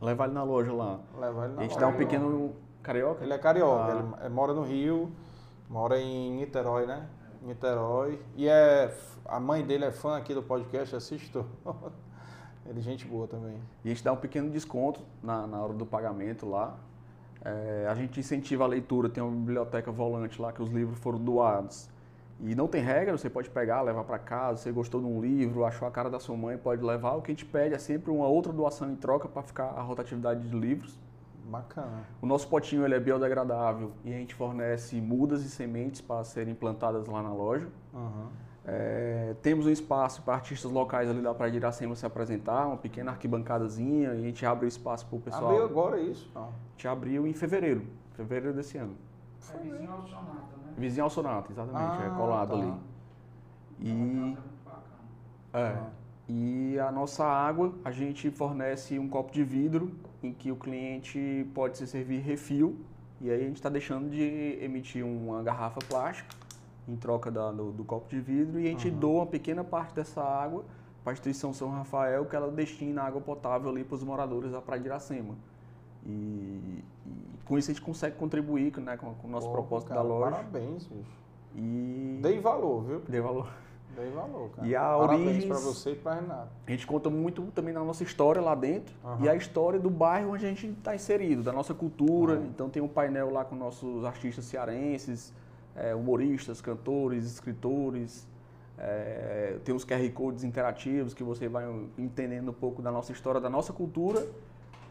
Levar 0.00 0.24
ele 0.24 0.34
na 0.34 0.42
loja 0.42 0.72
lá. 0.72 1.00
Levar 1.18 1.44
ele 1.44 1.52
A 1.52 1.56
na 1.56 1.62
gente 1.62 1.72
hora. 1.72 1.80
dá 1.82 1.88
um 1.88 1.96
pequeno 1.96 2.52
carioca? 2.82 3.22
Ele 3.24 3.32
é 3.32 3.38
carioca, 3.38 3.84
Ah. 3.92 3.96
ele 4.18 4.26
é- 4.26 4.28
mora 4.28 4.52
no 4.52 4.62
Rio, 4.62 5.10
mora 5.70 5.98
em 6.00 6.32
Niterói, 6.32 6.84
né? 6.86 7.06
Niterói. 7.42 8.20
E 8.36 8.48
é. 8.48 8.92
A 9.26 9.38
mãe 9.40 9.64
dele 9.64 9.84
é 9.86 9.90
fã 9.90 10.16
aqui 10.18 10.34
do 10.34 10.42
podcast, 10.42 10.94
assiste. 10.96 11.32
Ele 12.66 12.78
é 12.78 12.82
gente 12.82 13.06
boa 13.06 13.26
também. 13.26 13.56
E 13.84 13.88
a 13.88 13.94
gente 13.94 14.02
dá 14.02 14.12
um 14.12 14.16
pequeno 14.16 14.50
desconto 14.50 15.00
na, 15.22 15.46
na 15.46 15.60
hora 15.62 15.72
do 15.72 15.84
pagamento 15.84 16.48
lá. 16.48 16.76
É, 17.44 17.86
a 17.90 17.94
gente 17.94 18.18
incentiva 18.18 18.64
a 18.64 18.66
leitura, 18.66 19.08
tem 19.08 19.22
uma 19.22 19.32
biblioteca 19.32 19.92
volante 19.92 20.40
lá 20.40 20.52
que 20.52 20.62
os 20.62 20.70
livros 20.70 20.98
foram 20.98 21.18
doados. 21.18 21.90
E 22.40 22.54
não 22.54 22.66
tem 22.66 22.82
regra, 22.82 23.16
você 23.16 23.30
pode 23.30 23.48
pegar, 23.50 23.82
levar 23.82 24.02
para 24.04 24.18
casa, 24.18 24.62
você 24.62 24.72
gostou 24.72 25.00
de 25.00 25.06
um 25.06 25.20
livro, 25.20 25.64
achou 25.64 25.86
a 25.86 25.90
cara 25.90 26.10
da 26.10 26.18
sua 26.18 26.36
mãe, 26.36 26.56
pode 26.56 26.82
levar. 26.82 27.12
O 27.14 27.22
que 27.22 27.30
a 27.30 27.34
gente 27.34 27.44
pede 27.44 27.74
é 27.74 27.78
sempre 27.78 28.10
uma 28.10 28.26
outra 28.26 28.52
doação 28.52 28.90
em 28.90 28.96
troca 28.96 29.28
para 29.28 29.42
ficar 29.42 29.66
a 29.66 29.82
rotatividade 29.82 30.48
de 30.48 30.56
livros. 30.56 30.98
Bacana. 31.46 32.04
O 32.22 32.26
nosso 32.26 32.48
potinho 32.48 32.84
ele 32.84 32.94
é 32.94 33.00
biodegradável 33.00 33.92
e 34.02 34.12
a 34.12 34.16
gente 34.16 34.34
fornece 34.34 34.98
mudas 35.00 35.44
e 35.44 35.50
sementes 35.50 36.00
para 36.00 36.24
serem 36.24 36.54
plantadas 36.54 37.06
lá 37.06 37.22
na 37.22 37.32
loja. 37.32 37.68
Uhum. 37.92 38.28
É, 38.66 39.34
temos 39.42 39.66
um 39.66 39.70
espaço 39.70 40.22
para 40.22 40.34
artistas 40.34 40.70
locais 40.70 41.08
ali 41.10 41.20
da 41.20 41.34
Praia 41.34 41.50
de 41.52 41.58
Iracema 41.58 41.94
se 41.94 42.06
apresentar, 42.06 42.66
uma 42.66 42.78
pequena 42.78 43.10
arquibancadazinha, 43.10 44.14
e 44.14 44.18
a 44.18 44.20
gente 44.22 44.44
abre 44.46 44.64
o 44.64 44.68
espaço 44.68 45.06
para 45.06 45.16
o 45.16 45.20
pessoal. 45.20 45.50
Abriu 45.50 45.64
agora 45.64 46.00
isso? 46.00 46.30
Não. 46.34 46.44
A 46.44 46.50
gente 46.72 46.88
abriu 46.88 47.26
em 47.26 47.34
fevereiro, 47.34 47.84
fevereiro 48.14 48.54
desse 48.56 48.78
ano. 48.78 48.94
É 49.52 49.58
vizinho 49.58 49.92
ao 49.92 50.02
Sonata, 50.06 50.32
né? 50.64 50.72
Vizinho 50.78 51.04
ao 51.04 51.10
Sonata, 51.10 51.52
exatamente, 51.52 52.02
é 52.02 52.06
Ah, 52.06 52.14
colado 52.16 52.48
tá. 52.48 52.54
ali. 52.54 52.62
É 52.62 52.68
uma 52.70 52.78
E, 53.80 53.90
casa 53.90 54.00
muito 54.24 54.42
bacana. 54.64 54.82
é, 55.52 55.78
Ah. 55.78 55.90
e 56.26 56.78
a 56.78 56.90
nossa 56.90 57.24
água, 57.26 57.74
a 57.84 57.90
gente 57.90 58.30
fornece 58.30 58.98
um 58.98 59.08
copo 59.08 59.30
de 59.30 59.44
vidro 59.44 59.92
em 60.22 60.32
que 60.32 60.50
o 60.50 60.56
cliente 60.56 61.46
pode 61.54 61.76
se 61.76 61.86
servir 61.86 62.20
refil, 62.20 62.78
e 63.20 63.30
aí 63.30 63.42
a 63.42 63.46
gente 63.46 63.56
está 63.56 63.68
deixando 63.68 64.08
de 64.08 64.58
emitir 64.62 65.04
uma 65.04 65.42
garrafa 65.42 65.80
plástica 65.86 66.34
em 66.88 66.96
troca 66.96 67.30
da- 67.30 67.50
do, 67.52 67.72
do 67.72 67.84
copo 67.84 68.08
de 68.08 68.20
vidro 68.20 68.60
e 68.60 68.66
a 68.66 68.70
gente 68.70 68.88
Aham. 68.88 68.96
doa 68.98 69.14
uma 69.20 69.26
pequena 69.26 69.64
parte 69.64 69.94
dessa 69.94 70.22
água 70.22 70.64
para 71.02 71.12
a 71.12 71.14
instituição 71.14 71.52
São 71.52 71.70
Rafael, 71.70 72.24
que 72.26 72.34
ela 72.36 72.50
destina 72.50 73.02
água 73.02 73.20
potável 73.20 73.70
ali 73.70 73.84
para 73.84 73.94
os 73.94 74.02
moradores 74.02 74.52
da 74.52 74.60
Praia 74.60 74.80
de 74.80 74.88
Iracema. 74.88 75.34
E, 76.06 76.10
e 76.10 76.84
com 77.44 77.56
isso 77.58 77.70
a 77.70 77.74
gente 77.74 77.82
consegue 77.84 78.16
contribuir 78.16 78.76
né, 78.78 78.96
com, 78.96 79.14
com 79.14 79.28
o 79.28 79.30
nosso 79.30 79.46
Pô, 79.46 79.52
propósito 79.54 79.88
cara, 79.88 80.02
da 80.02 80.06
loja. 80.06 80.30
Parabéns, 80.32 80.86
bicho. 80.86 81.10
E 81.56 82.18
Dei 82.22 82.38
valor, 82.40 82.82
viu? 82.84 83.00
dê 83.08 83.20
valor. 83.20 83.48
Dei 83.96 84.10
valor, 84.10 84.50
cara. 84.50 84.66
E 84.66 84.74
a 84.74 84.80
Parabéns 84.98 85.20
Origens- 85.28 85.44
pra 85.46 85.58
você 85.58 85.92
e 85.92 85.94
pra 85.94 86.14
Renata. 86.14 86.48
A 86.66 86.70
gente 86.70 86.84
conta 86.86 87.08
muito 87.08 87.42
também 87.54 87.72
da 87.72 87.80
nossa 87.84 88.02
história 88.02 88.42
lá 88.42 88.54
dentro 88.54 88.92
Aham. 89.04 89.24
e 89.24 89.28
a 89.28 89.36
história 89.36 89.78
do 89.78 89.88
bairro 89.88 90.32
onde 90.32 90.44
a 90.44 90.48
gente 90.48 90.66
está 90.66 90.94
inserido, 90.96 91.42
da 91.44 91.52
nossa 91.52 91.72
cultura. 91.72 92.34
Aham. 92.34 92.46
Então 92.46 92.68
tem 92.68 92.82
um 92.82 92.88
painel 92.88 93.30
lá 93.30 93.44
com 93.44 93.54
nossos 93.54 94.04
artistas 94.04 94.44
cearenses, 94.46 95.32
eh, 95.76 95.94
humoristas, 95.94 96.60
cantores, 96.60 97.24
escritores. 97.24 98.26
É, 98.76 99.58
tem 99.64 99.72
os 99.74 99.84
QR 99.84 100.10
Codes 100.12 100.42
interativos 100.42 101.14
que 101.14 101.22
você 101.22 101.48
vai 101.48 101.64
entendendo 101.96 102.50
um 102.50 102.54
pouco 102.54 102.82
da 102.82 102.90
nossa 102.90 103.12
história, 103.12 103.40
da 103.40 103.48
nossa 103.48 103.72
cultura, 103.72 104.26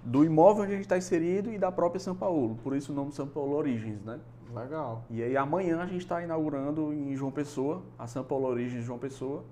do 0.01 0.23
imóvel 0.23 0.63
onde 0.63 0.71
a 0.71 0.75
gente 0.75 0.85
está 0.85 0.97
inserido 0.97 1.51
e 1.51 1.57
da 1.57 1.71
própria 1.71 1.99
São 1.99 2.15
Paulo. 2.15 2.57
Por 2.63 2.75
isso 2.75 2.91
o 2.91 2.95
nome 2.95 3.11
São 3.11 3.27
Paulo 3.27 3.55
Origens, 3.55 4.01
né? 4.03 4.19
Legal. 4.53 5.03
E 5.09 5.21
aí 5.21 5.35
amanhã 5.35 5.81
a 5.81 5.85
gente 5.85 6.01
está 6.01 6.21
inaugurando 6.21 6.93
em 6.93 7.15
João 7.15 7.31
Pessoa, 7.31 7.81
a 7.97 8.07
São 8.07 8.23
Paulo 8.23 8.47
Origens 8.47 8.81
de 8.81 8.85
João 8.85 8.99
Pessoa, 8.99 9.43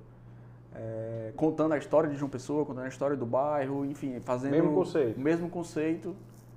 é, 0.73 1.33
contando 1.35 1.73
a 1.73 1.77
história 1.77 2.09
de 2.09 2.15
João 2.15 2.29
Pessoa, 2.29 2.65
contando 2.65 2.85
a 2.85 2.89
história 2.89 3.17
do 3.17 3.25
bairro, 3.25 3.83
enfim, 3.85 4.19
fazendo 4.21 4.51
Mesmo 4.51 4.73
conceito. 4.73 5.17
o 5.17 5.21
mesmo 5.21 5.49
conceito 5.49 6.15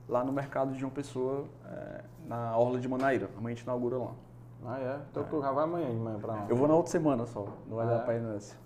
lá 0.09 0.23
no 0.23 0.33
mercado 0.33 0.73
de 0.73 0.79
João 0.79 0.93
Pessoa, 0.93 1.47
é, 1.65 2.05
na 2.29 2.57
Orla 2.57 2.79
de 2.79 2.89
Manaíra. 2.89 3.31
Amanhã 3.37 3.55
a 3.55 3.57
gente 3.57 3.65
inaugura 3.65 3.97
lá. 3.97 4.13
Ah, 4.67 4.79
é? 4.81 5.01
Então 5.11 5.25
tu 5.25 5.41
já 5.41 5.53
vai 5.53 5.65
amanhã 5.65 5.91
de 5.91 5.97
manhã 5.97 6.19
pra 6.19 6.33
lá. 6.35 6.47
Eu 6.49 6.57
vou 6.57 6.67
na 6.67 6.75
outra 6.75 6.91
semana 6.91 7.27
só, 7.27 7.47
não 7.69 7.77
vai 7.77 7.87
Ah, 7.87 7.91
dar 7.91 7.97
é? 7.97 8.05
pra 8.05 8.15
ir 8.15 8.21
nessa. 8.23 8.57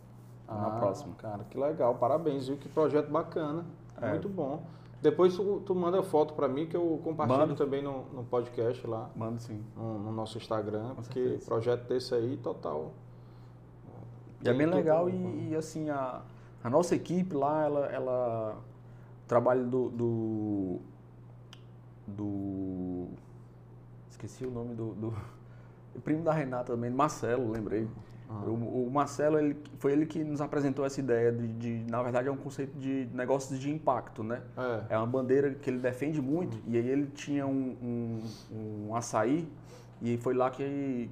na 0.47 0.67
Ah, 0.69 0.71
próxima. 0.79 1.15
Cara, 1.17 1.45
que 1.45 1.59
legal. 1.59 1.95
Parabéns, 1.97 2.47
viu? 2.49 2.57
Que 2.57 2.69
projeto 2.69 3.11
bacana. 3.11 3.65
É. 4.01 4.11
Muito 4.11 4.29
bom. 4.29 4.63
Depois 5.03 5.37
tu, 5.37 5.61
tu 5.67 5.75
manda 5.75 6.03
foto 6.03 6.35
pra 6.35 6.49
mim 6.49 6.67
que 6.67 6.77
eu 6.77 7.01
compartilho 7.05 7.39
Mando. 7.41 7.55
também 7.55 7.83
no, 7.83 8.05
no 8.13 8.25
podcast 8.25 8.85
lá, 8.87 9.09
Mando 9.15 9.41
sim. 9.41 9.63
no, 9.77 9.99
no 9.99 10.13
nosso 10.13 10.39
Instagram, 10.39 10.89
Com 10.91 10.95
porque 11.03 11.21
certeza. 11.23 11.47
projeto 11.47 11.87
desse 11.89 12.15
aí, 12.15 12.37
total. 12.39 12.91
E 14.45 14.49
é 14.49 14.55
bem 14.55 14.67
legal 14.67 15.09
e, 15.09 15.51
e, 15.51 15.57
assim, 15.57 15.89
a, 15.91 16.23
a 16.65 16.71
nossa 16.71 16.95
equipe 16.97 17.35
lá, 17.35 17.65
ela, 17.65 17.87
ela 17.87 18.57
o 19.25 19.29
trabalho 19.29 19.67
do, 19.67 19.89
do, 19.91 20.79
do- 22.07 23.09
Esqueci 24.11 24.45
o 24.47 24.51
nome 24.51 24.75
do, 24.75 24.95
do 24.95 25.15
primo 26.01 26.23
da 26.23 26.33
Renata 26.33 26.73
também, 26.73 26.91
Marcelo, 26.91 27.51
lembrei. 27.51 27.89
Ah. 28.29 28.45
O, 28.47 28.87
o 28.87 28.91
Marcelo, 28.91 29.39
ele, 29.39 29.57
foi 29.79 29.93
ele 29.93 30.05
que 30.05 30.23
nos 30.23 30.41
apresentou 30.41 30.85
essa 30.85 31.01
ideia 31.01 31.33
de, 31.33 31.49
de, 31.49 31.91
na 31.91 32.03
verdade, 32.03 32.29
é 32.29 32.31
um 32.31 32.37
conceito 32.37 32.79
de 32.79 33.09
negócios 33.13 33.59
de 33.59 33.71
impacto, 33.71 34.23
né? 34.23 34.43
É. 34.57 34.95
É 34.95 34.99
uma 34.99 35.07
bandeira 35.07 35.55
que 35.55 35.71
ele 35.71 35.79
defende 35.79 36.21
muito. 36.21 36.59
E 36.67 36.77
aí 36.77 36.89
ele 36.89 37.07
tinha 37.07 37.47
um, 37.47 37.77
um, 37.83 38.89
um 38.89 38.95
açaí 38.95 39.49
e 40.03 40.19
foi 40.19 40.35
lá 40.35 40.51
que, 40.51 41.11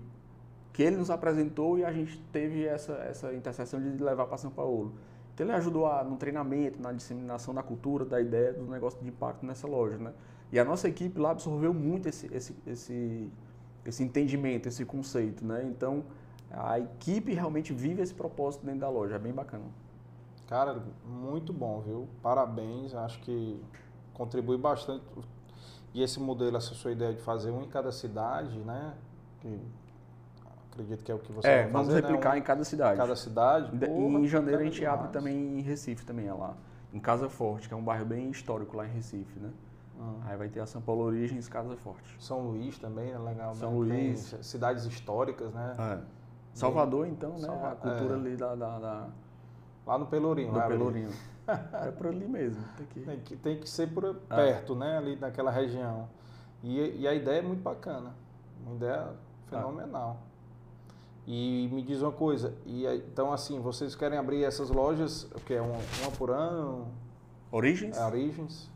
que 0.72 0.82
ele 0.82 0.96
nos 0.96 1.10
apresentou 1.10 1.78
e 1.78 1.84
a 1.84 1.92
gente 1.92 2.18
teve 2.30 2.66
essa, 2.66 2.92
essa 3.08 3.32
interseção 3.32 3.80
de 3.80 4.02
levar 4.02 4.26
para 4.26 4.36
São 4.36 4.50
Paulo. 4.50 4.92
Então 5.34 5.46
ele 5.46 5.54
ajudou 5.54 5.86
a, 5.86 6.04
no 6.04 6.16
treinamento, 6.16 6.80
na 6.80 6.92
disseminação 6.92 7.54
da 7.54 7.62
cultura, 7.62 8.04
da 8.04 8.20
ideia 8.20 8.52
do 8.52 8.66
negócio 8.66 9.00
de 9.00 9.08
impacto 9.08 9.44
nessa 9.44 9.66
loja, 9.66 9.96
né? 9.98 10.12
E 10.50 10.58
a 10.58 10.64
nossa 10.64 10.88
equipe 10.88 11.18
lá 11.18 11.30
absorveu 11.30 11.74
muito 11.74 12.08
esse, 12.08 12.32
esse, 12.34 12.56
esse, 12.66 13.30
esse 13.90 14.02
entendimento, 14.02 14.68
esse 14.68 14.84
conceito, 14.84 15.44
né? 15.44 15.64
Então 15.64 16.04
a 16.50 16.78
equipe 16.78 17.32
realmente 17.34 17.72
vive 17.72 18.02
esse 18.02 18.14
propósito 18.14 18.64
dentro 18.64 18.80
da 18.80 18.88
loja, 18.88 19.16
é 19.16 19.18
bem 19.18 19.32
bacana. 19.32 19.64
Cara, 20.48 20.80
muito 21.04 21.52
bom, 21.52 21.80
viu? 21.80 22.08
Parabéns, 22.22 22.94
acho 22.94 23.18
que 23.20 23.60
contribui 24.14 24.56
bastante. 24.56 25.02
E 25.92 26.02
esse 26.02 26.20
modelo, 26.20 26.56
essa 26.56 26.74
sua 26.74 26.92
ideia 26.92 27.12
de 27.14 27.20
fazer 27.20 27.50
um 27.50 27.62
em 27.62 27.68
cada 27.68 27.90
cidade, 27.90 28.58
né? 28.60 28.94
Que 29.40 29.58
acredito 30.70 31.02
que 31.02 31.10
é 31.10 31.14
o 31.14 31.18
que 31.18 31.32
você 31.32 31.48
é, 31.48 31.62
vai 31.64 31.72
vamos 31.72 31.88
fazer, 31.88 32.02
né? 32.02 32.08
replicar 32.08 32.34
Um 32.34 32.38
em 32.38 32.42
cada 32.42 32.64
cidade. 32.64 32.96
cada 32.96 33.16
cidade. 33.16 33.76
De- 33.76 33.86
Porra, 33.86 34.18
em 34.20 34.26
janeiro 34.28 34.60
a 34.60 34.64
gente 34.64 34.84
abre 34.84 35.08
demais. 35.08 35.12
também 35.12 35.58
em 35.58 35.62
Recife 35.62 36.04
também, 36.04 36.26
é 36.28 36.32
lá. 36.32 36.54
Em 36.92 37.00
Casa 37.00 37.28
Forte, 37.28 37.66
que 37.66 37.74
é 37.74 37.76
um 37.76 37.82
bairro 37.82 38.04
bem 38.06 38.30
histórico 38.30 38.76
lá 38.76 38.86
em 38.86 38.90
Recife, 38.90 39.38
né? 39.40 39.50
Hum. 39.98 40.20
Aí 40.24 40.36
vai 40.36 40.48
ter 40.48 40.60
a 40.60 40.66
São 40.66 40.80
Paulo 40.82 41.02
Origens 41.04 41.48
Casa 41.48 41.76
Forte. 41.76 42.16
São 42.18 42.40
Luís 42.40 42.78
também 42.78 43.10
é 43.10 43.18
legal. 43.18 43.54
São 43.54 43.82
né? 43.84 43.94
Tem 43.94 44.06
Luís. 44.08 44.34
cidades 44.42 44.84
históricas, 44.84 45.52
né? 45.54 46.02
Salvador, 46.52 47.06
então, 47.06 47.32
né? 47.32 47.40
Salva- 47.40 47.72
a 47.72 47.76
cultura 47.76 48.14
é. 48.14 48.16
ali 48.18 48.36
da, 48.36 48.54
da, 48.54 48.78
da- 48.78 49.08
Lá 49.86 49.98
no 49.98 50.06
Pelourinho. 50.06 50.58
ali. 50.58 50.68
Pelourinho. 50.68 51.10
é 51.46 51.90
por 51.92 52.08
ali 52.08 52.26
mesmo. 52.26 52.62
Tem 52.76 52.86
que... 52.86 53.00
Tem 53.00 53.20
que, 53.20 53.36
tem 53.36 53.60
que 53.60 53.68
ser 53.70 53.86
por 53.92 54.04
É. 54.04 54.12
perto, 54.36 54.74
né? 54.74 54.96
Ali 54.98 55.16
naquela 55.16 55.50
região. 55.50 56.08
E, 56.62 57.00
e 57.02 57.06
a 57.08 57.14
ideia 57.14 57.38
é 57.38 57.42
muito 57.42 57.62
bacana. 57.62 58.12
Uma 58.64 58.74
ideia 58.76 59.08
fenomenal. 59.48 60.18
E 61.26 61.68
me 61.72 61.82
diz 61.82 62.02
uma 62.02 62.12
coisa, 62.12 62.54
e 62.64 62.86
então 62.86 63.32
assim, 63.32 63.58
vocês 63.58 63.96
querem 63.96 64.16
abrir 64.16 64.44
essas 64.44 64.70
lojas, 64.70 65.24
o 65.34 65.40
que 65.40 65.54
é 65.54 65.60
uma, 65.60 65.74
uma 66.02 66.10
por 66.16 66.30
ano, 66.30 66.86
Origens? 67.50 67.96
é 67.98 68.06
Origens? 68.06 68.70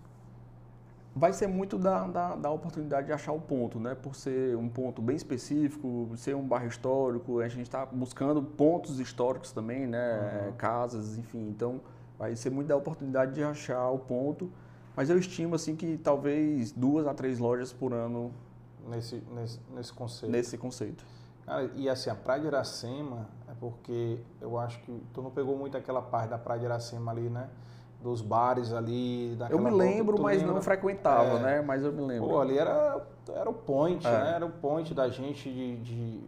Vai 1.20 1.34
ser 1.34 1.48
muito 1.48 1.76
da, 1.76 2.06
da, 2.06 2.34
da 2.34 2.50
oportunidade 2.50 3.08
de 3.08 3.12
achar 3.12 3.32
o 3.32 3.40
ponto, 3.40 3.78
né? 3.78 3.94
Por 3.94 4.14
ser 4.14 4.56
um 4.56 4.70
ponto 4.70 5.02
bem 5.02 5.14
específico, 5.14 6.10
ser 6.16 6.34
um 6.34 6.48
bairro 6.48 6.68
histórico, 6.68 7.40
a 7.40 7.48
gente 7.48 7.66
está 7.66 7.84
buscando 7.84 8.42
pontos 8.42 8.98
históricos 8.98 9.52
também, 9.52 9.86
né? 9.86 10.46
Uhum. 10.46 10.52
Casas, 10.56 11.18
enfim. 11.18 11.46
Então, 11.50 11.82
vai 12.18 12.34
ser 12.34 12.48
muito 12.48 12.68
da 12.68 12.76
oportunidade 12.76 13.34
de 13.34 13.42
achar 13.42 13.90
o 13.90 13.98
ponto. 13.98 14.50
Mas 14.96 15.10
eu 15.10 15.18
estimo, 15.18 15.54
assim, 15.56 15.76
que 15.76 15.98
talvez 15.98 16.72
duas 16.72 17.06
a 17.06 17.12
três 17.12 17.38
lojas 17.38 17.70
por 17.70 17.92
ano 17.92 18.32
Nesse, 18.88 19.22
nesse, 19.34 19.60
nesse 19.74 19.92
conceito. 19.92 20.32
nesse 20.32 20.56
conceito. 20.56 21.04
Cara, 21.44 21.70
e 21.74 21.86
assim, 21.86 22.08
a 22.08 22.14
Praia 22.14 22.40
de 22.40 22.46
Iracema 22.46 23.28
é 23.46 23.52
porque 23.60 24.20
eu 24.40 24.58
acho 24.58 24.80
que 24.80 25.02
tu 25.12 25.20
não 25.20 25.30
pegou 25.30 25.54
muito 25.54 25.76
aquela 25.76 26.00
parte 26.00 26.30
da 26.30 26.38
Praia 26.38 26.60
de 26.60 26.64
Iracema 26.64 27.12
ali, 27.12 27.28
né? 27.28 27.50
Dos 28.02 28.22
bares 28.22 28.72
ali, 28.72 29.36
Eu 29.50 29.58
me 29.58 29.64
volta, 29.70 29.76
lembro, 29.76 30.16
tu 30.16 30.22
mas 30.22 30.38
lembra? 30.38 30.54
não 30.54 30.62
frequentava, 30.62 31.36
É. 31.38 31.42
né? 31.42 31.60
Mas 31.60 31.84
eu 31.84 31.92
me 31.92 32.00
lembro. 32.00 32.30
Pô, 32.30 32.40
ali 32.40 32.56
era, 32.56 33.04
era 33.28 33.50
o 33.50 33.52
point, 33.52 34.06
É. 34.06 34.10
né? 34.10 34.32
Era 34.36 34.46
o 34.46 34.50
point 34.50 34.94
da 34.94 35.08
gente 35.10 35.52
de, 35.52 35.76
de- 35.76 36.20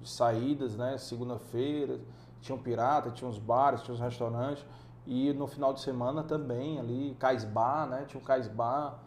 de 0.00 0.08
saídas, 0.08 0.76
né? 0.76 0.98
Segunda-feira, 0.98 1.98
tinha 2.42 2.54
um 2.54 2.58
pirata, 2.60 3.10
tinha 3.10 3.28
uns 3.28 3.38
bares, 3.38 3.80
tinha 3.82 3.94
uns 3.94 4.00
restaurantes. 4.00 4.62
E 5.06 5.32
no 5.32 5.46
final 5.46 5.72
de 5.72 5.80
semana 5.80 6.22
também 6.22 6.78
ali, 6.78 7.16
Cais 7.18 7.44
Bar, 7.44 7.86
né? 7.88 8.04
Tinha 8.06 8.20
um 8.20 8.24
Cais 8.24 8.46
Bar, 8.46 8.98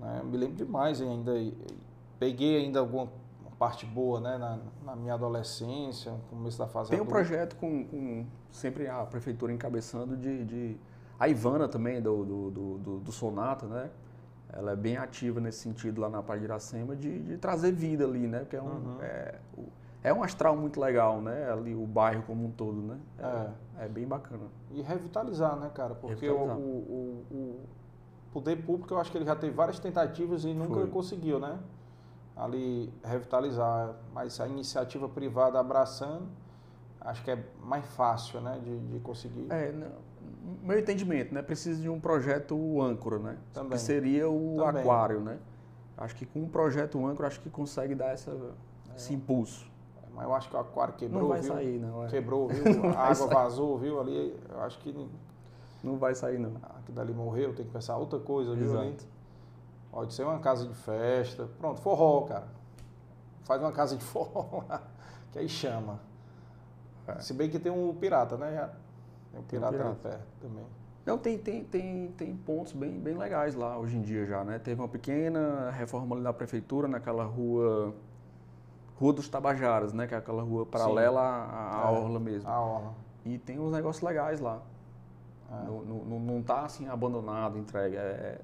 né? 0.00 0.22
Me 0.24 0.36
lembro 0.36 0.56
demais 0.56 1.00
ainda. 1.00 1.32
Peguei 2.18 2.56
ainda 2.64 2.80
alguma 2.80 3.08
parte 3.60 3.86
boa, 3.86 4.18
né? 4.20 4.36
Na, 4.38 4.58
na 4.84 4.96
minha 4.96 5.14
adolescência, 5.14 6.10
no 6.10 6.18
começo 6.30 6.58
da 6.58 6.66
fase 6.66 6.90
Tem 6.90 7.00
um 7.00 7.06
projeto 7.06 7.54
com, 7.54 7.86
com 7.86 8.26
sempre 8.50 8.88
a 8.88 9.04
prefeitura 9.04 9.52
encabeçando 9.52 10.16
de, 10.16 10.44
de- 10.44 10.76
a 11.18 11.28
Ivana 11.28 11.66
também 11.68 12.00
do, 12.00 12.24
do, 12.24 12.50
do, 12.78 12.98
do- 13.00 13.12
Sonata, 13.12 13.66
né? 13.66 13.90
Ela 14.52 14.72
é 14.72 14.76
bem 14.76 14.96
ativa 14.96 15.40
nesse 15.40 15.58
sentido 15.60 16.00
lá 16.00 16.08
na 16.08 16.22
Praia 16.22 16.40
de 16.40 16.44
Iracema 16.46 16.94
de, 16.96 17.18
de 17.22 17.36
trazer 17.38 17.72
vida 17.72 18.04
ali, 18.04 18.26
né? 18.26 18.40
Porque 18.40 18.56
é 18.56 18.62
um, 18.62 18.66
Uhum. 18.66 18.96
é, 19.00 19.34
é 20.04 20.12
um 20.14 20.22
astral 20.22 20.56
muito 20.56 20.80
legal, 20.80 21.20
né? 21.20 21.50
Ali 21.50 21.74
o 21.74 21.86
bairro 21.86 22.22
como 22.26 22.46
um 22.46 22.50
todo, 22.50 22.80
né? 22.80 22.98
É. 23.18 23.84
É, 23.84 23.88
bem 23.88 24.06
bacana. 24.06 24.44
E 24.70 24.80
revitalizar, 24.82 25.56
né, 25.56 25.70
cara? 25.74 25.94
Porque 25.94 26.28
o, 26.28 26.36
o, 26.36 27.24
o- 27.30 27.60
poder 28.32 28.56
público, 28.64 28.92
eu 28.94 28.98
acho 28.98 29.10
que 29.10 29.18
ele 29.18 29.24
já 29.24 29.34
teve 29.36 29.54
várias 29.54 29.78
tentativas 29.78 30.44
e 30.44 30.52
nunca 30.54 30.74
Foi. 30.74 30.86
conseguiu, 30.88 31.38
né? 31.40 31.58
Ali 32.36 32.92
revitalizar. 33.02 33.94
Mas 34.14 34.40
a 34.40 34.46
iniciativa 34.46 35.08
privada 35.08 35.58
abraçando, 35.58 36.26
acho 37.00 37.22
que 37.24 37.30
é 37.30 37.44
mais 37.62 37.84
fácil, 37.86 38.40
né? 38.40 38.60
De, 38.62 38.78
de 38.78 39.00
conseguir. 39.00 39.46
É, 39.50 39.72
né, 39.72 39.90
meu 40.62 40.78
entendimento, 40.78 41.34
né? 41.34 41.42
Precisa 41.42 41.80
de 41.80 41.88
um 41.88 41.98
projeto 42.00 42.80
âncora, 42.80 43.18
né? 43.18 43.36
Também. 43.52 43.72
Que 43.72 43.78
seria 43.78 44.28
o 44.28 44.56
Também. 44.58 44.82
aquário, 44.82 45.20
né? 45.20 45.38
Acho 45.96 46.14
que 46.14 46.26
com 46.26 46.40
um 46.42 46.48
projeto 46.48 47.04
âncora, 47.06 47.26
acho 47.28 47.40
que 47.40 47.48
consegue 47.50 47.94
dar 47.94 48.08
essa, 48.10 48.32
esse 48.96 49.14
impulso. 49.14 49.70
Mas 50.14 50.24
eu 50.24 50.34
acho 50.34 50.48
que 50.48 50.56
o 50.56 50.58
aquário 50.58 50.94
quebrou, 50.94 51.22
não 51.22 51.28
vai 51.28 51.40
viu? 51.40 51.52
sair, 51.52 51.78
não. 51.78 52.04
é. 52.04 52.08
Quebrou, 52.08 52.48
viu? 52.48 52.64
Não 52.82 52.90
A 52.90 53.02
água 53.02 53.14
sair. 53.14 53.34
vazou, 53.34 53.76
viu? 53.78 54.00
Ali, 54.00 54.34
eu 54.50 54.60
acho 54.62 54.78
que 54.78 55.08
Não 55.84 55.96
vai 55.98 56.14
sair, 56.14 56.38
não. 56.38 56.52
aquilo 56.56 56.94
dali 56.96 57.12
morreu, 57.12 57.54
tem 57.54 57.66
que 57.66 57.70
pensar 57.72 57.96
outra 57.98 58.18
coisa, 58.18 58.54
viu? 58.54 58.78
Ali. 58.78 58.88
Exato. 58.88 59.04
Pode 59.90 60.14
ser 60.14 60.24
uma 60.24 60.38
casa 60.38 60.66
de 60.66 60.74
festa. 60.74 61.48
Pronto, 61.58 61.80
forró, 61.80 62.22
cara. 62.22 62.48
Faz 63.44 63.60
uma 63.60 63.72
casa 63.72 63.96
de 63.96 64.04
forró 64.04 64.62
lá, 64.68 64.82
que 65.32 65.38
aí 65.38 65.48
chama. 65.48 66.00
É. 67.06 67.20
Se 67.20 67.32
bem 67.34 67.48
que 67.50 67.58
tem 67.58 67.70
um 67.70 67.94
pirata, 67.94 68.36
né? 68.38 68.70
Tem 69.42 69.58
Tem 69.58 69.58
um 69.58 69.62
pirata, 69.62 69.68
ali 69.68 69.78
pirata. 69.96 70.08
perto 70.08 70.26
também. 70.40 70.64
Não, 71.04 71.18
tem, 71.18 71.38
tem, 71.38 71.62
tem, 71.64 72.08
tem 72.16 72.36
pontos 72.36 72.72
bem, 72.72 72.98
bem 72.98 73.16
legais 73.16 73.54
lá 73.54 73.78
hoje 73.78 73.96
em 73.96 74.02
dia 74.02 74.26
já, 74.26 74.42
né? 74.42 74.58
Teve 74.58 74.80
uma 74.80 74.88
pequena 74.88 75.70
reforma 75.70 76.16
ali 76.16 76.22
na 76.24 76.32
prefeitura, 76.32 76.88
naquela 76.88 77.24
rua. 77.24 77.94
Rua 78.98 79.12
dos 79.12 79.28
Tabajaras, 79.28 79.92
né? 79.92 80.06
Que 80.06 80.14
é 80.14 80.18
aquela 80.18 80.42
rua 80.42 80.64
paralela 80.66 81.20
à, 81.20 81.86
à 81.86 81.92
É. 81.92 81.96
orla 82.00 82.18
mesmo. 82.18 82.48
A 82.48 82.60
orla. 82.60 82.94
E 83.24 83.38
tem 83.38 83.58
uns 83.60 83.70
negócios 83.72 84.02
legais 84.02 84.40
lá. 84.40 84.60
É. 85.50 85.64
Não, 85.64 85.82
não, 85.84 86.04
não- 86.04 86.18
não 86.20 86.42
tá 86.42 86.62
assim 86.64 86.88
abandonado, 86.88 87.56
entregue. 87.58 87.94
É, 87.96 88.40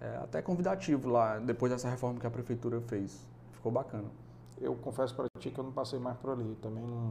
é 0.00 0.16
até 0.22 0.40
convidativo 0.42 1.08
lá, 1.08 1.38
depois 1.38 1.72
dessa 1.72 1.88
reforma 1.88 2.20
que 2.20 2.26
a 2.26 2.30
prefeitura 2.30 2.80
fez. 2.82 3.26
Ficou 3.52 3.72
bacana. 3.72 4.08
Eu 4.60 4.74
confesso 4.76 5.14
pra 5.16 5.26
ti 5.40 5.50
que 5.50 5.58
eu 5.58 5.64
não 5.64 5.72
passei 5.72 5.98
mais 5.98 6.16
por 6.18 6.30
ali. 6.30 6.56
Também 6.62 6.84
não, 6.84 7.10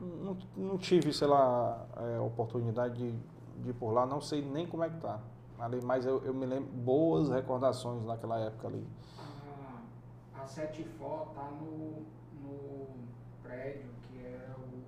não, 0.00 0.36
não 0.56 0.78
tive, 0.78 1.12
sei 1.12 1.28
lá, 1.28 1.86
é, 1.96 2.18
oportunidade 2.20 2.94
de, 2.94 3.12
de 3.62 3.70
ir 3.70 3.74
por 3.74 3.92
lá, 3.92 4.06
não 4.06 4.20
sei 4.20 4.42
nem 4.42 4.66
como 4.66 4.82
é 4.84 4.90
que 4.90 4.98
tá. 5.00 5.20
Ali, 5.58 5.80
mas 5.84 6.06
eu, 6.06 6.22
eu 6.24 6.32
me 6.32 6.46
lembro 6.46 6.70
boas 6.72 7.28
recordações 7.28 8.02
naquela 8.04 8.38
época 8.38 8.68
ali. 8.68 8.86
A, 10.34 10.42
a 10.42 10.46
Sete 10.46 10.84
Fó 10.84 11.30
tá 11.34 11.50
no, 11.50 12.06
no 12.42 12.86
prédio 13.42 13.90
que 14.08 14.24
é 14.24 14.48
o. 14.56 14.80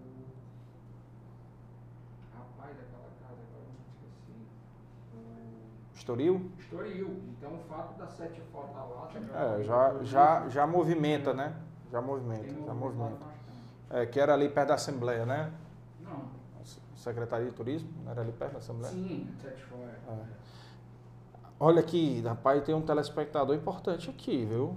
Rapaz, 2.34 2.74
daquela 2.74 3.10
casa, 3.20 3.42
agora 3.50 3.66
eu 3.66 4.08
esqueci. 4.08 4.32
É 5.12 5.18
o... 5.18 5.94
Estoril? 5.94 6.50
Estoril. 6.58 7.22
Então 7.36 7.54
o 7.54 7.58
fato 7.68 7.98
da 7.98 8.08
Sete 8.08 8.40
Fó 8.50 8.62
tá 8.62 8.82
lá. 8.82 9.08
Tá 9.08 9.58
é, 9.58 9.62
já, 9.62 10.02
já, 10.02 10.48
já 10.48 10.66
movimenta, 10.66 11.34
né? 11.34 11.54
Já 11.90 12.00
movimenta, 12.00 12.64
já 12.64 12.72
movimenta. 12.72 13.26
É, 13.92 14.06
que 14.06 14.18
era 14.18 14.32
ali 14.32 14.48
perto 14.48 14.68
da 14.68 14.74
Assembleia, 14.74 15.24
né? 15.26 15.52
Não. 16.00 16.22
Secretaria 16.96 17.46
de 17.46 17.52
Turismo, 17.52 17.88
era 18.08 18.20
ali 18.22 18.32
perto 18.32 18.52
da 18.52 18.58
Assembleia? 18.58 18.92
Sim. 18.94 19.28
É. 19.44 20.14
Olha 21.58 21.80
aqui, 21.80 22.20
rapaz, 22.22 22.62
tem 22.64 22.74
um 22.74 22.80
telespectador 22.82 23.54
importante 23.54 24.08
aqui, 24.10 24.44
viu? 24.44 24.76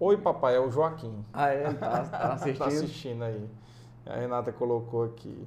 Oi, 0.00 0.16
papai, 0.16 0.56
é 0.56 0.60
o 0.60 0.70
Joaquim. 0.70 1.24
Ah, 1.32 1.48
é? 1.48 1.72
Tá, 1.74 2.04
tá 2.04 2.06
Tá 2.28 2.32
assistindo? 2.34 2.62
assistindo 2.66 3.22
aí. 3.24 3.48
A 4.06 4.16
Renata 4.16 4.52
colocou 4.52 5.04
aqui. 5.04 5.46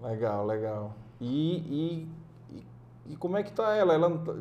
Legal, 0.00 0.46
legal. 0.46 0.94
E, 1.20 1.56
e, 1.58 2.08
e, 2.54 2.66
e 3.12 3.16
como 3.16 3.36
é 3.36 3.42
que 3.42 3.52
tá 3.52 3.74
ela? 3.74 3.92
Ela 3.94 4.18
tá- 4.18 4.34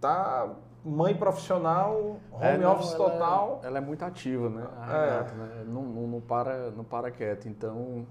tá 0.00 0.54
mãe 0.84 1.14
profissional, 1.14 2.16
home 2.30 2.44
É, 2.44 2.58
não, 2.58 2.72
office 2.72 2.92
ela 2.94 3.06
é- 3.06 3.10
total. 3.10 3.60
Ela 3.64 3.78
é 3.78 3.80
muito 3.80 4.02
ativa, 4.04 4.48
né? 4.50 4.66
A 4.80 4.92
É. 4.96 5.10
Renata, 5.10 5.34
né? 5.34 5.64
Não, 5.66 5.82
não, 5.82 6.06
não 6.06 6.20
para, 6.20 6.70
não 6.72 6.84
para 6.84 7.10
quieta. 7.10 7.48
Então, 7.48 8.06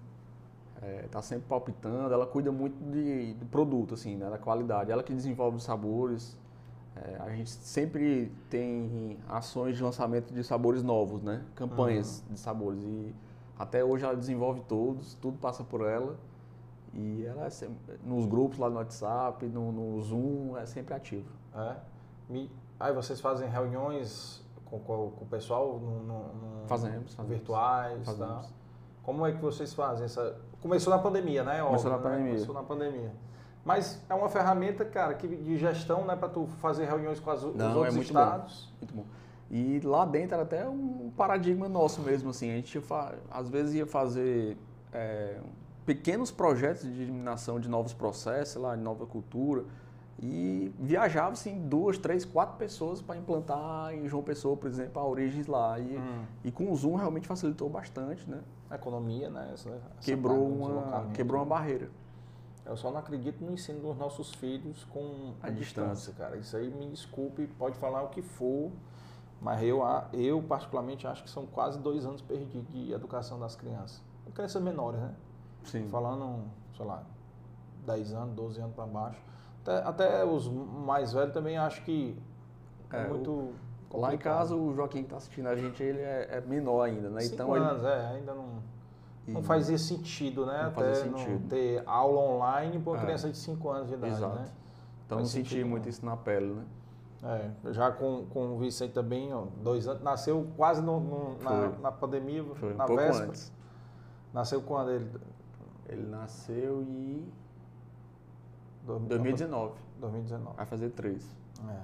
é, 0.81 1.05
tá 1.11 1.21
sempre 1.21 1.45
palpitando. 1.47 2.13
Ela 2.13 2.25
cuida 2.25 2.51
muito 2.51 2.75
de, 2.91 3.33
do 3.35 3.45
produto, 3.45 3.93
assim, 3.93 4.15
né? 4.17 4.29
Da 4.29 4.37
qualidade. 4.37 4.91
Ela 4.91 5.03
que 5.03 5.13
desenvolve 5.13 5.57
os 5.57 5.63
sabores. 5.63 6.37
É, 6.95 7.17
a 7.21 7.29
gente 7.29 7.49
sempre 7.49 8.31
tem 8.49 9.17
ações 9.27 9.77
de 9.77 9.83
lançamento 9.83 10.31
de 10.33 10.43
sabores 10.43 10.83
novos, 10.83 11.21
né? 11.23 11.43
Campanhas 11.55 12.23
de 12.29 12.39
sabores. 12.39 12.83
E 12.83 13.13
até 13.57 13.83
hoje 13.83 14.03
ela 14.05 14.15
desenvolve 14.15 14.61
todos, 14.67 15.15
tudo 15.15 15.37
passa 15.37 15.63
por 15.63 15.81
ela. 15.87 16.15
E 16.93 17.25
ela 17.25 17.45
é 17.45 17.49
sempre, 17.49 17.75
nos 18.05 18.27
grupos 18.27 18.59
lá 18.59 18.69
no 18.69 18.75
WhatsApp, 18.75 19.43
no, 19.47 19.71
no 19.71 19.99
Zoom, 20.03 20.55
é 20.55 20.65
sempre 20.67 20.93
ativa. 20.93 21.27
É. 21.55 21.75
Me- 22.29 22.51
Aí 22.83 22.91
vocês 22.93 23.21
fazem 23.21 23.47
reuniões 23.49 24.43
com, 24.65 24.77
com, 24.79 25.11
com 25.11 25.23
o 25.23 25.27
pessoal 25.27 25.79
no, 25.79 25.99
no- 26.03 26.33
no- 26.33 26.67
Fazemos, 26.67 27.13
fazemos. 27.13 27.29
virtuais, 27.37 27.99
tá? 28.05 28.11
Fazemos. 28.11 28.53
Como 29.03 29.25
é 29.25 29.31
que 29.31 29.41
vocês 29.41 29.73
fazem 29.73 30.03
essa? 30.05 30.35
Começou 30.61 30.91
na 30.91 30.99
pandemia, 30.99 31.43
né? 31.43 31.61
Começou 31.63 31.89
Óbvio, 31.89 31.91
na 31.91 31.97
né? 31.97 32.03
pandemia. 32.03 32.33
Começou 32.33 32.55
na 32.55 32.63
pandemia. 32.63 33.11
Mas 33.63 34.01
é 34.09 34.13
uma 34.13 34.27
ferramenta, 34.27 34.83
cara, 34.83 35.13
que 35.13 35.25
de 35.27 35.57
gestão, 35.57 36.03
né, 36.05 36.17
para 36.17 36.27
tu 36.27 36.45
fazer 36.59 36.83
reuniões 36.83 37.21
com 37.21 37.31
as, 37.31 37.41
os 37.41 37.55
Não, 37.55 37.71
é 37.71 37.75
outros 37.75 37.95
muito 37.95 38.11
bom. 38.13 38.19
estados. 38.19 38.73
Muito 38.81 38.93
bom. 38.93 39.05
E 39.49 39.79
lá 39.81 40.03
dentro 40.03 40.33
era 40.33 40.43
até 40.43 40.67
um 40.67 41.09
paradigma 41.15 41.69
nosso 41.69 42.01
mesmo, 42.01 42.31
assim. 42.31 42.51
A 42.51 42.55
gente 42.55 42.81
às 43.31 43.47
vezes 43.49 43.75
ia 43.75 43.85
fazer 43.85 44.57
é, 44.91 45.39
pequenos 45.85 46.31
projetos 46.31 46.83
de 46.83 47.01
eliminação 47.03 47.59
de 47.61 47.69
novos 47.69 47.93
processos, 47.93 48.61
lá, 48.61 48.75
de 48.75 48.81
nova 48.81 49.05
cultura. 49.05 49.63
E 50.21 50.73
viajava, 50.79 51.31
assim, 51.33 51.67
duas, 51.67 51.97
três, 51.97 52.23
quatro 52.23 52.55
pessoas 52.57 53.01
para 53.01 53.17
implantar 53.17 53.93
em 53.93 54.07
João 54.07 54.23
Pessoa, 54.23 54.55
por 54.55 54.67
exemplo, 54.69 55.01
a 55.01 55.05
Origens 55.05 55.47
lá. 55.47 55.79
E, 55.79 55.97
Hum. 55.97 56.25
e 56.43 56.51
com 56.51 56.71
o 56.71 56.75
Zoom 56.75 56.95
realmente 56.95 57.27
facilitou 57.27 57.69
bastante, 57.69 58.29
né? 58.29 58.41
Economia, 58.71 59.29
né? 59.29 59.49
Essa, 59.53 59.69
essa 59.69 59.81
Quebrou 60.01 60.47
uma, 60.47 60.67
deslocamento. 60.67 61.13
quebrou 61.13 61.39
uma 61.41 61.45
barreira. 61.47 61.89
Eu 62.65 62.77
só 62.77 62.91
não 62.91 62.99
acredito 62.99 63.43
no 63.43 63.51
ensino 63.51 63.81
dos 63.81 63.97
nossos 63.97 64.33
filhos 64.35 64.85
com 64.85 65.33
a 65.41 65.47
A 65.47 65.49
distância, 65.49 65.93
distância. 66.11 66.13
cara. 66.13 66.37
Isso 66.37 66.55
aí 66.55 66.69
me 66.69 66.89
desculpe, 66.89 67.45
pode 67.59 67.75
falar 67.77 68.03
o 68.03 68.07
que 68.09 68.21
for, 68.21 68.71
mas 69.41 69.61
eu, 69.63 69.83
a- 69.83 70.07
eu 70.13 70.41
particularmente 70.41 71.05
acho 71.05 71.23
que 71.23 71.29
são 71.29 71.45
quase 71.45 71.77
dois 71.79 72.05
anos 72.05 72.21
perdidos 72.21 72.71
de 72.71 72.93
educação 72.93 73.37
das 73.37 73.55
crianças. 73.55 74.01
Crianças 74.33 74.61
menores, 74.61 75.01
né? 75.01 75.13
Sim. 75.65 75.87
Falando, 75.89 76.45
sei 76.77 76.85
lá, 76.85 77.03
10 77.85 78.13
anos, 78.13 78.33
12 78.33 78.61
anos 78.61 78.73
para 78.73 78.85
baixo. 78.85 79.19
Até, 79.63 79.77
até 79.87 80.25
os 80.25 80.47
mais 80.49 81.13
velhos 81.13 81.33
também 81.33 81.57
acho 81.57 81.83
que 81.83 82.17
é, 82.91 82.97
É, 83.01 83.07
muito 83.07 83.51
Lá 83.95 84.11
em 84.13 84.17
casa, 84.17 84.55
o 84.55 84.73
Joaquim 84.73 84.99
que 84.99 85.03
está 85.05 85.17
assistindo 85.17 85.47
a 85.47 85.55
gente, 85.55 85.81
ele 85.83 85.99
é, 86.01 86.27
é 86.31 86.41
menor 86.41 86.81
ainda, 86.81 87.09
né? 87.09 87.21
Cinco 87.21 87.33
Então 87.35 87.55
ele 87.55 87.63
anos, 87.65 87.83
é, 87.83 88.07
ainda 88.07 88.33
não, 88.33 88.45
não 89.27 89.41
E- 89.41 89.43
fazia 89.43 89.77
sentido, 89.77 90.47
né? 90.47 90.63
Não 90.63 90.69
Até 90.69 90.73
fazia 90.95 91.11
não 91.11 91.17
sentido. 91.19 91.47
ter 91.47 91.83
aula 91.85 92.19
online 92.19 92.79
para 92.79 92.91
uma 92.91 92.97
É. 92.97 93.01
criança 93.03 93.29
de 93.29 93.37
5 93.37 93.69
anos 93.69 93.87
de 93.89 93.93
idade, 93.93 94.13
Exato. 94.15 94.35
né? 94.35 94.45
Então 95.05 95.19
não 95.19 95.25
senti 95.25 95.49
sentido, 95.49 95.67
muito 95.69 95.83
não. 95.83 95.89
isso 95.91 96.03
na 96.03 96.17
pele, 96.17 96.53
né? 96.55 96.63
É, 97.65 97.71
já 97.71 97.91
com, 97.91 98.25
com 98.25 98.55
o 98.55 98.57
Vicente 98.57 98.93
também, 98.93 99.31
ó, 99.31 99.43
dois 99.61 99.87
anos, 99.87 100.01
nasceu 100.01 100.47
quase 100.57 100.81
no, 100.81 100.99
no- 100.99 101.37
na, 101.43 101.69
na 101.79 101.91
pandemia, 101.91 102.43
Foi 102.55 102.73
um 102.73 102.75
na 102.75 102.85
pouco 102.85 103.01
véspera. 103.01 103.27
antes. 103.27 103.51
Nasceu 104.33 104.61
quando 104.63 104.89
ele? 104.89 105.07
Ele 105.87 106.07
nasceu 106.07 106.81
em 106.81 107.27
Dois- 108.85 109.01
2019. 109.03 109.73
2019. 109.99 110.55
Vai 110.57 110.65
fazer 110.65 110.89
três. 110.89 111.25
É. 111.69 111.79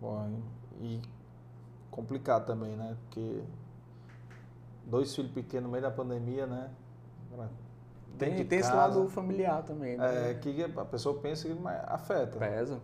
Bom, 0.00 0.40
e 0.80 1.00
complicado 1.90 2.46
também, 2.46 2.76
né? 2.76 2.96
Porque 3.04 3.42
dois 4.86 5.14
filhos 5.14 5.30
pequenos 5.32 5.64
no 5.66 5.70
meio 5.70 5.82
da 5.82 5.90
pandemia, 5.90 6.46
né? 6.46 6.70
Tem, 8.18 8.44
tem 8.44 8.58
esse 8.58 8.70
casa. 8.70 8.98
lado 8.98 9.08
familiar 9.08 9.62
também, 9.62 9.96
né? 9.96 10.30
É, 10.30 10.34
que 10.34 10.62
a 10.64 10.84
pessoa 10.84 11.18
pensa 11.20 11.48
que 11.48 11.56
afeta. 11.86 12.38
Pesa. 12.38 12.80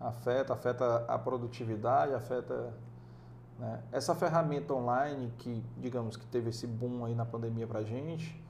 afeta, 0.00 0.52
afeta 0.52 1.04
a 1.06 1.18
produtividade, 1.18 2.12
afeta. 2.12 2.72
né? 3.58 3.82
Essa 3.92 4.14
ferramenta 4.14 4.74
online 4.74 5.32
que, 5.38 5.62
digamos, 5.78 6.16
que 6.16 6.26
teve 6.26 6.50
esse 6.50 6.66
boom 6.66 7.04
aí 7.04 7.14
na 7.14 7.24
pandemia 7.24 7.66
pra 7.66 7.82
gente, 7.82 8.42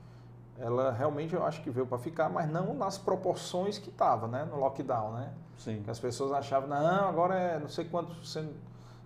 ela 0.59 0.91
realmente 0.91 1.33
eu 1.33 1.43
acho 1.45 1.61
que 1.61 1.69
veio 1.69 1.87
para 1.87 1.97
ficar, 1.97 2.29
mas 2.29 2.49
não 2.49 2.73
nas 2.73 2.97
proporções 2.97 3.77
que 3.77 3.89
estava, 3.89 4.27
né? 4.27 4.45
No 4.45 4.57
lockdown, 4.57 5.13
né? 5.13 5.33
Sim. 5.57 5.81
Que 5.83 5.89
as 5.89 5.99
pessoas 5.99 6.31
achavam, 6.31 6.67
não, 6.69 7.07
agora 7.07 7.35
é 7.35 7.59
não 7.59 7.67
sei 7.69 7.85
quanto 7.85 8.13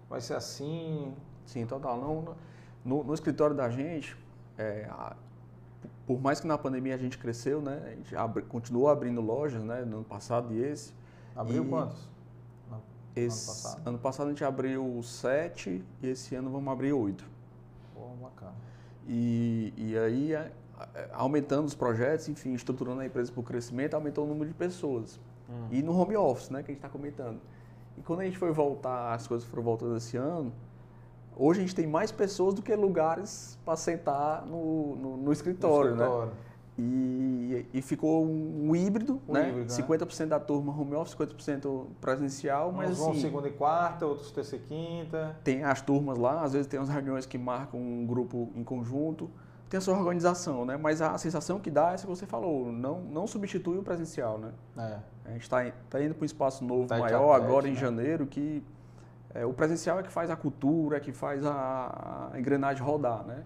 vai 0.09 0.19
ser 0.21 0.35
assim. 0.35 1.13
Sim, 1.45 1.65
total. 1.65 1.97
Não, 1.97 2.35
no, 2.83 3.03
no 3.03 3.13
escritório 3.13 3.55
da 3.55 3.69
gente, 3.69 4.17
é, 4.57 4.87
a- 4.89 5.15
por 6.05 6.19
mais 6.19 6.39
que 6.39 6.47
na 6.47 6.57
pandemia 6.57 6.95
a 6.95 6.97
gente 6.97 7.17
cresceu, 7.17 7.61
né? 7.61 7.81
A 7.85 7.89
gente 7.89 8.15
abri- 8.15 8.43
continuou 8.43 8.89
abrindo 8.89 9.21
lojas, 9.21 9.63
né? 9.63 9.81
No 9.85 9.97
ano 9.97 10.05
passado 10.05 10.53
e 10.53 10.61
esse. 10.63 10.93
Abriu 11.35 11.63
E- 11.63 11.69
quantos? 11.69 12.07
Não, 12.69 12.81
Esse 13.15 13.47
passado? 13.47 13.87
ano 13.87 13.97
passado 13.99 14.27
a 14.27 14.29
gente 14.29 14.43
abriu 14.43 15.01
sete 15.03 15.83
e 16.01 16.07
esse 16.07 16.35
ano 16.35 16.49
vamos 16.49 16.71
abrir 16.71 16.93
oito. 16.93 17.25
Pô, 17.93 18.07
bacana. 18.21 18.53
E, 19.07 19.73
e 19.77 19.97
aí, 19.97 20.33
aumentando 21.13 21.65
os 21.65 21.75
projetos, 21.75 22.27
enfim, 22.29 22.53
estruturando 22.53 23.01
a 23.01 23.05
empresa 23.05 23.31
para 23.31 23.39
o 23.39 23.43
crescimento, 23.43 23.93
aumentou 23.93 24.25
o 24.25 24.27
número 24.27 24.47
de 24.47 24.53
pessoas. 24.53 25.19
Hum. 25.49 25.67
E 25.71 25.81
no 25.81 25.97
home 25.97 26.15
office, 26.15 26.49
né, 26.49 26.63
que 26.63 26.71
a 26.71 26.73
gente 26.73 26.79
está 26.79 26.89
comentando. 26.89 27.39
E 27.97 28.01
quando 28.01 28.21
a 28.21 28.25
gente 28.25 28.37
foi 28.37 28.51
voltar, 28.51 29.13
as 29.13 29.27
coisas 29.27 29.47
foram 29.47 29.63
voltando 29.63 29.95
esse 29.97 30.17
ano, 30.17 30.51
hoje 31.35 31.59
a 31.59 31.63
gente 31.63 31.75
tem 31.75 31.87
mais 31.87 32.11
pessoas 32.11 32.53
do 32.53 32.61
que 32.61 32.75
lugares 32.75 33.57
para 33.63 33.75
sentar 33.75 34.45
no, 34.45 34.95
no, 34.95 35.17
no 35.17 35.31
escritório, 35.31 35.95
né? 35.95 36.31
E, 36.75 37.67
e 37.71 37.81
ficou 37.83 38.25
um 38.25 38.75
híbrido, 38.75 39.21
Um 39.29 39.33
né? 39.33 39.49
híbrido, 39.49 39.71
né? 39.71 39.83
50% 39.83 40.25
da 40.25 40.39
turma 40.39 40.73
home 40.75 40.95
office, 40.95 41.15
50% 41.15 41.85
presencial, 42.01 42.69
Uns 42.69 42.75
mas 42.75 42.97
vão 42.97 43.11
assim, 43.11 43.21
segunda 43.21 43.47
e 43.47 43.51
quarta, 43.51 44.07
outros 44.07 44.31
terça 44.31 44.55
e 44.55 44.59
quinta. 44.59 45.37
tem 45.43 45.63
as 45.63 45.83
turmas 45.83 46.17
lá, 46.17 46.41
às 46.41 46.53
vezes 46.53 46.65
tem 46.65 46.79
umas 46.79 46.89
reuniões 46.89 47.27
que 47.27 47.37
marcam 47.37 47.79
um 47.79 48.07
grupo 48.07 48.49
em 48.55 48.63
conjunto, 48.63 49.29
tem 49.73 49.79
a 49.79 49.81
sua 49.81 49.97
organização, 49.97 50.65
né? 50.65 50.77
Mas 50.77 51.01
a 51.01 51.17
sensação 51.17 51.59
que 51.59 51.71
dá 51.71 51.89
é 51.89 51.93
essa 51.95 52.05
que 52.05 52.09
você 52.15 52.27
falou, 52.27 52.71
não, 52.71 53.01
não 53.01 53.25
substitui 53.25 53.75
o 53.79 53.81
presencial, 53.81 54.37
né? 54.37 54.51
É. 54.77 54.99
A 55.25 55.31
gente 55.31 55.41
está 55.41 55.65
tá 55.89 55.99
indo 55.99 56.13
para 56.13 56.21
um 56.21 56.25
espaço 56.25 56.63
novo 56.63 56.93
a 56.93 56.99
maior 56.99 57.33
agora 57.33 57.67
em 57.67 57.71
né? 57.73 57.79
janeiro, 57.79 58.27
que 58.27 58.63
é, 59.33 59.43
o 59.47 59.51
presencial 59.51 59.99
é 59.99 60.03
que 60.03 60.11
faz 60.11 60.29
a 60.29 60.35
cultura, 60.35 60.97
é 60.97 60.99
que 60.99 61.11
faz 61.11 61.43
a, 61.43 62.29
a 62.31 62.39
engrenagem 62.39 62.83
rodar, 62.83 63.23
né? 63.25 63.43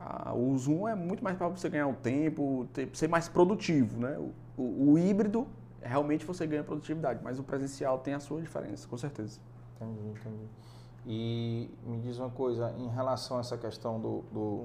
A- 0.00 0.32
o 0.32 0.56
Zoom 0.56 0.88
é 0.88 0.94
muito 0.94 1.22
mais 1.22 1.36
para 1.36 1.48
você 1.48 1.68
ganhar 1.68 1.86
um 1.86 1.92
tempo, 1.92 2.66
ter- 2.72 2.88
ser 2.94 3.08
mais 3.08 3.28
produtivo, 3.28 4.00
né? 4.00 4.16
O, 4.56 4.62
o- 4.62 4.92
o 4.92 4.98
híbrido, 4.98 5.46
realmente 5.82 6.24
você 6.24 6.46
ganha 6.46 6.64
produtividade, 6.64 7.20
mas 7.22 7.38
o 7.38 7.42
presencial 7.42 7.98
tem 7.98 8.14
a 8.14 8.20
sua 8.20 8.40
diferença, 8.40 8.88
com 8.88 8.96
certeza. 8.96 9.38
Entendi, 9.76 10.08
entendi. 10.18 10.48
E 11.06 11.70
me 11.84 11.98
diz 11.98 12.18
uma 12.18 12.30
coisa, 12.30 12.72
em 12.78 12.88
relação 12.88 13.36
a 13.36 13.40
essa 13.40 13.58
questão 13.58 14.00
do. 14.00 14.22
do- 14.32 14.64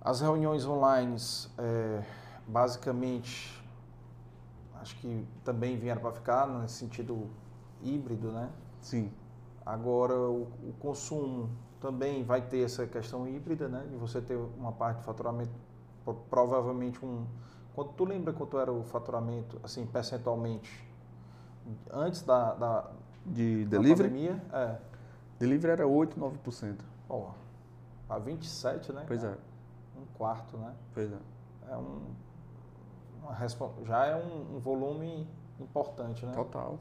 as 0.00 0.20
reuniões 0.20 0.64
online, 0.66 1.16
é, 1.58 2.02
basicamente, 2.46 3.62
acho 4.80 4.96
que 4.96 5.26
também 5.44 5.76
vieram 5.76 6.00
para 6.00 6.12
ficar, 6.12 6.46
nesse 6.46 6.74
sentido 6.74 7.28
híbrido, 7.82 8.30
né? 8.32 8.50
Sim. 8.80 9.12
Agora, 9.66 10.14
o, 10.14 10.42
o 10.62 10.74
consumo 10.78 11.50
também 11.80 12.24
vai 12.24 12.40
ter 12.40 12.64
essa 12.64 12.86
questão 12.86 13.26
híbrida, 13.28 13.68
né? 13.68 13.84
De 13.90 13.96
você 13.96 14.20
ter 14.20 14.36
uma 14.36 14.72
parte 14.72 14.98
de 14.98 15.04
faturamento, 15.04 15.50
pro- 16.04 16.14
provavelmente 16.30 17.04
um. 17.04 17.26
Quanto, 17.74 17.92
tu 17.92 18.04
lembra 18.04 18.32
quanto 18.32 18.58
era 18.58 18.72
o 18.72 18.82
faturamento, 18.84 19.60
assim, 19.62 19.86
percentualmente? 19.86 20.86
Antes 21.92 22.22
da, 22.22 22.54
da, 22.54 22.90
De 23.26 23.64
da 23.64 23.76
delivery? 23.78 24.08
pandemia? 24.08 24.42
É. 24.52 24.78
Delivery 25.38 25.72
era 25.72 25.86
8, 25.86 26.18
9%. 26.18 26.76
Ó, 27.08 27.30
a 28.08 28.18
27, 28.18 28.92
né? 28.92 29.04
Pois 29.06 29.22
é, 29.22 29.36
quarto, 30.18 30.56
né? 30.58 30.74
pois 30.92 31.10
é. 31.12 31.18
É 31.70 31.76
um. 31.76 32.00
Uma, 33.22 33.84
já 33.86 34.06
é 34.06 34.16
um, 34.16 34.56
um 34.56 34.58
volume 34.58 35.26
importante, 35.60 36.26
né? 36.26 36.32
Total. 36.32 36.78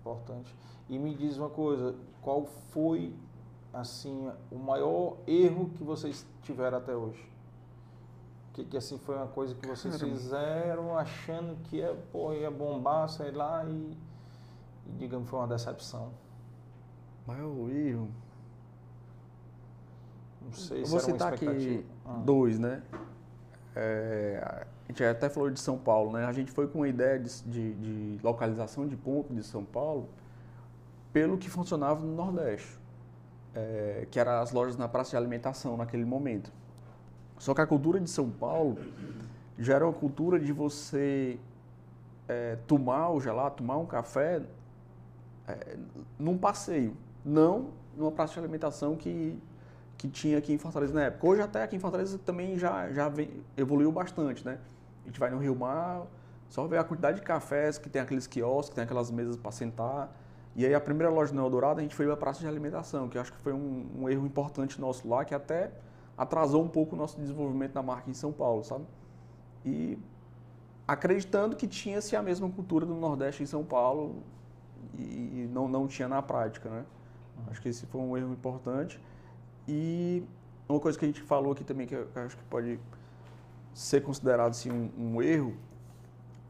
Importante. 0.00 0.54
E 0.88 0.98
me 0.98 1.14
diz 1.14 1.38
uma 1.38 1.50
coisa, 1.50 1.94
qual 2.20 2.44
foi 2.44 3.14
assim 3.72 4.30
o 4.50 4.56
maior 4.56 5.16
erro 5.26 5.70
que 5.70 5.84
vocês 5.84 6.26
tiveram 6.42 6.78
até 6.78 6.94
hoje? 6.94 7.24
Que, 8.52 8.64
que 8.64 8.76
assim 8.76 8.96
foi 8.98 9.16
uma 9.16 9.26
coisa 9.26 9.54
que 9.54 9.66
vocês 9.66 9.96
Caramba. 9.96 10.16
fizeram 10.16 10.98
achando 10.98 11.56
que 11.64 11.76
ia, 11.76 11.94
pô, 12.10 12.32
ia 12.32 12.50
bombar, 12.50 13.08
sei 13.08 13.30
lá, 13.32 13.64
e, 13.64 13.96
e 14.86 14.92
digamos 14.92 15.28
foi 15.28 15.38
uma 15.40 15.48
decepção. 15.48 16.10
Maior 17.26 17.68
erro. 17.70 18.08
Não 20.40 20.52
sei 20.52 20.80
Eu 20.82 20.86
se 20.86 20.90
vou 20.92 21.00
citar 21.00 21.34
aqui 21.34 21.44
expectativa. 21.44 21.95
Ah. 22.06 22.12
dois, 22.24 22.58
né? 22.58 22.82
É, 23.74 24.40
a 24.42 24.66
gente 24.92 25.04
até 25.04 25.28
falou 25.28 25.50
de 25.50 25.60
São 25.60 25.76
Paulo, 25.76 26.12
né? 26.12 26.24
A 26.24 26.32
gente 26.32 26.50
foi 26.50 26.66
com 26.68 26.82
a 26.82 26.88
ideia 26.88 27.18
de, 27.18 27.42
de- 27.42 27.74
de 27.74 28.18
localização 28.22 28.86
de 28.86 28.96
ponto 28.96 29.34
de 29.34 29.42
São 29.42 29.64
Paulo 29.64 30.08
pelo 31.12 31.36
que 31.36 31.48
funcionava 31.50 32.04
no 32.04 32.14
Nordeste, 32.14 32.78
é, 33.54 34.06
que 34.10 34.18
eram 34.20 34.32
as 34.40 34.52
lojas 34.52 34.76
na 34.76 34.86
praça 34.88 35.10
de 35.10 35.16
alimentação 35.16 35.76
naquele 35.76 36.04
momento. 36.04 36.52
Só 37.38 37.52
que 37.54 37.60
a 37.60 37.66
cultura 37.66 38.00
de 38.00 38.08
São 38.08 38.30
Paulo 38.30 38.78
já 39.58 39.74
era 39.74 39.84
uma 39.86 39.92
cultura 39.92 40.38
de 40.38 40.52
você 40.52 41.38
é, 42.28 42.56
tomar 42.66 43.10
o 43.10 43.20
gelato, 43.20 43.58
tomar 43.58 43.76
um 43.78 43.86
café 43.86 44.42
é, 45.48 45.76
num 46.18 46.36
passeio, 46.38 46.94
não 47.24 47.68
numa 47.96 48.10
praça 48.12 48.34
de 48.34 48.38
alimentação 48.40 48.94
que, 48.96 49.38
que 49.96 50.08
tinha 50.08 50.38
aqui 50.38 50.52
em 50.52 50.58
Fortaleza 50.58 50.92
na 50.94 51.04
época. 51.04 51.26
Hoje 51.26 51.42
até 51.42 51.62
aqui 51.62 51.76
em 51.76 51.78
Fortaleza 51.78 52.18
também 52.18 52.58
já, 52.58 52.90
já 52.92 53.08
vem- 53.08 53.30
evoluiu 53.56 53.90
bastante, 53.90 54.44
né? 54.44 54.58
A 55.04 55.06
gente 55.06 55.18
vai 55.18 55.30
no 55.30 55.38
Rio 55.38 55.54
Mar, 55.56 56.06
só 56.48 56.66
vê 56.66 56.78
a 56.78 56.84
quantidade 56.84 57.18
de 57.18 57.22
cafés 57.22 57.78
que 57.78 57.88
tem 57.88 58.02
aqueles 58.02 58.26
quiosques, 58.26 58.70
que 58.70 58.74
tem 58.74 58.84
aquelas 58.84 59.10
mesas 59.10 59.36
para 59.36 59.50
sentar. 59.52 60.14
E 60.54 60.64
aí 60.64 60.74
a 60.74 60.80
primeira 60.80 61.12
loja 61.12 61.34
no 61.34 61.42
Eldorado 61.42 61.80
a 61.80 61.82
gente 61.82 61.94
foi 61.94 62.06
para 62.06 62.14
a 62.14 62.16
praça 62.16 62.40
de 62.40 62.46
alimentação, 62.46 63.08
que 63.08 63.16
eu 63.18 63.22
acho 63.22 63.32
que 63.32 63.38
foi 63.38 63.52
um, 63.52 63.86
um 63.98 64.08
erro 64.08 64.26
importante 64.26 64.80
nosso 64.80 65.08
lá, 65.08 65.24
que 65.24 65.34
até 65.34 65.70
atrasou 66.16 66.62
um 66.62 66.68
pouco 66.68 66.94
o 66.96 66.98
nosso 66.98 67.18
desenvolvimento 67.20 67.72
da 67.72 67.82
marca 67.82 68.10
em 68.10 68.14
São 68.14 68.32
Paulo, 68.32 68.64
sabe? 68.64 68.84
E 69.64 69.98
acreditando 70.88 71.56
que 71.56 71.66
tinha-se 71.66 72.16
a 72.16 72.22
mesma 72.22 72.48
cultura 72.48 72.86
do 72.86 72.94
Nordeste 72.94 73.42
em 73.42 73.46
São 73.46 73.64
Paulo 73.64 74.22
e 74.98 75.48
não, 75.52 75.68
não 75.68 75.86
tinha 75.86 76.08
na 76.08 76.22
prática, 76.22 76.70
né? 76.70 76.84
Acho 77.50 77.60
que 77.60 77.68
esse 77.68 77.84
foi 77.86 78.00
um 78.00 78.16
erro 78.16 78.32
importante. 78.32 78.98
E 79.68 80.22
uma 80.68 80.80
coisa 80.80 80.98
que 80.98 81.04
a 81.04 81.08
gente 81.08 81.22
falou 81.22 81.52
aqui 81.52 81.64
também, 81.64 81.86
que 81.86 81.94
eu 81.94 82.08
acho 82.14 82.36
que 82.36 82.44
pode 82.44 82.78
ser 83.74 84.02
considerado 84.02 84.50
assim, 84.50 84.70
um, 84.70 84.90
um 84.98 85.22
erro, 85.22 85.54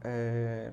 é, 0.03 0.71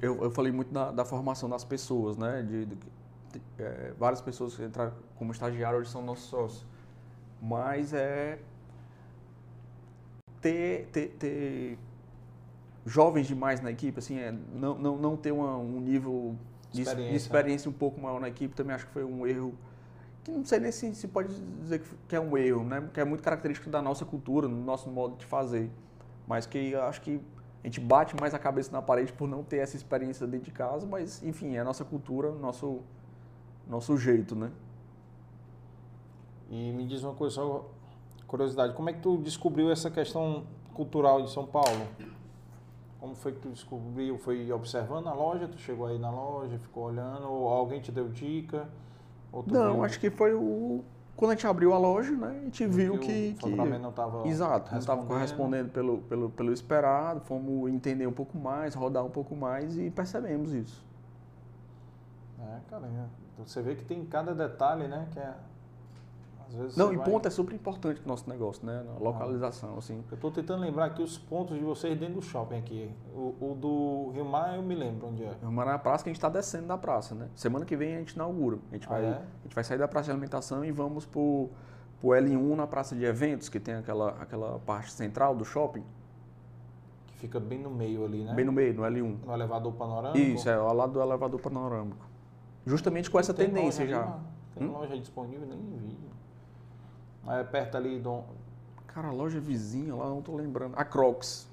eu, 0.00 0.22
eu 0.22 0.30
falei 0.30 0.52
muito 0.52 0.72
da, 0.72 0.90
da 0.92 1.04
formação 1.04 1.48
das 1.48 1.64
pessoas, 1.64 2.16
né? 2.16 2.42
De, 2.42 2.66
de- 2.66 2.74
de- 2.76 3.42
é, 3.58 3.92
várias 3.98 4.20
pessoas 4.20 4.54
que 4.56 4.62
entraram 4.64 4.92
como 5.16 5.32
estagiário 5.32 5.78
hoje 5.78 5.90
são 5.90 6.02
nossos 6.04 6.26
sócios. 6.26 6.66
Mas 7.40 7.92
é 7.92 8.38
ter, 10.40 10.86
ter, 10.92 11.08
ter 11.18 11.78
jovens 12.84 13.26
demais 13.26 13.60
na 13.60 13.70
equipe, 13.70 13.98
assim, 13.98 14.18
é, 14.18 14.32
não, 14.52 14.76
não, 14.78 14.96
não 14.96 15.16
ter 15.16 15.32
uma- 15.32 15.56
um 15.56 15.80
nível 15.80 16.36
de, 16.70 16.82
Experiência, 16.82 17.10
de 17.10 17.16
experiência 17.16 17.70
um 17.70 17.72
pouco 17.74 18.00
maior 18.00 18.20
na 18.20 18.28
equipe, 18.28 18.54
também 18.54 18.74
acho 18.74 18.86
que 18.86 18.92
foi 18.92 19.04
um 19.04 19.26
erro 19.26 19.54
que 20.24 20.30
não 20.30 20.44
sei 20.44 20.60
nem 20.60 20.70
se, 20.70 20.94
se 20.94 21.08
pode 21.08 21.34
dizer 21.60 21.82
que, 22.08 22.14
é 22.14 22.20
um 22.20 22.36
erro, 22.36 22.64
né? 22.64 22.88
Que 22.92 23.00
é 23.00 23.04
muito 23.04 23.22
característico 23.22 23.68
da 23.68 23.82
nossa 23.82 24.04
cultura, 24.04 24.46
do 24.46 24.54
nosso 24.54 24.88
modo 24.88 25.16
de 25.16 25.26
fazer. 25.26 25.70
Mas 26.26 26.46
que 26.46 26.74
acho 26.74 27.00
que 27.00 27.20
a 27.62 27.66
gente 27.66 27.80
bate 27.80 28.14
mais 28.20 28.32
a 28.34 28.38
cabeça 28.38 28.70
na 28.72 28.80
parede 28.80 29.12
por 29.12 29.28
não 29.28 29.42
ter 29.42 29.58
essa 29.58 29.76
experiência 29.76 30.26
dentro 30.26 30.46
de 30.46 30.52
casa, 30.52 30.86
mas 30.86 31.22
enfim, 31.22 31.54
é 31.54 31.60
a 31.60 31.64
nossa 31.64 31.84
cultura, 31.84 32.30
nosso, 32.32 32.80
nosso 33.68 33.96
jeito, 33.96 34.34
né? 34.34 34.50
E 36.50 36.72
me 36.72 36.86
diz 36.86 37.02
uma 37.02 37.14
coisa, 37.14 37.36
só 37.36 37.70
curiosidade, 38.26 38.74
como 38.74 38.90
é 38.90 38.92
que 38.92 39.00
tu 39.00 39.16
descobriu 39.18 39.70
essa 39.70 39.90
questão 39.90 40.44
cultural 40.74 41.22
de 41.22 41.30
São 41.30 41.46
Paulo? 41.46 41.86
Como 42.98 43.14
foi 43.14 43.32
que 43.32 43.40
tu 43.40 43.48
descobriu? 43.48 44.16
Foi 44.18 44.52
observando 44.52 45.08
a 45.08 45.12
loja? 45.12 45.48
Tu 45.48 45.58
chegou 45.58 45.86
aí 45.86 45.98
na 45.98 46.10
loja, 46.10 46.58
ficou 46.58 46.84
olhando? 46.84 47.28
Ou 47.28 47.48
alguém 47.48 47.80
te 47.80 47.90
deu 47.90 48.08
dica? 48.08 48.68
Não, 49.46 49.74
viu 49.74 49.84
acho 49.84 49.98
que 49.98 50.10
foi 50.10 50.34
o. 50.34 50.84
Quando 51.16 51.30
a 51.30 51.34
gente 51.34 51.46
abriu 51.46 51.72
a 51.72 51.78
loja, 51.78 52.10
né? 52.12 52.38
A 52.40 52.44
gente 52.44 52.66
viu 52.66 52.98
que. 52.98 53.30
o 53.30 53.34
que 53.34 53.36
faturamento 53.40 53.82
não 53.82 53.90
estava 53.90 54.28
Exato, 54.28 54.72
não 54.72 54.78
estava 54.78 55.04
correspondendo 55.04 55.70
pelo, 55.70 55.98
pelo, 55.98 56.30
pelo 56.30 56.52
esperado, 56.52 57.20
fomos 57.20 57.70
entender 57.70 58.06
um 58.06 58.12
pouco 58.12 58.36
mais, 58.36 58.74
rodar 58.74 59.04
um 59.04 59.10
pouco 59.10 59.34
mais 59.36 59.76
e 59.78 59.90
percebemos 59.90 60.52
isso. 60.52 60.84
É, 62.40 62.58
cara, 62.68 62.86
é. 62.86 63.06
Então 63.32 63.46
você 63.46 63.62
vê 63.62 63.74
que 63.74 63.84
tem 63.84 64.04
cada 64.04 64.34
detalhe, 64.34 64.88
né? 64.88 65.06
Que 65.12 65.18
é. 65.18 65.34
Não, 66.76 66.92
e 66.92 66.96
vai- 66.96 67.04
ponto 67.08 67.26
é 67.26 67.30
super 67.30 67.54
importante 67.54 68.00
no 68.02 68.08
nosso 68.08 68.28
negócio, 68.28 68.64
né? 68.66 68.82
Na 68.86 68.98
localização, 68.98 69.76
assim. 69.78 70.02
Eu 70.10 70.14
estou 70.14 70.30
tentando 70.30 70.60
lembrar 70.60 70.86
aqui 70.86 71.02
os 71.02 71.16
pontos 71.18 71.56
de 71.58 71.64
vocês 71.64 71.98
dentro 71.98 72.16
do 72.16 72.22
shopping 72.22 72.56
aqui. 72.56 72.90
O, 73.14 73.34
o 73.40 73.54
do 73.54 74.10
Rio 74.14 74.24
Mar 74.24 74.54
eu 74.56 74.62
me 74.62 74.74
lembro 74.74 75.08
onde 75.08 75.24
é. 75.24 75.34
É 75.42 75.46
uma 75.46 75.64
na 75.64 75.78
praça 75.78 76.04
que 76.04 76.10
a 76.10 76.12
gente 76.12 76.18
está 76.18 76.28
descendo 76.28 76.66
da 76.66 76.76
praça, 76.78 77.14
né? 77.14 77.28
Semana 77.34 77.64
que 77.64 77.76
vem 77.76 77.94
a 77.94 77.98
gente 77.98 78.12
inaugura. 78.12 78.58
A 78.70 78.74
gente, 78.74 78.86
Ah, 78.86 78.90
vai, 78.90 79.04
é? 79.04 79.08
a 79.08 79.42
gente 79.44 79.54
vai 79.54 79.64
sair 79.64 79.78
da 79.78 79.88
praça 79.88 80.06
de 80.06 80.10
alimentação 80.12 80.64
e 80.64 80.70
vamos 80.70 81.06
pro, 81.06 81.48
pro 82.00 82.10
L1 82.10 82.54
na 82.56 82.66
praça 82.66 82.94
de 82.96 83.04
eventos, 83.04 83.48
que 83.48 83.58
tem 83.60 83.74
aquela, 83.74 84.10
aquela 84.20 84.58
parte 84.60 84.92
central 84.92 85.34
do 85.34 85.44
shopping, 85.44 85.84
Que 87.06 87.18
fica 87.18 87.38
bem 87.40 87.58
no 87.60 87.70
meio 87.70 88.04
ali, 88.04 88.24
né? 88.24 88.34
bem 88.34 88.44
no 88.44 88.52
meio, 88.52 88.74
no 88.74 88.82
L1. 88.82 89.18
No 89.26 89.32
elevador 89.32 89.72
panorâmico. 89.74 90.18
Isso, 90.18 90.48
é 90.48 90.54
ao 90.54 90.74
lado 90.74 90.92
do 90.92 91.00
elevador 91.00 91.40
panorâmico. 91.40 92.04
Justamente 92.66 93.10
com 93.10 93.18
essa 93.18 93.32
tendência 93.34 93.86
já. 93.86 94.18
Tem 94.54 94.68
Hum? 94.68 94.72
loja 94.72 94.98
disponível, 94.98 95.46
nem 95.48 95.58
vi. 95.58 95.96
É 97.26 97.44
perto 97.44 97.76
ali 97.76 97.98
do. 98.00 98.22
Cara, 98.88 99.08
a 99.08 99.12
loja 99.12 99.40
vizinha 99.40 99.94
lá, 99.94 100.06
não 100.08 100.20
tô 100.20 100.34
lembrando. 100.36 100.74
A 100.76 100.84
Crocs. 100.84 101.48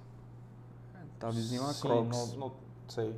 Tá 1.19 1.29
vizinho 1.29 1.63
a 1.63 1.73
Crocs. 1.73 2.33
no- 2.33 2.47
no- 2.47 2.51
sei. 2.87 3.15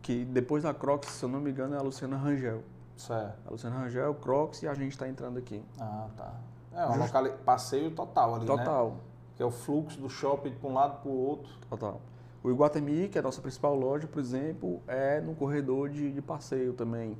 Que 0.00 0.24
depois 0.24 0.62
da 0.62 0.72
Crocs, 0.74 1.08
se 1.10 1.24
eu 1.24 1.28
não 1.28 1.40
me 1.40 1.50
engano, 1.50 1.74
é 1.74 1.78
a 1.78 1.82
Luciana 1.82 2.16
Rangel. 2.16 2.62
Certo. 2.96 3.36
A 3.46 3.50
Luciana 3.50 3.78
Rangel, 3.78 4.14
Crocs 4.16 4.62
e 4.62 4.68
a 4.68 4.74
gente 4.74 4.96
tá 4.96 5.08
entrando 5.08 5.38
aqui. 5.38 5.62
Ah, 5.78 6.08
tá. 6.16 6.34
É 6.72 6.86
um 6.86 6.96
locali... 6.98 7.30
passeio 7.44 7.90
total 7.90 8.34
ali, 8.36 8.40
né? 8.46 8.56
Total, 8.56 8.96
Que 9.36 9.42
é 9.42 9.46
o 9.46 9.50
fluxo 9.50 10.00
do 10.00 10.08
shopping 10.08 10.52
para 10.52 10.68
um 10.70 10.72
lado 10.74 11.00
para 11.02 11.10
o 11.10 11.14
outro. 11.16 11.52
total. 11.68 12.00
O 12.42 12.50
Iguatemi, 12.50 13.08
que 13.08 13.18
é 13.18 13.20
a 13.20 13.22
nossa 13.22 13.40
principal 13.40 13.74
loja, 13.74 14.08
por 14.08 14.18
exemplo, 14.18 14.80
é 14.88 15.20
no 15.20 15.34
corredor 15.34 15.88
de, 15.88 16.10
de 16.10 16.20
passeio 16.22 16.72
também. 16.72 17.16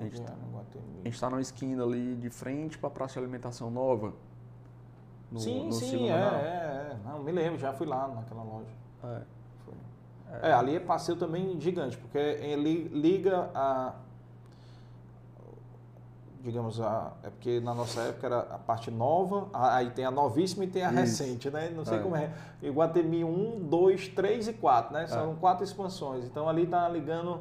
A 0.00 0.04
gente 0.04 0.20
tá- 0.20 0.34
é, 1.04 1.08
está 1.08 1.30
numa 1.30 1.40
esquina 1.40 1.82
ali 1.84 2.16
de 2.16 2.28
frente 2.30 2.76
para 2.78 2.88
a 2.88 2.90
praça 2.90 3.14
de 3.14 3.18
alimentação 3.20 3.70
nova. 3.70 4.12
No, 5.30 5.38
sim, 5.40 5.66
no 5.66 5.72
sim, 5.72 6.10
é, 6.10 6.14
é, 6.14 6.16
é. 6.16 6.96
Não, 7.04 7.22
me 7.22 7.32
lembro, 7.32 7.58
já 7.58 7.72
fui 7.72 7.86
lá 7.86 8.08
naquela 8.08 8.42
loja. 8.42 8.66
É. 9.04 9.20
Foi. 9.64 9.74
É, 10.42 10.52
ali 10.52 10.76
é 10.76 10.80
passeio 10.80 11.16
também 11.18 11.58
gigante, 11.60 11.96
porque 11.96 12.18
ele 12.18 12.88
liga 12.88 13.50
a. 13.54 13.94
Digamos, 16.42 16.78
a, 16.78 17.12
é 17.22 17.30
porque 17.30 17.58
na 17.60 17.74
nossa 17.74 18.02
época 18.02 18.26
era 18.26 18.40
a 18.40 18.58
parte 18.58 18.90
nova, 18.90 19.48
a- 19.50 19.76
aí 19.76 19.90
tem 19.90 20.04
a 20.04 20.10
novíssima 20.10 20.64
e 20.64 20.66
tem 20.66 20.84
a 20.84 20.88
Isso. 20.90 20.96
recente, 21.22 21.50
né? 21.50 21.70
Não 21.70 21.86
sei 21.86 21.98
É. 21.98 22.02
como 22.02 22.14
é. 22.14 22.30
Iguatemi 22.60 23.24
1, 23.24 23.66
2, 23.66 24.08
3 24.08 24.46
e 24.48 24.52
4, 24.52 24.92
né? 24.92 25.06
São 25.06 25.32
É. 25.32 25.36
quatro 25.36 25.64
expansões. 25.64 26.26
Então 26.26 26.46
ali 26.46 26.66
tá 26.66 26.86
ligando 26.86 27.40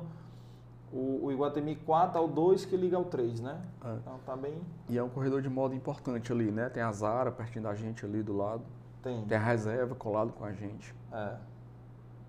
o, 0.94 1.26
o 1.26 1.32
Iguatemi 1.32 1.76
4 1.76 2.18
ao 2.20 2.28
2 2.28 2.66
que 2.66 2.78
liga 2.78 2.96
ao 2.96 3.06
3, 3.06 3.42
né? 3.42 3.60
É. 3.84 3.94
Então 3.96 4.20
tá 4.26 4.36
bem. 4.38 4.62
E 4.88 4.98
é 4.98 5.04
um 5.04 5.10
corredor 5.10 5.42
de 5.42 5.50
moda 5.50 5.74
importante 5.74 6.32
ali, 6.32 6.52
né? 6.52 6.70
Tem 6.70 6.84
a 6.84 6.92
Zara 6.92 7.32
pertinho 7.32 7.64
da 7.64 7.74
gente 7.74 8.06
ali 8.06 8.22
do 8.22 8.36
lado. 8.38 8.62
Tem. 9.02 9.26
Tem 9.26 9.38
a 9.38 9.42
reserva 9.42 9.96
colado 9.96 10.32
com 10.32 10.46
a 10.46 10.54
gente. 10.54 10.94
É. 11.12 11.36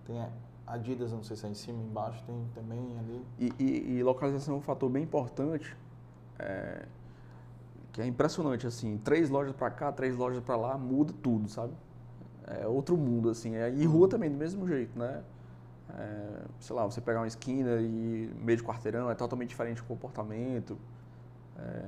Tem 0.07 0.19
a 0.21 0.29
Adidas, 0.67 1.13
não 1.13 1.23
sei 1.23 1.37
se 1.37 1.45
é 1.47 1.51
em 1.51 1.55
cima, 1.55 1.83
embaixo, 1.83 2.25
tem 2.25 2.43
também 2.55 2.99
ali. 2.99 3.23
E, 3.39 3.53
e- 3.63 3.99
e 3.99 4.03
localização 4.03 4.55
é 4.55 4.59
um 4.59 4.63
fator 4.63 4.89
bem 4.89 5.03
importante, 5.03 5.77
é, 6.39 6.87
que 7.93 8.01
é 8.01 8.07
impressionante, 8.07 8.67
assim, 8.67 8.97
três 9.05 9.29
lojas 9.29 9.55
para 9.55 9.71
cá, 9.71 9.93
três 9.93 10.17
lojas 10.17 10.43
para 10.43 10.57
lá, 10.57 10.79
muda 10.79 11.13
tudo, 11.23 11.51
sabe? 11.51 11.75
É 12.47 12.67
outro 12.67 12.97
mundo, 12.97 13.29
assim. 13.29 13.55
É, 13.55 13.71
e 13.75 13.85
rua 13.85 14.09
também, 14.09 14.31
do 14.31 14.37
mesmo 14.39 14.67
jeito, 14.67 14.99
né? 14.99 15.23
É, 15.97 16.43
sei 16.59 16.75
lá, 16.75 16.85
você 16.85 17.01
pegar 17.01 17.21
uma 17.21 17.27
esquina 17.27 17.81
e 17.81 18.31
meio 18.41 18.59
de 18.59 18.65
quarteirão, 18.65 19.11
é 19.11 19.15
totalmente 19.15 19.51
diferente 19.51 19.81
o 19.81 19.85
comportamento. 19.85 20.77
É, 21.57 21.85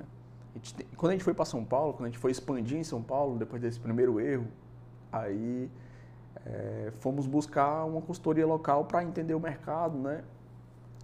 a 0.54 0.58
gente 0.58 0.84
quando 0.96 1.10
a 1.10 1.12
gente 1.12 1.24
foi 1.24 1.34
para 1.34 1.44
São 1.44 1.64
Paulo, 1.64 1.92
quando 1.92 2.04
a 2.04 2.08
gente 2.08 2.18
foi 2.18 2.30
expandir 2.30 2.78
em 2.78 2.84
São 2.84 3.02
Paulo, 3.02 3.38
depois 3.38 3.60
desse 3.60 3.80
primeiro 3.80 4.20
erro, 4.20 4.46
aí 5.12 5.70
é, 6.44 6.92
fomos 7.00 7.26
buscar 7.26 7.84
uma 7.84 8.00
consultoria 8.00 8.46
local 8.46 8.84
para 8.84 9.02
entender 9.02 9.34
o 9.34 9.40
mercado, 9.40 9.98
né? 9.98 10.22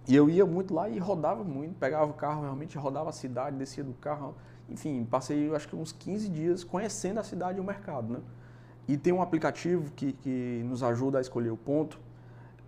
E 0.07 0.15
eu 0.15 0.29
ia 0.29 0.45
muito 0.45 0.73
lá 0.73 0.89
e 0.89 0.97
rodava 0.97 1.43
muito, 1.43 1.75
pegava 1.75 2.09
o 2.09 2.13
carro, 2.13 2.41
realmente 2.41 2.77
rodava 2.77 3.09
a 3.09 3.13
cidade, 3.13 3.57
descia 3.57 3.83
do 3.83 3.93
carro. 3.93 4.35
Enfim, 4.69 5.05
passei 5.05 5.53
acho 5.53 5.67
que 5.67 5.75
uns 5.75 5.91
15 5.91 6.29
dias 6.29 6.63
conhecendo 6.63 7.19
a 7.19 7.23
cidade 7.23 7.57
e 7.57 7.61
o 7.61 7.63
mercado, 7.63 8.13
né? 8.13 8.19
E 8.87 8.97
tem 8.97 9.13
um 9.13 9.21
aplicativo 9.21 9.91
que, 9.91 10.11
que 10.13 10.61
nos 10.65 10.83
ajuda 10.83 11.17
a 11.17 11.21
escolher 11.21 11.51
o 11.51 11.57
ponto, 11.57 11.99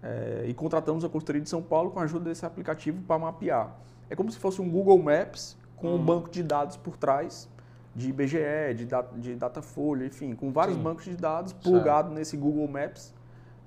é, 0.06 0.46
e 0.48 0.54
contratamos 0.54 1.04
a 1.04 1.10
consultoria 1.10 1.42
de 1.42 1.50
São 1.50 1.62
Paulo 1.64 1.90
com 1.90 2.00
a 2.00 2.04
ajuda 2.04 2.26
desse 2.26 2.46
aplicativo 2.46 3.02
para 3.08 3.18
mapear. 3.18 3.76
É 4.10 4.16
como 4.16 4.32
se 4.32 4.38
fosse 4.38 4.62
um 4.62 4.70
Google 4.70 5.02
Maps 5.02 5.58
com 5.76 5.88
um 5.88 5.96
Uhum. 5.96 6.06
banco 6.06 6.30
de 6.30 6.44
dados 6.44 6.78
por 6.78 6.96
trás, 6.96 7.50
de 7.96 8.10
IBGE, 8.10 8.74
de, 8.76 8.86
da- 8.86 9.02
de 9.02 9.36
Datafolha, 9.36 10.06
enfim, 10.06 10.36
com 10.36 10.52
vários 10.52 10.78
Sim. 10.78 10.84
bancos 10.84 11.06
de 11.06 11.16
dados 11.18 11.54
plugado 11.54 12.14
nesse 12.14 12.38
Google 12.38 12.68
Maps 12.68 13.14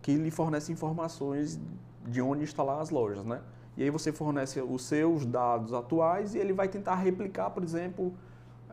que 0.00 0.14
lhe 0.14 0.30
fornece 0.30 0.70
informações 0.70 1.58
de 2.06 2.22
onde 2.22 2.44
instalar 2.44 2.80
as 2.80 2.90
lojas, 2.90 3.24
né? 3.24 3.40
E 3.76 3.82
aí 3.82 3.90
você 3.90 4.12
fornece 4.12 4.60
os 4.60 4.82
seus 4.84 5.26
dados 5.26 5.72
atuais 5.72 6.34
e 6.34 6.38
ele 6.38 6.52
vai 6.52 6.68
tentar 6.68 6.94
replicar, 6.96 7.50
por 7.50 7.62
exemplo, 7.64 8.12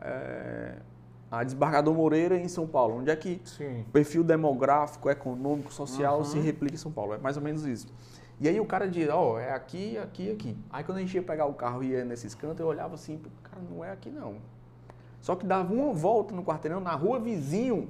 é, 0.00 0.76
a 1.30 1.42
Desembargador 1.42 1.94
Moreira 1.94 2.36
em 2.38 2.48
São 2.48 2.66
Paulo. 2.66 2.98
Onde 2.98 3.10
é 3.10 3.16
que 3.16 3.40
Sim. 3.44 3.80
o 3.88 3.90
perfil 3.92 4.22
demográfico, 4.22 5.10
econômico, 5.10 5.72
social 5.72 6.18
Uhum. 6.18 6.24
se 6.24 6.38
replica 6.38 6.74
em 6.74 6.78
São 6.78 6.92
Paulo. 6.92 7.14
É 7.14 7.18
mais 7.18 7.36
ou 7.36 7.42
menos 7.42 7.64
isso. 7.66 7.88
E 8.40 8.46
aí 8.48 8.60
o 8.60 8.66
cara 8.66 8.86
diz, 8.88 9.08
ó, 9.08 9.38
é 9.38 9.52
aqui, 9.52 9.96
aqui, 9.98 10.30
aqui. 10.30 10.56
Aí 10.70 10.84
quando 10.84 10.98
a 10.98 11.00
gente 11.00 11.14
ia 11.14 11.22
pegar 11.22 11.46
o 11.46 11.54
carro 11.54 11.82
e 11.82 11.88
ia 11.88 12.04
nesses 12.04 12.34
cantos, 12.34 12.60
eu 12.60 12.66
olhava 12.66 12.94
assim, 12.94 13.18
cara, 13.42 13.62
não 13.70 13.82
é 13.84 13.90
aqui 13.90 14.10
não. 14.10 14.34
Só 15.20 15.34
que 15.34 15.46
dava 15.46 15.72
uma 15.72 15.92
volta 15.92 16.34
no 16.34 16.42
quarteirão, 16.44 16.78
na 16.78 16.92
rua 16.94 17.18
vizinho, 17.18 17.88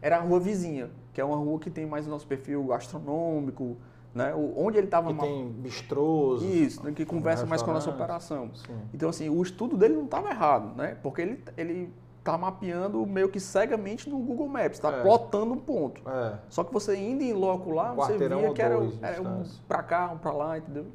era 0.00 0.16
a 0.16 0.20
rua 0.20 0.40
vizinha, 0.40 0.90
que 1.12 1.20
é 1.20 1.24
uma 1.24 1.36
rua 1.36 1.58
que 1.60 1.70
tem 1.70 1.86
mais 1.86 2.06
o 2.06 2.10
nosso 2.10 2.26
perfil 2.26 2.64
gastronômico, 2.64 3.76
né? 4.14 4.34
O- 4.34 4.54
Onde 4.56 4.78
ele 4.78 4.86
estava 4.86 5.12
Que 5.12 5.20
tem 5.20 5.48
bistrôs. 5.52 6.42
Isso, 6.42 6.82
né, 6.84 6.92
que 6.92 7.04
conversa 7.04 7.46
mais 7.46 7.62
com 7.62 7.70
a 7.70 7.74
nossa 7.74 7.90
operação. 7.90 8.50
Sim. 8.54 8.74
Então, 8.92 9.08
assim, 9.10 9.28
o 9.28 9.40
estudo 9.42 9.76
dele 9.76 9.94
não 9.94 10.04
estava 10.06 10.30
errado, 10.30 10.74
né? 10.76 10.96
Porque 11.02 11.20
ele, 11.22 11.44
ele 11.56 11.92
tá 12.22 12.38
mapeando 12.38 13.04
meio 13.06 13.28
que 13.28 13.40
cegamente 13.40 14.08
no 14.08 14.18
Google 14.18 14.48
Maps, 14.48 14.72
está 14.78 14.90
É. 14.92 15.02
plotando 15.02 15.52
um 15.54 15.58
ponto. 15.58 16.08
É. 16.08 16.38
Só 16.48 16.62
que 16.62 16.72
você 16.72 16.96
indo 16.96 17.22
em 17.22 17.32
loco 17.32 17.70
lá, 17.70 17.92
Um 17.92 17.96
você 17.96 18.16
via 18.16 18.52
que 18.52 18.62
era, 18.62 18.74
era 19.02 19.22
um 19.22 19.42
pra 19.66 19.82
cá, 19.82 20.10
um 20.12 20.18
pra 20.18 20.32
lá, 20.32 20.58
entendeu? 20.58 20.86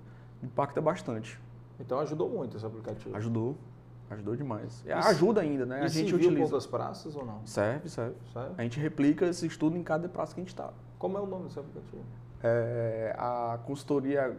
Impacta 0.41 0.79
bastante. 0.81 1.39
Então 1.79 1.99
ajudou 1.99 2.29
muito 2.29 2.55
esse 2.57 2.65
aplicativo. 2.65 3.15
Ajudou. 3.15 3.55
Ajudou 4.09 4.35
demais. 4.37 4.81
E 4.85 4.91
ajuda 4.91 5.41
ainda, 5.41 5.65
né? 5.65 5.81
A 5.81 5.87
gente 5.87 6.15
utiliza. 6.15 6.43
outras 6.43 6.65
praças 6.65 7.13
ou 7.13 7.25
não? 7.25 7.45
Serve, 7.45 7.89
serve. 7.89 8.15
Sério? 8.31 8.51
A 8.57 8.63
gente 8.63 8.79
replica 8.79 9.25
esse 9.25 9.45
estudo 9.45 9.75
em 9.77 9.83
cada 9.83 10.07
praça 10.07 10.33
que 10.33 10.39
a 10.39 10.43
gente 10.43 10.49
está. 10.53 10.69
Como 10.97 11.17
é 11.17 11.21
o 11.21 11.25
nome 11.25 11.45
desse 11.47 11.59
aplicativo? 11.59 12.01
É, 12.41 13.13
a 13.17 13.59
consultoria 13.65 14.37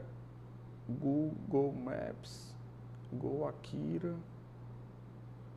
Google 0.88 1.74
Maps, 1.74 2.54
Go 3.12 3.46
Akira, 3.46 4.14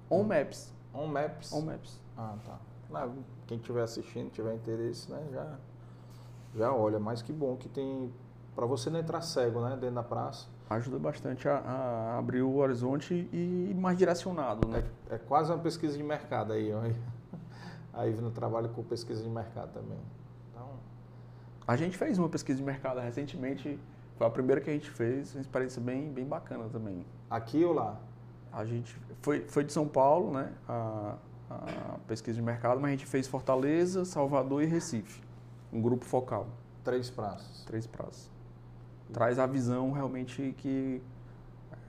On 0.10 0.24
Maps, 0.24 0.74
On 0.94 1.08
Maps. 1.08 1.54
On 1.54 1.62
Maps. 1.62 2.00
Ah, 2.18 2.36
tá. 2.46 2.60
Não, 2.90 3.14
quem 3.48 3.58
estiver 3.58 3.84
assistindo, 3.84 4.30
tiver 4.32 4.54
interesse, 4.54 5.10
né, 5.12 5.26
já, 5.32 5.58
já 6.56 6.74
olha. 6.74 7.00
Mas 7.00 7.22
que 7.22 7.32
bom 7.32 7.56
que 7.56 7.70
tem... 7.70 8.12
Pra 8.56 8.66
você 8.66 8.90
não 8.90 9.00
entrar 9.00 9.22
cego, 9.22 9.62
né, 9.62 9.78
dentro 9.78 9.96
da 9.96 10.04
praça. 10.04 10.48
Ajuda 10.70 11.00
bastante 11.00 11.48
a, 11.48 11.58
a 11.60 12.18
abrir 12.18 12.42
o 12.42 12.56
horizonte 12.58 13.30
e 13.32 13.70
ir 13.72 13.76
mais 13.76 13.98
direcionado, 13.98 14.68
né? 14.68 14.84
É, 15.10 15.16
é 15.16 15.18
quase 15.18 15.52
uma 15.52 15.58
pesquisa 15.60 15.98
de 15.98 16.04
mercado 16.04 16.54
aí, 16.54 16.72
ó. 16.74 16.82
Aí 17.94 18.14
no 18.14 18.32
trabalho 18.32 18.70
com 18.70 18.82
pesquisa 18.84 19.22
de 19.22 19.30
mercado 19.30 19.74
também. 19.74 20.00
Então, 20.50 20.70
A 21.68 21.76
gente 21.76 21.98
fez 21.98 22.18
uma 22.18 22.30
pesquisa 22.30 22.58
de 22.58 22.64
mercado 22.64 23.02
recentemente, 23.02 23.78
foi 24.18 24.26
a 24.28 24.30
primeira 24.30 24.62
que 24.62 24.70
a 24.70 24.74
gente 24.74 24.90
fez, 24.90 25.36
uma 25.36 25.42
experiência 25.42 25.82
bem, 25.82 26.10
bem 26.10 26.26
bacana 26.26 26.70
também. 26.72 27.06
aqui 27.30 27.66
ou 27.66 27.74
lá? 27.74 28.00
A 28.52 28.66
gente 28.66 28.96
foi, 29.22 29.42
foi 29.48 29.64
de 29.64 29.72
São 29.72 29.88
Paulo, 29.88 30.32
né? 30.34 30.52
A, 30.68 31.16
a 31.50 31.98
pesquisa 32.08 32.36
de 32.36 32.42
mercado, 32.42 32.80
mas 32.82 32.90
a 32.90 32.92
gente 32.92 33.06
fez 33.06 33.28
Fortaleza, 33.28 34.04
Salvador 34.06 34.62
e 34.64 34.66
Recife. 34.66 35.22
Um 35.72 35.82
grupo 35.82 36.04
focal, 36.06 36.48
Três 36.84 37.10
praças. 37.10 37.64
três 37.66 37.86
praças. 37.88 38.30
Traz 39.14 39.38
a 39.40 39.46
visão 39.46 39.92
realmente 39.92 40.54
que, 40.58 41.02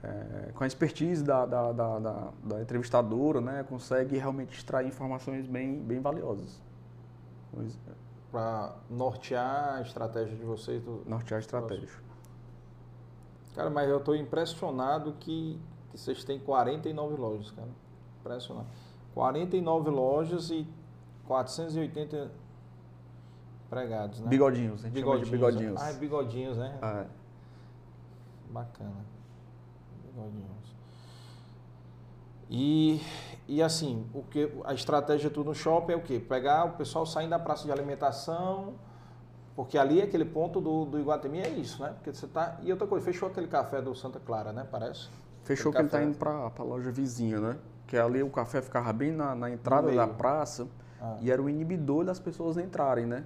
é, 0.03 0.51
com 0.53 0.63
a 0.63 0.67
expertise 0.67 1.23
da, 1.23 1.45
da, 1.45 1.71
da, 1.71 1.99
da- 1.99 2.29
da 2.43 2.61
entrevistadora, 2.61 3.41
né? 3.41 3.63
Consegue 3.67 4.17
realmente 4.17 4.57
extrair 4.57 4.87
informações 4.87 5.47
bem, 5.47 5.79
bem 5.81 5.99
valiosas. 5.99 6.61
Pois 7.53 7.75
é, 7.75 7.91
Pra 8.31 8.75
nortear 8.89 9.75
a 9.75 9.81
estratégia 9.81 10.35
de 10.35 10.43
vocês. 10.43 10.81
Do... 10.83 11.03
Nortear 11.05 11.37
a 11.37 11.39
estratégia. 11.41 11.89
Cara, 13.55 13.69
mas 13.69 13.87
eu 13.89 13.99
tô 13.99 14.15
impressionado 14.15 15.13
que, 15.19 15.59
que 15.93 15.99
vocês 15.99 16.23
têm 16.23 16.39
49 16.39 17.15
lojas, 17.15 17.51
cara. 17.51 17.69
Impressionado. 18.19 18.67
49 19.13 19.89
lojas 19.91 20.49
e 20.49 20.67
480 21.27 22.31
empregados, 23.67 24.19
né? 24.19 24.27
Bigodinhos, 24.27 24.83
a 24.83 24.89
gente 24.89 24.99
chama 24.99 25.19
de 25.19 25.29
bigodinhos. 25.29 25.81
Ah, 25.81 25.91
é 25.91 25.93
bigodinhos, 25.93 26.57
né? 26.57 26.79
É. 26.81 27.05
Bacana. 28.51 29.05
Bigodinhos. 30.03 30.73
E, 32.49 33.01
e 33.47 33.61
assim, 33.61 34.05
o 34.13 34.23
que, 34.23 34.51
a 34.63 34.73
estratégia 34.73 35.29
tudo 35.29 35.47
no 35.47 35.55
shopping 35.55 35.93
é 35.93 35.95
o 35.95 36.01
quê? 36.01 36.19
Pegar 36.19 36.65
o 36.65 36.71
pessoal 36.73 37.05
saindo 37.05 37.31
da 37.31 37.39
praça 37.39 37.63
de 37.63 37.71
alimentação, 37.71 38.73
porque 39.55 39.77
ali 39.77 40.01
é 40.01 40.03
aquele 40.03 40.25
ponto 40.25 40.59
do, 40.59 40.85
do 40.85 40.99
Iguatemi 40.99 41.39
é 41.39 41.49
isso, 41.49 41.81
né? 41.81 41.93
Porque 41.93 42.11
você 42.11 42.27
tá. 42.27 42.59
E 42.61 42.71
outra 42.71 42.87
coisa, 42.87 43.05
fechou 43.05 43.29
aquele 43.29 43.47
café 43.47 43.81
do 43.81 43.95
Santa 43.95 44.19
Clara, 44.19 44.51
né? 44.51 44.67
Parece. 44.69 45.09
Fechou 45.43 45.71
que 45.71 45.81
ele 45.81 45.89
tá 45.89 45.97
café. 45.97 46.09
indo 46.09 46.17
pra, 46.17 46.49
pra 46.49 46.63
loja 46.63 46.91
vizinha, 46.91 47.39
né? 47.39 47.57
Que 47.87 47.97
ali 47.97 48.23
o 48.23 48.29
café 48.29 48.61
ficava 48.61 48.91
bem 48.93 49.11
na, 49.11 49.35
na 49.35 49.49
entrada 49.51 49.91
da 49.93 50.07
praça 50.07 50.67
Ah, 51.01 51.17
e 51.21 51.29
era 51.31 51.41
o 51.41 51.49
inibidor 51.49 52.05
das 52.05 52.19
pessoas 52.19 52.57
entrarem, 52.57 53.05
né? 53.05 53.23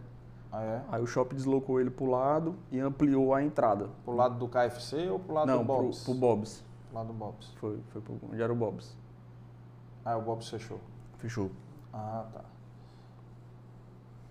ah, 0.52 0.64
é? 0.64 0.82
Aí 0.90 1.02
o 1.02 1.06
shopping 1.08 1.36
deslocou 1.36 1.80
ele 1.80 1.90
pro 1.90 2.06
lado 2.06 2.56
e 2.72 2.80
ampliou 2.80 3.34
a 3.34 3.44
entrada. 3.44 3.90
Pro 4.04 4.14
lado 4.16 4.36
do 4.38 4.48
KFC 4.48 5.10
ou 5.10 5.20
pro 5.20 5.34
lado 5.36 5.48
Não, 5.48 5.60
do 5.60 5.64
Bob's? 5.64 6.04
pro 6.04 6.14
Bob's. 6.14 6.64
Pro 6.90 6.98
lado 6.98 7.08
do 7.08 7.14
Bob's. 7.14 7.54
Foi, 7.60 7.80
foi 7.90 8.02
pro, 8.02 8.16
onde 8.32 8.42
era 8.42 8.52
o 8.52 8.56
Bob's. 8.56 8.96
Ah, 10.04 10.18
o 10.18 10.22
Bob's 10.22 10.50
fechou. 10.50 10.80
Fechou. 11.20 11.52
Ah, 11.94 12.26
tá. 12.34 12.42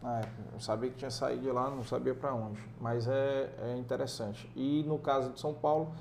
Ah, 0.03 0.21
é, 0.21 0.29
eu 0.55 0.61
sabia 0.61 0.91
que 0.91 0.97
tinha 0.97 1.11
saído 1.11 1.43
de 1.43 1.51
lá, 1.51 1.69
não 1.71 1.83
sabia 1.85 2.15
para 2.15 2.33
onde. 2.35 2.61
Mas 2.81 3.07
é, 3.09 3.51
é 3.61 3.77
interessante. 3.77 4.51
E 4.55 4.85
no 4.87 4.99
caso 4.99 5.31
de 5.31 5.41
São 5.41 5.53
Paulo, 5.55 5.93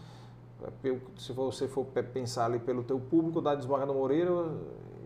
se 1.18 1.34
você 1.34 1.68
for 1.68 1.86
pe- 1.86 2.03
pensar 2.03 2.45
ali 2.45 2.60
pelo 2.60 2.84
teu 2.84 2.99
público 2.99 3.41
da 3.41 3.56
Desembargador 3.56 3.95
Moreira, 3.95 4.32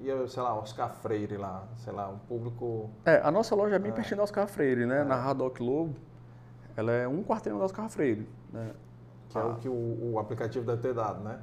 ia, 0.02 0.28
sei 0.28 0.42
lá, 0.44 0.58
Oscar 0.58 0.94
Freire 0.96 1.38
lá, 1.38 1.68
sei 1.78 1.92
lá, 1.94 2.10
um 2.10 2.18
público... 2.20 2.90
É, 3.06 3.18
a 3.24 3.32
nossa 3.32 3.56
loja 3.56 3.76
é 3.76 3.80
bem 3.80 3.92
É. 3.92 3.96
pertinho 3.96 4.18
da 4.18 4.24
Oscar 4.24 4.48
Freire, 4.48 4.86
né? 4.86 5.02
É. 5.02 5.04
Na 5.04 5.16
Radoc 5.16 5.60
Lobo. 5.60 5.96
Ela 6.78 6.92
é 6.94 7.08
um 7.08 7.24
quarteirão 7.24 7.60
da 7.60 7.66
Oscar 7.66 7.90
Freire. 7.90 8.28
Né? 8.54 8.72
Que 9.30 9.38
é 9.38 9.42
Ah. 9.42 9.46
o 9.48 9.56
que 9.56 9.68
o, 9.68 10.12
o 10.14 10.20
aplicativo 10.20 10.66
deve 10.66 10.82
ter 10.82 10.94
dado, 10.94 11.24
né? 11.24 11.40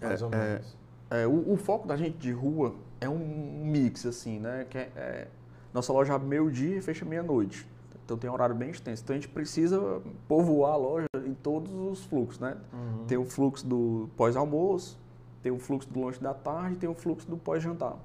Mais 0.00 0.20
É, 0.20 0.24
ou 0.24 0.32
é. 0.32 0.36
menos. 0.36 0.76
É, 1.10 1.26
o, 1.26 1.52
o 1.52 1.56
foco 1.56 1.86
da 1.86 1.96
gente 1.96 2.18
de 2.18 2.32
rua 2.32 2.74
é 3.00 3.08
um 3.08 3.18
mix, 3.64 4.04
assim, 4.04 4.38
né? 4.40 4.66
Que 4.68 4.78
é, 4.78 4.90
é- 4.96 5.28
nossa 5.72 5.92
loja 5.92 6.14
abre 6.14 6.26
meio-dia 6.26 6.76
e 6.78 6.82
fecha 6.82 7.04
meia-noite. 7.04 7.66
Então 8.08 8.16
tem 8.16 8.30
um 8.30 8.32
horário 8.32 8.54
bem 8.54 8.70
extenso. 8.70 9.02
Então 9.02 9.14
a 9.14 9.18
gente 9.18 9.28
precisa 9.28 10.00
povoar 10.26 10.72
a 10.72 10.76
loja 10.76 11.06
em 11.26 11.34
todos 11.34 11.70
os 11.70 12.02
fluxos, 12.06 12.40
né? 12.40 12.56
Uhum. 12.72 13.04
Tem 13.06 13.18
o 13.18 13.24
fluxo 13.26 13.66
do 13.66 14.08
pós-almoço, 14.16 14.98
tem 15.42 15.52
o 15.52 15.58
fluxo 15.58 15.90
do 15.92 16.00
lanche 16.00 16.18
da 16.18 16.32
tarde, 16.32 16.76
tem 16.78 16.88
o 16.88 16.94
fluxo 16.94 17.28
do 17.28 17.36
pós-jantar. 17.36 17.96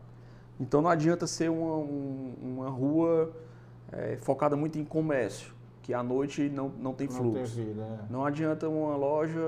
Então 0.59 0.81
não 0.81 0.89
adianta 0.89 1.25
ser 1.25 1.49
uma, 1.49 1.77
um- 1.77 2.33
uma 2.41 2.69
rua 2.69 3.31
é, 3.93 4.17
focada 4.17 4.57
muito 4.57 4.77
em 4.77 4.83
comércio, 4.83 5.53
que 5.81 5.93
à 5.93 6.03
noite 6.03 6.49
não, 6.49 6.67
não 6.67 6.93
tem 6.93 7.07
Não 7.07 7.15
fluxo. 7.15 7.55
tem 7.55 7.65
vida, 7.67 7.81
é. 7.83 7.99
Não 8.11 8.25
adianta 8.25 8.67
uma 8.67 8.97
loja 8.97 9.39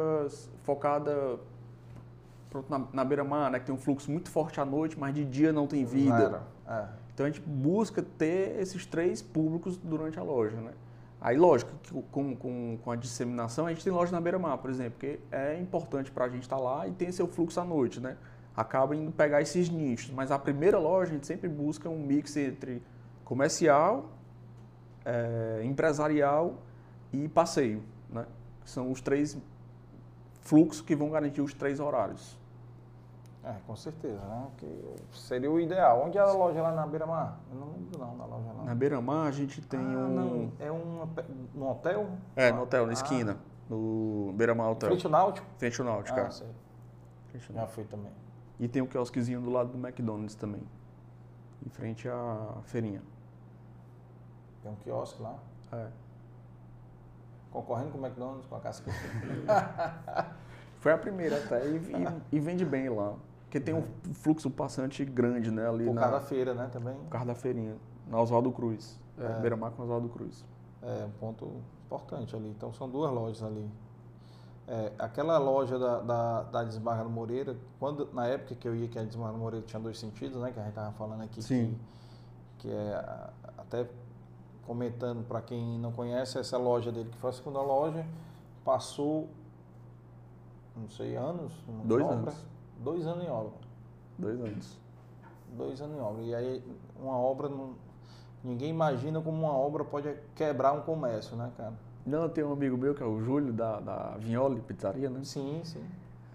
focada 0.64 1.38
pronto, 2.50 2.70
na, 2.70 2.82
na 2.94 3.04
beira-mar, 3.04 3.52
né, 3.52 3.60
que 3.60 3.66
tem 3.66 3.76
um 3.76 3.78
fluxo 3.78 4.10
muito 4.10 4.30
forte 4.30 4.62
à 4.62 4.64
noite, 4.66 4.98
mas 4.98 5.14
de 5.14 5.26
dia 5.26 5.52
não 5.52 5.68
tem 5.68 5.84
vida. 5.84 6.18
Zero. 6.18 6.38
É. 6.66 6.86
Então 7.16 7.26
a 7.26 7.30
gente 7.30 7.42
busca 7.42 8.04
ter 8.04 8.60
esses 8.60 8.86
três 8.86 9.22
públicos 9.22 9.78
durante 9.78 10.20
a 10.20 10.24
loja. 10.24 10.58
Né? 10.58 10.74
Aí, 11.22 11.38
lógico, 11.38 11.72
com, 12.12 12.36
com, 12.36 12.78
com 12.84 12.92
a 12.92 12.96
disseminação, 12.98 13.66
a 13.66 13.70
gente 13.70 13.86
tem 13.86 13.92
loja 13.92 14.12
na 14.12 14.20
beira-mar, 14.20 14.58
por 14.58 14.70
exemplo, 14.70 14.92
porque 15.00 15.22
é 15.32 15.58
importante 15.58 16.12
para 16.12 16.26
a 16.26 16.30
gente 16.30 16.44
estar 16.44 16.58
lá 16.58 16.86
e 16.86 16.92
tem 16.92 17.10
seu 17.14 17.26
fluxo 17.26 17.58
à 17.62 17.64
noite. 17.64 18.02
Né? 18.02 18.18
Acaba 18.56 18.94
indo 18.94 19.14
pegar 19.14 19.42
esses 19.42 19.70
nichos. 19.70 20.12
Mas 20.12 20.30
a 20.30 20.38
primeira 20.38 20.78
loja, 20.78 21.12
a 21.12 21.14
gente 21.14 21.26
sempre 21.26 21.48
busca 21.48 21.90
um 21.90 22.06
mix 22.06 22.36
entre 22.36 22.84
comercial, 23.24 24.12
eh, 25.06 25.62
empresarial 25.64 26.58
e 27.14 27.30
passeio. 27.30 27.82
Né? 28.10 28.26
São 28.66 28.92
os 28.92 29.00
três 29.00 29.38
fluxos 30.42 30.82
que 30.82 30.96
vão 30.98 31.10
garantir 31.10 31.42
os 31.42 31.54
três 31.54 31.80
horários. 31.80 32.38
É, 33.46 33.54
com 33.68 33.76
certeza, 33.76 34.20
né? 34.26 34.48
Que 34.58 34.96
seria 35.14 35.52
o 35.52 35.60
ideal. 35.60 36.04
Onde 36.04 36.18
é 36.18 36.22
a 36.22 36.32
loja 36.32 36.62
lá 36.64 36.72
na 36.72 36.88
Beira-Mar? 36.88 37.40
Eu 37.52 37.60
não 37.60 37.68
lembro 37.68 38.00
não 38.00 38.18
da 38.18 38.26
loja 38.26 38.52
lá. 38.54 38.64
Na 38.64 38.74
beira-mar, 38.74 39.28
a 39.28 39.32
gente 39.32 39.62
tem 39.62 39.80
ah, 39.80 39.84
um. 39.84 40.10
não. 40.10 40.52
É 40.60 40.72
um, 40.72 41.08
um 41.56 41.70
hotel? 41.70 42.10
É, 42.36 42.52
no 42.52 42.64
hotel, 42.64 42.86
na 42.88 42.92
Ah, 42.92 42.94
esquina. 42.94 43.38
No 43.70 44.34
Beira-Mar 44.36 44.72
Hotel. 44.72 44.90
Frente 44.90 45.06
ao 45.06 45.12
Náutico? 45.12 45.48
Frente 45.58 45.80
ao 45.82 45.86
Náutico, 45.88 46.20
Ah, 46.20 46.24
é. 46.24 46.30
sei. 46.32 46.48
Frente 47.28 47.54
Já 47.54 47.68
fui 47.68 47.84
também. 47.84 48.12
E 48.60 48.68
tem 48.68 48.82
um 48.82 48.88
quiosquezinho 48.88 49.40
do 49.42 49.50
lado 49.52 49.70
do 49.70 49.78
McDonald's 49.78 50.34
também. 50.36 50.62
Em 51.66 51.70
frente 51.70 52.08
à 52.10 52.48
feirinha. 52.64 53.02
Tem 54.64 54.72
um 54.72 54.76
quiosque 54.76 55.22
lá. 55.22 55.36
É. 55.72 55.88
Concorrendo 57.52 57.92
com 57.92 57.98
o 58.00 58.06
McDonald's, 58.06 58.46
com 58.48 58.56
a 58.56 58.60
casca. 58.60 58.92
Foi 60.80 60.92
a 60.92 60.98
primeira 60.98 61.38
até 61.38 61.66
e, 61.68 61.76
e- 61.78 62.22
e 62.38 62.40
vende 62.40 62.66
bem 62.66 62.90
lá. 62.90 63.14
Porque 63.56 63.60
tem 63.62 63.74
um 63.74 64.14
fluxo 64.14 64.50
passante 64.50 65.06
grande, 65.06 65.50
né? 65.50 65.66
Ali 65.66 65.86
Por 65.86 65.94
na, 65.94 66.02
causa 66.02 66.20
da 66.20 66.22
feira, 66.22 66.54
né? 66.54 66.70
Também. 66.74 66.94
por 66.94 67.10
causa 67.10 67.28
da 67.28 67.36
feirinha. 67.36 67.78
Na 68.06 68.20
Oswaldo 68.20 68.52
Cruz. 68.52 69.00
É, 69.18 69.24
É. 69.24 69.40
Beira-Mar 69.40 69.72
com 69.72 69.84
Oswaldo 69.84 70.10
Cruz. 70.10 70.44
É 70.82 71.06
um 71.06 71.12
ponto 71.12 71.50
importante 71.86 72.36
ali. 72.36 72.50
Então 72.50 72.74
são 72.74 72.90
duas 72.90 73.10
lojas 73.14 73.42
ali. 73.42 73.66
É, 74.68 74.92
aquela 75.00 75.38
loja 75.38 75.80
da, 75.80 76.02
da, 76.02 76.44
da 76.44 76.64
Desembargador 76.66 77.10
Moreira, 77.10 77.56
quando, 77.80 78.10
na 78.12 78.28
época 78.28 78.56
que 78.56 78.68
eu 78.68 78.76
ia, 78.76 78.90
que 78.90 79.00
a 79.00 79.04
Desembargador 79.04 79.42
Moreira 79.42 79.66
tinha 79.66 79.82
dois 79.82 79.98
sentidos, 79.98 80.42
né? 80.42 80.52
Que 80.52 80.60
a 80.60 80.64
gente 80.64 80.74
tava 80.74 80.92
falando 80.92 81.24
aqui. 81.24 81.42
Sim. 81.42 81.78
Que, 82.58 82.68
que 82.68 82.74
é 82.74 83.30
até 83.58 83.88
comentando 84.68 85.26
para 85.26 85.42
quem 85.42 85.80
não 85.80 85.94
conhece, 85.94 86.38
essa 86.38 86.58
loja 86.58 86.92
dele, 86.92 87.10
que 87.10 87.18
foi 87.18 87.30
a 87.30 87.34
segunda 87.34 87.62
loja, 87.62 88.06
passou, 88.66 89.30
não 90.76 90.90
sei, 90.90 91.16
anos? 91.16 91.54
Dois 91.86 92.06
anos. 92.06 92.55
Dois 92.80 93.06
anos 93.06 93.24
em 93.26 93.30
obra. 93.30 93.54
Dois 94.18 94.40
anos. 94.40 94.78
Dois 95.58 95.82
anos 95.82 95.98
em 95.98 96.02
obra. 96.02 96.22
E 96.24 96.36
aí, 96.36 96.64
uma 97.00 97.18
obra, 97.18 97.50
não, 97.50 97.72
ninguém 98.44 98.70
imagina 98.70 99.22
como 99.22 99.38
uma 99.44 99.54
obra 99.54 99.84
pode 99.84 100.14
quebrar 100.36 100.74
um 100.74 100.82
comércio, 100.82 101.36
né, 101.36 101.50
cara? 101.58 101.74
Não, 102.06 102.30
tem 102.30 102.44
um 102.44 102.54
amigo 102.54 102.78
meu 102.78 102.94
que 102.94 103.02
é 103.02 103.06
o 103.06 103.20
Júlio 103.22 103.52
da, 103.52 103.80
da 103.80 104.16
Vinholi 104.20 104.62
Pizzaria, 104.62 105.10
né? 105.10 105.22
Sim, 105.24 105.62
sim. 105.64 105.84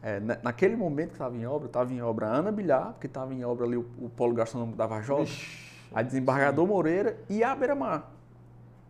É, 0.03 0.19
na- 0.19 0.39
naquele 0.43 0.75
momento 0.77 1.09
que 1.09 1.15
estava 1.15 1.37
em 1.37 1.47
obra, 1.47 1.67
estava 1.67 1.93
em 1.93 2.03
obra 2.03 2.27
a 2.29 2.31
Ana 2.37 2.51
Bilhar, 2.51 2.93
porque 2.93 3.07
estava 3.07 3.33
em 3.35 3.45
obra 3.45 3.67
ali 3.67 3.77
o, 3.77 3.87
o 4.01 4.09
polo 4.09 4.35
gastronômico 4.35 4.77
da 4.77 4.87
Vixe. 4.87 5.69
a 5.95 6.03
Desembargador 6.03 6.67
Moreira 6.67 7.19
e 7.29 7.45
a 7.45 7.55
Beira-Mar. 7.55 8.11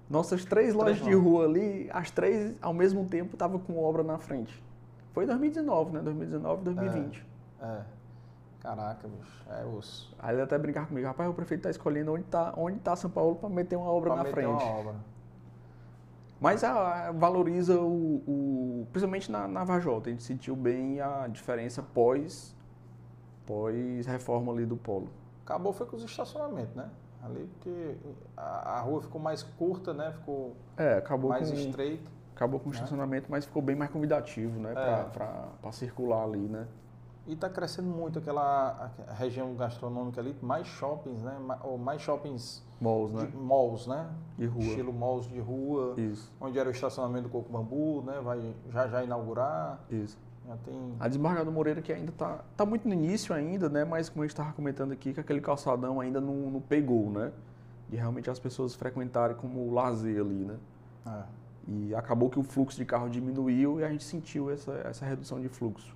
Nossas 0.09 0.45
três 0.45 0.75
lojas 0.75 0.97
de 0.99 1.13
rua 1.15 1.45
ali, 1.45 1.89
as 1.93 2.11
três 2.11 2.55
ao 2.63 2.73
mesmo 2.73 3.05
tempo 3.07 3.35
estavam 3.35 3.59
com 3.59 3.79
obra 3.79 4.03
na 4.03 4.19
frente. 4.19 4.63
Foi 5.13 5.27
2019, 5.27 5.93
né? 5.93 6.01
2019, 6.01 6.63
2020. 6.65 7.19
É. 7.19 7.30
Caraca, 8.61 9.09
bicho. 9.09 9.45
É 9.49 9.65
osso. 9.65 10.15
Aí 10.19 10.35
ele 10.35 10.43
até 10.43 10.59
brincava 10.59 10.87
comigo, 10.87 11.07
rapaz, 11.07 11.31
o 11.31 11.33
prefeito 11.35 11.61
está 11.61 11.71
escolhendo 11.71 12.13
onde 12.13 12.25
está 12.25 12.53
onde 12.57 12.79
tá 12.81 12.95
São 12.95 13.11
Paulo 13.11 13.37
para 13.37 13.49
meter 13.49 13.77
uma 13.77 13.91
obra 13.91 14.11
Pra 14.11 14.17
na 14.17 14.23
meter 14.25 14.35
frente. 14.35 14.63
uma 14.63 14.79
obra. 14.79 14.95
Mas 16.41 16.63
a- 16.65 17.09
a- 17.09 17.13
valoriza 17.13 17.81
o, 17.81 18.23
o- 18.27 18.87
Principalmente 18.93 19.31
na, 19.31 19.47
na 19.49 19.65
Vajota, 19.65 20.09
a 20.09 20.13
gente 20.13 20.23
sentiu 20.23 20.55
bem 20.57 21.01
a 21.01 21.27
diferença 21.29 21.83
pós, 21.83 22.55
pós 23.47 24.07
reforma 24.07 24.53
ali 24.53 24.65
do 24.67 24.77
polo. 24.77 25.09
Acabou 25.45 25.73
foi 25.73 25.87
com 25.87 25.97
os 25.97 26.03
estacionamentos, 26.05 26.75
né? 26.75 26.89
Ali 27.23 27.47
porque 27.55 27.97
a, 28.37 28.77
a 28.79 28.81
rua 28.81 29.03
ficou 29.03 29.21
mais 29.21 29.43
curta, 29.43 29.93
né? 29.93 30.13
Ficou 30.13 30.55
É, 30.77 30.95
acabou 30.95 31.31
mais 31.31 31.51
com, 31.51 31.57
estreita. 31.57 32.11
acabou 32.35 32.59
com 32.61 32.71
o 32.71 32.73
estacionamento, 32.73 33.27
mas 33.31 33.45
ficou 33.45 33.61
bem 33.63 33.77
mais 33.77 33.91
convidativo, 33.91 34.59
né? 34.61 34.73
É. 34.73 35.05
Para 35.11 35.73
circular 35.73 36.25
ali, 36.25 36.39
né? 36.39 36.67
E 37.27 37.35
está 37.35 37.49
crescendo 37.49 37.89
muito 37.89 38.19
aquela 38.19 38.91
região 39.17 39.55
gastronômica 39.55 40.21
ali, 40.21 40.35
mais 40.43 40.67
shoppings, 40.67 41.23
né? 41.23 41.37
Ou 41.63 41.79
mais 41.79 42.01
shoppings, 42.03 42.63
Malls, 42.81 43.11
de, 43.13 43.17
né? 43.17 43.33
malls, 43.35 43.87
né? 43.87 44.09
De 44.39 44.47
rua. 44.47 44.65
Estilo 44.65 44.93
malls 44.93 45.29
de 45.29 45.39
rua, 45.39 45.95
Isso, 45.99 46.33
onde 46.41 46.59
era 46.59 46.69
o 46.69 46.73
estacionamento 46.73 47.25
do 47.25 47.29
Coco 47.29 47.53
Bambu, 47.53 48.03
né? 48.03 48.21
Vai 48.23 48.55
já 48.71 48.89
já 48.89 49.05
inaugurar. 49.05 49.81
isso. 49.91 50.19
Já 50.49 50.57
tem. 50.65 50.95
A 50.99 51.07
Desembargador 51.07 51.53
Moreira 51.53 51.83
que 51.83 51.93
ainda 51.93 52.11
tá, 52.13 52.43
tá 52.57 52.65
muito 52.65 52.89
no 52.89 52.95
início 52.95 53.35
ainda, 53.35 53.69
né? 53.69 53.85
Mas 53.85 54.09
como 54.09 54.23
a 54.23 54.27
gente 54.27 54.33
estava 54.33 54.53
comentando 54.53 54.93
aqui, 54.93 55.13
que 55.13 55.21
aquele 55.21 55.41
calçadão 55.41 56.01
ainda 56.01 56.21
não, 56.21 56.51
não 56.51 56.61
pegou, 56.61 57.11
né? 57.11 57.31
De 57.89 57.97
realmente 57.97 58.31
as 58.31 58.39
pessoas 58.39 58.75
frequentarem 58.75 59.37
como 59.37 59.73
lazer 59.73 60.21
ali, 60.21 60.45
né? 60.47 60.57
É. 61.07 61.23
E 61.69 61.95
acabou 61.95 62.31
que 62.31 62.39
o 62.39 62.43
fluxo 62.43 62.79
de 62.79 62.85
carro 62.87 63.09
diminuiu 63.11 63.79
e 63.79 63.85
a 63.85 63.91
gente 63.91 64.03
sentiu 64.05 64.51
essa, 64.51 64.73
essa 64.85 65.05
redução 65.05 65.39
de 65.41 65.49
fluxo. 65.49 65.95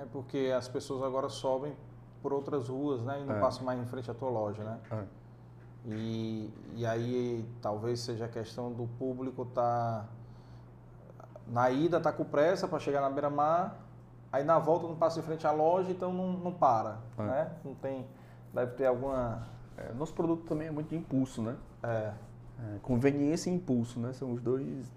É 0.00 0.04
porque 0.10 0.52
as 0.56 0.66
pessoas 0.66 1.02
agora 1.02 1.28
sobem 1.28 1.74
por 2.22 2.32
outras 2.32 2.68
ruas, 2.68 3.02
né? 3.02 3.20
E 3.20 3.24
não 3.24 3.36
É. 3.36 3.40
passam 3.40 3.64
mais 3.64 3.78
em 3.78 3.84
frente 3.84 4.10
à 4.10 4.14
tua 4.14 4.30
loja, 4.30 4.64
né? 4.64 4.78
É. 4.90 5.04
E, 5.86 6.50
e 6.76 6.86
aí 6.86 7.44
talvez 7.60 8.00
seja 8.00 8.24
a 8.24 8.28
questão 8.28 8.72
do 8.72 8.86
público 8.98 9.44
tá 9.46 10.06
na 11.46 11.70
ida 11.70 11.98
tá 12.00 12.12
com 12.12 12.24
pressa 12.24 12.68
para 12.68 12.78
chegar 12.78 13.00
na 13.00 13.10
beira-mar, 13.10 13.76
aí 14.32 14.44
na 14.44 14.58
volta 14.58 14.86
não 14.86 14.94
passa 14.96 15.18
em 15.20 15.22
frente 15.22 15.46
à 15.46 15.50
loja, 15.52 15.90
então 15.90 16.12
não, 16.12 16.32
não 16.32 16.52
para, 16.52 16.98
É. 17.18 17.22
né? 17.22 17.52
Não 17.64 17.74
tem, 17.74 18.06
deve 18.54 18.72
ter 18.72 18.86
alguma, 18.86 19.48
É, 19.76 19.92
nosso 19.94 20.12
produto 20.14 20.44
também 20.46 20.68
é 20.68 20.70
muito 20.70 20.88
de 20.88 20.96
impulso, 20.96 21.42
né? 21.42 21.56
é, 21.82 22.12
É, 22.62 22.78
conveniência 22.82 23.48
e 23.50 23.54
impulso, 23.54 23.98
né? 23.98 24.12
São 24.12 24.32
os 24.32 24.40
dois 24.42 24.92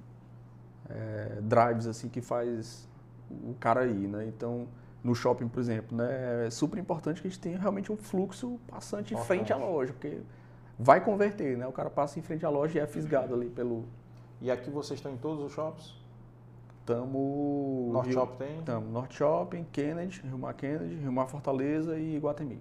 é, 0.90 1.40
drives 1.42 1.88
assim 1.88 2.10
que 2.10 2.22
faz 2.22 2.90
o 3.32 3.54
cara 3.58 3.86
ir, 3.86 4.08
né? 4.10 4.26
Então, 4.28 4.68
no 5.04 5.14
shopping, 5.14 5.48
por 5.50 5.60
exemplo, 5.60 5.98
né? 5.98 6.48
É 6.48 6.50
super 6.50 6.80
importante 6.80 7.22
que 7.22 7.28
a 7.28 7.30
gente 7.30 7.40
tenha 7.40 7.60
realmente 7.60 7.92
um 7.92 7.98
fluxo 7.98 8.60
passante 8.68 9.14
em 9.14 9.18
frente 9.18 9.52
à 9.52 9.58
loja, 9.58 9.92
porque 9.94 10.22
vai 10.80 11.04
converter, 11.04 11.58
né? 11.58 11.68
O 11.68 11.72
cara 11.74 11.90
passa 11.90 12.18
em 12.20 12.22
frente 12.22 12.46
à 12.46 12.50
loja 12.50 12.78
e 12.80 12.82
é 12.82 12.88
fisgado 12.88 13.34
ali 13.34 13.50
pelo 13.50 13.84
E 14.42 14.50
aqui 14.50 14.70
vocês 14.70 15.00
estão 15.00 15.12
em 15.12 15.18
todos 15.18 15.44
os 15.44 15.52
shops? 15.52 16.02
Tamo 16.86 17.90
Norte 17.94 18.08
Rio- 18.10 18.14
Shop 18.20 18.38
tem? 18.38 18.62
Tamo 18.64 18.90
Norte 18.92 19.16
Shopping, 19.16 19.66
Kennedy, 19.72 20.22
Rio 20.22 20.38
Mar 20.38 20.54
Kennedy, 20.54 20.96
Rio 20.96 21.12
Mar 21.14 21.28
Fortaleza 21.28 21.98
e 21.98 22.18
Guatemi. 22.18 22.60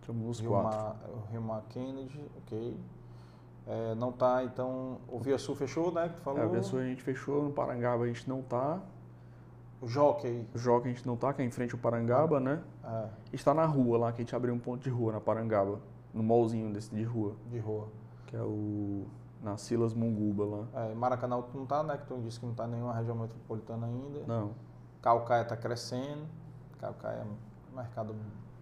Estamos 0.00 0.22
nos 0.26 0.40
Rio 0.40 0.50
quatro. 0.50 0.78
Mar, 0.78 0.96
Rio 1.30 1.42
Mar 1.42 1.62
Kennedy, 1.68 2.24
ok. 2.38 2.76
É, 3.66 3.94
não 3.94 4.10
tá, 4.10 4.42
então, 4.44 4.98
o 5.08 5.18
Via 5.18 5.38
Sul 5.38 5.54
fechou, 5.54 5.92
né? 5.92 6.08
Que 6.08 6.14
tu 6.16 6.22
falou. 6.22 6.40
É, 6.40 6.46
o 6.46 6.48
Verso 6.50 6.76
a 6.76 6.82
gente 6.84 7.02
fechou, 7.02 7.42
no 7.44 7.50
Parangaba 7.52 8.04
a 8.04 8.06
gente 8.06 8.28
não 8.28 8.42
tá. 8.42 8.80
O 9.80 9.88
Jockey, 9.88 10.46
O 10.54 10.58
Joca 10.58 10.86
a 10.88 10.92
gente 10.92 11.06
não 11.06 11.16
tá, 11.16 11.32
que 11.32 11.40
é 11.40 11.44
em 11.44 11.50
frente 11.50 11.74
ao 11.74 11.80
Parangaba, 11.80 12.38
né? 12.38 12.62
é, 12.84 13.08
Está 13.32 13.54
na 13.54 13.64
rua 13.64 13.96
lá, 13.98 14.12
que 14.12 14.20
a 14.20 14.24
gente 14.24 14.36
abriu 14.36 14.52
um 14.54 14.58
ponto 14.58 14.82
de 14.82 14.90
rua 14.90 15.12
na 15.12 15.20
Parangaba. 15.20 15.80
No 16.12 16.22
mallzinho 16.22 16.72
desse 16.72 16.94
de 16.94 17.02
rua, 17.04 17.34
de 17.50 17.58
rua. 17.58 17.88
que 18.26 18.36
é 18.36 18.42
o. 18.42 19.06
Na 19.42 19.56
Silas 19.56 19.94
Munguba 19.94 20.44
lá. 20.44 20.84
É, 20.84 20.94
Maracanã 20.94 21.42
não 21.54 21.64
tá, 21.64 21.82
né? 21.82 21.96
Que 21.96 22.06
tu 22.06 22.18
disse 22.20 22.38
que 22.38 22.44
não 22.44 22.52
tá 22.52 22.66
em 22.66 22.72
nenhuma 22.72 22.92
região 22.94 23.16
metropolitana 23.16 23.86
ainda. 23.86 24.20
Não. 24.26 24.50
Calcaia 25.00 25.42
está 25.42 25.56
crescendo. 25.56 26.26
Calcaia 26.78 27.18
é 27.20 27.24
um 27.72 27.76
mercado. 27.76 28.14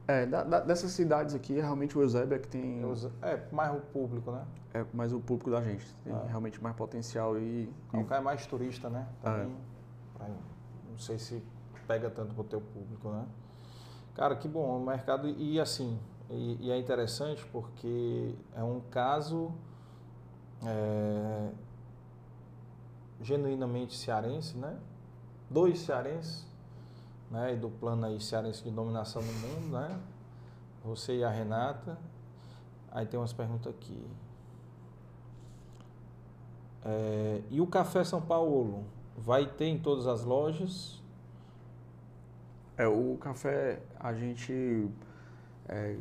É, 0.06 0.24
da- 0.24 0.44
da- 0.44 0.60
dessas 0.60 0.92
cidades 0.92 1.34
aqui, 1.34 1.54
realmente 1.58 1.98
o 1.98 2.02
Eusébio 2.02 2.36
é 2.36 2.38
que 2.38 2.46
tem. 2.48 2.80
É, 3.22 3.42
mais 3.50 3.76
o 3.76 3.80
público, 3.80 4.30
né? 4.30 4.44
É 4.72 4.84
mais 4.94 5.12
o 5.12 5.18
público 5.20 5.50
da 5.50 5.60
gente. 5.62 5.84
Tem 6.04 6.12
Ah. 6.14 6.22
realmente 6.28 6.62
mais 6.62 6.76
potencial 6.76 7.36
e. 7.36 7.40
e 7.64 7.72
Calcaia 7.90 8.20
é 8.20 8.22
mais 8.22 8.46
turista, 8.46 8.88
né? 8.88 9.06
Também. 9.20 9.52
É. 10.20 10.24
Não 10.98 11.04
sei 11.04 11.16
se 11.16 11.40
pega 11.86 12.10
tanto 12.10 12.34
pro 12.34 12.42
teu 12.42 12.60
público, 12.60 13.08
né? 13.08 13.24
Cara, 14.16 14.34
que 14.34 14.48
bom. 14.48 14.82
O 14.82 14.84
mercado. 14.84 15.28
E 15.28 15.60
assim. 15.60 15.96
E, 16.28 16.58
e 16.60 16.70
é 16.72 16.76
interessante 16.76 17.46
porque 17.52 18.34
é 18.52 18.64
um 18.64 18.80
caso. 18.90 19.52
é, 20.60 21.50
genuinamente 23.20 23.96
cearense, 23.96 24.56
né? 24.56 24.76
Dois 25.48 25.78
cearenses, 25.78 26.44
né? 27.30 27.54
E 27.54 27.56
do 27.56 27.70
plano 27.70 28.04
aí 28.04 28.20
cearense 28.20 28.64
de 28.64 28.70
dominação 28.72 29.22
no 29.22 29.32
mundo, 29.32 29.78
né? 29.78 30.00
Você 30.84 31.18
e 31.18 31.24
a 31.24 31.30
Renata. 31.30 31.96
Aí 32.90 33.06
tem 33.06 33.20
umas 33.20 33.32
perguntas 33.32 33.72
aqui. 33.72 34.04
É, 36.84 37.42
e 37.50 37.60
o 37.60 37.68
Café 37.68 38.02
São 38.02 38.20
Paulo 38.20 38.84
vai 39.18 39.46
ter 39.46 39.66
em 39.66 39.78
todas 39.78 40.06
as 40.06 40.24
lojas? 40.24 41.02
É, 42.76 42.86
o 42.86 43.16
café 43.20 43.80
a 43.98 44.14
gente 44.14 44.88
é, 45.68 45.96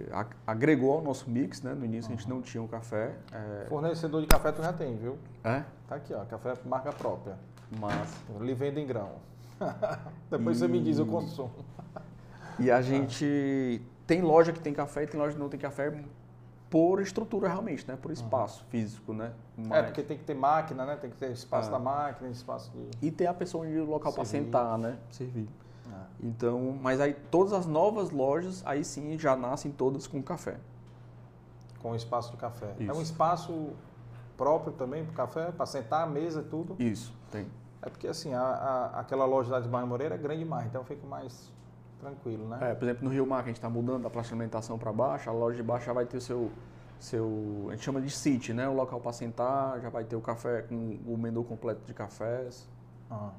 agregou 0.46 0.94
ao 0.94 1.02
nosso 1.02 1.30
mix, 1.30 1.62
né? 1.62 1.74
No 1.74 1.84
início 1.84 2.12
a 2.12 2.16
gente 2.16 2.30
não 2.30 2.42
tinha 2.42 2.62
o 2.62 2.68
café. 2.68 3.16
É, 3.32 3.66
Fornecedor 3.68 4.22
de 4.22 4.28
café 4.28 4.52
tu 4.52 4.62
já 4.62 4.72
tem, 4.72 4.96
viu? 4.96 5.18
é? 5.44 5.64
Tá 5.88 5.96
aqui, 5.96 6.14
ó. 6.14 6.24
Café 6.26 6.54
marca 6.66 6.92
própria. 6.92 7.38
Mas. 7.80 8.14
Eu 8.30 8.44
lhe 8.44 8.54
vendo 8.54 8.80
em 8.80 8.86
grão. 8.86 9.12
Depois 10.30 10.58
você 10.58 10.68
me 10.68 10.82
diz 10.82 11.00
o 11.00 11.06
consumo. 11.06 11.52
E 12.60 12.72
a 12.72 12.82
gente 12.82 13.80
tem 14.08 14.20
loja 14.20 14.52
que 14.52 14.60
tem 14.60 14.74
café 14.74 15.04
e 15.04 15.08
tem 15.08 15.20
loja 15.20 15.34
que 15.34 15.40
não 15.40 15.48
tem 15.48 15.60
café 15.60 15.94
por 16.70 17.02
estrutura 17.02 17.48
realmente, 17.48 17.88
né? 17.88 17.98
Por 18.02 18.12
espaço 18.12 18.66
físico, 18.70 19.14
né? 19.14 19.32
É, 19.58 19.62
Mas- 19.68 19.86
porque 19.86 20.04
tem 20.04 20.18
que 20.18 20.24
ter 20.24 20.34
máquina, 20.34 20.86
né? 20.86 20.96
Tem 20.98 21.10
que 21.10 21.16
ter 21.18 21.32
espaço 21.32 21.70
Ah. 21.70 21.74
da 21.74 21.80
máquina, 21.80 22.30
espaço 22.30 22.72
de. 22.72 22.90
E 23.08 23.12
ter 23.12 23.28
a 23.28 23.34
pessoa 23.34 23.66
onde 23.66 23.78
o 23.78 23.86
local 23.86 24.12
para 24.14 24.26
sentar, 24.26 24.78
né? 24.78 24.98
Servir. 25.12 25.48
Ah. 25.92 26.06
Então, 26.22 26.78
mas 26.82 27.00
aí 27.00 27.14
todas 27.32 27.54
as 27.54 27.66
novas 27.66 28.10
lojas, 28.10 28.62
aí 28.66 28.84
sim 28.84 29.18
já 29.18 29.36
nascem 29.36 29.72
todas 29.72 30.08
com 30.08 30.22
café. 30.22 30.58
Com 31.80 31.96
espaço 31.96 32.32
de 32.32 32.38
café. 32.38 32.74
É 32.80 32.84
um 32.92 32.94
Isso. 32.94 33.04
espaço 33.04 33.70
próprio 34.36 34.74
também 34.74 35.06
para 35.06 35.14
café, 35.16 35.52
para 35.52 35.66
sentar, 35.66 36.08
mesa, 36.10 36.44
tudo. 36.44 36.76
Isso, 36.80 37.14
tem. 37.32 37.48
É 37.82 37.90
porque 37.90 38.08
assim, 38.08 38.34
a, 38.34 38.42
a- 38.42 39.00
aquela 39.00 39.26
loja 39.26 39.52
lá 39.52 39.60
de 39.60 39.70
Barra 39.70 39.86
Moreira 39.86 40.16
é 40.16 40.18
grande 40.18 40.40
demais, 40.44 40.66
então 40.66 40.84
fica 40.84 41.06
mais 41.08 41.52
tranquilo, 42.00 42.48
né? 42.48 42.72
É, 42.72 42.76
por 42.76 42.86
exemplo, 42.86 43.06
no 43.06 43.12
Rio 43.14 43.26
Mar, 43.26 43.38
que 43.44 43.46
a 43.46 43.48
gente 43.48 43.58
está 43.58 43.70
mudando 43.70 44.04
da 44.04 44.10
praça 44.10 44.30
de 44.30 44.34
alimentação 44.34 44.78
para 44.78 44.92
baixo, 44.92 45.30
a 45.30 45.34
loja 45.34 45.58
de 45.58 45.64
baixo 45.64 45.86
já 45.86 45.94
vai 45.94 46.06
ter 46.06 46.18
o 46.18 46.22
seu, 46.22 46.52
seu, 47.00 47.68
a 47.70 47.72
gente 47.72 47.84
chama 47.84 48.02
de 48.02 48.10
city, 48.10 48.54
né? 48.54 48.68
O 48.68 48.74
local 48.74 49.00
para 49.00 49.12
sentar, 49.14 49.80
já 49.82 49.90
vai 49.90 50.04
ter 50.04 50.16
o 50.16 50.22
café 50.22 50.62
com 50.64 50.98
o 51.06 51.18
menu 51.18 51.44
completo 51.44 51.82
de 51.86 51.94
cafés. 51.94 52.68
Ah, 53.10 53.32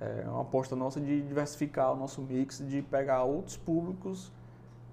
É 0.00 0.24
uma 0.28 0.42
aposta 0.42 0.76
nossa 0.76 1.00
de 1.00 1.22
diversificar 1.22 1.92
o 1.92 1.96
nosso 1.96 2.20
mix, 2.22 2.58
de 2.66 2.82
pegar 2.82 3.24
outros 3.24 3.56
públicos 3.56 4.30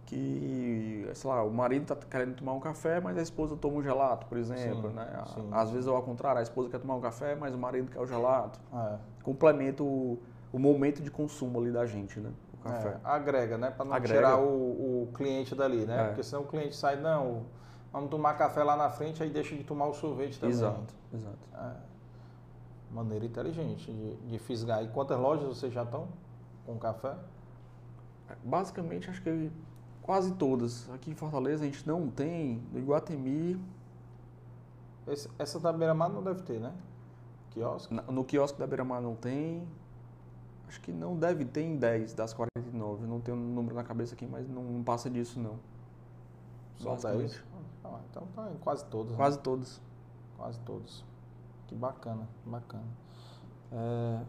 que, 0.05 1.09
sei 1.13 1.29
lá, 1.29 1.43
o 1.43 1.51
marido 1.51 1.85
tá 1.85 1.95
querendo 1.95 2.35
tomar 2.35 2.53
um 2.53 2.59
café, 2.59 2.99
mas 2.99 3.17
a 3.17 3.21
esposa 3.21 3.55
toma 3.55 3.77
um 3.77 3.83
gelato, 3.83 4.27
por 4.27 4.37
exemplo, 4.37 4.89
Sim, 4.89 4.95
né? 4.95 5.23
Sim. 5.33 5.47
Às 5.51 5.71
vezes 5.71 5.87
ou 5.87 5.95
ao 5.95 6.03
contrário, 6.03 6.39
a 6.39 6.43
esposa 6.43 6.69
quer 6.69 6.79
tomar 6.79 6.95
um 6.95 7.01
café, 7.01 7.35
mas 7.35 7.53
o 7.55 7.57
marido 7.57 7.89
quer 7.89 7.99
o 7.99 8.05
gelato. 8.05 8.59
é. 8.73 8.97
Complementa 9.23 9.81
o, 9.81 10.19
o 10.51 10.59
momento 10.59 11.01
de 11.01 11.09
consumo 11.09 11.59
ali 11.59 11.71
da 11.71 11.85
gente, 11.85 12.19
né? 12.19 12.29
Café. 12.63 12.89
É, 12.89 12.97
agrega, 13.03 13.57
né? 13.57 13.69
Para 13.71 13.85
não 13.85 13.93
Agrega. 13.93 14.19
tirar 14.19 14.37
o, 14.39 15.03
o 15.03 15.09
cliente 15.13 15.53
dali, 15.53 15.85
né? 15.85 16.01
É. 16.01 16.07
Porque 16.07 16.23
senão 16.23 16.43
o 16.43 16.47
cliente 16.47 16.75
sai, 16.75 16.95
não, 16.95 17.43
vamos 17.91 18.09
tomar 18.09 18.33
café 18.35 18.63
lá 18.63 18.75
na 18.77 18.89
frente, 18.89 19.21
aí 19.21 19.29
deixa 19.29 19.55
de 19.55 19.63
tomar 19.63 19.87
o 19.87 19.93
sorvete 19.93 20.39
também. 20.39 20.55
Exato, 20.55 20.93
exato. 21.13 21.37
É. 21.55 21.71
Maneira 22.91 23.25
inteligente 23.25 23.91
de, 23.91 24.15
de 24.15 24.39
fisgar. 24.39 24.83
E 24.83 24.87
quantas 24.89 25.19
lojas 25.19 25.47
vocês 25.47 25.73
já 25.73 25.83
estão 25.83 26.07
com 26.65 26.77
café? 26.77 27.15
Basicamente, 28.43 29.09
acho 29.09 29.21
que 29.21 29.51
quase 30.01 30.33
todas. 30.35 30.89
Aqui 30.91 31.11
em 31.11 31.15
Fortaleza 31.15 31.63
a 31.63 31.65
gente 31.67 31.85
não 31.87 32.07
tem, 32.09 32.61
no 32.71 32.79
Iguatemi, 32.79 33.59
Esse- 35.07 35.29
essa 35.37 35.59
da 35.59 35.73
Beira-Mar 35.73 36.09
não 36.09 36.23
deve 36.23 36.41
ter, 36.43 36.59
né? 36.59 36.71
Quiosque? 37.51 37.93
na- 37.93 38.03
no 38.03 38.23
quiosque 38.23 38.57
da 38.57 38.65
Beira-Mar 38.65 39.01
não 39.01 39.15
tem. 39.15 39.67
Acho 40.73 40.81
que 40.81 40.91
não 40.91 41.15
deve 41.15 41.45
ter 41.45 41.61
em 41.61 41.77
10 41.77 42.15
das 42.15 42.33
49. 42.33 43.05
Não 43.05 43.21
tenho 43.21 43.37
o 43.37 43.39
número 43.39 43.75
na 43.75 43.83
cabeça 43.83 44.15
aqui, 44.15 44.25
mas 44.25 44.49
não, 44.49 44.81
passa 44.83 45.07
disso 45.07 45.39
não. 45.39 45.59
Só 46.77 46.89
Basicamente. 46.93 47.29
10? 47.29 47.43
Ah, 47.85 47.99
então 48.09 48.27
tá 48.35 48.49
em 48.51 48.57
quase 48.57 48.83
todas. 48.85 49.11
né? 49.11 49.17
Quase 49.17 49.37
todas. 49.39 49.81
Quase 50.35 50.59
todos. 50.61 51.05
Que 51.67 51.75
bacana, 51.75 52.27
que 52.43 52.49
bacana. 52.49 52.83
É, 53.71 54.19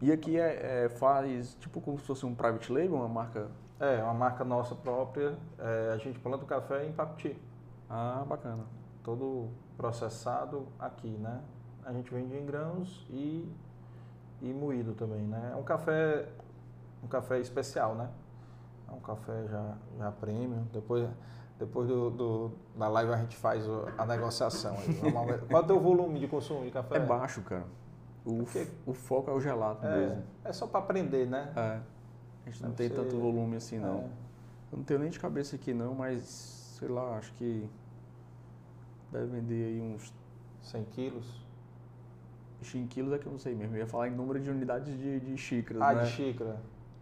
E 0.00 0.10
aqui 0.10 0.36
é, 0.36 0.86
é- 0.86 0.88
faz 0.88 1.54
tipo 1.60 1.80
como 1.80 1.96
se 2.00 2.04
fosse 2.04 2.26
um 2.26 2.34
private 2.34 2.72
label, 2.72 2.96
uma 2.96 3.08
marca. 3.08 3.48
é 3.78 4.02
uma 4.02 4.12
marca 4.14 4.42
nossa 4.44 4.74
própria. 4.74 5.38
É, 5.56 5.92
a 5.94 5.98
gente 5.98 6.18
planta 6.18 6.42
o 6.42 6.48
café 6.48 6.84
em 6.84 6.92
Pacuti. 6.92 7.40
Ah, 7.88 8.24
bacana. 8.28 8.64
Todo 9.04 9.50
processado 9.76 10.66
aqui, 10.80 11.10
né? 11.10 11.40
A 11.84 11.92
gente 11.92 12.12
vende 12.12 12.36
em 12.36 12.44
grãos 12.44 13.06
e, 13.08 13.48
e 14.42 14.52
moído 14.52 14.92
também, 14.94 15.22
né? 15.22 15.50
É 15.52 15.56
um 15.56 15.62
café, 15.62 16.28
um 17.02 17.06
café 17.06 17.38
especial, 17.40 17.94
né? 17.94 18.10
É 18.88 18.92
um 18.92 19.00
café 19.00 19.46
já, 19.48 19.74
já 19.98 20.10
premium. 20.12 20.64
Depois, 20.72 21.08
depois 21.58 21.88
do, 21.88 22.10
do- 22.10 22.52
da 22.76 22.88
live 22.88 23.12
a 23.12 23.16
gente 23.16 23.36
faz 23.36 23.64
a 23.96 24.04
negociação. 24.04 24.76
Qual 25.48 25.60
é 25.62 25.64
o 25.64 25.66
teu 25.66 25.80
volume 25.80 26.18
de 26.20 26.26
consumo 26.28 26.64
de 26.64 26.70
café? 26.70 26.96
É 26.96 27.00
baixo, 27.00 27.40
cara. 27.42 27.64
O, 28.24 28.38
Porque- 28.44 28.68
o 28.86 28.92
foco 28.92 29.30
é 29.30 29.34
o 29.34 29.40
gelato 29.40 29.86
É, 29.86 29.96
mesmo. 29.96 30.22
é 30.44 30.52
só 30.52 30.66
para 30.66 30.80
aprender, 30.80 31.26
né? 31.26 31.52
É. 31.56 31.80
A 32.44 32.50
gente 32.50 32.62
não 32.62 32.70
Deve 32.70 32.88
tem 32.88 32.96
ser- 32.96 33.02
tanto 33.10 33.20
volume 33.20 33.56
assim, 33.56 33.78
não. 33.78 33.98
É. 34.00 34.04
Eu 34.72 34.78
não 34.78 34.84
tenho 34.84 35.00
nem 35.00 35.10
de 35.10 35.18
cabeça 35.20 35.54
aqui, 35.56 35.72
não, 35.72 35.94
mas 35.94 36.22
sei 36.78 36.88
lá, 36.88 37.16
acho 37.16 37.32
que 37.34 37.68
deve 39.12 39.26
vender 39.26 39.66
aí 39.66 39.80
uns 39.80 40.12
100 40.62 40.84
quilos. 40.86 41.41
Em 42.74 42.86
quilos 42.86 43.12
é 43.12 43.18
que 43.18 43.26
eu 43.26 43.32
não 43.32 43.38
sei 43.38 43.54
mesmo. 43.54 43.74
Eu 43.76 43.80
ia 43.80 43.86
falar 43.86 44.08
em 44.08 44.12
número 44.12 44.40
de 44.40 44.50
unidades 44.50 44.96
de, 44.96 45.20
de 45.20 45.36
xícaras, 45.36 45.82
Ah, 45.82 45.94
né? 45.94 46.02
de 46.04 46.10
xícara. 46.10 46.56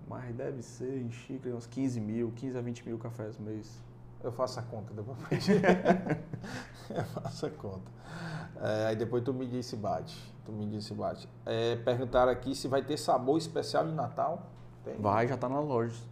Mas 0.08 0.34
deve 0.34 0.62
ser 0.62 0.98
em 0.98 1.10
xícara 1.10 1.54
uns 1.54 1.66
15 1.66 2.00
mil, 2.00 2.32
15 2.34 2.58
a 2.58 2.60
20 2.60 2.86
mil 2.86 2.98
cafés 2.98 3.38
mês. 3.38 3.80
Eu 4.22 4.32
faço 4.32 4.58
a 4.60 4.62
conta 4.62 4.92
depois. 4.92 5.48
eu 6.90 7.04
faço 7.04 7.46
a 7.46 7.50
conta. 7.50 7.90
É, 8.60 8.86
aí 8.88 8.96
depois 8.96 9.22
tu 9.22 9.32
me 9.32 9.46
disse 9.46 9.76
bate. 9.76 10.16
Tu 10.44 10.52
me 10.52 10.66
disse 10.66 10.92
bate. 10.92 11.28
É, 11.46 11.76
perguntaram 11.76 12.30
aqui 12.30 12.54
se 12.54 12.68
vai 12.68 12.82
ter 12.82 12.96
sabor 12.96 13.38
especial 13.38 13.86
de 13.86 13.92
Natal. 13.92 14.46
Tem? 14.84 14.96
Vai, 14.96 15.28
já 15.28 15.36
tá 15.36 15.48
nas 15.48 15.64
lojas. 15.64 16.02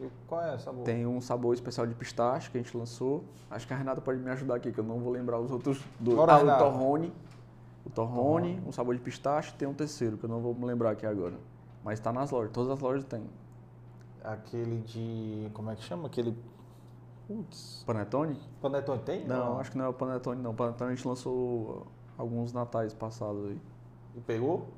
E 0.00 0.08
qual 0.26 0.42
é 0.42 0.54
o 0.54 0.58
sabor? 0.58 0.84
Tem 0.84 1.06
um 1.06 1.20
sabor 1.20 1.54
especial 1.54 1.86
de 1.86 1.94
pistache 1.94 2.50
que 2.50 2.58
a 2.58 2.62
gente 2.62 2.76
lançou. 2.76 3.24
Acho 3.50 3.66
que 3.66 3.74
a 3.74 3.76
Renata 3.76 4.00
pode 4.00 4.18
me 4.18 4.30
ajudar 4.30 4.56
aqui, 4.56 4.72
que 4.72 4.80
eu 4.80 4.84
não 4.84 4.98
vou 4.98 5.12
lembrar 5.12 5.38
os 5.38 5.50
outros 5.50 5.82
dois. 6.00 6.16
Bora, 6.16 6.34
ah, 6.34 6.42
o 6.42 6.58
torrone. 6.58 7.12
O 7.84 7.90
torrone, 7.90 8.62
um 8.66 8.70
sabor 8.72 8.94
de 8.94 9.00
pistache, 9.00 9.52
tem 9.54 9.66
um 9.66 9.74
terceiro, 9.74 10.16
que 10.16 10.24
eu 10.24 10.28
não 10.30 10.40
vou 10.40 10.54
me 10.54 10.64
lembrar 10.64 10.90
aqui 10.92 11.04
agora. 11.06 11.34
Mas 11.84 11.98
tá 11.98 12.12
nas 12.12 12.30
lojas, 12.30 12.52
todas 12.52 12.70
as 12.70 12.78
lojas 12.80 13.04
tem. 13.04 13.22
Aquele 14.22 14.80
de. 14.82 15.50
Como 15.52 15.70
é 15.70 15.74
que 15.74 15.82
chama? 15.82 16.06
Aquele. 16.06 16.36
Putz. 17.26 17.82
Panetone? 17.86 18.38
Panetone 18.60 19.00
tem? 19.02 19.26
Não, 19.26 19.58
acho 19.58 19.72
que 19.72 19.78
não 19.78 19.86
é 19.86 19.88
o 19.88 19.92
Panetone 19.92 20.40
não. 20.40 20.52
O 20.52 20.54
Panetone 20.54 20.92
a 20.92 20.94
gente 20.94 21.06
lançou 21.06 21.86
alguns 22.16 22.52
natais 22.52 22.94
passados 22.94 23.46
aí. 23.46 23.60
E 24.14 24.20
pegou? 24.20 24.68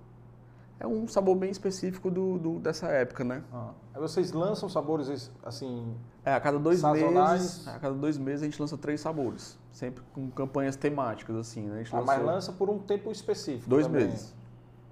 É 0.80 0.86
um 0.86 1.06
sabor 1.06 1.36
bem 1.36 1.50
específico 1.50 2.10
do, 2.10 2.38
do- 2.38 2.58
dessa 2.58 2.88
época, 2.88 3.22
né? 3.22 3.42
Ah. 3.52 3.70
Aí 3.94 4.00
vocês 4.00 4.32
lançam 4.32 4.68
sabores 4.68 5.30
assim. 5.44 5.94
É, 6.24 6.32
a 6.34 6.40
cada 6.40 6.58
dois 6.58 6.80
Sazonais. 6.80 7.40
meses, 7.42 7.68
a 7.68 7.78
cada 7.78 7.94
dois 7.94 8.16
meses 8.18 8.42
a 8.42 8.44
gente 8.46 8.60
lança 8.60 8.76
três 8.78 9.00
sabores, 9.00 9.58
sempre 9.74 10.02
com 10.14 10.30
campanhas 10.30 10.76
temáticas 10.76 11.34
assim, 11.36 11.62
né? 11.66 11.74
A 11.74 11.82
gente 11.82 11.94
Ah, 11.94 12.00
mas 12.00 12.24
lança 12.24 12.52
por 12.52 12.70
um 12.70 12.78
tempo 12.78 13.10
específico. 13.10 13.68
dois 13.68 13.86
também. 13.86 14.06
meses, 14.06 14.32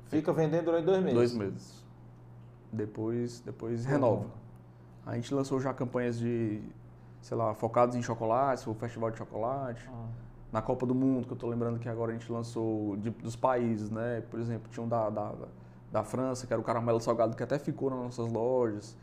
Fica 0.06 0.32
vendendo 0.32 0.66
durante 0.66 0.84
dois 0.84 0.98
meses. 1.00 1.14
dois 1.14 1.32
meses. 1.32 1.84
Depois, 2.72 3.40
depois 3.40 3.84
renova. 3.84 4.26
A 5.06 5.14
gente 5.14 5.32
lançou 5.32 5.60
já 5.60 5.72
campanhas 5.72 6.18
de, 6.18 6.60
sei 7.20 7.36
lá, 7.36 7.54
focados 7.54 7.94
em 7.96 8.02
chocolates, 8.02 8.66
o 8.66 8.74
festival 8.74 9.10
de 9.10 9.18
chocolate. 9.18 9.88
Ah. 9.92 10.06
Na 10.52 10.60
Copa 10.60 10.84
do 10.84 10.94
Mundo, 10.94 11.26
que 11.26 11.32
eu 11.32 11.36
tô 11.36 11.46
lembrando 11.48 11.78
que 11.78 11.88
agora 11.88 12.10
a 12.10 12.14
gente 12.14 12.30
lançou 12.30 12.96
de- 12.96 13.10
dos 13.10 13.36
países, 13.36 13.88
né? 13.88 14.22
Por 14.30 14.38
exemplo, 14.38 14.68
tinha 14.70 14.84
um 14.84 14.88
da, 14.88 15.08
da, 15.08 15.32
da 15.90 16.04
França, 16.04 16.46
que 16.46 16.52
era 16.52 16.60
o 16.60 16.64
caramelo 16.64 17.00
salgado, 17.00 17.34
que 17.36 17.42
até 17.42 17.58
ficou 17.58 17.88
nas 17.88 17.98
nossas 18.00 18.30
lojas. 18.30 18.94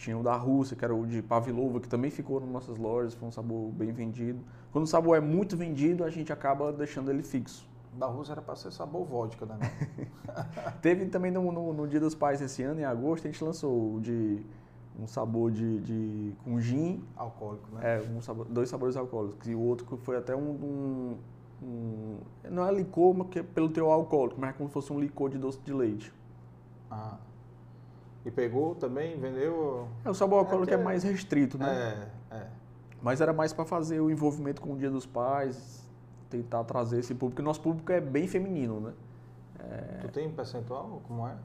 Tinha 0.00 0.16
o 0.16 0.22
da 0.22 0.34
Rússia, 0.34 0.74
que 0.74 0.82
era 0.82 0.94
o 0.94 1.06
de 1.06 1.20
Pavlova, 1.20 1.78
que 1.78 1.86
também 1.86 2.10
ficou 2.10 2.40
nas 2.40 2.48
nossas 2.48 2.78
lojas, 2.78 3.12
foi 3.12 3.28
um 3.28 3.30
sabor 3.30 3.70
bem 3.72 3.92
vendido. 3.92 4.40
Quando 4.72 4.84
o 4.84 4.86
sabor 4.86 5.14
é 5.14 5.20
muito 5.20 5.58
vendido, 5.58 6.04
a 6.04 6.08
gente 6.08 6.32
acaba 6.32 6.72
deixando 6.72 7.10
ele 7.10 7.22
fixo. 7.22 7.68
Da 7.98 8.06
Rússia 8.06 8.32
era 8.32 8.40
para 8.40 8.56
ser 8.56 8.72
sabor 8.72 9.04
vodka, 9.04 9.44
né? 9.44 9.58
Teve 10.80 11.04
também 11.06 11.30
no, 11.30 11.52
no- 11.52 11.74
no 11.74 11.86
Dia 11.86 12.00
dos 12.00 12.14
Pais 12.14 12.40
esse 12.40 12.62
ano, 12.62 12.80
em 12.80 12.84
agosto, 12.84 13.28
a 13.28 13.30
gente 13.30 13.44
lançou 13.44 13.96
o 13.96 14.00
de 14.00 14.40
um 14.98 15.06
sabor 15.06 15.50
de, 15.50 15.80
de 15.80 16.34
com 16.44 16.58
gin, 16.58 17.04
Alcoólico, 17.14 17.68
né? 17.74 17.98
é, 17.98 18.02
um 18.10 18.22
sabor- 18.22 18.46
dois 18.48 18.70
sabores 18.70 18.96
alcoólicos. 18.96 19.46
E 19.46 19.54
o 19.54 19.60
outro 19.60 19.84
que 19.86 19.96
foi 20.02 20.16
até 20.16 20.34
um, 20.34 20.50
um- 20.50 21.16
um- 21.62 22.16
Não 22.50 22.66
é 22.66 22.72
licor, 22.72 23.14
mas 23.14 23.28
que 23.28 23.40
é 23.40 23.42
pelo 23.42 23.68
teu 23.68 23.90
alcoólico, 23.90 24.40
mas 24.40 24.50
é 24.50 24.52
como 24.54 24.70
se 24.70 24.72
fosse 24.72 24.90
um 24.94 24.98
licor 24.98 25.28
de 25.28 25.36
doce 25.36 25.58
de 25.62 25.74
leite. 25.74 26.10
Ah. 26.90 27.18
E 28.24 28.30
pegou 28.30 28.74
também, 28.74 29.18
vendeu? 29.18 29.88
É, 30.04 30.10
o 30.10 30.14
sabor 30.14 30.40
alcoólico 30.40 30.70
é, 30.70 30.76
que 30.76 30.80
é- 30.80 30.84
mais 30.84 31.02
restrito, 31.02 31.56
né? 31.56 32.10
É, 32.30 32.36
é. 32.36 32.46
Mas 33.02 33.20
era 33.20 33.32
mais 33.32 33.52
para 33.52 33.64
fazer 33.64 34.00
o 34.00 34.10
envolvimento 34.10 34.60
com 34.60 34.74
o 34.74 34.76
Dia 34.76 34.90
dos 34.90 35.06
Pais, 35.06 35.88
tentar 36.28 36.64
trazer 36.64 37.00
esse 37.00 37.14
público. 37.14 37.40
Nosso 37.40 37.60
público 37.60 37.90
é 37.90 38.00
bem 38.00 38.26
feminino, 38.26 38.80
né? 38.80 38.92
Tu 40.00 40.08
tem 40.08 40.26
um 40.26 40.32
percentual? 40.32 41.02
Como 41.06 41.26
é? 41.26 41.36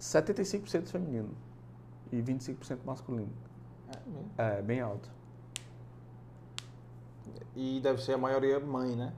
75% 0.00 0.88
feminino 0.88 1.30
e 2.12 2.20
25% 2.22 2.78
masculino. 2.84 3.32
É 3.88 4.10
mesmo. 4.10 4.30
É, 4.38 4.62
bem 4.62 4.80
alto. 4.80 5.10
E 7.56 7.80
deve 7.80 8.02
ser 8.02 8.12
a 8.12 8.18
maioria 8.18 8.60
mãe, 8.60 8.94
né? 8.94 9.12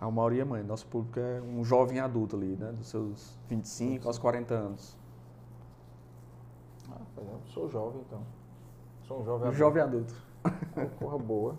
A 0.00 0.10
maioria 0.10 0.42
é 0.42 0.44
mãe. 0.44 0.62
Nosso 0.62 0.86
público 0.86 1.18
é 1.18 1.40
um 1.40 1.64
jovem 1.64 1.98
adulto 1.98 2.36
ali, 2.36 2.56
né? 2.56 2.72
Dos 2.72 2.88
seus 2.88 3.36
25 3.48 4.06
aos 4.06 4.18
40 4.18 4.54
anos. 4.54 4.96
Ah, 7.00 7.20
é, 7.20 7.52
sou 7.52 7.68
jovem 7.68 8.00
então. 8.06 8.20
Sou 9.06 9.20
um 9.20 9.24
jovem 9.24 9.40
Um 9.46 9.48
adulto. 9.48 9.58
jovem 9.58 9.82
adulto. 9.82 10.14
É, 10.76 10.84
Porra 10.84 11.18
boa. 11.18 11.54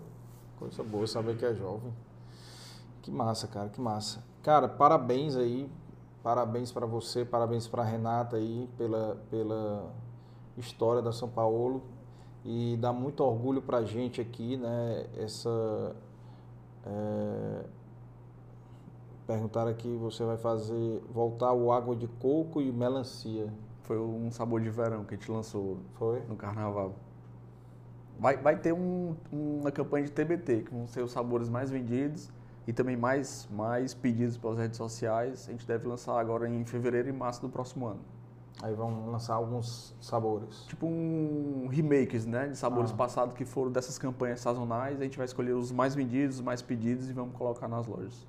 Coisa 0.58 0.82
boa 0.82 1.06
saber 1.06 1.36
que 1.36 1.44
é 1.44 1.54
jovem. 1.54 1.92
Que 3.02 3.10
massa, 3.10 3.46
cara, 3.48 3.68
que 3.68 3.80
massa. 3.80 4.22
Cara, 4.42 4.68
parabéns 4.68 5.36
aí. 5.36 5.70
Parabéns 6.22 6.70
pra 6.70 6.84
você, 6.84 7.24
parabéns 7.24 7.66
pra 7.66 7.82
Renata 7.82 8.36
aí 8.36 8.68
pela, 8.76 9.16
pela 9.30 9.90
história 10.56 11.00
da 11.00 11.12
São 11.12 11.28
Paulo. 11.28 11.82
E 12.44 12.76
dá 12.78 12.92
muito 12.92 13.22
orgulho 13.24 13.62
pra 13.62 13.82
gente 13.84 14.20
aqui, 14.20 14.56
né? 14.58 15.06
Essa. 15.16 15.94
É, 16.86 17.64
perguntaram 19.26 19.70
aqui, 19.70 19.94
você 19.96 20.24
vai 20.24 20.36
fazer 20.36 21.02
voltar 21.12 21.52
o 21.52 21.72
água 21.72 21.94
de 21.96 22.06
coco 22.06 22.60
e 22.60 22.70
melancia. 22.72 23.52
Foi 23.90 23.98
um 23.98 24.30
sabor 24.30 24.60
de 24.60 24.70
verão 24.70 25.04
que 25.04 25.14
a 25.14 25.16
gente 25.16 25.28
lançou 25.32 25.78
Foi? 25.94 26.20
no 26.28 26.36
carnaval. 26.36 26.94
Vai, 28.20 28.36
vai 28.36 28.56
ter 28.56 28.72
um- 28.72 29.16
uma 29.32 29.72
campanha 29.72 30.04
de 30.04 30.12
TBT, 30.12 30.62
que 30.62 30.72
vão 30.72 30.86
ser 30.86 31.02
os 31.02 31.10
sabores 31.10 31.48
mais 31.48 31.72
vendidos 31.72 32.30
e 32.68 32.72
também 32.72 32.96
mais, 32.96 33.48
mais 33.50 33.92
pedidos 33.92 34.36
pelas 34.36 34.58
redes 34.58 34.76
sociais. 34.76 35.48
A 35.48 35.50
gente 35.50 35.66
deve 35.66 35.88
lançar 35.88 36.20
agora 36.20 36.48
em 36.48 36.64
fevereiro 36.64 37.08
e 37.08 37.12
março 37.12 37.40
do 37.42 37.48
próximo 37.48 37.84
ano. 37.88 37.98
Aí 38.62 38.72
vão 38.72 39.10
lançar 39.10 39.34
alguns 39.34 39.92
sabores. 40.00 40.66
Tipo 40.66 40.86
um 40.86 41.66
remakes, 41.68 42.24
né? 42.26 42.46
De 42.46 42.56
sabores 42.56 42.92
Ah. 42.92 42.96
passados 42.96 43.34
que 43.34 43.44
foram 43.44 43.72
dessas 43.72 43.98
campanhas 43.98 44.38
sazonais. 44.38 45.00
A 45.00 45.02
gente 45.02 45.16
vai 45.18 45.24
escolher 45.24 45.54
os 45.54 45.72
mais 45.72 45.96
vendidos, 45.96 46.36
os 46.36 46.42
mais 46.42 46.62
pedidos 46.62 47.10
e 47.10 47.12
vamos 47.12 47.34
colocar 47.34 47.66
nas 47.66 47.88
lojas. 47.88 48.24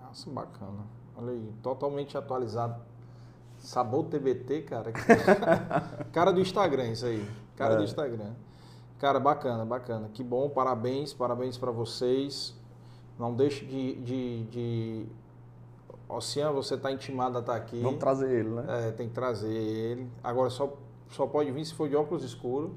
Nossa, 0.00 0.30
bacana. 0.30 0.84
Olha 1.16 1.32
aí, 1.32 1.52
totalmente 1.60 2.16
atualizado. 2.16 2.93
Sabor 3.64 4.04
TBT, 4.04 4.62
cara. 4.62 4.92
cara 6.12 6.32
do 6.32 6.40
Instagram, 6.40 6.88
isso 6.88 7.06
aí. 7.06 7.26
Cara 7.56 7.74
É. 7.74 7.76
do 7.78 7.84
Instagram. 7.84 8.32
Cara, 8.98 9.18
bacana, 9.18 9.64
bacana. 9.64 10.08
Que 10.12 10.22
bom, 10.22 10.48
parabéns, 10.48 11.12
parabéns 11.12 11.56
para 11.56 11.70
vocês. 11.70 12.54
Não 13.18 13.34
deixe 13.34 13.64
de. 13.64 13.94
de, 13.96 14.44
de... 14.44 15.06
Ocean, 16.08 16.52
você 16.52 16.76
tá 16.76 16.92
intimado 16.92 17.38
a 17.38 17.40
estar 17.40 17.56
aqui. 17.56 17.80
Vamos 17.80 17.98
trazer 17.98 18.30
ele, 18.30 18.50
né? 18.50 18.88
É, 18.88 18.90
tem 18.92 19.08
que 19.08 19.14
trazer 19.14 19.50
ele. 19.52 20.08
Agora 20.22 20.50
só, 20.50 20.72
só 21.10 21.26
pode 21.26 21.50
vir 21.50 21.64
se 21.64 21.74
for 21.74 21.88
de 21.88 21.96
óculos 21.96 22.22
escuros. 22.22 22.70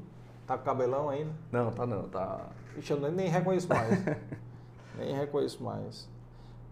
Tá 0.47 0.57
com 0.57 0.63
cabelão 0.63 1.09
ainda. 1.09 1.31
Não, 1.51 1.71
tá 1.71 1.85
não, 1.85 2.07
tá. 2.07 2.47
Ixi, 2.77 2.91
eu 2.93 2.99
nem- 3.01 3.11
nem 3.11 3.27
reconheço 3.27 3.67
mais. 3.67 4.03
nem 4.97 5.13
reconheço 5.13 5.61
mais. 5.61 6.09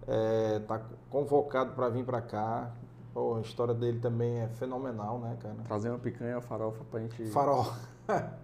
É, 0.07 0.59
tá 0.59 0.81
convocado 1.09 1.73
para 1.73 1.89
vir 1.89 2.05
para 2.05 2.21
cá. 2.21 2.71
Pô, 3.15 3.35
a 3.37 3.39
história 3.39 3.73
dele 3.73 3.97
também 3.97 4.41
é 4.41 4.47
fenomenal, 4.49 5.17
né, 5.19 5.37
cara? 5.41 5.55
Trazer 5.63 5.87
uma 5.87 5.97
picanha, 5.97 6.41
farofa 6.41 6.83
pra 6.91 6.99
gente. 6.99 7.27
Farofa. 7.27 7.79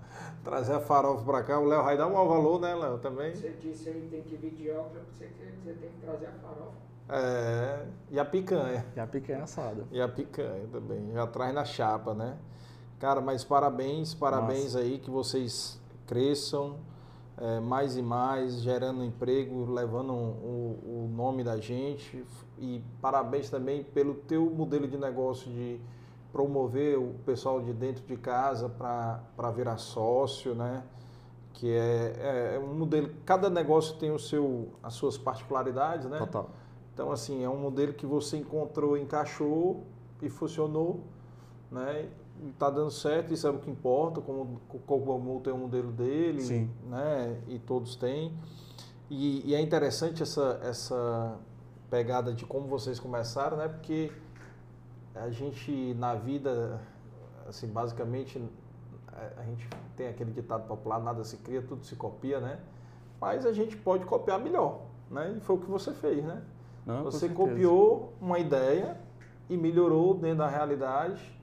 Trazer 0.45 0.75
a 0.75 0.79
farofa 0.79 1.25
para 1.25 1.43
cá. 1.43 1.59
O 1.59 1.65
Léo 1.65 1.83
vai 1.83 1.97
dar 1.97 2.07
um 2.07 2.13
maior 2.13 2.25
valor, 2.25 2.61
né, 2.61 2.73
Léo, 2.73 2.97
também? 2.99 3.35
Você 3.35 3.49
disse 3.61 3.89
aí 3.89 4.07
tem 4.09 4.21
que 4.21 4.37
vir 4.37 4.51
de 4.51 4.71
óculos, 4.71 5.03
você, 5.11 5.29
você 5.61 5.73
tem 5.73 5.89
que 5.89 5.99
trazer 5.99 6.27
a 6.27 6.31
farofa. 6.31 6.71
É, 7.09 7.85
e 8.11 8.17
a 8.17 8.23
picanha. 8.23 8.85
E 8.95 8.99
a 9.01 9.05
picanha 9.05 9.43
assada. 9.43 9.83
E 9.91 9.99
a 9.99 10.07
picanha 10.07 10.65
também. 10.71 11.11
Já 11.11 11.27
traz 11.27 11.53
na 11.53 11.65
chapa, 11.65 12.13
né? 12.13 12.37
Cara, 12.97 13.19
mas 13.19 13.43
parabéns, 13.43 14.13
parabéns 14.13 14.77
aí, 14.77 14.99
que 14.99 15.09
vocês 15.09 15.81
cresçam 16.07 16.77
é, 17.37 17.59
mais 17.59 17.97
e 17.97 18.01
mais, 18.01 18.61
gerando 18.61 19.03
emprego, 19.03 19.71
levando 19.71 20.13
o, 20.13 20.79
o 20.83 21.11
nome 21.15 21.43
da 21.43 21.57
gente. 21.57 22.23
E 22.57 22.83
parabéns 23.01 23.49
também 23.49 23.83
pelo 23.83 24.15
teu 24.15 24.49
modelo 24.49 24.87
de 24.87 24.97
negócio 24.97 25.51
de 25.51 25.79
promover 26.31 26.97
o 26.97 27.15
pessoal 27.25 27.61
de 27.61 27.73
dentro 27.73 28.05
de 28.05 28.15
casa 28.15 28.69
para 28.69 29.51
virar 29.51 29.77
sócio, 29.77 30.55
né? 30.55 30.83
Que 31.53 31.71
é, 31.71 32.55
é 32.55 32.59
um 32.59 32.73
modelo, 32.73 33.11
cada 33.25 33.49
negócio 33.49 33.97
tem 33.97 34.11
o 34.11 34.19
seu, 34.19 34.69
as 34.81 34.93
suas 34.93 35.17
particularidades, 35.17 36.07
né? 36.07 36.17
Total. 36.17 36.49
Então, 36.93 37.11
assim, 37.11 37.43
é 37.43 37.49
um 37.49 37.57
modelo 37.57 37.93
que 37.93 38.05
você 38.05 38.37
encontrou, 38.37 38.97
encaixou 38.97 39.83
e 40.21 40.29
funcionou, 40.29 41.01
né? 41.71 42.09
Está 42.49 42.69
dando 42.69 42.89
certo, 42.89 43.33
isso 43.33 43.45
é 43.45 43.49
o 43.51 43.59
que 43.59 43.69
importa, 43.69 44.19
como 44.19 44.59
o 44.73 44.79
Cocomu 44.79 45.39
tem 45.41 45.53
um 45.53 45.57
modelo 45.59 45.91
dele, 45.91 46.41
Sim. 46.41 46.69
né? 46.89 47.39
E 47.47 47.59
todos 47.59 47.95
têm. 47.95 48.33
E, 49.09 49.47
e 49.49 49.53
é 49.53 49.61
interessante 49.61 50.23
essa, 50.23 50.59
essa 50.63 51.37
pegada 51.89 52.33
de 52.33 52.45
como 52.45 52.67
vocês 52.67 52.99
começaram, 52.99 53.57
né? 53.57 53.67
Porque 53.67 54.11
a 55.13 55.29
gente, 55.29 55.93
na 55.99 56.15
vida, 56.15 56.79
assim, 57.47 57.67
basicamente, 57.67 58.41
a- 59.09 59.41
a 59.41 59.43
gente 59.43 59.67
tem 59.95 60.07
aquele 60.07 60.31
ditado 60.31 60.65
popular, 60.67 60.99
nada 60.99 61.23
se 61.23 61.37
cria, 61.37 61.61
tudo 61.61 61.85
se 61.85 61.95
copia, 61.95 62.39
né? 62.39 62.59
Mas 63.19 63.45
a 63.45 63.53
gente 63.53 63.75
pode 63.77 64.05
copiar 64.05 64.39
melhor, 64.39 64.81
né? 65.11 65.35
E 65.37 65.41
foi 65.41 65.57
o 65.57 65.59
que 65.59 65.69
você 65.69 65.91
fez, 65.91 66.23
né? 66.23 66.41
Não, 66.85 67.03
Você 67.03 67.29
copiou 67.29 68.13
uma 68.19 68.39
ideia 68.39 68.97
e 69.47 69.55
melhorou 69.55 70.15
dentro 70.15 70.39
da 70.39 70.47
realidade, 70.47 71.39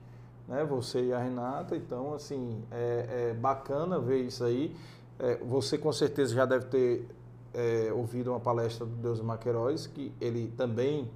né? 0.48 0.64
Você 0.64 1.04
e 1.04 1.12
a 1.12 1.18
Renata. 1.18 1.76
Então, 1.76 2.14
assim, 2.14 2.62
é, 2.70 3.30
é 3.30 3.34
bacana 3.34 4.00
ver 4.00 4.22
isso 4.22 4.42
aí. 4.42 4.74
É, 5.18 5.36
você 5.36 5.76
com 5.76 5.92
certeza 5.92 6.34
já 6.34 6.46
deve 6.46 6.66
ter 6.66 7.08
é, 7.52 7.92
ouvido 7.92 8.30
uma 8.30 8.40
palestra 8.40 8.86
do 8.86 8.96
Deus 8.96 9.20
Maqueiroz, 9.20 9.86
que 9.86 10.12
ele 10.20 10.52
também 10.56 11.10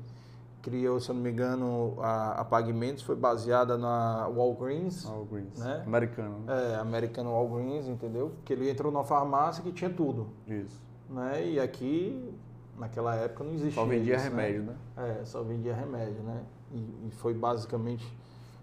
criou, 0.61 1.01
se 1.01 1.11
eu 1.11 1.15
não 1.15 1.23
me 1.23 1.31
engano, 1.31 1.97
a, 1.99 2.41
a 2.41 2.45
Pagamentos, 2.45 3.03
foi 3.03 3.17
baseada 3.17 3.77
na 3.77 4.29
Walgreens, 4.29 5.05
Walgreens. 5.05 5.59
né? 5.59 5.83
Americano, 5.85 6.39
né? 6.47 6.73
é, 6.73 6.77
American 6.77 7.25
Walgreens, 7.27 7.89
entendeu? 7.89 8.33
Que 8.45 8.53
ele 8.53 8.71
entrou 8.71 8.93
numa 8.93 9.05
farmácia 9.05 9.63
que 9.63 9.73
tinha 9.73 9.91
tudo, 9.91 10.29
Isso. 10.47 10.81
né? 11.11 11.45
E 11.45 11.59
aqui, 11.59 12.33
naquela 12.79 13.15
época, 13.17 13.43
não 13.43 13.53
existia 13.53 13.83
Só 13.83 13.85
vendia 13.85 14.15
isso, 14.15 14.25
né? 14.25 14.31
remédio, 14.31 14.63
né? 14.63 14.75
É, 14.97 15.25
só 15.25 15.43
vendia 15.43 15.75
remédio, 15.75 16.23
né? 16.23 16.43
E, 16.71 17.09
e 17.09 17.11
foi 17.11 17.35
basicamente 17.35 18.07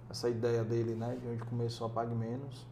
essa 0.09 0.29
ideia 0.29 0.63
dele, 0.63 0.95
né? 0.95 1.17
De 1.21 1.27
onde 1.27 1.43
começou 1.43 1.87
a 1.87 1.89
Pague 1.89 2.15
Menos, 2.15 2.65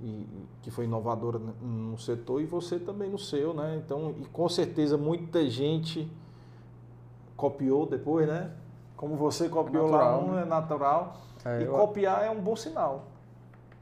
e, 0.00 0.26
que 0.62 0.70
foi 0.70 0.84
inovadora 0.86 1.38
no- 1.38 1.96
setor, 1.98 2.40
e 2.40 2.46
você 2.46 2.78
também 2.78 3.08
no 3.10 3.18
seu, 3.18 3.54
né? 3.54 3.80
Então, 3.84 4.14
e 4.20 4.24
com 4.26 4.48
certeza 4.48 4.96
muita 4.98 5.48
gente 5.48 6.10
copiou 7.36 7.86
depois, 7.86 8.26
né? 8.26 8.50
Como 8.96 9.16
você 9.16 9.48
copiou 9.48 9.84
natural, 9.90 10.20
lá, 10.20 10.24
um 10.26 10.32
né? 10.34 10.42
é 10.42 10.44
natural. 10.44 11.16
É, 11.44 11.60
e 11.60 11.64
eu- 11.64 11.72
copiar 11.72 12.24
é 12.24 12.30
um 12.30 12.40
bom 12.40 12.56
sinal. 12.56 13.06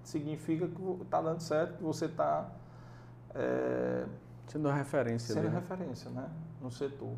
Significa 0.03 0.67
que 0.67 0.83
está 1.03 1.21
dando 1.21 1.41
certo, 1.41 1.77
que 1.77 1.83
você 1.85 2.07
está 2.07 2.51
Sendo 4.49 4.69
uma 4.69 4.75
referência 4.75 5.33
sendo 5.35 5.49
né? 5.49 5.55
referência, 5.55 6.11
né? 6.11 6.29
No 6.61 6.71
setor. 6.71 7.13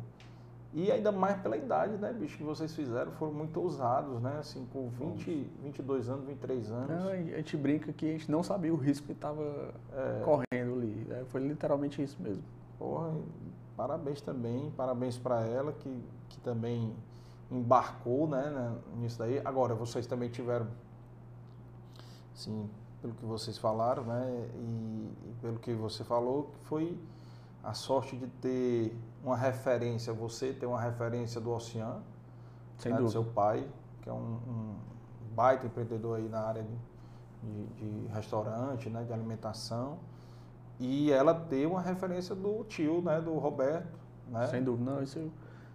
E 0.77 0.91
ainda 0.91 1.09
mais 1.09 1.39
pela 1.41 1.55
idade, 1.55 1.95
né, 1.95 2.11
bicho, 2.11 2.35
que 2.37 2.43
vocês 2.43 2.75
fizeram, 2.75 3.09
foram 3.13 3.31
muito 3.31 3.57
ousados, 3.61 4.21
né? 4.21 4.39
Assim, 4.39 4.67
com 4.73 4.89
20, 4.89 5.49
22 5.63 6.09
anos, 6.09 6.25
23 6.25 6.69
anos. 6.69 6.89
Não, 6.89 7.07
a 7.11 7.15
gente 7.15 7.55
brinca 7.55 7.93
que 7.93 8.05
a 8.09 8.11
gente 8.11 8.29
não 8.29 8.43
sabia 8.43 8.73
o 8.73 8.75
risco 8.75 9.05
que 9.07 9.13
estava 9.13 9.73
É. 9.93 10.21
correndo 10.25 10.73
ali. 10.73 11.05
né? 11.07 11.23
Foi 11.29 11.39
literalmente 11.39 12.03
isso 12.03 12.21
mesmo. 12.21 12.43
Porra, 12.77 13.09
parabéns 13.77 14.19
também, 14.19 14.69
parabéns 14.75 15.17
para 15.17 15.39
ela 15.45 15.71
que, 15.71 16.03
que 16.27 16.39
também 16.41 16.93
embarcou, 17.49 18.27
né, 18.27 18.49
né, 18.49 18.75
nisso 18.97 19.17
daí. 19.17 19.39
Agora, 19.45 19.73
vocês 19.73 20.05
também 20.05 20.27
tiveram, 20.29 20.67
sim, 22.33 22.69
pelo 23.01 23.13
que 23.13 23.23
vocês 23.25 23.57
falaram, 23.57 24.03
né, 24.03 24.49
e, 24.55 25.29
e 25.29 25.33
pelo 25.41 25.57
que 25.57 25.73
você 25.73 26.03
falou, 26.03 26.49
que 26.51 26.65
foi 26.67 26.97
a 27.63 27.73
sorte 27.73 28.15
de 28.17 28.27
ter 28.41 28.95
uma 29.25 29.35
referência, 29.35 30.13
você 30.13 30.53
ter 30.53 30.65
uma 30.67 30.79
referência 30.79 31.41
do 31.41 31.51
Oceano, 31.51 32.03
Sem 32.77 32.93
né, 32.93 32.99
do 32.99 33.09
seu 33.09 33.23
pai, 33.23 33.67
que 34.01 34.09
é 34.09 34.13
um, 34.13 34.37
um 34.47 34.75
baita 35.33 35.65
empreendedor 35.65 36.17
aí 36.17 36.29
na 36.29 36.41
área 36.41 36.63
de, 36.63 36.77
de, 37.43 37.65
de 38.03 38.07
restaurante, 38.13 38.89
né, 38.89 39.03
de 39.03 39.11
alimentação, 39.11 39.97
e 40.79 41.11
ela 41.11 41.33
ter 41.33 41.65
uma 41.65 41.81
referência 41.81 42.35
do 42.35 42.63
tio, 42.65 43.01
né, 43.01 43.19
do 43.19 43.33
Roberto, 43.37 43.97
né? 44.29 44.45
Sem 44.47 44.63
dúvida. 44.63 44.91
Não, 44.91 45.01
isso, 45.01 45.31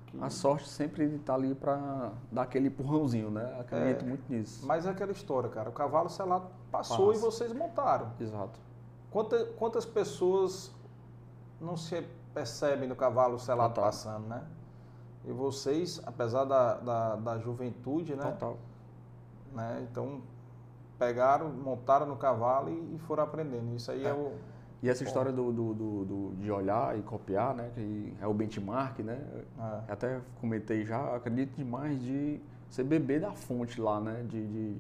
que- 0.07 0.21
a 0.21 0.29
sorte 0.31 0.69
sempre 0.69 1.05
está 1.17 1.35
ali 1.35 1.55
para 1.55 2.13
dar 2.31 2.43
aquele 2.43 2.69
empurrãozinho, 2.69 3.31
né? 3.31 3.57
Acredito 3.61 4.05
É. 4.05 4.09
muito 4.09 4.25
nisso. 4.33 4.65
Mas 4.67 4.87
é 4.87 4.91
aquela 4.91 5.13
história, 5.13 5.49
cara, 5.49 5.71
o 5.71 5.73
cavalo 5.73 6.09
selado 6.09 6.47
passou 6.71 7.09
Passa. 7.09 7.19
e 7.19 7.23
vocês 7.23 7.53
montaram. 7.53 8.13
Exato. 8.21 8.59
Quanta- 9.11 9.45
quantas 9.59 9.85
pessoas 9.87 10.71
não 11.61 11.77
se 11.77 12.05
percebem 12.35 12.89
no 12.89 12.97
cavalo 12.97 13.39
selado 13.39 13.75
Total. 13.75 13.85
passando, 13.91 14.27
né? 14.27 14.43
E 15.25 15.33
vocês, 15.33 16.01
apesar 16.07 16.45
da, 16.45 16.75
da, 16.75 17.17
da 17.17 17.39
juventude, 17.39 18.15
né? 18.15 18.23
Total. 18.25 18.57
né? 19.53 19.87
Então, 19.91 20.23
pegaram, 20.99 21.51
montaram 21.51 22.07
no 22.07 22.17
cavalo 22.17 22.71
e, 22.71 22.95
e 22.95 22.99
foram 23.01 23.25
aprendendo. 23.25 23.75
Isso 23.75 23.91
aí 23.91 24.05
é, 24.05 24.09
É. 24.09 24.13
o... 24.13 24.33
E 24.83 24.89
essa 24.89 25.05
história 25.05 25.31
do, 25.31 25.53
do, 25.53 25.75
do- 25.75 26.05
do- 26.07 26.35
de 26.37 26.51
olhar 26.51 26.99
e 26.99 27.03
copiar, 27.03 27.55
né? 27.55 27.71
Que 27.75 28.15
é 28.19 28.27
o 28.27 28.33
benchmark, 28.33 29.01
né? 29.01 29.21
é. 29.59 29.93
Até 29.93 30.21
comentei 30.41 30.87
já, 30.87 31.15
acredito 31.15 31.55
demais 31.55 32.01
de 32.01 32.41
você 32.67 32.83
beber 32.83 33.21
da 33.21 33.31
fonte 33.33 33.79
lá, 33.79 34.01
né? 34.01 34.25
De, 34.27 34.47
de, 34.47 34.77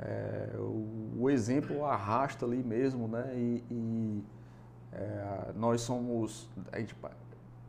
é, 0.00 0.50
o, 0.58 1.12
o 1.22 1.30
exemplo 1.30 1.82
arrasta 1.86 2.44
ali 2.44 2.62
mesmo, 2.62 3.08
né? 3.08 3.32
E, 3.34 3.64
e, 3.70 4.24
é, 4.92 5.52
nós 5.54 5.80
somos, 5.82 6.48
a 6.72 6.78
gente, 6.78 6.94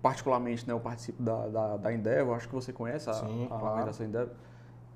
particularmente, 0.01 0.67
né? 0.67 0.73
Eu 0.73 0.79
participo 0.79 1.21
da, 1.21 1.47
da, 1.47 1.77
da 1.77 1.93
Endeavor, 1.93 2.35
acho 2.35 2.47
que 2.47 2.55
você 2.55 2.71
conhece 2.71 3.09
a, 3.09 3.13
Sim, 3.13 3.45
a 3.45 3.47
claro. 3.49 3.65
organização 3.65 4.05
Endeavor. 4.05 4.33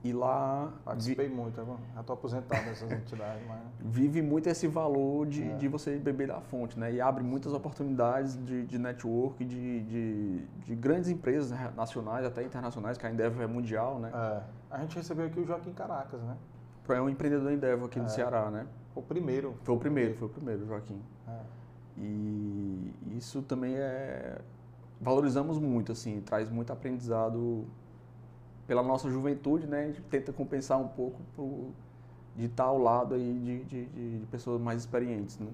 E 0.05 0.11
lá 0.11 0.65
vi- 0.65 0.83
Participei 0.83 1.29
muito, 1.29 1.61
agora. 1.61 1.79
já 1.95 2.01
estou 2.01 2.13
aposentado 2.15 2.65
dessas 2.65 2.91
entidades, 2.91 3.41
mas... 3.47 3.59
vive 3.79 4.21
muito 4.21 4.47
esse 4.49 4.67
valor 4.67 5.25
de, 5.25 5.43
É. 5.49 5.55
de 5.55 5.69
você 5.69 5.97
beber 5.97 6.27
da 6.27 6.41
fonte, 6.41 6.77
né? 6.77 6.91
E 6.91 6.99
abre 6.99 7.23
muitas 7.23 7.53
oportunidades 7.53 8.35
de, 8.43 8.65
de 8.65 8.77
network, 8.77 9.45
de, 9.45 9.81
de, 9.83 10.45
de 10.65 10.75
grandes 10.75 11.09
empresas 11.09 11.51
né, 11.51 11.71
nacionais, 11.75 12.25
até 12.25 12.43
internacionais, 12.43 12.97
que 12.97 13.05
a 13.07 13.11
Endeavor 13.11 13.43
é 13.43 13.47
mundial, 13.47 13.97
né? 13.99 14.11
É. 14.13 14.41
A 14.71 14.79
gente 14.79 14.97
recebeu 14.97 15.25
aqui 15.25 15.39
o 15.39 15.45
Joaquim 15.45 15.71
Caracas, 15.71 16.21
né? 16.21 16.35
É 16.89 17.01
um 17.01 17.07
empreendedor 17.07 17.49
Endeavor 17.53 17.85
aqui 17.85 17.99
É. 17.99 18.03
do 18.03 18.09
Ceará, 18.11 18.51
né? 18.51 18.67
O 18.93 19.01
primeiro. 19.01 19.55
Foi 19.63 19.73
o 19.73 19.79
primeiro, 19.79 20.15
foi 20.15 20.27
o 20.27 20.31
primeiro, 20.31 20.65
Joaquim. 20.67 21.01
É. 21.29 21.39
E 21.97 22.93
isso 23.17 23.41
também 23.41 23.75
é... 23.75 24.39
Valorizamos 25.01 25.59
muito, 25.59 25.91
assim, 25.91 26.21
traz 26.21 26.49
muito 26.49 26.71
aprendizado 26.71 27.65
pela 28.67 28.81
nossa 28.81 29.09
juventude, 29.09 29.67
né? 29.67 29.83
A 29.85 29.87
gente 29.87 30.01
tenta 30.03 30.31
compensar 30.31 30.79
um 30.79 30.87
pouco 30.87 31.19
pro, 31.35 31.71
de 32.35 32.45
estar 32.45 32.65
ao 32.65 32.77
lado 32.77 33.15
aí 33.15 33.33
de, 33.39 33.63
de, 33.65 33.85
de- 34.19 34.25
pessoas 34.27 34.61
mais 34.61 34.81
experientes, 34.81 35.37
né? 35.39 35.51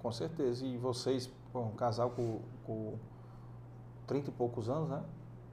Com 0.00 0.12
certeza. 0.12 0.64
E 0.64 0.76
vocês, 0.78 1.30
pô, 1.52 1.60
um 1.62 1.72
casal 1.72 2.10
com, 2.10 2.40
com 2.64 2.94
30 4.06 4.30
e 4.30 4.32
poucos 4.32 4.68
anos, 4.68 4.88
né? 4.88 5.02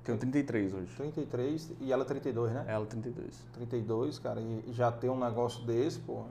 Tenho 0.04 0.18
33 0.18 0.74
hoje. 0.74 0.96
33 0.96 1.72
e 1.82 1.92
ela 1.92 2.06
32, 2.06 2.54
né? 2.54 2.64
Ela 2.68 2.86
32. 2.86 3.44
32, 3.54 4.20
cara, 4.20 4.40
e 4.42 4.72
já 4.72 4.92
ter 4.92 5.10
um 5.10 5.20
negócio 5.20 5.66
desse, 5.66 6.00
pô. 6.00 6.24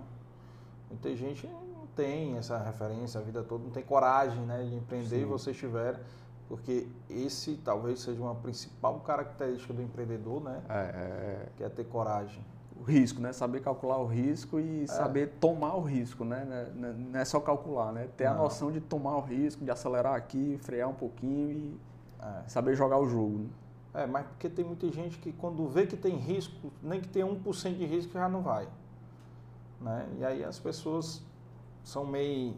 Muita 0.90 1.14
gente 1.16 1.48
tem 1.96 2.36
essa 2.36 2.58
referência 2.58 3.20
a 3.20 3.22
vida 3.22 3.42
toda, 3.42 3.64
não 3.64 3.70
tem 3.70 3.82
coragem, 3.82 4.40
né, 4.44 4.62
de 4.64 4.74
empreender 4.74 5.18
e 5.18 5.22
Sim. 5.22 5.26
vocês 5.26 5.56
tiveram, 5.56 5.98
porque 6.48 6.86
esse 7.08 7.56
talvez 7.64 8.00
seja 8.00 8.20
uma 8.20 8.34
principal 8.34 9.00
característica 9.00 9.72
do 9.72 9.82
empreendedor, 9.82 10.42
né, 10.42 10.62
É, 10.68 10.74
é, 10.74 11.48
que 11.56 11.64
é 11.64 11.68
ter 11.68 11.84
coragem. 11.84 12.44
o 12.76 12.82
risco, 12.82 13.20
né? 13.20 13.32
Saber 13.32 13.60
calcular 13.62 13.98
o 13.98 14.04
risco 14.06 14.58
e 14.58 14.86
saber 14.88 15.34
tomar 15.40 15.76
o 15.76 15.80
risco, 15.80 16.24
né? 16.24 16.44
Não 16.74 16.88
é- 16.88 16.92
Não 16.92 17.20
é 17.20 17.24
só 17.24 17.38
calcular, 17.38 17.92
né? 17.92 18.08
Ter 18.16 18.26
a 18.26 18.34
Não. 18.34 18.42
noção 18.42 18.72
de 18.72 18.80
tomar 18.80 19.16
o 19.16 19.20
risco, 19.20 19.64
de 19.64 19.70
acelerar 19.70 20.14
aqui, 20.16 20.58
frear 20.60 20.88
um 20.88 20.94
pouquinho 20.94 21.50
e 21.52 21.80
É. 22.20 22.42
saber 22.48 22.74
jogar 22.74 22.98
o 22.98 23.08
jogo. 23.08 23.38
né? 23.38 23.48
É, 23.94 24.06
mas 24.08 24.26
porque 24.26 24.48
tem 24.50 24.64
muita 24.64 24.90
gente 24.90 25.18
que 25.18 25.32
quando 25.32 25.68
vê 25.68 25.86
que 25.86 25.96
tem 25.96 26.16
risco, 26.16 26.72
nem 26.82 27.00
que 27.00 27.06
tem 27.08 27.22
1% 27.22 27.78
de 27.78 27.86
risco 27.86 28.12
já 28.12 28.28
não 28.28 28.42
vai. 28.42 28.66
Né? 29.80 30.08
E 30.18 30.24
aí 30.24 30.42
as 30.44 30.58
pessoas 30.58 31.22
são 31.84 32.04
meio, 32.04 32.54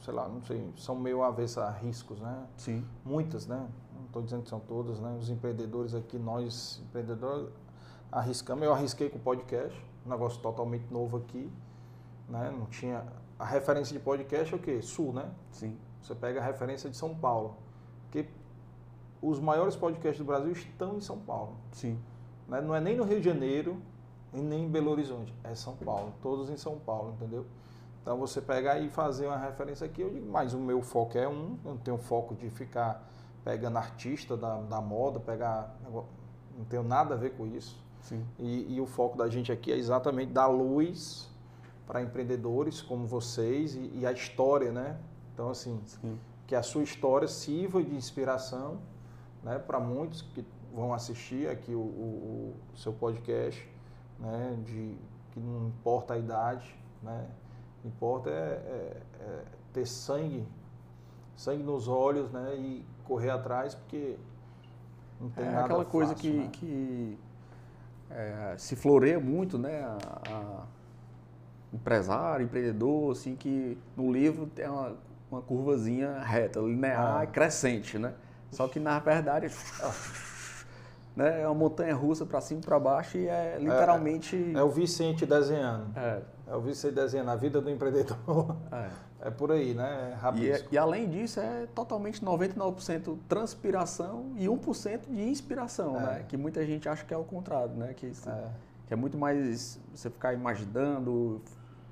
sei 0.00 0.14
lá, 0.14 0.26
não 0.28 0.42
sei, 0.42 0.72
são 0.76 0.96
meio 0.96 1.22
avessas 1.22 1.58
a 1.58 1.70
riscos, 1.70 2.18
né? 2.20 2.46
Sim. 2.56 2.84
Muitas, 3.04 3.46
né? 3.46 3.68
Não 3.94 4.06
estou 4.06 4.22
dizendo 4.22 4.42
que 4.42 4.48
são 4.48 4.58
todas, 4.58 4.98
né? 4.98 5.16
Os 5.20 5.28
empreendedores 5.30 5.94
aqui, 5.94 6.18
nós 6.18 6.82
empreendedores, 6.88 7.48
arriscamos. 8.10 8.64
Eu 8.64 8.72
arrisquei 8.72 9.10
com 9.10 9.18
o 9.18 9.20
podcast, 9.20 9.78
um 10.04 10.10
negócio 10.10 10.40
totalmente 10.40 10.90
novo 10.90 11.18
aqui, 11.18 11.52
né? 12.28 12.52
Não 12.58 12.66
tinha... 12.66 13.04
A 13.38 13.44
referência 13.44 13.92
de 13.92 14.02
podcast 14.02 14.54
é 14.54 14.56
o 14.56 14.60
quê? 14.60 14.80
Sul, 14.80 15.12
né? 15.12 15.30
Sim. 15.52 15.76
Você 16.00 16.14
pega 16.14 16.40
a 16.40 16.42
referência 16.42 16.88
de 16.88 16.96
São 16.96 17.14
Paulo. 17.14 17.54
Porque 18.04 18.26
os 19.20 19.38
maiores 19.38 19.76
podcasts 19.76 20.18
do 20.18 20.24
Brasil 20.24 20.52
estão 20.52 20.96
em 20.96 21.00
São 21.00 21.18
Paulo. 21.18 21.54
Sim. 21.72 21.98
né? 22.48 22.62
Não 22.62 22.74
é 22.74 22.80
nem 22.80 22.96
no 22.96 23.04
Rio 23.04 23.18
de 23.18 23.24
Janeiro 23.26 23.76
e 24.32 24.40
nem 24.40 24.64
em 24.64 24.68
Belo 24.68 24.90
Horizonte. 24.90 25.34
É 25.44 25.54
São 25.54 25.76
Paulo. 25.76 26.14
Todos 26.22 26.48
em 26.48 26.56
São 26.56 26.78
Paulo, 26.78 27.12
entendeu? 27.12 27.44
Então 28.06 28.16
você 28.16 28.40
pegar 28.40 28.78
e 28.78 28.88
fazer 28.88 29.26
uma 29.26 29.36
referência 29.36 29.84
aqui, 29.84 30.00
eu 30.00 30.08
digo, 30.08 30.30
mas 30.30 30.54
o 30.54 30.60
meu 30.60 30.80
foco 30.80 31.18
é 31.18 31.26
um, 31.28 31.58
eu 31.64 31.72
não 31.72 31.76
tenho 31.76 31.98
foco 31.98 32.36
de 32.36 32.48
ficar 32.48 33.04
pegando 33.44 33.78
artista 33.78 34.36
da, 34.36 34.60
da 34.60 34.80
moda, 34.80 35.18
pegar. 35.18 35.74
Não 36.56 36.64
tenho 36.70 36.84
nada 36.84 37.14
a 37.14 37.16
ver 37.16 37.30
com 37.30 37.48
isso. 37.48 37.76
E, 38.38 38.76
e 38.76 38.80
o 38.80 38.86
foco 38.86 39.18
da 39.18 39.28
gente 39.28 39.50
aqui 39.50 39.72
é 39.72 39.76
exatamente 39.76 40.32
dar 40.32 40.46
luz 40.46 41.28
para 41.84 42.00
empreendedores 42.00 42.80
como 42.80 43.08
vocês 43.08 43.74
e, 43.74 43.90
e 43.96 44.06
a 44.06 44.12
história, 44.12 44.70
né? 44.70 44.96
Então, 45.34 45.50
assim, 45.50 45.80
Sim. 45.84 46.16
que 46.46 46.54
a 46.54 46.62
sua 46.62 46.84
história 46.84 47.26
sirva 47.26 47.82
de 47.82 47.92
inspiração 47.92 48.78
né, 49.42 49.58
para 49.58 49.80
muitos 49.80 50.22
que 50.22 50.46
vão 50.72 50.94
assistir 50.94 51.48
aqui 51.48 51.74
o, 51.74 51.80
o- 51.80 52.54
o 52.72 52.76
seu 52.78 52.92
podcast, 52.92 53.68
né, 54.20 54.56
de, 54.64 54.96
que 55.32 55.40
não 55.40 55.66
importa 55.66 56.14
a 56.14 56.18
idade, 56.18 56.72
né, 57.02 57.26
importa 57.86 58.30
é, 58.30 58.32
é- 58.32 59.02
é 59.20 59.42
ter 59.72 59.86
sangue, 59.86 60.46
sangue 61.36 61.62
nos 61.62 61.86
olhos 61.88 62.30
né, 62.30 62.54
e 62.56 62.84
correr 63.04 63.30
atrás, 63.30 63.74
porque 63.74 64.16
não 65.20 65.30
tem 65.30 65.44
É 65.44 65.50
nada 65.50 65.64
aquela 65.64 65.84
coisa 65.84 66.12
fácil, 66.14 66.30
que, 66.32 66.36
né? 66.38 66.48
que 66.52 67.18
é, 68.10 68.54
se 68.58 68.76
floreia 68.76 69.18
muito, 69.20 69.58
né? 69.58 69.82
A, 69.82 69.98
a 70.30 70.66
empresário, 71.72 72.44
empreendedor, 72.44 73.12
assim, 73.12 73.34
que 73.36 73.76
no 73.96 74.10
livro 74.12 74.46
tem 74.46 74.68
uma, 74.68 74.96
uma 75.30 75.42
curvazinha 75.42 76.20
reta, 76.20 76.60
linear 76.60 77.18
Ah. 77.20 77.24
e 77.24 77.26
crescente, 77.26 77.98
né? 77.98 78.14
Só 78.50 78.68
que 78.68 78.78
na 78.78 78.98
verdade 78.98 79.48
né, 81.16 81.40
é 81.42 81.46
uma 81.48 81.54
montanha 81.54 81.94
russa 81.94 82.26
para 82.26 82.40
cima 82.42 82.60
e 82.60 82.64
para 82.64 82.78
baixo 82.78 83.16
e 83.16 83.26
é 83.26 83.56
literalmente. 83.58 84.52
É 84.54 84.62
o 84.62 84.68
Vicente 84.68 85.24
desenhando. 85.24 85.96
É, 85.96 86.20
É 86.46 86.54
o 86.54 86.60
Vicente 86.60 86.94
desenhando. 86.94 87.30
A 87.30 87.36
vida 87.36 87.60
do 87.60 87.70
empreendedor 87.70 88.54
é. 88.70 89.28
é 89.28 89.30
por 89.30 89.50
aí, 89.50 89.72
né? 89.74 90.10
É 90.10 90.12
E, 90.12 90.20
rabisco. 90.20 90.68
e 90.70 90.78
além 90.78 91.08
disso, 91.08 91.40
é 91.40 91.66
totalmente 91.74 92.22
99% 92.24 93.16
transpiração 93.28 94.32
e 94.36 94.46
1% 94.46 95.00
de 95.08 95.22
inspiração, 95.28 95.96
É. 95.96 96.00
né? 96.00 96.24
Que 96.28 96.36
muita 96.36 96.64
gente 96.66 96.88
acha 96.88 97.04
que 97.04 97.14
é 97.14 97.16
o 97.16 97.24
contrário, 97.24 97.74
né? 97.74 97.94
Que, 97.94 98.14
se- 98.14 98.28
É. 98.28 98.48
que 98.86 98.92
é 98.92 98.96
muito 98.96 99.16
mais 99.16 99.80
você 99.94 100.10
ficar 100.10 100.34
imaginando, 100.34 101.40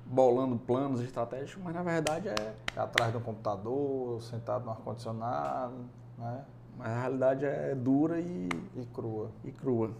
bolando 0.05 0.55
planos 0.55 1.01
estratégicos, 1.01 1.63
mas 1.63 1.73
na 1.73 1.81
verdade 1.81 2.29
é. 2.29 2.53
atrás 2.77 3.11
do 3.11 3.19
computador, 3.19 4.21
sentado 4.21 4.63
no 4.65 4.71
ar-condicionado, 4.71 5.73
né? 6.17 6.41
Mas 6.77 6.87
a 6.87 6.99
realidade 7.01 7.45
é 7.45 7.73
dura 7.75 8.19
e, 8.19 8.49
E 8.75 8.85
crua. 8.93 9.29
e 9.43 9.51
crua. 9.51 9.91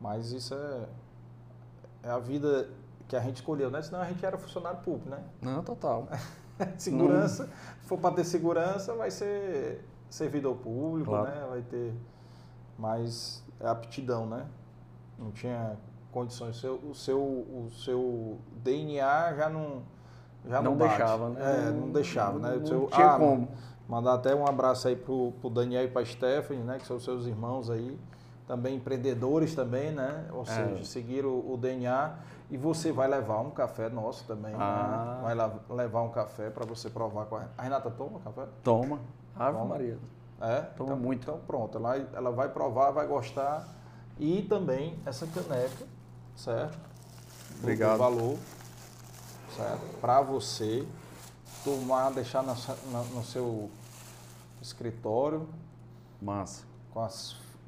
Mas 0.00 0.32
isso 0.32 0.54
é, 0.54 0.86
é 2.04 2.10
a 2.10 2.18
vida 2.18 2.68
que 3.06 3.14
a 3.14 3.20
gente 3.20 3.36
escolheu, 3.36 3.70
né? 3.70 3.82
Senão 3.82 4.00
a 4.00 4.04
gente 4.06 4.24
era 4.24 4.38
funcionário 4.38 4.80
público, 4.80 5.10
né? 5.10 5.22
Não, 5.42 5.62
total. 5.62 6.08
Segurança, 6.78 7.46
se 7.82 7.86
for 7.88 7.98
para 7.98 8.14
ter 8.16 8.24
segurança, 8.24 8.94
vai 8.94 9.10
ser 9.10 9.84
servidor 10.08 10.56
público, 10.56 11.10
Claro. 11.10 11.26
né? 11.26 11.46
Vai 11.50 11.62
ter 11.62 11.94
mais 12.78 13.44
é 13.60 13.68
aptidão, 13.68 14.26
né? 14.26 14.46
Não 15.18 15.30
tinha 15.32 15.76
condições. 16.10 16.56
O 16.56 16.60
seu, 16.60 16.74
o 16.76 16.94
seu, 16.94 17.20
o 17.20 17.68
seu 17.70 18.38
DNA 18.62 19.34
já 19.34 19.48
não 19.50 19.82
já 20.48 20.62
não, 20.62 20.70
Não 20.74 20.78
deixava, 20.88 21.28
né? 21.28 21.40
É, 21.68 21.70
não 21.70 21.90
deixava, 21.92 22.38
né? 22.38 22.52
O 22.56 22.60
Não 22.60 22.66
seu- 22.66 22.86
tinha 22.90 23.06
ah, 23.14 23.18
como. 23.18 23.48
Mandar 23.90 24.14
até 24.14 24.32
um 24.36 24.46
abraço 24.46 24.86
aí 24.86 24.94
pro, 24.94 25.32
pro 25.40 25.50
Daniel 25.50 25.82
e 25.84 25.88
pra 25.88 26.04
Stephanie, 26.04 26.62
né? 26.62 26.78
Que 26.78 26.86
são 26.86 27.00
seus 27.00 27.26
irmãos 27.26 27.68
aí. 27.68 27.98
Também 28.46 28.76
empreendedores 28.76 29.52
também, 29.52 29.90
né? 29.90 30.26
Ou 30.32 30.42
É. 30.42 30.44
seja, 30.44 30.84
seguiram 30.84 31.28
o, 31.30 31.54
o 31.54 31.56
DNA. 31.56 32.14
E 32.52 32.56
você 32.56 32.92
vai 32.92 33.08
levar 33.08 33.40
um 33.40 33.50
café 33.50 33.88
nosso 33.88 34.24
também, 34.26 34.54
Ah. 34.54 35.16
né? 35.16 35.22
Vai 35.24 35.34
lá- 35.34 35.52
levar 35.70 36.02
um 36.02 36.08
café 36.10 36.50
para 36.50 36.64
você 36.64 36.88
provar 36.88 37.26
com 37.26 37.34
a... 37.36 37.46
A 37.58 37.62
Renata 37.62 37.90
toma 37.90 38.20
café? 38.20 38.46
Toma. 38.62 39.00
Ave 39.36 39.52
Toma. 39.58 39.64
Maria. 39.64 39.98
É? 40.40 40.60
Toma 40.76 40.90
então, 40.92 40.96
muito. 40.96 41.22
Então 41.22 41.40
pronto, 41.46 41.76
ela, 41.76 41.96
ela 41.96 42.30
vai 42.30 42.48
provar, 42.48 42.92
vai 42.92 43.06
gostar. 43.08 43.66
E 44.20 44.42
também 44.42 44.98
essa 45.04 45.26
caneca, 45.26 45.84
certo? 46.36 46.76
Do- 46.78 47.58
Obrigado. 47.58 47.92
Do 47.92 47.98
valor, 47.98 48.36
certo? 49.56 50.00
Para 50.00 50.20
você 50.22 50.86
tomar, 51.64 52.10
deixar 52.10 52.42
na 52.42 52.54
na- 52.92 53.02
no 53.14 53.22
seu 53.22 53.68
escritório 54.60 55.48
Massa. 56.20 56.64
com 56.92 57.00
a 57.00 57.08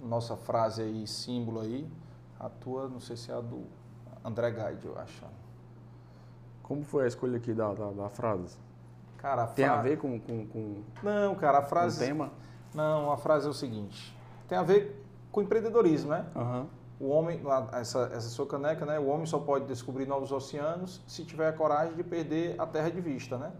nossa 0.00 0.36
frase 0.36 0.82
aí, 0.82 1.06
símbolo 1.06 1.60
aí. 1.60 1.86
A 2.38 2.48
tua, 2.48 2.88
não 2.88 3.00
sei 3.00 3.16
se 3.16 3.30
é 3.30 3.34
a 3.34 3.40
do 3.40 3.64
André 4.24 4.50
Guide, 4.50 4.86
eu 4.86 4.98
acho. 4.98 5.24
Como 6.62 6.84
foi 6.84 7.04
a 7.04 7.06
escolha 7.06 7.36
aqui 7.36 7.52
da, 7.52 7.72
da, 7.72 7.90
da 7.90 8.08
frase? 8.08 8.56
Cara, 9.18 9.44
a 9.44 9.46
Tem 9.46 9.64
a 9.64 9.74
fra- 9.74 9.82
ver 9.82 9.98
com, 9.98 10.18
com, 10.18 10.46
com, 10.46 10.82
Não, 11.02 11.34
cara, 11.36 11.58
a 11.58 11.60
com 11.60 11.66
o 11.66 11.70
frase. 11.70 11.98
tema? 12.04 12.30
Não, 12.74 13.12
a 13.12 13.16
frase 13.16 13.46
é 13.46 13.50
o 13.50 13.54
seguinte: 13.54 14.16
tem 14.48 14.58
a 14.58 14.62
ver 14.62 15.04
com 15.30 15.42
empreendedorismo, 15.42 16.10
né? 16.10 16.26
Aham. 16.34 16.66
O 17.00 17.08
homem, 17.08 17.40
essa, 17.72 18.10
essa 18.12 18.28
sua 18.28 18.46
caneca, 18.46 18.86
né? 18.86 18.98
O 18.98 19.06
homem 19.08 19.26
só 19.26 19.38
pode 19.38 19.66
descobrir 19.66 20.06
novos 20.06 20.30
oceanos 20.30 21.00
se 21.06 21.24
tiver 21.24 21.48
a 21.48 21.52
coragem 21.52 21.94
de 21.96 22.04
perder 22.04 22.60
a 22.60 22.66
terra 22.66 22.90
de 22.90 23.00
vista, 23.00 23.36
né? 23.36 23.52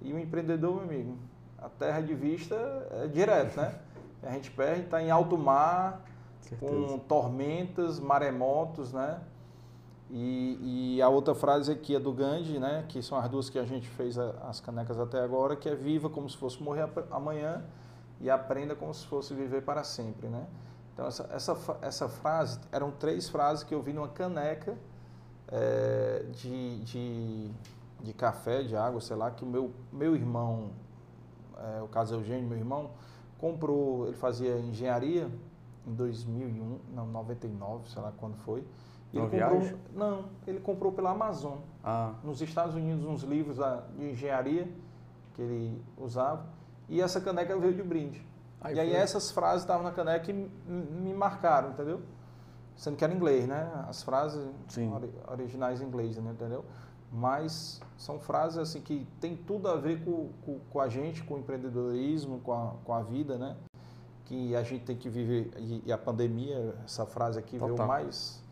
E 0.00 0.12
o 0.12 0.18
empreendedor, 0.18 0.74
meu 0.76 0.84
amigo, 0.84 1.16
a 1.58 1.68
terra 1.68 2.00
de 2.00 2.14
vista 2.14 2.54
é 3.02 3.06
direto, 3.06 3.56
né? 3.56 3.74
A 4.22 4.30
gente 4.32 4.50
perde, 4.50 4.82
está 4.82 5.00
em 5.02 5.10
alto 5.10 5.36
mar, 5.38 6.04
com 6.58 6.66
Certeza. 6.68 6.98
tormentas, 7.06 8.00
maremotos, 8.00 8.92
né? 8.92 9.20
E, 10.10 10.94
e 10.96 11.02
a 11.02 11.08
outra 11.08 11.34
frase 11.34 11.70
aqui 11.72 11.94
é 11.94 12.00
do 12.00 12.12
Gandhi, 12.12 12.58
né? 12.58 12.84
Que 12.88 13.02
são 13.02 13.18
as 13.18 13.28
duas 13.28 13.50
que 13.50 13.58
a 13.58 13.64
gente 13.64 13.88
fez 13.88 14.18
a- 14.18 14.34
as 14.48 14.60
canecas 14.60 14.98
até 14.98 15.20
agora, 15.20 15.54
que 15.56 15.68
é 15.68 15.74
viva 15.74 16.08
como 16.08 16.28
se 16.28 16.36
fosse 16.36 16.62
morrer 16.62 16.88
amanhã 17.10 17.62
e 18.20 18.30
aprenda 18.30 18.74
como 18.74 18.92
se 18.94 19.06
fosse 19.06 19.34
viver 19.34 19.62
para 19.62 19.82
sempre, 19.84 20.28
né? 20.28 20.46
Então 20.94 21.06
essa, 21.06 21.28
essa, 21.32 21.56
essa 21.82 22.08
frase, 22.08 22.58
eram 22.72 22.90
três 22.90 23.28
frases 23.28 23.62
que 23.64 23.74
eu 23.74 23.82
vi 23.82 23.92
numa 23.92 24.08
caneca 24.08 24.76
eh, 25.48 26.24
de, 26.32 26.80
de, 26.80 27.50
de 28.02 28.12
café, 28.14 28.62
de 28.62 28.74
água, 28.76 29.00
sei 29.00 29.16
lá, 29.16 29.30
que 29.30 29.44
o 29.44 29.46
meu, 29.46 29.70
meu 29.92 30.14
irmão, 30.16 30.70
eh, 31.56 31.82
o 31.82 31.88
caso 31.88 32.14
Eugênio, 32.14 32.48
meu 32.48 32.58
irmão, 32.58 32.90
comprou, 33.38 34.06
ele 34.08 34.16
fazia 34.16 34.58
engenharia 34.58 35.30
em 35.86 35.94
2001, 35.94 36.78
não, 36.94 37.06
99, 37.06 37.88
sei 37.90 38.02
lá 38.02 38.12
quando 38.18 38.36
foi. 38.38 38.64
Ele 39.12 39.22
comprou, 39.22 39.60
viagem? 39.60 39.76
não, 39.94 40.24
ele 40.46 40.60
comprou 40.60 40.92
pela 40.92 41.10
Amazon 41.12 41.58
Ah, 41.82 42.14
nos 42.24 42.42
Estados 42.42 42.74
Unidos 42.74 43.04
uns 43.04 43.22
livros 43.22 43.56
da- 43.58 43.82
de 43.96 44.10
engenharia 44.10 44.68
que 45.34 45.40
ele 45.42 45.82
usava 45.96 46.44
e 46.88 47.00
essa 47.00 47.20
caneca 47.20 47.56
veio 47.56 47.72
de 47.74 47.82
brinde. 47.82 48.26
Aí 48.60 48.74
e 48.74 48.80
aí 48.80 48.90
foi. 48.90 48.98
essas 48.98 49.30
frases 49.30 49.62
estavam 49.62 49.84
na 49.84 49.92
caneca 49.92 50.30
e 50.30 50.34
m- 50.34 50.50
me 50.66 51.14
marcaram, 51.14 51.70
entendeu? 51.70 52.00
Sendo 52.76 52.96
que 52.96 53.04
era 53.04 53.14
inglês, 53.14 53.46
né? 53.46 53.70
As 53.88 54.02
frases 54.02 54.46
Sim. 54.68 54.92
originais 55.30 55.80
em 55.80 55.86
inglês, 55.86 56.16
né? 56.18 56.32
entendeu? 56.32 56.64
Mas 57.12 57.80
são 57.96 58.18
frases 58.18 58.58
assim 58.58 58.80
que 58.80 59.06
tem 59.20 59.36
tudo 59.36 59.68
a 59.68 59.76
ver 59.76 60.04
com, 60.04 60.28
com, 60.44 60.58
com 60.70 60.80
a 60.80 60.88
gente, 60.88 61.22
com 61.22 61.34
o 61.34 61.38
empreendedorismo, 61.38 62.40
com 62.40 62.52
a, 62.52 62.74
com 62.84 62.92
a 62.92 63.02
vida, 63.02 63.38
né? 63.38 63.56
Que 64.24 64.56
a 64.56 64.62
gente 64.62 64.84
tem 64.84 64.96
que 64.96 65.08
viver, 65.08 65.52
e, 65.56 65.82
e 65.86 65.92
a 65.92 65.98
pandemia, 65.98 66.74
essa 66.84 67.06
frase 67.06 67.38
aqui 67.38 67.58
veio 67.58 67.70
Total. 67.70 67.86
mais 67.86 68.42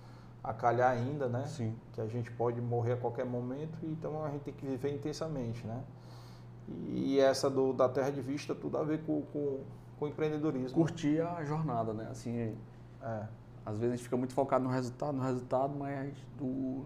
a 0.43 0.53
calhar 0.53 0.91
ainda, 0.91 1.29
né? 1.29 1.45
Sim. 1.47 1.75
Que 1.93 2.01
a 2.01 2.07
gente 2.07 2.31
pode 2.31 2.61
morrer 2.61 2.93
a 2.93 2.97
qualquer 2.97 3.25
momento, 3.25 3.79
então 3.83 4.25
a 4.25 4.31
gente 4.31 4.43
tem 4.43 4.55
que 4.55 4.65
viver 4.67 4.95
intensamente, 4.95 5.67
né? 5.67 5.83
E 6.89 7.19
essa 7.19 7.51
do, 7.51 7.73
da 7.73 7.89
Terra 7.89 8.11
de 8.11 8.21
Vista, 8.21 8.55
tudo 8.55 8.79
a 8.79 8.83
ver 8.85 9.03
com, 9.05 9.23
com, 9.33 9.61
com 9.99 10.05
o 10.05 10.09
empreendedorismo. 10.09 10.77
Curtir 10.77 11.21
a 11.21 11.45
jornada, 11.45 11.93
né? 11.93 12.09
Assim, 12.11 12.57
É. 13.03 13.27
às 13.67 13.79
vezes 13.79 13.93
a 13.93 13.97
gente 13.97 14.05
fica 14.05 14.17
muito 14.17 14.33
focado 14.35 14.65
no 14.65 14.71
resultado, 14.71 15.17
no 15.17 15.23
resultado, 15.23 15.75
mas 15.77 16.15
o... 16.41 16.85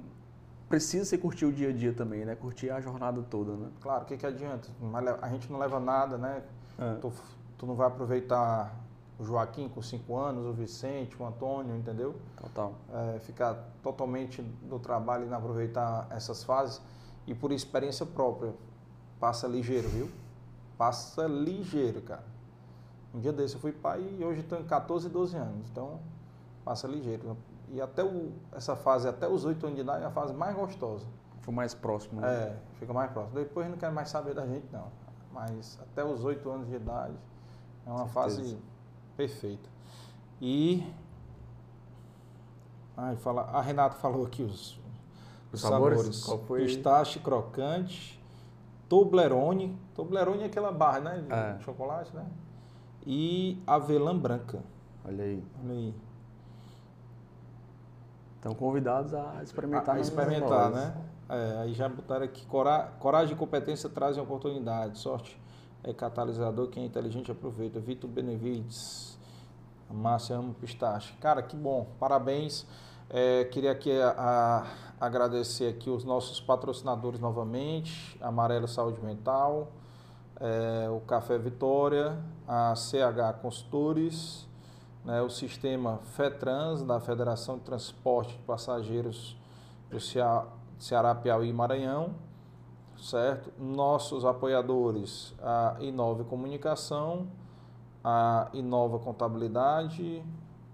precisa 0.68 1.04
ser 1.04 1.18
curtir 1.18 1.46
o 1.46 1.52
dia 1.52 1.70
a 1.70 1.72
dia 1.72 1.92
também, 1.92 2.24
né? 2.24 2.34
Curtir 2.34 2.70
a 2.70 2.80
jornada 2.80 3.22
toda, 3.22 3.52
né? 3.52 3.70
Claro, 3.80 4.02
o 4.02 4.06
que, 4.06 4.16
que 4.16 4.26
adianta? 4.26 4.68
A 5.22 5.28
gente 5.28 5.50
não 5.50 5.58
leva 5.58 5.80
nada, 5.80 6.18
né? 6.18 6.42
É. 6.78 6.94
Tu, 6.96 7.12
tu 7.56 7.66
não 7.66 7.74
vai 7.74 7.88
aproveitar 7.88 8.74
o 9.18 9.24
Joaquim 9.24 9.68
com 9.68 9.82
5 9.82 10.16
anos, 10.16 10.46
o 10.46 10.52
Vicente, 10.52 11.20
o 11.20 11.26
Antônio, 11.26 11.74
entendeu? 11.76 12.14
Total. 12.36 12.74
É, 12.92 13.18
ficar 13.20 13.54
totalmente 13.82 14.42
no 14.62 14.78
trabalho 14.78 15.26
e 15.26 15.28
não 15.28 15.38
aproveitar 15.38 16.06
essas 16.10 16.44
fases. 16.44 16.80
E 17.26 17.34
por 17.34 17.50
experiência 17.50 18.06
própria, 18.06 18.54
passa 19.18 19.48
ligeiro, 19.48 19.88
viu? 19.88 20.10
Passa 20.76 21.26
ligeiro, 21.26 22.00
cara. 22.02 22.24
Um 23.12 23.20
dia 23.20 23.32
desse 23.32 23.54
eu 23.54 23.60
fui 23.60 23.72
pai 23.72 24.00
e 24.18 24.24
hoje 24.24 24.40
em 24.40 24.64
14, 24.64 25.08
12 25.08 25.36
anos. 25.36 25.68
Então, 25.70 25.98
passa 26.64 26.86
ligeiro. 26.86 27.36
E 27.72 27.80
até 27.80 28.02
o, 28.02 28.32
essa 28.52 28.74
fase, 28.74 29.06
até 29.08 29.28
os 29.28 29.44
8 29.44 29.64
anos 29.66 29.76
de 29.76 29.82
idade, 29.82 30.02
é 30.02 30.06
a 30.06 30.10
fase 30.10 30.32
mais 30.32 30.54
gostosa. 30.56 31.06
Foi 31.42 31.52
mais 31.54 31.74
próximo, 31.74 32.20
né? 32.20 32.28
É, 32.28 32.56
fica 32.78 32.92
mais 32.92 33.10
próximo. 33.10 33.34
Depois 33.34 33.68
não 33.68 33.76
quer 33.76 33.90
mais 33.90 34.08
saber 34.08 34.34
da 34.34 34.46
gente, 34.46 34.66
não. 34.72 34.86
Mas 35.32 35.78
até 35.80 36.04
os 36.04 36.24
8 36.24 36.48
anos 36.50 36.68
de 36.68 36.74
idade 36.76 37.14
é 37.86 37.90
uma 37.90 38.06
fase 38.06 38.58
perfeita. 39.16 39.68
E. 40.40 40.84
Ai, 42.96 43.16
fala, 43.16 43.42
a 43.42 43.60
Renata 43.60 43.94
falou 43.96 44.26
aqui 44.26 44.42
os, 44.42 44.80
Os 45.52 45.60
sabores? 45.60 46.16
sabores. 46.16 46.74
Pistache 46.74 47.20
crocante, 47.20 48.20
Toblerone. 48.88 49.78
Toblerone 49.94 50.42
é 50.42 50.46
aquela 50.46 50.72
barra, 50.72 51.00
né? 51.00 51.18
De 51.20 51.32
É. 51.32 51.58
chocolate, 51.60 52.14
né? 52.14 52.26
E 53.06 53.62
avelã 53.66 54.16
branca. 54.18 54.60
Olha 55.04 55.24
aí. 55.24 55.44
Olha 55.62 55.72
aí. 55.74 55.94
Estão 58.48 58.54
convidados 58.54 59.12
a 59.14 59.42
experimentar. 59.42 59.82
a 59.82 59.94
coisas 59.96 60.08
experimentar, 60.08 60.70
né? 60.70 60.94
É, 61.28 61.58
aí 61.62 61.74
já 61.74 61.88
botaram 61.88 62.24
aqui, 62.24 62.46
cora- 62.46 62.90
coragem 62.98 63.34
e 63.34 63.38
competência 63.38 63.88
trazem 63.90 64.22
oportunidade, 64.22 64.98
sorte 64.98 65.38
é 65.84 65.92
catalisador, 65.92 66.68
quem 66.68 66.84
é 66.84 66.86
inteligente 66.86 67.30
aproveita. 67.30 67.78
Vitor 67.78 68.08
Benevides, 68.08 69.18
a 69.90 69.92
Márcia 69.92 70.36
ama 70.36 70.54
pistache. 70.58 71.12
Cara, 71.20 71.42
que 71.42 71.54
bom, 71.54 71.86
parabéns. 72.00 72.66
É, 73.10 73.44
queria 73.44 73.72
aqui 73.72 73.92
a- 74.00 74.14
a- 75.00 75.06
agradecer 75.06 75.68
aqui 75.68 75.90
os 75.90 76.02
nossos 76.04 76.40
patrocinadores 76.40 77.20
novamente, 77.20 78.16
Amarelo 78.22 78.66
Saúde 78.68 79.00
Mental, 79.02 79.68
é, 80.40 80.88
o 80.90 81.00
Café 81.00 81.36
Vitória, 81.38 82.18
a 82.46 82.74
CH 82.74 83.34
Consultores, 83.42 84.47
né, 85.04 85.22
o 85.22 85.30
sistema 85.30 85.98
FETRANS, 86.16 86.82
da 86.82 87.00
Federação 87.00 87.56
de 87.56 87.64
Transporte 87.64 88.36
de 88.36 88.42
Passageiros 88.42 89.36
do 89.90 89.98
Cea- 89.98 90.46
Ceará, 90.78 91.14
Piauí 91.14 91.48
e 91.48 91.52
Maranhão, 91.52 92.14
certo? 93.00 93.52
Nossos 93.58 94.24
apoiadores, 94.24 95.34
a 95.42 95.76
Inove 95.80 96.24
Comunicação, 96.24 97.26
a 98.02 98.48
Inova 98.52 98.98
Contabilidade, 98.98 100.22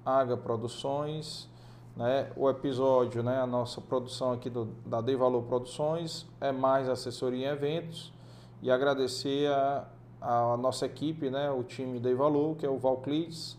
Aga 0.04 0.36
Produções, 0.36 1.48
né? 1.96 2.30
O 2.36 2.50
episódio, 2.50 3.22
né? 3.22 3.40
A 3.40 3.46
nossa 3.46 3.80
produção 3.80 4.32
aqui 4.32 4.50
do, 4.50 4.66
da 4.84 5.00
Dei 5.00 5.16
Valor 5.16 5.42
Produções 5.44 6.26
é 6.40 6.50
mais 6.50 6.88
assessoria 6.88 7.48
em 7.48 7.50
eventos 7.50 8.12
e 8.60 8.70
agradecer 8.70 9.50
a, 9.50 9.84
a 10.20 10.56
nossa 10.56 10.86
equipe, 10.86 11.30
né? 11.30 11.50
O 11.50 11.62
time 11.62 12.00
Dei 12.00 12.14
Valor, 12.14 12.56
que 12.56 12.66
é 12.66 12.68
o 12.68 12.78
Valclides, 12.78 13.56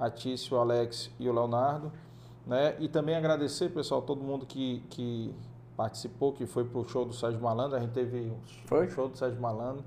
a 0.00 0.10
Tício, 0.10 0.56
o 0.56 0.60
Alex 0.60 1.10
e 1.18 1.28
o 1.28 1.32
Leonardo, 1.32 1.90
né? 2.46 2.76
E 2.78 2.88
também 2.88 3.14
agradecer, 3.16 3.68
pessoal, 3.70 4.00
todo 4.00 4.22
mundo 4.22 4.46
que, 4.46 4.80
que 4.90 5.34
participou, 5.76 6.32
que 6.32 6.46
foi 6.46 6.64
pro 6.64 6.88
show 6.88 7.04
do 7.04 7.12
Sérgio 7.12 7.40
Malandro. 7.40 7.76
A 7.76 7.80
gente 7.80 7.92
teve 7.92 8.30
um 8.30 8.38
Foi? 8.66 8.88
show 8.88 9.08
do 9.08 9.16
Sérgio 9.18 9.40
Malandro 9.40 9.84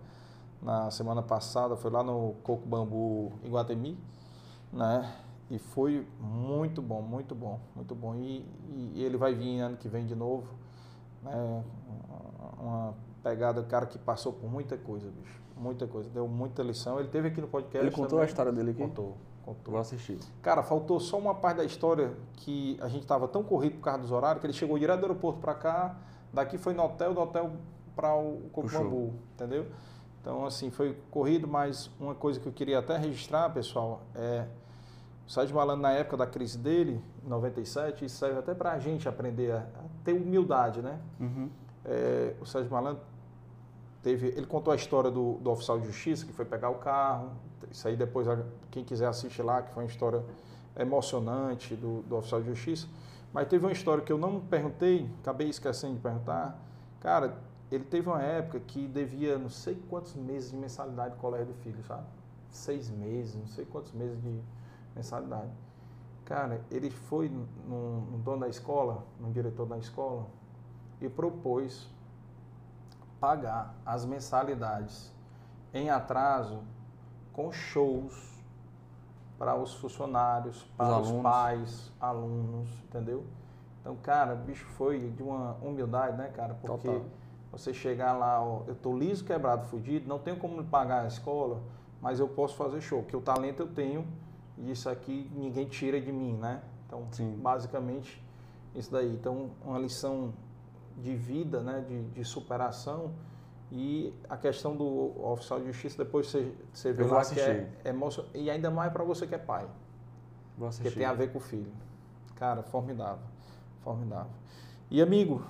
na 0.61 0.91
semana 0.91 1.21
passada, 1.23 1.75
foi 1.75 1.89
lá 1.89 2.03
no 2.03 2.35
Coco 2.43 2.67
Bambu 2.67 3.31
em 3.43 3.49
Guatemi, 3.49 3.97
né? 4.71 5.11
E 5.49 5.57
foi 5.59 6.05
muito 6.19 6.81
bom, 6.81 7.01
muito 7.01 7.33
bom, 7.35 7.59
muito 7.75 7.93
bom. 7.95 8.15
E, 8.15 8.45
e- 8.69 8.91
e 8.95 9.03
ele 9.03 9.17
vai 9.17 9.33
vir 9.33 9.59
ano 9.59 9.75
que 9.77 9.87
vem 9.89 10.05
de 10.05 10.15
novo, 10.15 10.47
né? 11.23 11.63
Uma 12.59 12.93
pegada, 13.23 13.61
cara 13.63 13.85
que 13.85 13.97
passou 13.97 14.31
por 14.33 14.49
muita 14.49 14.77
coisa, 14.77 15.09
bicho, 15.09 15.41
muita 15.57 15.87
coisa, 15.87 16.09
deu 16.09 16.27
muita 16.27 16.63
lição. 16.63 16.99
Ele 16.99 17.09
teve 17.09 17.27
aqui 17.29 17.41
no 17.41 17.47
podcast. 17.47 17.85
Ele 17.85 17.91
contou 17.91 18.09
também. 18.09 18.23
a 18.23 18.27
história 18.27 18.51
dele 18.51 18.71
aqui? 18.71 18.81
Contou, 18.81 19.17
contou. 19.43 19.73
Vou 19.73 19.81
assistir. 19.81 20.17
Cara, 20.41 20.63
faltou 20.63 20.99
só 20.99 21.17
uma 21.17 21.35
parte 21.35 21.57
da 21.57 21.65
história 21.65 22.13
que 22.33 22.77
a 22.81 22.87
gente 22.87 23.05
tava 23.05 23.27
tão 23.27 23.43
corrido 23.43 23.75
por 23.75 23.83
causa 23.83 23.99
dos 23.99 24.11
horários 24.11 24.41
que 24.41 24.47
ele 24.47 24.53
chegou 24.53 24.77
direto 24.77 24.99
do 24.99 25.05
aeroporto 25.05 25.39
para 25.39 25.53
cá, 25.53 25.95
daqui 26.33 26.57
foi 26.57 26.73
no 26.73 26.83
hotel, 26.83 27.13
do 27.13 27.21
hotel 27.21 27.51
para 27.95 28.15
o 28.15 28.41
Pro 28.53 28.63
Cocobambu, 28.63 29.13
entendeu? 29.33 29.65
Então, 30.21 30.45
assim, 30.45 30.69
foi 30.69 30.97
corrido, 31.09 31.47
mas 31.47 31.89
uma 31.99 32.13
coisa 32.13 32.39
que 32.39 32.47
eu 32.47 32.53
queria 32.53 32.79
até 32.79 32.95
registrar, 32.95 33.49
pessoal, 33.49 34.01
é 34.15 34.45
o 35.27 35.31
Sérgio 35.31 35.55
Malandro, 35.55 35.81
na 35.81 35.91
época 35.91 36.17
da 36.17 36.27
crise 36.27 36.57
dele, 36.57 37.01
em 37.25 37.29
97, 37.29 38.05
isso 38.05 38.17
serve 38.17 38.37
até 38.37 38.53
para 38.53 38.71
a 38.73 38.79
gente 38.79 39.07
aprender 39.09 39.51
a, 39.51 39.57
a 39.59 40.03
ter 40.03 40.13
humildade, 40.13 40.81
né? 40.81 40.99
Uhum. 41.19 41.49
É, 41.85 42.35
o 42.39 42.45
Sérgio 42.45 42.71
Malandro 42.71 43.01
teve, 44.03 44.27
ele 44.27 44.45
contou 44.45 44.73
a 44.73 44.75
história 44.75 45.09
do, 45.09 45.33
do 45.35 45.49
oficial 45.49 45.79
de 45.79 45.87
justiça 45.87 46.25
que 46.25 46.33
foi 46.33 46.45
pegar 46.45 46.69
o 46.69 46.75
carro. 46.75 47.31
Isso 47.71 47.87
aí 47.87 47.95
depois 47.95 48.27
quem 48.69 48.83
quiser 48.83 49.07
assistir 49.07 49.41
lá, 49.41 49.61
que 49.61 49.73
foi 49.73 49.83
uma 49.83 49.89
história 49.89 50.23
emocionante 50.77 51.75
do, 51.75 52.01
do 52.03 52.17
oficial 52.17 52.41
de 52.41 52.47
justiça. 52.47 52.87
Mas 53.33 53.47
teve 53.47 53.65
uma 53.65 53.71
história 53.71 54.03
que 54.03 54.11
eu 54.11 54.17
não 54.17 54.41
perguntei, 54.41 55.09
acabei 55.21 55.47
esquecendo 55.49 55.95
de 55.95 56.01
perguntar. 56.01 56.59
Cara, 56.99 57.37
ele 57.71 57.85
teve 57.85 58.09
uma 58.09 58.21
época 58.21 58.59
que 58.59 58.87
devia 58.87 59.37
não 59.37 59.49
sei 59.49 59.81
quantos 59.89 60.13
meses 60.15 60.51
de 60.51 60.57
mensalidade 60.57 61.15
do 61.15 61.21
colégio 61.21 61.47
do 61.47 61.53
filho, 61.53 61.81
sabe? 61.85 62.03
Seis 62.49 62.89
meses, 62.89 63.35
não 63.35 63.47
sei 63.47 63.65
quantos 63.65 63.93
meses 63.93 64.21
de 64.21 64.41
mensalidade. 64.93 65.49
Cara, 66.25 66.61
ele 66.69 66.89
foi 66.89 67.29
no 67.29 68.17
dono 68.23 68.41
da 68.41 68.49
escola, 68.49 69.05
no 69.19 69.31
diretor 69.31 69.65
da 69.65 69.77
escola, 69.77 70.27
e 70.99 71.07
propôs 71.07 71.89
pagar 73.19 73.73
as 73.85 74.05
mensalidades 74.05 75.11
em 75.73 75.89
atraso 75.89 76.59
com 77.33 77.51
shows 77.51 78.31
para 79.37 79.55
os 79.55 79.73
funcionários, 79.73 80.63
para 80.77 80.99
os, 80.99 81.07
alunos. 81.07 81.23
pais, 81.23 81.91
alunos, 81.99 82.69
entendeu? 82.83 83.25
Então, 83.79 83.95
cara, 83.95 84.35
o 84.35 84.37
bicho 84.37 84.65
foi 84.77 85.09
de 85.09 85.23
uma 85.23 85.57
humildade, 85.61 86.17
né, 86.17 86.31
cara? 86.35 86.53
Porque 86.53 86.87
Total. 86.87 87.05
você 87.51 87.73
chegar 87.73 88.13
lá, 88.13 88.39
ó, 88.39 88.61
eu 88.67 88.75
tô 88.75 88.95
liso, 88.95 89.25
quebrado, 89.25 89.65
fudido, 89.65 90.07
não 90.07 90.19
tenho 90.19 90.37
como 90.37 90.63
pagar 90.65 91.05
a 91.05 91.07
escola, 91.07 91.59
mas 91.99 92.19
eu 92.19 92.27
posso 92.27 92.55
fazer 92.55 92.81
show, 92.81 93.01
porque 93.01 93.15
o 93.15 93.21
talento 93.21 93.61
eu 93.61 93.67
tenho 93.67 94.05
e 94.57 94.69
isso 94.69 94.87
aqui 94.87 95.29
ninguém 95.33 95.65
tira 95.65 95.99
de 95.99 96.11
mim, 96.11 96.33
né? 96.33 96.61
Então, 96.85 97.07
Sim. 97.11 97.35
basicamente, 97.41 98.23
isso 98.75 98.91
daí. 98.91 99.11
Então, 99.13 99.49
uma 99.65 99.79
lição 99.79 100.33
de 100.97 101.15
vida, 101.15 101.61
né, 101.61 101.83
de, 101.87 102.03
de 102.09 102.23
superação 102.23 103.11
e 103.71 104.13
a 104.29 104.35
questão 104.35 104.75
do 104.75 105.13
oficial 105.25 105.59
de 105.59 105.67
justiça, 105.67 106.03
depois 106.03 106.27
você, 106.27 106.51
você 106.73 106.91
vê 106.91 107.03
lá 107.05 107.23
que 107.23 107.39
é 107.39 107.69
emoção, 107.85 108.25
e 108.33 108.49
ainda 108.49 108.69
mais 108.69 108.91
para 108.91 109.03
você 109.03 109.25
que 109.25 109.33
é 109.33 109.37
pai, 109.37 109.65
Vou 110.57 110.67
assistir. 110.67 110.93
tem 110.93 111.05
a 111.05 111.13
ver 111.13 111.31
com 111.31 111.37
o 111.37 111.41
filho. 111.41 111.71
Cara, 112.35 112.63
formidável, 112.63 113.23
formidável. 113.81 114.31
E 114.89 115.01
amigo, 115.01 115.41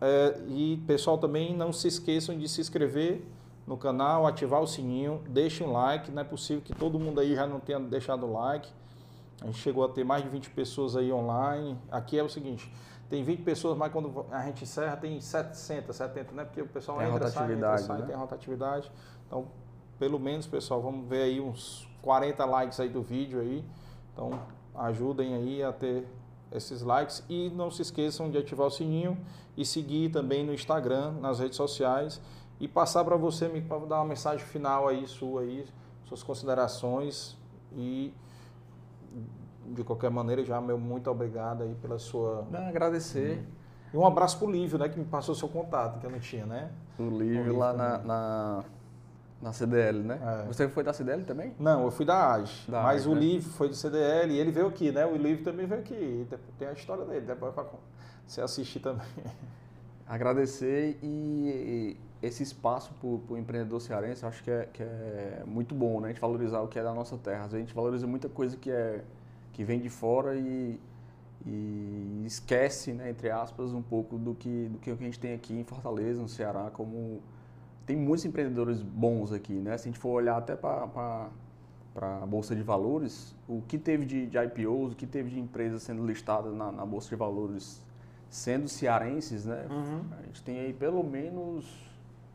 é, 0.00 0.40
e 0.46 0.82
pessoal 0.86 1.18
também 1.18 1.56
não 1.56 1.72
se 1.72 1.88
esqueçam 1.88 2.38
de 2.38 2.48
se 2.48 2.60
inscrever 2.60 3.24
no 3.66 3.76
canal, 3.76 4.26
ativar 4.26 4.62
o 4.62 4.66
sininho, 4.66 5.20
deixe 5.28 5.64
um 5.64 5.72
like, 5.72 6.10
não 6.10 6.22
é 6.22 6.24
possível 6.24 6.62
que 6.62 6.72
todo 6.72 6.98
mundo 6.98 7.20
aí 7.20 7.34
já 7.34 7.46
não 7.46 7.58
tenha 7.58 7.80
deixado 7.80 8.24
o 8.24 8.32
like. 8.32 8.70
A 9.42 9.46
gente 9.46 9.58
chegou 9.58 9.84
a 9.84 9.88
ter 9.88 10.04
mais 10.04 10.22
de 10.22 10.28
20 10.28 10.50
pessoas 10.50 10.96
aí 10.96 11.12
online. 11.12 11.76
Aqui 11.90 12.18
é 12.18 12.22
o 12.22 12.28
seguinte, 12.28 12.72
tem 13.08 13.24
20 13.24 13.42
pessoas, 13.42 13.76
mas 13.76 13.90
quando 13.90 14.26
a 14.30 14.42
gente 14.42 14.64
encerra 14.64 14.96
tem 14.96 15.20
700, 15.20 15.96
70, 15.96 16.32
né? 16.32 16.44
Porque 16.44 16.60
o 16.60 16.68
pessoal 16.68 16.98
Tem 16.98 17.08
entra, 17.08 17.28
sai, 17.28 17.52
entra, 17.52 17.78
sai, 17.78 17.98
né? 18.00 18.06
tem 18.06 18.16
rotatividade. 18.16 18.92
Então, 19.26 19.46
pelo 19.98 20.18
menos, 20.18 20.46
pessoal, 20.46 20.82
vamos 20.82 21.08
ver 21.08 21.22
aí 21.22 21.40
uns 21.40 21.88
40 22.02 22.44
likes 22.44 22.78
aí 22.80 22.88
do 22.88 23.02
vídeo 23.02 23.40
aí. 23.40 23.64
Então, 24.12 24.38
ajudem 24.74 25.34
aí 25.34 25.62
a 25.62 25.72
ter 25.72 26.06
esses 26.52 26.82
likes 26.82 27.22
e 27.28 27.50
não 27.50 27.70
se 27.70 27.82
esqueçam 27.82 28.30
de 28.30 28.38
ativar 28.38 28.66
o 28.66 28.70
sininho 28.70 29.18
e 29.56 29.64
seguir 29.64 30.10
também 30.10 30.44
no 30.44 30.52
Instagram, 30.52 31.12
nas 31.12 31.38
redes 31.38 31.56
sociais 31.56 32.20
e 32.60 32.66
passar 32.66 33.04
para 33.04 33.16
você, 33.16 33.48
para 33.48 33.78
dar 33.86 33.96
uma 33.96 34.06
mensagem 34.06 34.44
final 34.44 34.88
aí 34.88 35.06
sua 35.06 35.42
aí, 35.42 35.66
suas 36.04 36.22
considerações 36.22 37.36
e 37.72 38.12
de 39.74 39.84
qualquer 39.84 40.10
maneira 40.10 40.44
já 40.44 40.60
meu 40.60 40.78
muito 40.78 41.10
obrigado 41.10 41.62
aí 41.62 41.74
pela 41.80 41.98
sua 41.98 42.46
Não, 42.50 42.66
agradecer. 42.68 43.44
E 43.92 43.96
um 43.96 44.06
abraço 44.06 44.38
pro 44.38 44.50
Lívio, 44.50 44.78
né, 44.78 44.88
que 44.88 44.98
me 44.98 45.04
passou 45.04 45.34
seu 45.34 45.48
contato, 45.48 45.98
que 45.98 46.06
eu 46.06 46.10
não 46.10 46.18
tinha, 46.18 46.44
né? 46.44 46.70
O 46.98 47.04
Lívio, 47.04 47.38
Lívio 47.38 47.58
lá 47.58 47.72
na, 47.72 47.90
também. 47.92 48.06
na, 48.06 48.64
na 49.40 49.52
CDL, 49.52 49.98
né? 50.00 50.20
É. 50.42 50.46
Você 50.46 50.68
foi 50.68 50.84
da 50.84 50.92
CDL 50.92 51.24
também? 51.24 51.54
Não, 51.58 51.84
eu 51.84 51.90
fui 51.90 52.04
da 52.04 52.34
AGE, 52.34 52.70
Da 52.70 52.82
mas 52.82 53.02
AGE, 53.02 53.08
o 53.08 53.14
né? 53.14 53.20
Lívio 53.20 53.50
foi 53.50 53.68
do 53.68 53.74
CDL 53.74 54.32
e 54.32 54.38
ele 54.38 54.50
veio 54.50 54.66
aqui, 54.66 54.92
né? 54.92 55.06
O 55.06 55.16
Lívio 55.16 55.42
também 55.44 55.66
veio 55.66 55.80
aqui, 55.80 56.26
tem 56.58 56.68
a 56.68 56.72
história 56.72 57.04
dele, 57.04 57.24
depois 57.24 57.54
para 57.54 57.64
você 58.26 58.40
assistir 58.42 58.80
também. 58.80 59.06
Agradecer 60.06 60.98
e, 61.02 61.96
e 62.22 62.26
esse 62.26 62.42
espaço 62.42 62.92
para 62.94 63.34
o 63.34 63.38
empreendedor 63.38 63.80
cearense, 63.80 64.22
eu 64.22 64.28
acho 64.28 64.42
que 64.42 64.50
é, 64.50 64.68
que 64.72 64.82
é 64.82 65.42
muito 65.46 65.74
bom, 65.74 66.00
né? 66.00 66.08
A 66.08 66.10
gente 66.12 66.20
valorizar 66.20 66.60
o 66.60 66.68
que 66.68 66.78
é 66.78 66.82
da 66.82 66.92
nossa 66.92 67.16
terra. 67.16 67.44
Às 67.44 67.52
vezes 67.52 67.54
a 67.54 67.66
gente 67.66 67.74
valoriza 67.74 68.06
muita 68.06 68.28
coisa 68.28 68.56
que, 68.56 68.70
é, 68.70 69.04
que 69.58 69.64
vem 69.64 69.80
de 69.80 69.90
fora 69.90 70.36
e, 70.36 70.78
e 71.44 72.22
esquece, 72.24 72.92
né, 72.92 73.10
entre 73.10 73.28
aspas, 73.28 73.72
um 73.72 73.82
pouco 73.82 74.16
do 74.16 74.32
que, 74.32 74.68
do 74.68 74.78
que 74.78 74.88
a 74.88 74.94
gente 74.94 75.18
tem 75.18 75.34
aqui 75.34 75.52
em 75.52 75.64
Fortaleza, 75.64 76.22
no 76.22 76.28
Ceará, 76.28 76.70
como 76.72 77.20
tem 77.84 77.96
muitos 77.96 78.24
empreendedores 78.24 78.80
bons 78.80 79.32
aqui, 79.32 79.54
né? 79.54 79.76
Se 79.76 79.88
a 79.88 79.90
gente 79.90 79.98
for 79.98 80.10
olhar 80.10 80.36
até 80.36 80.54
para 80.54 81.28
a 81.96 82.24
Bolsa 82.24 82.54
de 82.54 82.62
Valores, 82.62 83.34
o 83.48 83.60
que 83.66 83.76
teve 83.76 84.06
de, 84.06 84.26
de 84.26 84.38
IPOs, 84.38 84.92
o 84.92 84.94
que 84.94 85.08
teve 85.08 85.28
de 85.28 85.40
empresas 85.40 85.82
sendo 85.82 86.06
listadas 86.06 86.54
na, 86.54 86.70
na 86.70 86.86
Bolsa 86.86 87.08
de 87.08 87.16
Valores 87.16 87.84
sendo 88.30 88.68
cearenses, 88.68 89.44
né? 89.44 89.66
A 90.20 90.26
gente 90.26 90.40
tem 90.44 90.60
aí 90.60 90.72
pelo 90.72 91.02
menos, 91.02 91.66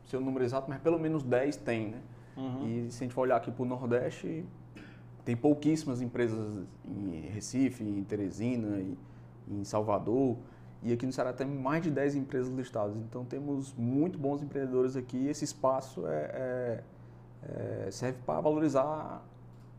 sei 0.04 0.18
o 0.18 0.22
número 0.22 0.44
exato, 0.44 0.68
mas 0.68 0.78
pelo 0.78 0.98
menos 0.98 1.22
10 1.22 1.56
tem, 1.56 1.88
né? 1.88 2.02
Uhum. 2.36 2.68
E 2.68 2.92
se 2.92 3.02
a 3.02 3.04
gente 3.06 3.14
for 3.14 3.22
olhar 3.22 3.36
aqui 3.36 3.50
para 3.50 3.62
o 3.62 3.66
Nordeste, 3.66 4.44
tem 5.24 5.36
pouquíssimas 5.36 6.00
empresas 6.02 6.64
em 6.84 7.20
Recife, 7.32 7.82
em 7.82 8.02
Teresina, 8.04 8.80
em 9.48 9.64
Salvador. 9.64 10.36
E 10.82 10.92
aqui 10.92 11.06
no 11.06 11.12
Ceará 11.12 11.32
tem 11.32 11.46
mais 11.46 11.82
de 11.82 11.90
10 11.90 12.14
empresas 12.14 12.52
listadas. 12.54 12.96
Então 12.96 13.24
temos 13.24 13.72
muito 13.74 14.18
bons 14.18 14.42
empreendedores 14.42 14.96
aqui. 14.96 15.16
E 15.16 15.28
esse 15.28 15.44
espaço 15.44 16.06
é, 16.06 16.12
é- 16.12 16.84
é- 17.86 17.90
serve 17.90 18.18
para 18.26 18.40
valorizar 18.40 19.22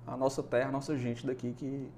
a 0.07 0.17
nossa 0.17 0.41
terra, 0.41 0.69
a 0.69 0.71
nossa 0.71 0.97
gente 0.97 1.25
daqui, 1.25 1.53
que 1.53 1.91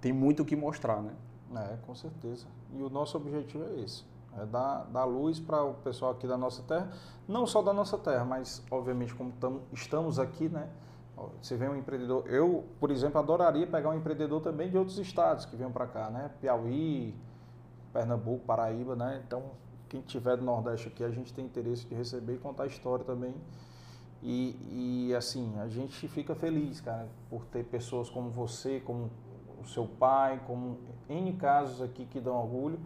tem 0.00 0.12
muito 0.12 0.42
o 0.42 0.44
que 0.44 0.54
mostrar, 0.54 1.02
né? 1.02 1.12
É, 1.54 1.76
com 1.86 1.94
certeza. 1.94 2.46
E 2.72 2.82
o 2.82 2.88
nosso 2.88 3.16
objetivo 3.16 3.64
é 3.64 3.80
esse. 3.80 4.04
É 4.38 4.46
dar, 4.46 4.84
dar 4.84 5.04
luz 5.04 5.38
para 5.38 5.62
o 5.62 5.74
pessoal 5.74 6.12
aqui 6.12 6.26
da 6.26 6.38
nossa 6.38 6.62
terra, 6.62 6.90
não 7.28 7.46
só 7.46 7.60
da 7.62 7.72
nossa 7.72 7.98
terra, 7.98 8.24
mas 8.24 8.62
obviamente 8.70 9.14
como 9.14 9.30
tamo, 9.32 9.60
estamos 9.72 10.18
aqui, 10.18 10.48
né? 10.48 10.68
Você 11.40 11.56
vê 11.56 11.68
um 11.68 11.76
empreendedor, 11.76 12.26
eu, 12.28 12.64
por 12.80 12.90
exemplo, 12.90 13.18
adoraria 13.18 13.66
pegar 13.66 13.90
um 13.90 13.94
empreendedor 13.96 14.40
também 14.40 14.70
de 14.70 14.76
outros 14.78 14.98
estados 14.98 15.44
que 15.44 15.56
venham 15.56 15.72
para 15.72 15.86
cá, 15.86 16.10
né? 16.10 16.30
Piauí, 16.40 17.14
Pernambuco, 17.92 18.44
Paraíba, 18.46 18.96
né? 18.96 19.22
Então, 19.26 19.42
quem 19.88 20.00
tiver 20.00 20.36
do 20.36 20.44
Nordeste 20.44 20.88
aqui, 20.88 21.04
a 21.04 21.10
gente 21.10 21.32
tem 21.34 21.44
interesse 21.44 21.86
de 21.86 21.94
receber 21.94 22.34
e 22.34 22.38
contar 22.38 22.64
a 22.64 22.66
história 22.66 23.04
também. 23.04 23.34
E, 24.22 25.08
e 25.08 25.14
assim, 25.14 25.52
a 25.58 25.68
gente 25.68 26.06
fica 26.08 26.34
feliz, 26.34 26.80
cara, 26.80 27.08
por 27.28 27.44
ter 27.46 27.64
pessoas 27.64 28.08
como 28.08 28.30
você, 28.30 28.80
como 28.80 29.10
o 29.60 29.66
seu 29.66 29.86
pai, 29.86 30.40
como 30.46 30.78
N 31.08 31.32
casos 31.34 31.82
aqui 31.82 32.04
que 32.06 32.20
dão 32.20 32.36
orgulho. 32.36 32.78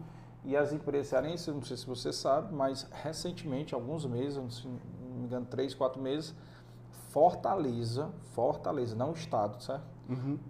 E 0.43 0.55
as 0.55 0.71
empresas 0.73 1.47
não 1.47 1.61
sei 1.61 1.77
se 1.77 1.85
você 1.85 2.11
sabe, 2.13 2.53
mas 2.53 2.87
recentemente, 3.03 3.75
alguns 3.75 4.05
meses, 4.05 4.37
se- 4.55 4.67
não 4.67 5.17
me 5.19 5.25
engano, 5.25 5.45
três, 5.45 5.73
quatro 5.73 6.01
meses, 6.01 6.33
Fortaleza, 7.17 8.11
Fortaleza, 8.35 8.95
não 8.95 9.09
o 9.09 9.13
estado, 9.13 9.59
certo? 9.63 9.87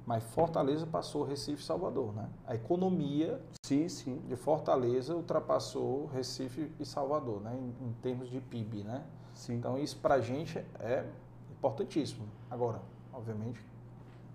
Mas 0.06 0.22
Fortaleza 0.26 0.86
passou 0.86 1.24
Recife 1.24 1.62
e 1.62 1.66
Salvador, 1.66 2.14
né? 2.14 2.30
A 2.46 2.56
economia 2.56 3.42
Sim, 3.64 3.88
sim. 3.88 4.18
de 4.28 4.36
Fortaleza 4.36 5.16
ultrapassou 5.16 6.08
Recife 6.08 6.70
e 6.78 6.86
Salvador, 6.86 7.40
né? 7.40 7.58
Em, 7.58 7.88
em 7.88 7.94
termos 8.02 8.30
de 8.30 8.42
PIB, 8.42 8.84
né? 8.84 9.06
sim. 9.34 9.56
Então 9.56 9.78
isso 9.78 9.96
para 10.00 10.16
a 10.16 10.20
gente 10.20 10.58
é 10.82 11.06
importantíssimo. 11.52 12.28
Agora, 12.52 12.82
obviamente, 13.14 13.66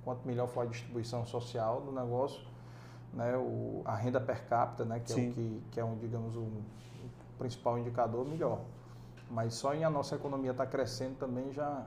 quanto 0.02 0.26
melhor 0.26 0.48
for 0.48 0.62
a 0.62 0.64
distribuição 0.64 1.26
social 1.26 1.82
do 1.82 1.92
negócio, 1.92 2.40
né, 3.12 3.36
o, 3.36 3.82
a 3.84 3.94
renda 3.94 4.18
per 4.18 4.46
capita, 4.46 4.86
né, 4.86 5.00
que 5.00 5.12
é 5.12 5.14
Sim. 5.14 5.28
o 5.28 5.32
que, 5.34 5.62
que 5.72 5.80
é 5.80 5.84
um, 5.84 5.98
digamos, 5.98 6.34
um, 6.34 6.40
o 6.40 7.38
principal 7.38 7.78
indicador, 7.78 8.26
melhor. 8.26 8.60
Mas 9.30 9.52
só 9.52 9.74
em 9.74 9.84
a 9.84 9.90
nossa 9.90 10.14
economia 10.14 10.52
estar 10.52 10.66
crescendo 10.66 11.16
também 11.16 11.52
já. 11.52 11.84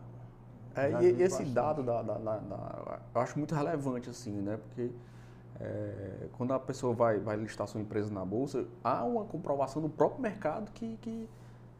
É, 0.75 0.89
e, 1.03 1.21
esse 1.21 1.37
bastante. 1.37 1.51
dado 1.51 1.83
da, 1.83 2.01
da- 2.01 2.17
da- 2.17 2.37
da- 2.37 2.99
eu 3.13 3.21
acho 3.21 3.37
muito 3.37 3.55
relevante 3.55 4.09
assim, 4.09 4.31
né? 4.31 4.57
Porque 4.57 4.91
é, 5.59 6.27
quando 6.37 6.53
a 6.53 6.59
pessoa 6.59 6.93
vai, 6.93 7.17
vai 7.19 7.37
listar 7.37 7.67
sua 7.67 7.79
empresa 7.79 8.13
na 8.13 8.25
bolsa, 8.25 8.65
há 8.83 9.03
uma 9.03 9.23
comprovação 9.25 9.81
do 9.81 9.89
próprio 9.89 10.21
mercado 10.21 10.69
que, 10.73 10.97
que, 11.01 11.29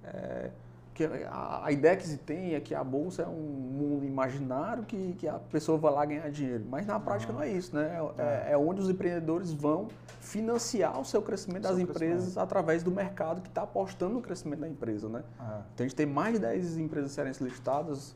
é, 0.04 0.50
que 0.94 1.04
a, 1.30 1.66
a 1.66 1.72
ideia 1.74 1.98
que 1.98 2.08
se 2.08 2.18
tem 2.18 2.54
é 2.56 2.62
que 2.62 2.74
a 2.74 2.84
bolsa 2.84 3.24
é 3.24 3.28
um 3.28 3.34
mundo 3.34 4.06
imaginário 4.06 4.84
que, 4.86 5.14
que 5.16 5.28
a 5.28 5.34
pessoa 5.40 5.78
vai 5.78 5.92
lá 5.92 6.06
ganhar 6.06 6.30
dinheiro, 6.32 6.64
mas 6.70 6.86
na 6.86 6.98
prática 6.98 7.34
não 7.34 7.42
é 7.42 7.50
isso, 7.52 7.76
né? 7.76 7.98
É, 8.18 8.54
é 8.54 8.58
onde 8.58 8.80
os 8.80 8.90
empreendedores 8.90 9.52
vão 9.52 9.90
financiar 10.22 10.98
o 11.00 11.04
seu 11.04 11.22
crescimento 11.22 11.64
Seu 11.64 11.72
das 11.74 11.80
empresas 11.82 12.18
crescimento. 12.20 12.40
através 12.40 12.82
do 12.82 12.92
mercado 12.92 13.42
que 13.42 13.50
está 13.50 13.64
apostando 13.64 14.14
no 14.14 14.22
crescimento 14.22 14.62
da 14.62 14.70
empresa, 14.70 15.10
né? 15.10 15.22
É, 15.38 15.44
Então 15.44 15.62
a 15.80 15.84
gente 15.84 15.96
tem 15.96 16.06
mais 16.06 16.36
de 16.36 16.40
10 16.40 16.78
empresas 16.78 17.12
cearenses 17.12 17.42
listadas 17.42 18.16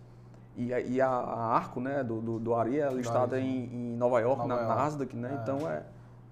e, 0.58 0.74
a- 0.74 0.80
e 0.82 1.00
a, 1.02 1.08
a 1.10 1.46
Arco, 1.56 1.80
né, 1.80 2.04
do, 2.04 2.20
do, 2.22 2.40
do 2.40 2.54
Ari 2.56 2.80
é 2.80 2.90
listada 2.92 3.40
em, 3.40 3.66
em 3.66 3.96
Nova 3.96 4.20
York, 4.20 4.38
Nova 4.48 4.56
na 4.62 4.68
York. 4.68 4.82
Nasdaq, 4.82 5.16
né? 5.16 5.32
É. 5.32 5.42
Então 5.42 5.70
é, 5.70 5.84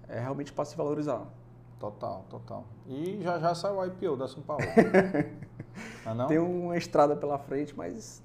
é 0.08 0.20
realmente 0.20 0.52
para 0.52 0.64
se 0.64 0.76
valorizar. 0.76 1.22
total, 1.78 2.24
total. 2.28 2.64
E 2.86 3.20
já 3.22 3.38
já 3.38 3.54
saiu 3.54 3.76
o 3.78 3.84
IPO 3.86 4.16
da 4.16 4.28
São 4.28 4.42
Paulo. 4.42 4.62
é 6.06 6.14
não? 6.14 6.26
Tem 6.26 6.38
uma 6.38 6.76
estrada 6.76 7.14
pela 7.16 7.38
frente, 7.38 7.74
mas 7.76 8.22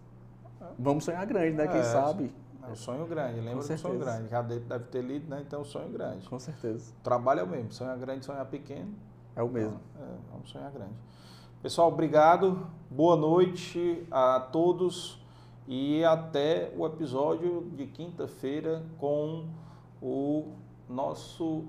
vamos 0.78 1.04
sonhar 1.04 1.26
grande, 1.26 1.56
né? 1.56 1.68
Quem 1.68 1.80
É, 1.80 1.84
sabe? 1.84 2.34
É 2.66 2.72
um 2.72 2.76
sonho 2.76 3.06
grande, 3.06 3.42
lembra 3.42 3.62
do 3.66 3.78
sonho 3.78 4.00
grande. 4.00 4.30
Já 4.30 4.42
de- 4.42 4.60
deve 4.62 4.86
ter 4.86 5.02
lido, 5.02 5.30
né? 5.30 5.44
Então, 5.46 5.64
sonho 5.66 5.90
grande. 5.90 6.28
Com 6.30 6.40
certeza. 6.40 6.94
Trabalho 7.04 7.42
é 7.42 7.44
o 7.44 7.48
mesmo, 7.48 7.72
sonhar 7.74 7.98
grande, 7.98 8.26
sonhar 8.26 8.46
pequeno. 8.46 8.94
É 9.36 9.44
o 9.44 9.50
mesmo. 9.50 9.80
É, 10.00 10.06
vamos 10.32 10.50
sonhar 10.50 10.72
grande. 10.72 10.94
Pessoal, 11.62 11.90
obrigado. 11.90 12.66
Boa 12.90 13.16
noite 13.18 14.06
a 14.12 14.40
todos 14.40 15.22
e 15.68 16.04
até 16.04 16.74
o 16.76 16.86
episódio 16.86 17.70
de 17.76 17.88
quinta-feira 17.88 18.84
com 18.98 19.48
o 20.02 20.54
nosso 20.90 21.66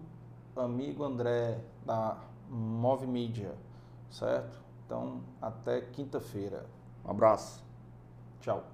amigo 0.57 1.05
André 1.05 1.61
da 1.85 2.19
Move 2.49 3.07
Mídia, 3.07 3.55
certo? 4.11 4.62
Então, 4.85 5.21
até 5.41 5.81
quinta-feira. 5.81 6.66
Um 7.05 7.11
abraço. 7.11 7.65
Tchau. 8.41 8.73